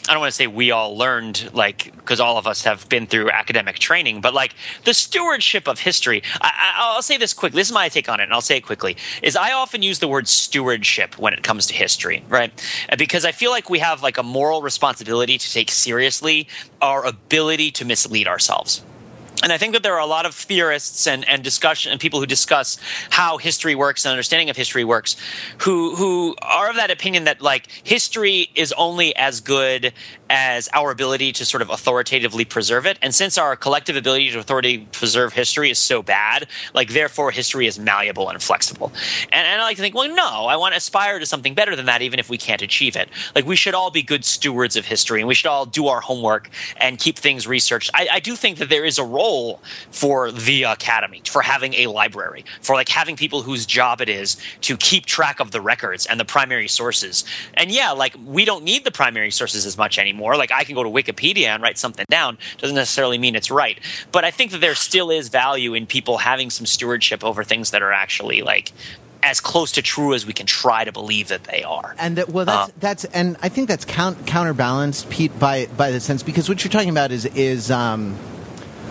I, 0.08 0.14
don't 0.14 0.20
want 0.20 0.32
to 0.32 0.36
say 0.36 0.48
we 0.48 0.72
all 0.72 0.98
learned 0.98 1.50
like 1.54 1.96
because 1.98 2.20
all 2.20 2.38
of 2.38 2.48
us 2.48 2.64
have 2.64 2.88
been 2.90 3.08
through 3.08 3.30
academic 3.30 3.78
training 3.80 4.22
but 4.22 4.34
like 4.34 4.56
the 4.86 4.94
stewardship 4.94 5.68
of 5.68 5.80
history 5.80 6.24
I, 6.42 6.94
will 6.96 7.02
say 7.02 7.18
this 7.18 7.34
quickly 7.34 7.60
this 7.60 7.68
is 7.68 7.74
my 7.74 7.90
take 7.90 8.08
on 8.08 8.20
it 8.20 8.24
and 8.24 8.34
i'll 8.34 8.42
say 8.42 8.58
it 8.58 8.66
quickly 8.66 8.96
is 9.22 9.36
i 9.36 9.52
often 9.52 9.82
use 9.82 10.00
the 10.00 10.08
word 10.08 10.28
stewardship 10.28 11.18
when 11.18 11.34
it 11.34 11.44
comes 11.44 11.66
to 11.68 11.74
history 11.74 12.24
right? 12.30 12.52
Uh, 12.90 12.96
because 12.96 13.26
i 13.26 13.32
feel 13.32 13.52
like 13.52 13.70
we 13.70 13.80
have 13.80 14.02
like 14.02 14.18
a 14.18 14.24
moral 14.24 14.62
responsibility 14.62 15.38
to 15.38 15.52
take 15.52 15.72
seriously 15.72 16.48
our 16.82 17.06
ability 17.06 17.72
to 17.72 17.86
mislead 17.86 18.28
ourselves 18.28 18.82
and 19.44 19.52
I 19.52 19.58
think 19.58 19.74
that 19.74 19.84
there 19.84 19.94
are 19.94 20.00
a 20.00 20.06
lot 20.06 20.26
of 20.26 20.36
theorists 20.36 21.08
and, 21.08 21.28
and 21.28 21.44
discussion 21.44 21.92
and 21.92 22.00
people 22.00 22.20
who 22.20 22.26
discuss 22.26 22.78
how 23.10 23.38
history 23.38 23.76
works 23.76 24.06
and 24.06 24.12
understanding 24.12 24.50
of 24.50 24.58
history 24.58 24.84
works 24.84 25.16
who 25.60 25.96
who 25.96 26.36
are 26.42 26.70
of 26.70 26.76
that 26.76 26.92
opinion 26.92 27.26
that 27.26 27.42
like 27.42 27.68
history 27.84 28.50
is 28.56 28.74
only 28.74 29.16
as 29.16 29.42
good 29.42 29.94
as 30.32 30.70
our 30.74 30.92
ability 30.92 31.34
to 31.34 31.44
sort 31.44 31.62
of 31.62 31.70
authoritatively 31.70 32.46
preserve 32.46 32.86
it. 32.86 32.98
And 33.02 33.14
since 33.14 33.38
our 33.38 33.58
collective 33.58 33.98
ability 33.98 34.32
to 34.32 34.40
authoritatively 34.40 34.88
preserve 34.94 35.34
history 35.34 35.70
is 35.70 35.78
so 35.78 36.02
bad, 36.02 36.48
like 36.74 36.92
therefore 36.92 37.32
history 37.32 37.68
is 37.68 37.78
malleable 37.78 38.30
and 38.30 38.42
flexible. 38.42 38.94
And, 39.34 39.46
and 39.46 39.62
I 39.62 39.66
like 39.66 39.76
to 39.76 39.82
think, 39.82 39.94
well, 39.94 40.08
no, 40.08 40.46
I 40.46 40.56
want 40.56 40.72
to 40.72 40.78
aspire 40.78 41.20
to 41.20 41.26
something 41.26 41.54
better 41.54 41.76
than 41.76 41.86
that, 41.88 42.02
even 42.02 42.18
if 42.18 42.30
we 42.30 42.38
can't 42.38 42.62
achieve 42.62 42.96
it. 42.96 43.10
Like 43.36 43.46
we 43.46 43.58
should 43.58 43.74
all 43.74 43.92
be 43.92 44.02
good 44.04 44.24
stewards 44.24 44.78
of 44.78 44.86
history 44.86 45.20
and 45.20 45.28
we 45.28 45.36
should 45.36 45.50
all 45.50 45.66
do 45.66 45.88
our 45.88 46.00
homework 46.00 46.50
and 46.78 46.98
keep 46.98 47.18
things 47.18 47.46
researched. 47.46 47.92
I, 47.94 48.08
I 48.14 48.20
do 48.22 48.38
think 48.38 48.58
that 48.60 48.70
there 48.70 48.86
is 48.86 48.98
a 48.98 49.04
role 49.04 49.62
for 49.92 50.32
the 50.32 50.64
academy, 50.64 51.22
for 51.26 51.42
having 51.42 51.74
a 51.74 51.88
library, 51.88 52.46
for 52.62 52.74
like 52.74 52.88
having 52.88 53.18
people 53.18 53.42
whose 53.42 53.66
job 53.66 54.00
it 54.00 54.08
is 54.08 54.38
to 54.62 54.78
keep 54.78 55.06
track 55.06 55.42
of 55.42 55.52
the 55.52 55.60
records 55.60 56.06
and 56.06 56.18
the 56.18 56.26
primary 56.26 56.70
sources. 56.70 57.26
And 57.56 57.70
yeah, 57.70 57.92
like 57.92 58.16
we 58.26 58.46
don't 58.46 58.64
need 58.64 58.86
the 58.86 58.92
primary 58.92 59.32
sources 59.32 59.66
as 59.66 59.78
much 59.78 60.00
anymore 60.00 60.21
anymore. 60.22 60.38
Like 60.38 60.52
I 60.52 60.64
can 60.64 60.76
go 60.76 60.84
to 60.84 60.90
Wikipedia 60.90 61.48
and 61.48 61.64
write 61.64 61.78
something 61.78 62.06
down. 62.10 62.38
Doesn't 62.58 62.76
necessarily 62.76 63.18
mean 63.18 63.36
it's 63.36 63.52
right. 63.52 63.80
But 64.12 64.24
I 64.24 64.32
think 64.32 64.52
that 64.52 64.62
there 64.62 64.76
still 64.76 65.10
is 65.10 65.30
value 65.30 65.74
in 65.74 65.86
people 65.88 66.18
having 66.18 66.50
some 66.50 66.66
stewardship 66.66 67.24
over 67.24 67.44
things 67.44 67.72
that 67.72 67.82
are 67.82 67.92
actually 67.92 68.42
like 68.42 68.72
as 69.24 69.40
close 69.40 69.72
to 69.74 69.82
true 69.82 70.14
as 70.14 70.26
we 70.26 70.34
can 70.34 70.48
try 70.48 70.84
to 70.84 70.92
believe 70.92 71.28
that 71.28 71.44
they 71.44 71.64
are. 71.64 71.96
And 72.00 72.18
that, 72.18 72.30
well, 72.30 72.46
that's, 72.46 72.70
uh, 72.70 72.74
that's 72.80 73.06
and 73.06 73.38
I 73.42 73.50
think 73.50 73.68
that's 73.68 73.86
count, 73.86 74.26
counterbalanced, 74.26 75.10
Pete, 75.10 75.38
by 75.40 75.68
by 75.78 75.92
the 75.92 76.00
sense 76.00 76.24
because 76.24 76.50
what 76.50 76.64
you're 76.64 76.72
talking 76.72 76.90
about 76.90 77.12
is 77.12 77.26
is 77.26 77.70
um, 77.72 78.18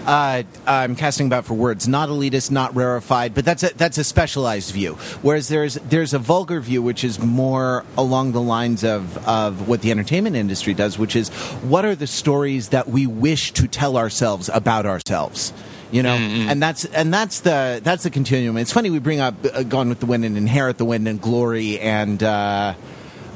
uh, 0.06 0.42
I'm 0.66 0.96
casting 0.96 1.26
about 1.26 1.44
for 1.44 1.54
words, 1.54 1.88
not 1.88 2.08
elitist, 2.08 2.50
not 2.50 2.74
rarefied, 2.74 3.34
but 3.34 3.44
that's 3.44 3.62
a, 3.62 3.74
that's 3.74 3.98
a 3.98 4.04
specialized 4.04 4.72
view. 4.72 4.94
Whereas 5.22 5.48
there's 5.48 5.74
there's 5.74 6.14
a 6.14 6.18
vulgar 6.18 6.60
view, 6.60 6.82
which 6.82 7.04
is 7.04 7.18
more 7.18 7.84
along 7.96 8.32
the 8.32 8.40
lines 8.40 8.84
of 8.84 9.16
of 9.26 9.68
what 9.68 9.82
the 9.82 9.90
entertainment 9.90 10.36
industry 10.36 10.74
does, 10.74 10.98
which 10.98 11.16
is 11.16 11.28
what 11.62 11.84
are 11.84 11.94
the 11.94 12.06
stories 12.06 12.70
that 12.70 12.88
we 12.88 13.06
wish 13.06 13.52
to 13.52 13.68
tell 13.68 13.96
ourselves 13.96 14.48
about 14.52 14.86
ourselves 14.86 15.52
you 15.90 16.02
know 16.02 16.16
mm-hmm. 16.16 16.48
and 16.48 16.62
that's 16.62 16.84
and 16.84 17.12
that's 17.12 17.40
the 17.40 17.80
that's 17.82 18.04
the 18.04 18.10
continuum 18.10 18.56
it's 18.56 18.72
funny 18.72 18.90
we 18.90 19.00
bring 19.00 19.18
up 19.18 19.34
uh, 19.52 19.62
gone 19.64 19.88
with 19.88 19.98
the 19.98 20.06
wind 20.06 20.24
and 20.24 20.36
inherit 20.36 20.78
the 20.78 20.84
wind 20.84 21.08
and 21.08 21.20
glory 21.20 21.80
and 21.80 22.22
uh, 22.22 22.74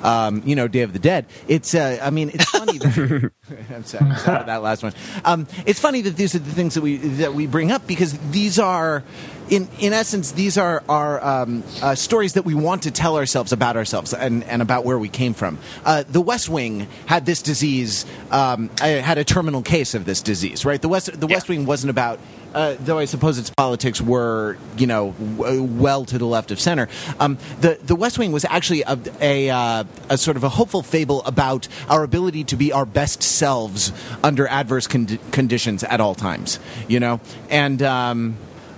um, 0.05 0.43
you 0.45 0.55
know, 0.55 0.69
Day 0.69 0.83
of 0.83 0.93
the 0.93 0.99
Dead. 0.99 1.27
It's, 1.49 1.75
uh, 1.75 1.99
I 2.01 2.11
mean, 2.11 2.29
it's 2.29 2.45
funny. 2.45 2.79
That, 2.79 3.33
I'm 3.75 3.85
sorry, 3.85 4.15
sorry 4.17 4.45
that 4.45 4.63
last 4.63 4.83
one. 4.83 4.93
Um, 5.25 5.49
it's 5.67 5.81
funny 5.81 6.03
that 6.03 6.17
these 6.17 6.35
are 6.35 6.39
the 6.39 6.53
things 6.53 6.75
that 6.75 6.83
we 6.83 6.99
that 6.99 7.35
we 7.35 7.47
bring 7.47 7.73
up 7.73 7.87
because 7.87 8.17
these 8.31 8.59
are, 8.59 9.03
in 9.49 9.69
in 9.81 9.93
essence, 9.93 10.33
these 10.33 10.59
are 10.59 10.85
our 10.89 11.25
um, 11.25 11.65
uh, 11.83 11.95
stories 11.95 12.35
that 12.35 12.45
we 12.45 12.55
want 12.55 12.83
to 12.83 12.91
tell 12.91 13.17
ourselves 13.17 13.53
about 13.53 13.77
ourselves 13.77 14.13
and, 14.13 14.45
and 14.45 14.61
about 14.63 14.85
where 14.85 14.99
we 14.99 15.09
came 15.09 15.33
from. 15.35 15.59
Uh, 15.85 16.05
the 16.07 16.21
West 16.21 16.49
Wing 16.49 16.87
had 17.07 17.25
this 17.27 17.41
disease, 17.43 18.05
um, 18.31 18.69
had 18.79 19.19
a 19.19 19.25
terminal 19.25 19.63
case 19.63 19.95
of 19.95 20.05
this 20.05 20.21
disease, 20.21 20.65
right? 20.65 20.81
The 20.81 20.89
West 20.89 21.19
the 21.19 21.27
yeah. 21.27 21.37
West 21.37 21.49
Wing 21.49 21.65
wasn't 21.65 21.91
about 21.91 22.21
uh, 22.55 22.77
though 22.81 22.99
I 22.99 23.05
suppose 23.05 23.39
its 23.39 23.51
politics 23.51 24.01
were, 24.01 24.57
you 24.77 24.87
know, 24.87 25.13
w- 25.37 25.63
well 25.63 26.05
to 26.07 26.19
the 26.19 26.27
left 26.27 26.51
of 26.51 26.61
center. 26.61 26.89
Um, 27.21 27.39
the 27.61 27.79
the 27.83 27.97
West 27.97 28.19
Wing 28.19 28.33
was 28.33 28.45
actually 28.45 28.83
a 28.83 28.99
a, 29.21 29.51
uh, 29.51 29.85
a 30.09 30.19
sort 30.19 30.37
of 30.37 30.45
a 30.45 30.49
hopeful 30.49 30.83
fable 30.83 31.23
about 31.25 31.69
our 31.89 32.03
ability 32.03 32.45
to 32.45 32.57
be 32.57 32.73
our 32.73 32.87
best 32.87 33.23
selves 33.23 33.93
under 34.23 34.47
adverse 34.47 34.87
con- 34.87 35.19
conditions 35.33 35.85
at 35.85 36.01
all 36.01 36.15
times. 36.15 36.59
You 36.89 37.01
know, 37.01 37.21
and. 37.51 37.83
Um, 37.83 38.37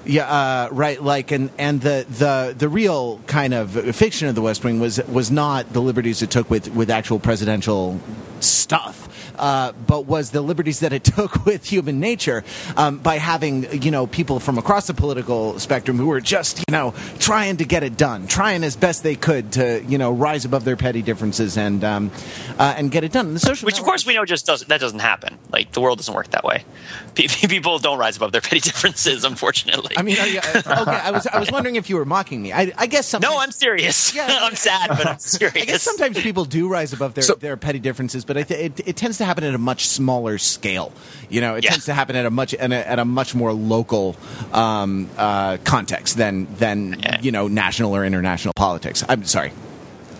yeah, 0.09 0.31
uh, 0.31 0.69
right. 0.71 1.03
Like, 1.03 1.33
and 1.33 1.51
and 1.59 1.81
the, 1.81 2.07
the 2.09 2.55
the 2.57 2.69
real 2.69 3.19
kind 3.27 3.53
of 3.53 3.73
fiction 3.97 4.29
of 4.29 4.37
the 4.37 4.43
West 4.43 4.63
Wing 4.63 4.79
was 4.79 5.05
was 5.09 5.33
not 5.33 5.73
the 5.73 5.83
liberties 5.83 6.23
it 6.23 6.31
took 6.31 6.49
with 6.49 6.73
with 6.73 6.91
actual 6.91 7.19
presidential 7.19 8.01
stuff. 8.39 9.06
Uh, 9.39 9.73
but 9.87 10.07
was 10.07 10.31
the 10.31 10.41
liberties 10.41 10.81
that 10.81 10.93
it 10.93 11.05
took 11.17 11.45
with 11.45 11.65
human 11.65 12.01
nature 12.01 12.45
um, 12.77 12.99
by 12.99 13.19
having 13.19 13.83
you 13.83 13.91
know 13.91 14.07
people 14.07 14.41
from 14.41 14.59
across 14.59 14.87
the 14.87 14.95
political 14.95 15.59
spectrum 15.59 15.97
who 15.99 16.07
were 16.07 16.21
just 16.21 16.59
you 16.59 16.65
know 16.73 16.95
trying 17.19 17.57
to 17.59 17.65
get 17.65 17.83
it 17.83 17.97
done, 17.97 18.27
trying 18.27 18.65
as 18.65 18.77
best 18.77 19.03
they 19.03 19.15
could 19.17 19.53
to 19.53 19.83
you 19.87 19.99
know 19.99 20.11
rise 20.13 20.45
above 20.45 20.65
their 20.65 20.77
petty 20.77 21.03
differences 21.03 21.57
and 21.57 21.85
um, 21.85 22.11
uh, 22.59 22.75
and 22.77 22.91
get 22.91 23.05
it 23.05 23.13
done. 23.13 23.27
And 23.27 23.37
the 23.37 23.41
social 23.41 23.67
Which, 23.67 23.79
of 23.79 23.85
course, 23.85 24.07
we 24.07 24.15
know 24.15 24.25
just 24.25 24.47
doesn't 24.47 24.69
that 24.69 24.81
doesn't 24.81 25.01
happen. 25.01 25.39
Like 25.51 25.73
the 25.73 25.81
world 25.81 25.99
doesn't 25.99 26.15
work 26.15 26.29
that 26.31 26.45
way. 26.45 26.65
People 27.15 27.79
don't 27.79 27.99
rise 27.99 28.17
above 28.17 28.33
their 28.33 28.41
petty 28.41 28.61
differences, 28.71 29.25
unfortunately. 29.25 29.97
I 29.97 30.03
mean, 30.03 30.19
are 30.19 30.27
you- 30.27 30.39
okay. 30.41 30.63
I 30.71 31.11
was 31.11 31.27
I 31.27 31.39
was 31.39 31.51
wondering 31.51 31.77
if 31.77 31.89
you 31.91 31.97
were 31.97 32.05
mocking 32.05 32.43
me. 32.43 32.53
I, 32.53 32.73
I 32.77 32.87
guess 32.87 33.07
sometimes. 33.07 33.35
no, 33.35 33.41
I'm 33.41 33.53
serious. 33.53 34.15
Yeah. 34.15 34.27
I'm 34.43 34.55
sad, 34.55 34.89
but 34.89 35.07
I'm 35.07 35.19
serious. 35.19 35.57
I 35.63 35.65
guess 35.67 35.83
sometimes 35.83 36.21
people 36.21 36.45
do 36.45 36.69
rise 36.69 36.93
above 36.93 37.15
their, 37.15 37.23
So- 37.23 37.35
their 37.35 37.57
petty 37.57 37.79
differences, 37.79 38.25
but 38.25 38.37
I 38.37 38.43
th- 38.43 38.73
it, 38.79 38.89
it 38.89 38.97
tends 38.97 39.19
to 39.19 39.25
happen 39.27 39.45
at 39.45 39.55
a 39.55 39.59
much 39.59 39.87
smaller 39.87 40.39
scale. 40.39 40.93
You 41.29 41.41
know, 41.41 41.57
it 41.57 41.65
Yeah. 41.65 41.71
tends 41.71 41.85
to 41.87 41.93
happen 41.95 42.17
at 42.17 42.25
a 42.27 42.31
much 42.31 42.55
at 42.55 42.73
a, 42.73 42.89
at 42.89 42.99
a 42.99 43.05
much 43.05 43.35
more 43.35 43.53
local 43.53 44.17
um, 44.53 45.09
uh, 45.19 45.59
context 45.65 46.17
than 46.17 46.47
than 46.59 46.97
Yeah. 47.01 47.21
you 47.21 47.33
know 47.33 47.49
national 47.49 47.95
or 47.95 48.05
international 48.05 48.53
politics. 48.57 49.05
I'm 49.09 49.25
sorry. 49.25 49.53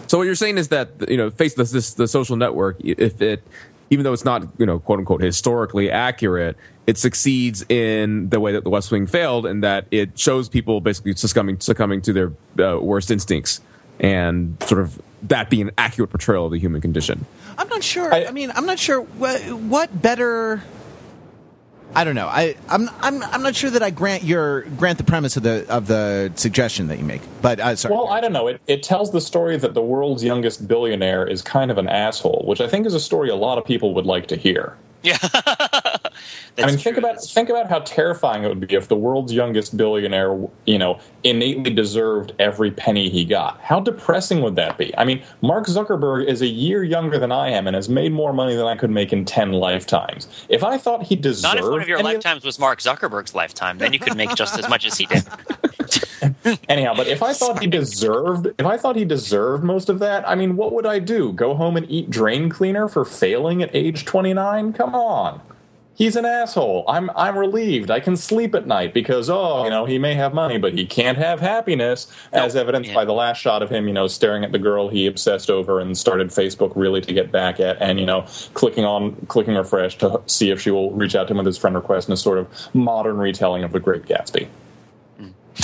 So 0.09 0.19
what 0.19 0.25
you're 0.25 0.35
saying 0.37 0.59
is 0.59 0.69
that 0.69 0.89
you 1.09 1.17
know, 1.17 1.31
face 1.31 1.55
this, 1.55 1.71
this 1.73 1.95
the 1.95 2.07
social 2.07 2.37
network, 2.37 2.77
if 2.85 3.21
it, 3.23 3.43
even 3.91 4.05
though 4.05 4.13
it's 4.13 4.25
not 4.25 4.43
you 4.59 4.67
know 4.67 4.79
quote 4.79 4.99
unquote 4.99 5.21
historically 5.23 5.91
accurate, 5.91 6.57
it 6.87 6.99
succeeds 6.99 7.65
in 7.69 8.29
the 8.31 8.39
way 8.39 8.53
that 8.53 8.63
the 8.65 8.71
West 8.71 8.91
Wing 8.93 9.07
failed, 9.09 9.47
and 9.47 9.65
that 9.65 9.87
it 9.91 10.17
shows 10.19 10.49
people 10.49 10.81
basically 10.81 11.15
succumbing 11.15 11.59
succumbing 11.61 12.03
to 12.03 12.13
their 12.13 12.33
uh, 12.65 12.79
worst 12.81 13.11
instincts, 13.11 13.61
and 13.99 14.57
sort 14.65 14.81
of 14.81 15.01
that 15.25 15.51
be 15.51 15.61
an 15.61 15.71
accurate 15.79 16.11
portrayal 16.11 16.47
of 16.47 16.53
the 16.53 16.59
human 16.59 16.81
condition. 16.81 17.27
I'm 17.59 17.69
not 17.69 17.83
sure. 17.83 18.13
I, 18.13 18.27
I- 18.27 18.31
mean, 18.33 18.51
I'm 18.55 18.67
not 18.67 18.79
sure 18.79 19.01
what, 19.01 19.41
what 19.53 20.03
better. 20.03 20.63
I 21.95 22.05
don't 22.05 22.15
know. 22.15 22.27
I, 22.27 22.57
I'm, 22.69 22.91
I'm, 23.01 23.23
I'm 23.23 23.43
not 23.43 23.55
sure 23.57 23.71
that 23.71 23.83
I 23.83 23.91
grant 23.91 24.23
your 24.23 24.63
grant 24.63 24.99
the 24.99 25.05
premise 25.05 25.37
of 25.39 25.45
the 25.45 25.65
of 25.71 25.87
the 25.87 26.31
suggestion 26.35 26.89
that 26.89 26.99
you 26.99 27.05
make. 27.05 27.23
But 27.41 27.59
uh, 27.59 27.77
sorry. 27.77 27.95
Well, 27.95 28.09
I 28.09 28.21
don't 28.21 28.33
know. 28.33 28.49
It, 28.49 28.61
it 28.67 28.83
tells 28.83 29.13
the 29.13 29.21
story 29.21 29.57
that 29.57 29.73
the 29.73 29.81
world's 29.81 30.23
youngest 30.23 30.69
billionaire 30.69 31.27
is 31.27 31.41
kind 31.41 31.71
of 31.71 31.79
an 31.79 31.89
asshole, 31.89 32.45
which 32.47 32.61
I 32.61 32.69
think 32.69 32.87
is 32.87 32.93
a 32.93 33.01
story 33.01 33.31
a 33.31 33.37
lot 33.37 33.57
of 33.57 33.65
people 33.65 33.95
would 33.95 34.05
like 34.05 34.27
to 34.27 34.37
hear. 34.37 34.77
Yeah. 35.03 35.19
I 36.59 36.67
mean, 36.67 36.79
think 36.79 36.97
about 36.97 37.23
think 37.23 37.49
about 37.49 37.69
how 37.69 37.81
terrifying 37.81 38.45
it 38.45 38.49
would 38.49 38.61
be 38.61 38.75
if 38.75 38.89
the 38.89 38.97
world's 38.97 39.33
youngest 39.33 39.77
billionaire, 39.77 40.39
you 40.65 40.79
know, 40.79 40.99
innately 41.25 41.71
deserved 41.71 42.33
every 42.39 42.71
penny 42.71 43.09
he 43.11 43.25
got. 43.25 43.61
How 43.61 43.81
depressing 43.81 44.41
would 44.41 44.57
that 44.57 44.79
be? 44.79 44.97
I 44.97 45.05
mean, 45.05 45.23
Mark 45.43 45.67
Zuckerberg 45.67 46.27
is 46.27 46.41
a 46.41 46.47
year 46.47 46.83
younger 46.83 47.19
than 47.19 47.31
I 47.31 47.51
am 47.51 47.67
and 47.67 47.77
has 47.77 47.89
made 47.89 48.13
more 48.13 48.33
money 48.33 48.57
than 48.57 48.67
I 48.67 48.77
could 48.77 48.91
make 48.91 49.13
in 49.13 49.25
ten 49.25 49.53
lifetimes. 49.53 50.29
If 50.49 50.65
I 50.65 50.79
thought 50.79 51.03
he 51.03 51.17
deserved, 51.17 51.57
Not 51.57 51.65
if 51.65 51.71
one 51.71 51.83
of 51.83 51.89
your 51.89 52.03
lifetimes 52.03 52.45
was 52.45 52.59
Mark 52.59 52.81
Zuckerberg's 52.81 53.35
lifetime, 53.35 53.79
then 53.79 53.93
you 53.93 53.99
could 53.99 54.17
make 54.17 54.35
just 54.35 54.59
as 54.59 54.69
much 54.69 54.87
as 54.87 54.97
he 54.97 55.07
did. 55.07 55.25
anyhow, 56.69 56.95
but 56.97 57.07
if 57.07 57.23
I 57.23 57.33
thought 57.33 57.61
he 57.61 57.67
deserved, 57.67 58.49
if 58.59 58.67
I 58.67 58.77
thought 58.77 58.97
he 58.97 59.05
deserved 59.05 59.65
most 59.65 59.89
of 59.89 59.99
that, 60.01 60.29
I 60.29 60.35
mean, 60.35 60.57
what 60.57 60.73
would 60.73 60.87
I 60.87 60.99
do? 60.99 61.33
Go 61.33 61.55
home 61.55 61.77
and 61.77 61.91
eat 61.91 62.11
drain 62.11 62.49
cleaner 62.49 62.89
for 62.89 63.05
failing 63.05 63.63
at 63.63 63.75
age 63.75 64.05
twenty 64.05 64.33
nine? 64.33 64.73
Come 64.73 64.95
on. 64.95 65.41
He's 65.95 66.15
an 66.15 66.27
asshole. 66.27 66.85
I'm 66.89 67.09
I'm 67.17 67.39
relieved. 67.39 67.91
I 67.91 68.01
can 68.01 68.19
sleep 68.19 68.55
at 68.55 68.67
night 68.67 68.93
because 68.93 69.31
oh, 69.31 69.65
you 69.65 69.71
know, 69.71 69.87
he 69.87 69.99
may 69.99 70.13
have 70.13 70.35
money, 70.35 70.59
but 70.59 70.75
he 70.75 70.85
can't 70.85 71.17
have 71.17 71.41
happiness, 71.41 72.07
as 72.35 72.55
evidenced 72.55 72.91
Yeah. 72.91 72.97
by 72.97 73.07
the 73.07 73.15
last 73.15 73.39
shot 73.39 73.63
of 73.63 73.71
him, 73.71 73.89
you 73.89 73.95
know, 73.95 74.07
staring 74.07 74.45
at 74.45 74.53
the 74.53 74.59
girl 74.59 74.89
he 74.91 75.07
obsessed 75.07 75.49
over 75.49 75.81
and 75.81 75.97
started 75.97 76.29
Facebook 76.29 76.73
really 76.77 77.01
to 77.01 77.15
get 77.15 77.33
back 77.33 77.61
at, 77.61 77.81
and 77.81 77.99
you 77.99 78.05
know, 78.05 78.27
clicking 78.53 78.85
on 78.85 79.15
clicking 79.29 79.55
refresh 79.55 79.97
to 79.99 80.21
see 80.27 80.51
if 80.51 80.61
she 80.61 80.71
will 80.71 80.91
reach 80.91 81.15
out 81.15 81.29
to 81.29 81.31
him 81.31 81.39
with 81.39 81.47
his 81.47 81.57
friend 81.57 81.75
request 81.75 82.09
in 82.09 82.13
a 82.13 82.17
sort 82.19 82.37
of 82.37 82.47
modern 82.75 83.17
retelling 83.17 83.65
of 83.65 83.73
The 83.73 83.81
Great 83.81 84.05
Gatsby. 84.05 84.49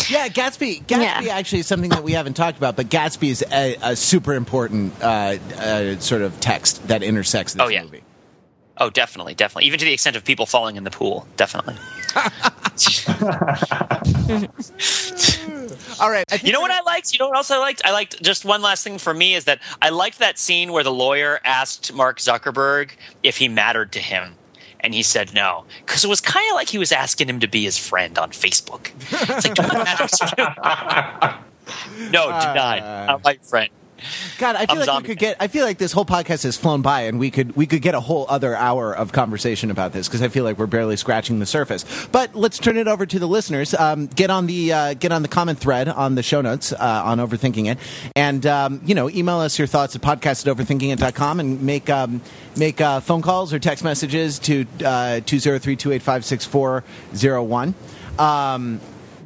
Yeah, 0.09 0.29
Gatsby. 0.29 0.85
Gatsby 0.85 1.23
Yeah. 1.27 1.35
actually 1.37 1.61
is 1.61 1.67
something 1.67 1.91
that 1.91 2.03
we 2.03 2.13
haven't 2.13 2.35
talked 2.35 2.57
about, 2.59 2.77
but 2.77 2.89
Gatsby 2.89 3.29
is 3.31 3.45
a, 3.53 3.77
a 3.83 3.97
super 3.97 4.35
important 4.35 4.95
uh, 5.03 5.37
uh, 5.59 5.99
sort 5.99 6.23
of 6.23 6.41
text 6.41 6.89
that 6.89 7.03
intersects 7.03 7.53
this 7.55 7.63
Oh, 7.63 7.69
yeah. 7.69 7.83
movie. 7.83 8.03
Oh, 8.79 8.89
definitely, 8.91 9.35
definitely. 9.35 9.67
Even 9.67 9.79
to 9.79 9.85
the 9.85 9.93
extent 9.93 10.17
of 10.17 10.25
people 10.25 10.47
falling 10.47 10.77
in 10.77 10.85
the 10.85 10.91
pool, 10.91 11.27
definitely. 11.37 11.77
All 16.01 16.11
right, 16.11 16.25
You 16.43 16.53
know 16.53 16.61
what 16.61 16.71
I 16.71 16.81
liked? 16.83 17.13
You 17.13 17.19
know 17.19 17.29
what 17.29 17.37
else 17.37 17.51
I 17.51 17.59
liked? 17.59 17.83
I 17.85 17.93
liked 17.93 18.21
just 18.23 18.45
one 18.45 18.63
last 18.63 18.83
thing 18.83 18.99
for 18.99 19.13
me 19.15 19.35
is 19.35 19.45
that 19.45 19.61
I 19.81 19.91
liked 19.91 20.19
that 20.19 20.39
scene 20.39 20.73
where 20.73 20.83
the 20.83 20.93
lawyer 20.93 21.39
asked 21.45 21.93
Mark 21.93 22.19
Zuckerberg 22.19 22.91
if 23.23 23.37
he 23.37 23.49
mattered 23.49 23.93
to 23.93 24.01
him. 24.01 24.35
And 24.83 24.93
he 24.95 25.03
said 25.03 25.33
no. 25.33 25.65
Because 25.81 26.05
it 26.05 26.09
was 26.09 26.21
kind 26.21 26.49
of 26.51 26.57
like 26.57 26.69
he 26.69 26.79
was 26.79 26.91
asking 26.93 27.29
him 27.29 27.41
to 27.41 27.49
be 27.49 27.63
his 27.63 27.79
friend 27.79 28.19
on 28.19 28.31
Facebook. 28.31 28.91
It's 29.11 29.47
like, 29.47 29.55
do 29.55 29.63
I 29.63 29.85
matter 29.85 30.09
to 30.09 31.39
you? 31.99 32.11
No, 32.11 32.27
denied. 32.27 32.81
Not 32.81 33.09
uh, 33.11 33.19
my 33.25 33.37
friend. 33.37 33.71
God, 34.39 34.57
I 34.57 34.67
feel 34.67 34.77
like 34.77 34.87
zombie 34.87 35.03
we 35.03 35.09
could 35.15 35.19
get. 35.19 35.37
I 35.41 35.49
feel 35.49 35.65
like 35.65 35.79
this 35.79 35.93
whole 35.93 36.05
podcast 36.05 36.45
has 36.45 36.57
flown 36.57 36.83
by, 36.83 37.03
and 37.03 37.19
we 37.19 37.31
could 37.31 37.55
we 37.57 37.67
could 37.67 37.83
get 37.83 37.95
a 37.95 38.01
whole 38.01 38.27
other 38.29 38.55
hour 38.55 38.95
of 38.95 39.13
conversation 39.13 39.71
about 39.71 39.93
this 39.93 40.09
because 40.09 40.23
I 40.23 40.29
feel 40.29 40.45
like 40.45 40.59
we're 40.59 40.67
barely 40.67 40.97
scratching 40.97 41.39
the 41.39 41.47
surface. 41.47 41.85
But 42.11 42.35
let's 42.35 42.59
turn 42.59 42.77
it 42.77 42.89
over 42.89 43.07
to 43.07 43.19
the 43.19 43.27
listeners. 43.29 43.75
Um, 43.75 44.07
get 44.07 44.31
on 44.31 44.47
the 44.47 44.73
uh, 44.73 44.95
get 44.95 45.13
on 45.13 45.23
the 45.23 45.29
comment 45.29 45.59
thread 45.59 45.89
on 45.89 46.15
the 46.15 46.23
show 46.23 46.41
notes 46.41 46.73
uh, 46.73 47.03
on 47.05 47.19
overthinking 47.19 47.71
it, 47.71 47.79
and 48.17 48.45
um, 48.47 48.81
you 48.85 48.95
know, 48.95 49.09
email 49.11 49.39
us 49.39 49.59
your 49.59 49.69
thoughts 49.69 49.95
at 49.97 50.03
podcast 50.03 50.47
at 50.47 50.57
overthinkingit.com 50.57 51.41
and 51.41 51.63
make 51.63 51.89
um, 51.91 52.21
make 52.57 52.81
uh, 52.81 53.01
phone 53.01 53.23
calls 53.23 53.53
or 53.53 53.59
text 53.59 53.85
messages 53.85 54.39
to 54.41 54.67
uh, 54.85 55.21
two 55.21 55.39
zero 55.39 55.59
three 55.59 55.77
two 55.77 55.93
eight 55.93 56.03
five 56.03 56.25
six 56.25 56.45
four 56.45 56.85
zero 57.15 57.43
one. 57.43 57.75
Um, 58.19 58.81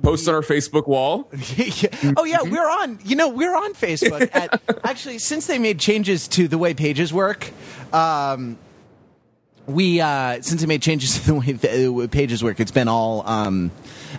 Post 0.06 0.28
on 0.28 0.36
our 0.36 0.40
Facebook 0.40 0.86
wall. 0.86 1.28
oh 2.16 2.22
yeah, 2.22 2.40
we're 2.42 2.70
on. 2.70 3.00
You 3.04 3.16
know, 3.16 3.28
we're 3.28 3.56
on 3.56 3.74
Facebook. 3.74 4.30
At, 4.34 4.62
actually, 4.84 5.18
since 5.18 5.48
they 5.48 5.58
made 5.58 5.80
changes 5.80 6.28
to 6.28 6.46
the 6.46 6.56
way 6.58 6.74
pages 6.74 7.12
work, 7.12 7.50
um, 7.92 8.56
we 9.66 10.00
uh, 10.00 10.40
since 10.42 10.60
they 10.60 10.68
made 10.68 10.80
changes 10.80 11.18
to 11.18 11.26
the 11.26 11.34
way 11.34 11.50
the 11.50 12.08
pages 12.08 12.44
work, 12.44 12.60
it's 12.60 12.70
been 12.70 12.86
all. 12.86 13.26
Um, 13.26 13.72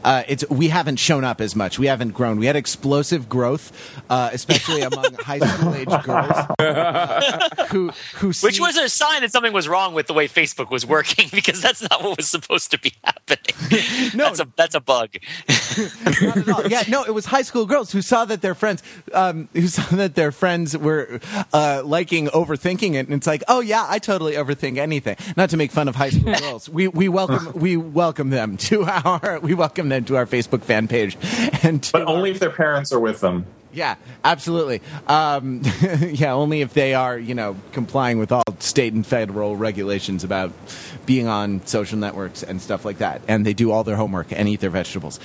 uh, 0.03 0.23
it's 0.27 0.47
we 0.49 0.69
haven't 0.69 0.97
shown 0.97 1.23
up 1.23 1.41
as 1.41 1.55
much. 1.55 1.79
We 1.79 1.87
haven't 1.87 2.11
grown. 2.11 2.37
We 2.37 2.45
had 2.45 2.55
explosive 2.55 3.29
growth, 3.29 3.71
uh, 4.09 4.29
especially 4.33 4.81
among 4.91 5.13
high 5.15 5.39
school 5.39 5.75
age 5.75 5.87
girls 6.03 7.69
who 7.69 7.91
who 8.15 8.31
Which 8.41 8.59
was 8.59 8.77
a 8.77 8.89
sign 8.89 9.21
that 9.21 9.31
something 9.31 9.53
was 9.53 9.67
wrong 9.67 9.93
with 9.93 10.07
the 10.07 10.13
way 10.13 10.27
Facebook 10.27 10.69
was 10.69 10.85
working 10.85 11.29
because 11.33 11.61
that's 11.61 11.81
not 11.81 12.03
what 12.03 12.17
was 12.17 12.27
supposed 12.27 12.71
to 12.71 12.79
be 12.79 12.93
happening. 13.03 13.55
No. 14.15 14.25
that's 14.25 14.39
a 14.39 14.47
that's 14.55 14.75
a 14.75 14.79
bug. 14.79 15.09
Not 16.21 16.37
at 16.37 16.49
all. 16.49 16.67
Yeah, 16.67 16.83
no, 16.87 17.03
it 17.03 17.13
was 17.13 17.25
high 17.25 17.41
school 17.41 17.65
girls 17.65 17.91
who 17.91 18.01
saw 18.01 18.25
that 18.25 18.41
their 18.41 18.55
friends, 18.55 18.81
um, 19.13 19.47
who 19.53 19.67
saw 19.67 19.83
that 19.95 20.15
their 20.15 20.31
friends 20.31 20.75
were 20.77 21.19
uh, 21.53 21.81
liking 21.85 22.27
overthinking 22.27 22.93
it, 22.95 23.05
and 23.05 23.13
it's 23.13 23.27
like, 23.27 23.43
oh 23.47 23.59
yeah, 23.59 23.85
I 23.87 23.99
totally 23.99 24.33
overthink 24.33 24.77
anything. 24.77 25.17
Not 25.35 25.49
to 25.51 25.57
make 25.57 25.71
fun 25.71 25.87
of 25.87 25.95
high 25.95 26.09
school 26.09 26.33
girls, 26.33 26.69
we 26.69 26.87
we 26.87 27.09
welcome 27.09 27.53
we 27.53 27.77
welcome 27.77 28.29
them 28.29 28.57
to 28.57 28.85
our 28.85 29.39
we 29.39 29.53
welcome 29.53 29.76
them 29.87 30.03
to 30.05 30.15
our 30.17 30.25
Facebook 30.25 30.63
fan 30.63 30.87
page, 30.87 31.17
and 31.63 31.87
But 31.93 32.01
our- 32.03 32.07
only 32.07 32.31
if 32.31 32.39
their 32.39 32.49
parents 32.51 32.91
are 32.91 32.99
with 32.99 33.19
them. 33.21 33.45
yeah, 33.73 33.95
absolutely. 34.23 34.81
Um, 35.07 35.61
yeah, 36.01 36.33
only 36.33 36.61
if 36.61 36.73
they 36.73 36.93
are, 36.95 37.17
you 37.17 37.35
know, 37.35 37.55
complying 37.73 38.17
with 38.19 38.31
all 38.31 38.43
state 38.59 38.93
and 38.93 39.05
federal 39.05 39.55
regulations 39.55 40.23
about 40.23 40.51
being 41.05 41.27
on 41.27 41.65
social 41.67 41.97
networks 41.97 42.41
and 42.43 42.59
stuff 42.61 42.83
like 42.85 42.97
that, 42.97 43.21
and 43.27 43.45
they 43.45 43.53
do 43.53 43.71
all 43.71 43.83
their 43.83 43.95
homework 43.95 44.27
and 44.31 44.49
eat 44.49 44.59
their 44.59 44.69
vegetables. 44.71 45.19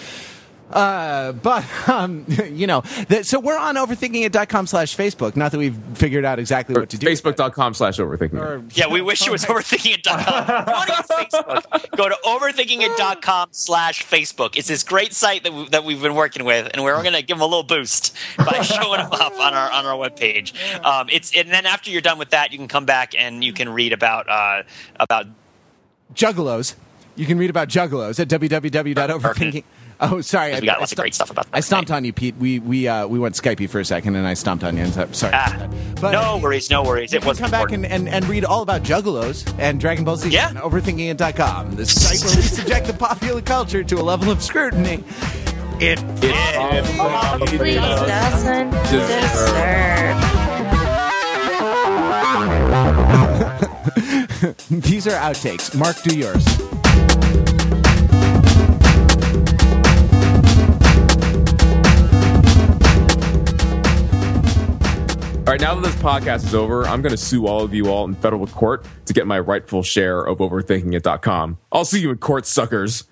Uh, 0.73 1.33
but 1.33 1.65
um, 1.89 2.25
you 2.51 2.67
know, 2.67 2.81
th- 3.09 3.25
so 3.27 3.39
we're 3.39 3.59
on 3.59 3.77
overthinkingit.com 3.77 4.67
slash 4.67 4.97
Facebook. 4.97 5.37
Not 5.37 5.53
that 5.53 5.59
we've 5.59 5.79
figured 5.95 6.25
out 6.25 6.39
exactly 6.39 6.75
what 6.75 6.89
to 6.91 6.99
do. 6.99 7.07
Facebook.com 7.07 7.75
slash 7.75 7.99
overthinking. 7.99 8.35
it. 8.35 8.39
Or- 8.41 8.65
Yeah, 8.75 8.89
we 8.89 9.01
wish 9.03 9.27
it 9.27 9.31
was 9.31 9.45
overthinkingit.com. 9.45 10.21
If 10.21 10.67
you 10.67 10.73
want 10.73 10.89
to 10.89 10.95
use 10.97 11.07
Facebook, 11.33 11.97
go 11.97 12.09
to 12.09 12.17
overthinkingit.com 12.25 13.49
slash 13.53 14.03
Facebook. 14.05 14.57
It's 14.57 14.69
this 14.69 14.83
great 14.83 15.13
site 15.13 15.45
that, 15.45 15.53
we, 15.53 15.69
that 15.69 15.85
we've 15.85 16.01
been 16.01 16.15
working 16.15 16.45
with, 16.45 16.71
and 16.73 16.83
we're 16.83 17.01
going 17.03 17.15
to 17.15 17.23
give 17.23 17.37
them 17.37 17.43
a 17.43 17.47
little 17.47 17.63
boost 17.63 18.17
by 18.39 18.61
showing 18.63 19.01
them 19.01 19.13
up 19.13 19.33
on 19.39 19.55
our 19.55 19.71
on 19.71 19.85
our 19.87 19.97
webpage. 19.97 20.55
Um, 20.85 21.09
it's 21.11 21.37
and 21.37 21.49
then 21.51 21.67
after 21.67 21.91
you're 21.91 22.01
done 22.01 22.19
with 22.19 22.31
that, 22.31 22.53
you 22.53 22.59
can 22.59 22.69
come 22.69 22.85
back 22.87 23.15
and 23.17 23.45
you 23.45 23.53
can 23.53 23.69
read 23.69 23.93
about 23.93 24.29
uh, 24.29 24.63
about 24.99 25.27
juggalos. 26.15 26.75
You 27.15 27.27
can 27.27 27.37
read 27.39 27.51
about 27.51 27.69
juggalos 27.69 28.19
at 28.21 28.29
www.overthinking. 28.29 29.65
Oh, 30.01 30.21
sorry. 30.23 30.55
We 30.59 30.63
got 30.67 30.81
lots 30.81 30.93
of 30.93 30.99
great 30.99 31.15
stuff 31.15 31.31
about 31.31 31.45
that. 31.45 31.57
I 31.57 31.61
stomped 31.61 31.91
on 31.91 32.05
you, 32.05 32.13
Pete. 32.13 32.35
We 32.37 32.59
we 32.59 32.89
uh, 32.89 33.07
we 33.07 33.19
went 33.19 33.35
Skypey 33.37 33.69
for 33.69 33.79
a 33.81 33.85
second, 33.85 34.17
and 34.17 34.27
I 34.27 34.35
stomped 34.35 34.65
on 34.65 34.77
you. 34.77 34.85
And 34.85 34.93
so, 34.93 35.07
sorry. 35.13 35.35
Ah. 35.37 35.69
But 36.01 36.13
no 36.13 36.39
worries, 36.39 36.71
no 36.71 36.83
worries. 36.83 37.13
You 37.13 37.19
It 37.21 37.25
was 37.25 37.39
come 37.39 37.51
back 37.51 37.71
and, 37.71 37.87
and, 37.87 38.09
and 38.09 38.25
read 38.29 38.45
all 38.45 38.63
about 38.63 38.83
juggalos 38.83 39.47
and 39.61 39.79
Dragon 39.79 40.05
Ball 40.05 40.17
Z 40.17 40.31
Yeah. 40.31 40.49
on 40.49 40.57
overthinkingit.com, 40.57 41.77
the 41.77 41.87
site 41.87 42.25
where 42.27 42.35
we 42.37 42.43
subject 42.43 42.87
the 42.89 42.95
popular 42.95 43.43
culture 43.43 43.85
to 43.85 43.95
a 43.97 44.03
level 44.03 44.31
of 44.31 44.43
scrutiny. 44.43 45.05
It 45.81 45.99
Please 46.17 47.77
doesn't 47.77 48.71
Deserve. 48.91 49.13
deserve. 49.13 50.19
These 54.71 55.07
are 55.07 55.13
outtakes. 55.13 55.75
Mark, 55.77 56.01
do 56.03 56.17
yours. 56.17 56.45
All 65.45 65.47
right, 65.47 65.61
now 65.61 65.75
that 65.75 65.83
this 65.83 65.97
podcast 65.97 66.45
is 66.47 66.55
over, 66.55 66.85
I'm 66.85 67.03
going 67.03 67.11
to 67.11 67.17
sue 67.17 67.49
all 67.49 67.65
of 67.65 67.75
you 67.75 67.89
all 67.89 68.05
in 68.05 68.15
federal 68.15 68.47
court 68.47 68.87
to 69.07 69.13
get 69.13 69.27
my 69.27 69.41
rightful 69.41 69.83
share 69.83 70.23
of 70.23 70.39
overthinkingit.com. 70.39 71.59
I'll 71.73 71.85
see 71.85 72.01
you 72.01 72.11
in 72.11 72.19
court, 72.19 72.47
suckers. 72.47 73.03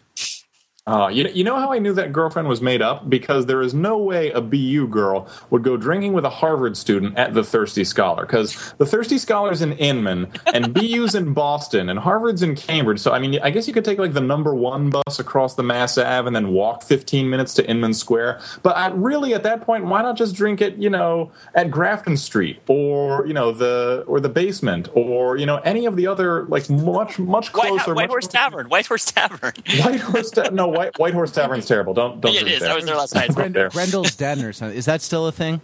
Uh, 0.86 1.08
you, 1.12 1.28
you 1.28 1.44
know 1.44 1.56
how 1.56 1.72
I 1.72 1.78
knew 1.78 1.92
that 1.92 2.12
girlfriend 2.12 2.48
was 2.48 2.62
made 2.62 2.80
up? 2.80 3.08
Because 3.08 3.46
there 3.46 3.60
is 3.60 3.74
no 3.74 3.98
way 3.98 4.30
a 4.30 4.40
BU 4.40 4.88
girl 4.88 5.28
would 5.50 5.62
go 5.62 5.76
drinking 5.76 6.14
with 6.14 6.24
a 6.24 6.30
Harvard 6.30 6.76
student 6.76 7.18
at 7.18 7.34
the 7.34 7.44
Thirsty 7.44 7.84
Scholar. 7.84 8.24
Because 8.24 8.72
the 8.78 8.86
Thirsty 8.86 9.18
Scholar's 9.18 9.60
in 9.60 9.72
Inman, 9.74 10.32
and 10.54 10.72
BU's 10.80 11.14
in 11.14 11.34
Boston, 11.34 11.90
and 11.90 11.98
Harvard's 11.98 12.42
in 12.42 12.56
Cambridge. 12.56 12.98
So, 12.98 13.12
I 13.12 13.18
mean, 13.18 13.38
I 13.42 13.50
guess 13.50 13.68
you 13.68 13.74
could 13.74 13.84
take 13.84 13.98
like 13.98 14.14
the 14.14 14.22
number 14.22 14.54
one 14.54 14.88
bus 14.88 15.18
across 15.18 15.54
the 15.54 15.62
Mass 15.62 15.98
Ave 15.98 16.26
and 16.26 16.34
then 16.34 16.48
walk 16.48 16.82
15 16.82 17.28
minutes 17.28 17.52
to 17.54 17.70
Inman 17.70 17.92
Square. 17.92 18.40
But 18.62 18.76
I, 18.76 18.88
really, 18.88 19.34
at 19.34 19.42
that 19.42 19.60
point, 19.60 19.84
why 19.84 20.00
not 20.00 20.16
just 20.16 20.34
drink 20.34 20.62
it, 20.62 20.76
you 20.76 20.90
know, 20.90 21.30
at 21.54 21.70
Grafton 21.70 22.16
Street 22.16 22.58
or, 22.68 23.26
you 23.26 23.34
know, 23.34 23.52
the 23.52 24.02
or 24.06 24.18
the 24.18 24.30
basement 24.30 24.88
or, 24.94 25.36
you 25.36 25.44
know, 25.44 25.58
any 25.58 25.84
of 25.84 25.96
the 25.96 26.06
other, 26.06 26.44
like, 26.44 26.70
much, 26.70 27.18
much 27.18 27.52
White, 27.52 27.68
closer. 27.68 27.94
White 27.94 28.04
much 28.04 28.10
Horse 28.10 28.28
Tavern. 28.28 28.68
White 28.68 28.86
Horse 28.86 29.04
Tavern. 29.04 29.52
White 29.84 30.00
Horse, 30.00 30.30
Ta- 30.30 30.48
no, 30.52 30.69
White, 30.70 30.98
White 30.98 31.14
Horse 31.14 31.32
Tavern's 31.32 31.66
terrible. 31.66 31.94
Don't 31.94 32.20
don't. 32.20 32.34
it 32.34 32.40
drink 32.40 32.60
there. 32.60 32.70
I 32.70 32.74
was 32.76 32.84
there 32.84 32.96
last 32.96 33.14
night. 33.14 33.30
It's 33.36 33.52
there. 33.52 33.68
Grendel's 33.70 34.14
Den 34.16 34.42
or 34.44 34.52
something. 34.52 34.76
Is 34.76 34.84
that 34.86 35.02
still 35.02 35.26
a 35.26 35.32
thing? 35.32 35.60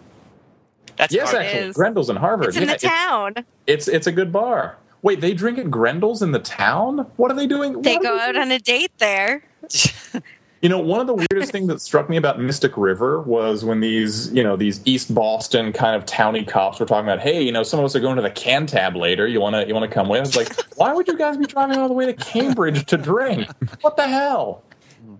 That's 0.96 1.12
Yes, 1.14 1.30
hard. 1.32 1.42
actually, 1.44 1.60
is. 1.68 1.76
Grendel's 1.76 2.08
in 2.10 2.16
Harvard. 2.16 2.48
It's 2.48 2.56
in 2.56 2.64
Yeah, 2.68 2.76
the 2.76 2.88
town. 2.88 3.34
It's 3.66 3.88
it's 3.88 4.06
a 4.06 4.12
good 4.12 4.32
bar. 4.32 4.76
Wait, 5.02 5.20
they 5.20 5.34
drink 5.34 5.58
at 5.58 5.66
Grendel's 5.66 6.22
in 6.22 6.32
the 6.32 6.38
town? 6.40 7.06
What 7.16 7.30
are 7.30 7.34
they 7.34 7.46
doing? 7.46 7.82
They 7.82 7.94
What 7.94 8.02
go 8.02 8.18
out 8.18 8.32
doing? 8.32 8.42
on 8.42 8.50
a 8.50 8.58
date 8.58 8.92
there. 8.98 9.42
You 10.62 10.70
know, 10.70 10.78
one 10.80 11.00
of 11.00 11.06
the 11.06 11.14
weirdest 11.14 11.52
things 11.52 11.68
that 11.68 11.80
struck 11.82 12.08
me 12.08 12.16
about 12.16 12.40
Mystic 12.40 12.76
River 12.78 13.20
was 13.20 13.62
when 13.62 13.80
these, 13.80 14.32
you 14.32 14.42
know, 14.42 14.56
these 14.56 14.80
East 14.86 15.14
Boston 15.14 15.70
kind 15.72 15.94
of 15.94 16.06
towny 16.06 16.44
cops 16.44 16.80
were 16.80 16.86
talking 16.86 17.06
about, 17.06 17.20
hey, 17.20 17.42
you 17.42 17.52
know, 17.52 17.62
some 17.62 17.78
of 17.78 17.84
us 17.84 17.94
are 17.94 18.00
going 18.00 18.16
to 18.16 18.22
the 18.22 18.30
Cantab 18.30 18.96
later. 18.96 19.28
You 19.28 19.40
wanna 19.40 19.66
you 19.66 19.74
wanna 19.74 19.86
come 19.86 20.08
with? 20.08 20.26
It's 20.26 20.34
like, 20.34 20.48
why 20.76 20.94
would 20.94 21.06
you 21.06 21.16
guys 21.16 21.36
be 21.36 21.44
driving 21.44 21.76
all 21.78 21.88
the 21.88 21.94
way 21.94 22.06
to 22.06 22.14
Cambridge 22.14 22.86
to 22.86 22.96
drink? 22.96 23.46
What 23.82 23.96
the 23.98 24.08
hell? 24.08 24.62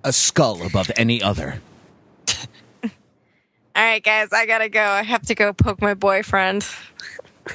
A 0.04 0.12
skull 0.12 0.64
above 0.66 0.90
any 0.96 1.22
other. 1.22 1.60
All 2.84 2.90
right, 3.74 4.02
guys, 4.02 4.32
I 4.32 4.46
gotta 4.46 4.68
go. 4.68 4.82
I 4.82 5.02
have 5.02 5.22
to 5.26 5.34
go 5.34 5.52
poke 5.52 5.80
my 5.82 5.94
boyfriend. 5.94 6.66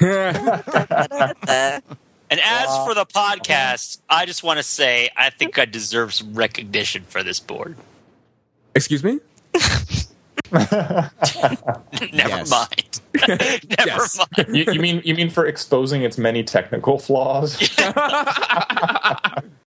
And 2.32 2.40
as 2.42 2.78
for 2.86 2.94
the 2.94 3.04
podcast, 3.04 4.00
I 4.08 4.24
just 4.24 4.42
want 4.42 4.56
to 4.58 4.62
say 4.62 5.10
I 5.18 5.28
think 5.28 5.58
I 5.58 5.66
deserve 5.66 6.14
some 6.14 6.32
recognition 6.32 7.02
for 7.04 7.22
this 7.22 7.38
board. 7.38 7.76
Excuse 8.74 9.04
me? 9.04 9.20
Never 10.50 10.78
Yes. 12.14 12.50
mind. 12.50 13.00
Never 13.28 13.60
Yes. 13.84 14.18
mind. 14.38 14.56
You, 14.56 14.64
you 14.72 14.80
mean 14.80 15.02
you 15.04 15.14
mean 15.14 15.28
for 15.28 15.44
exposing 15.44 16.00
its 16.04 16.16
many 16.16 16.42
technical 16.42 16.98
flaws? 16.98 17.58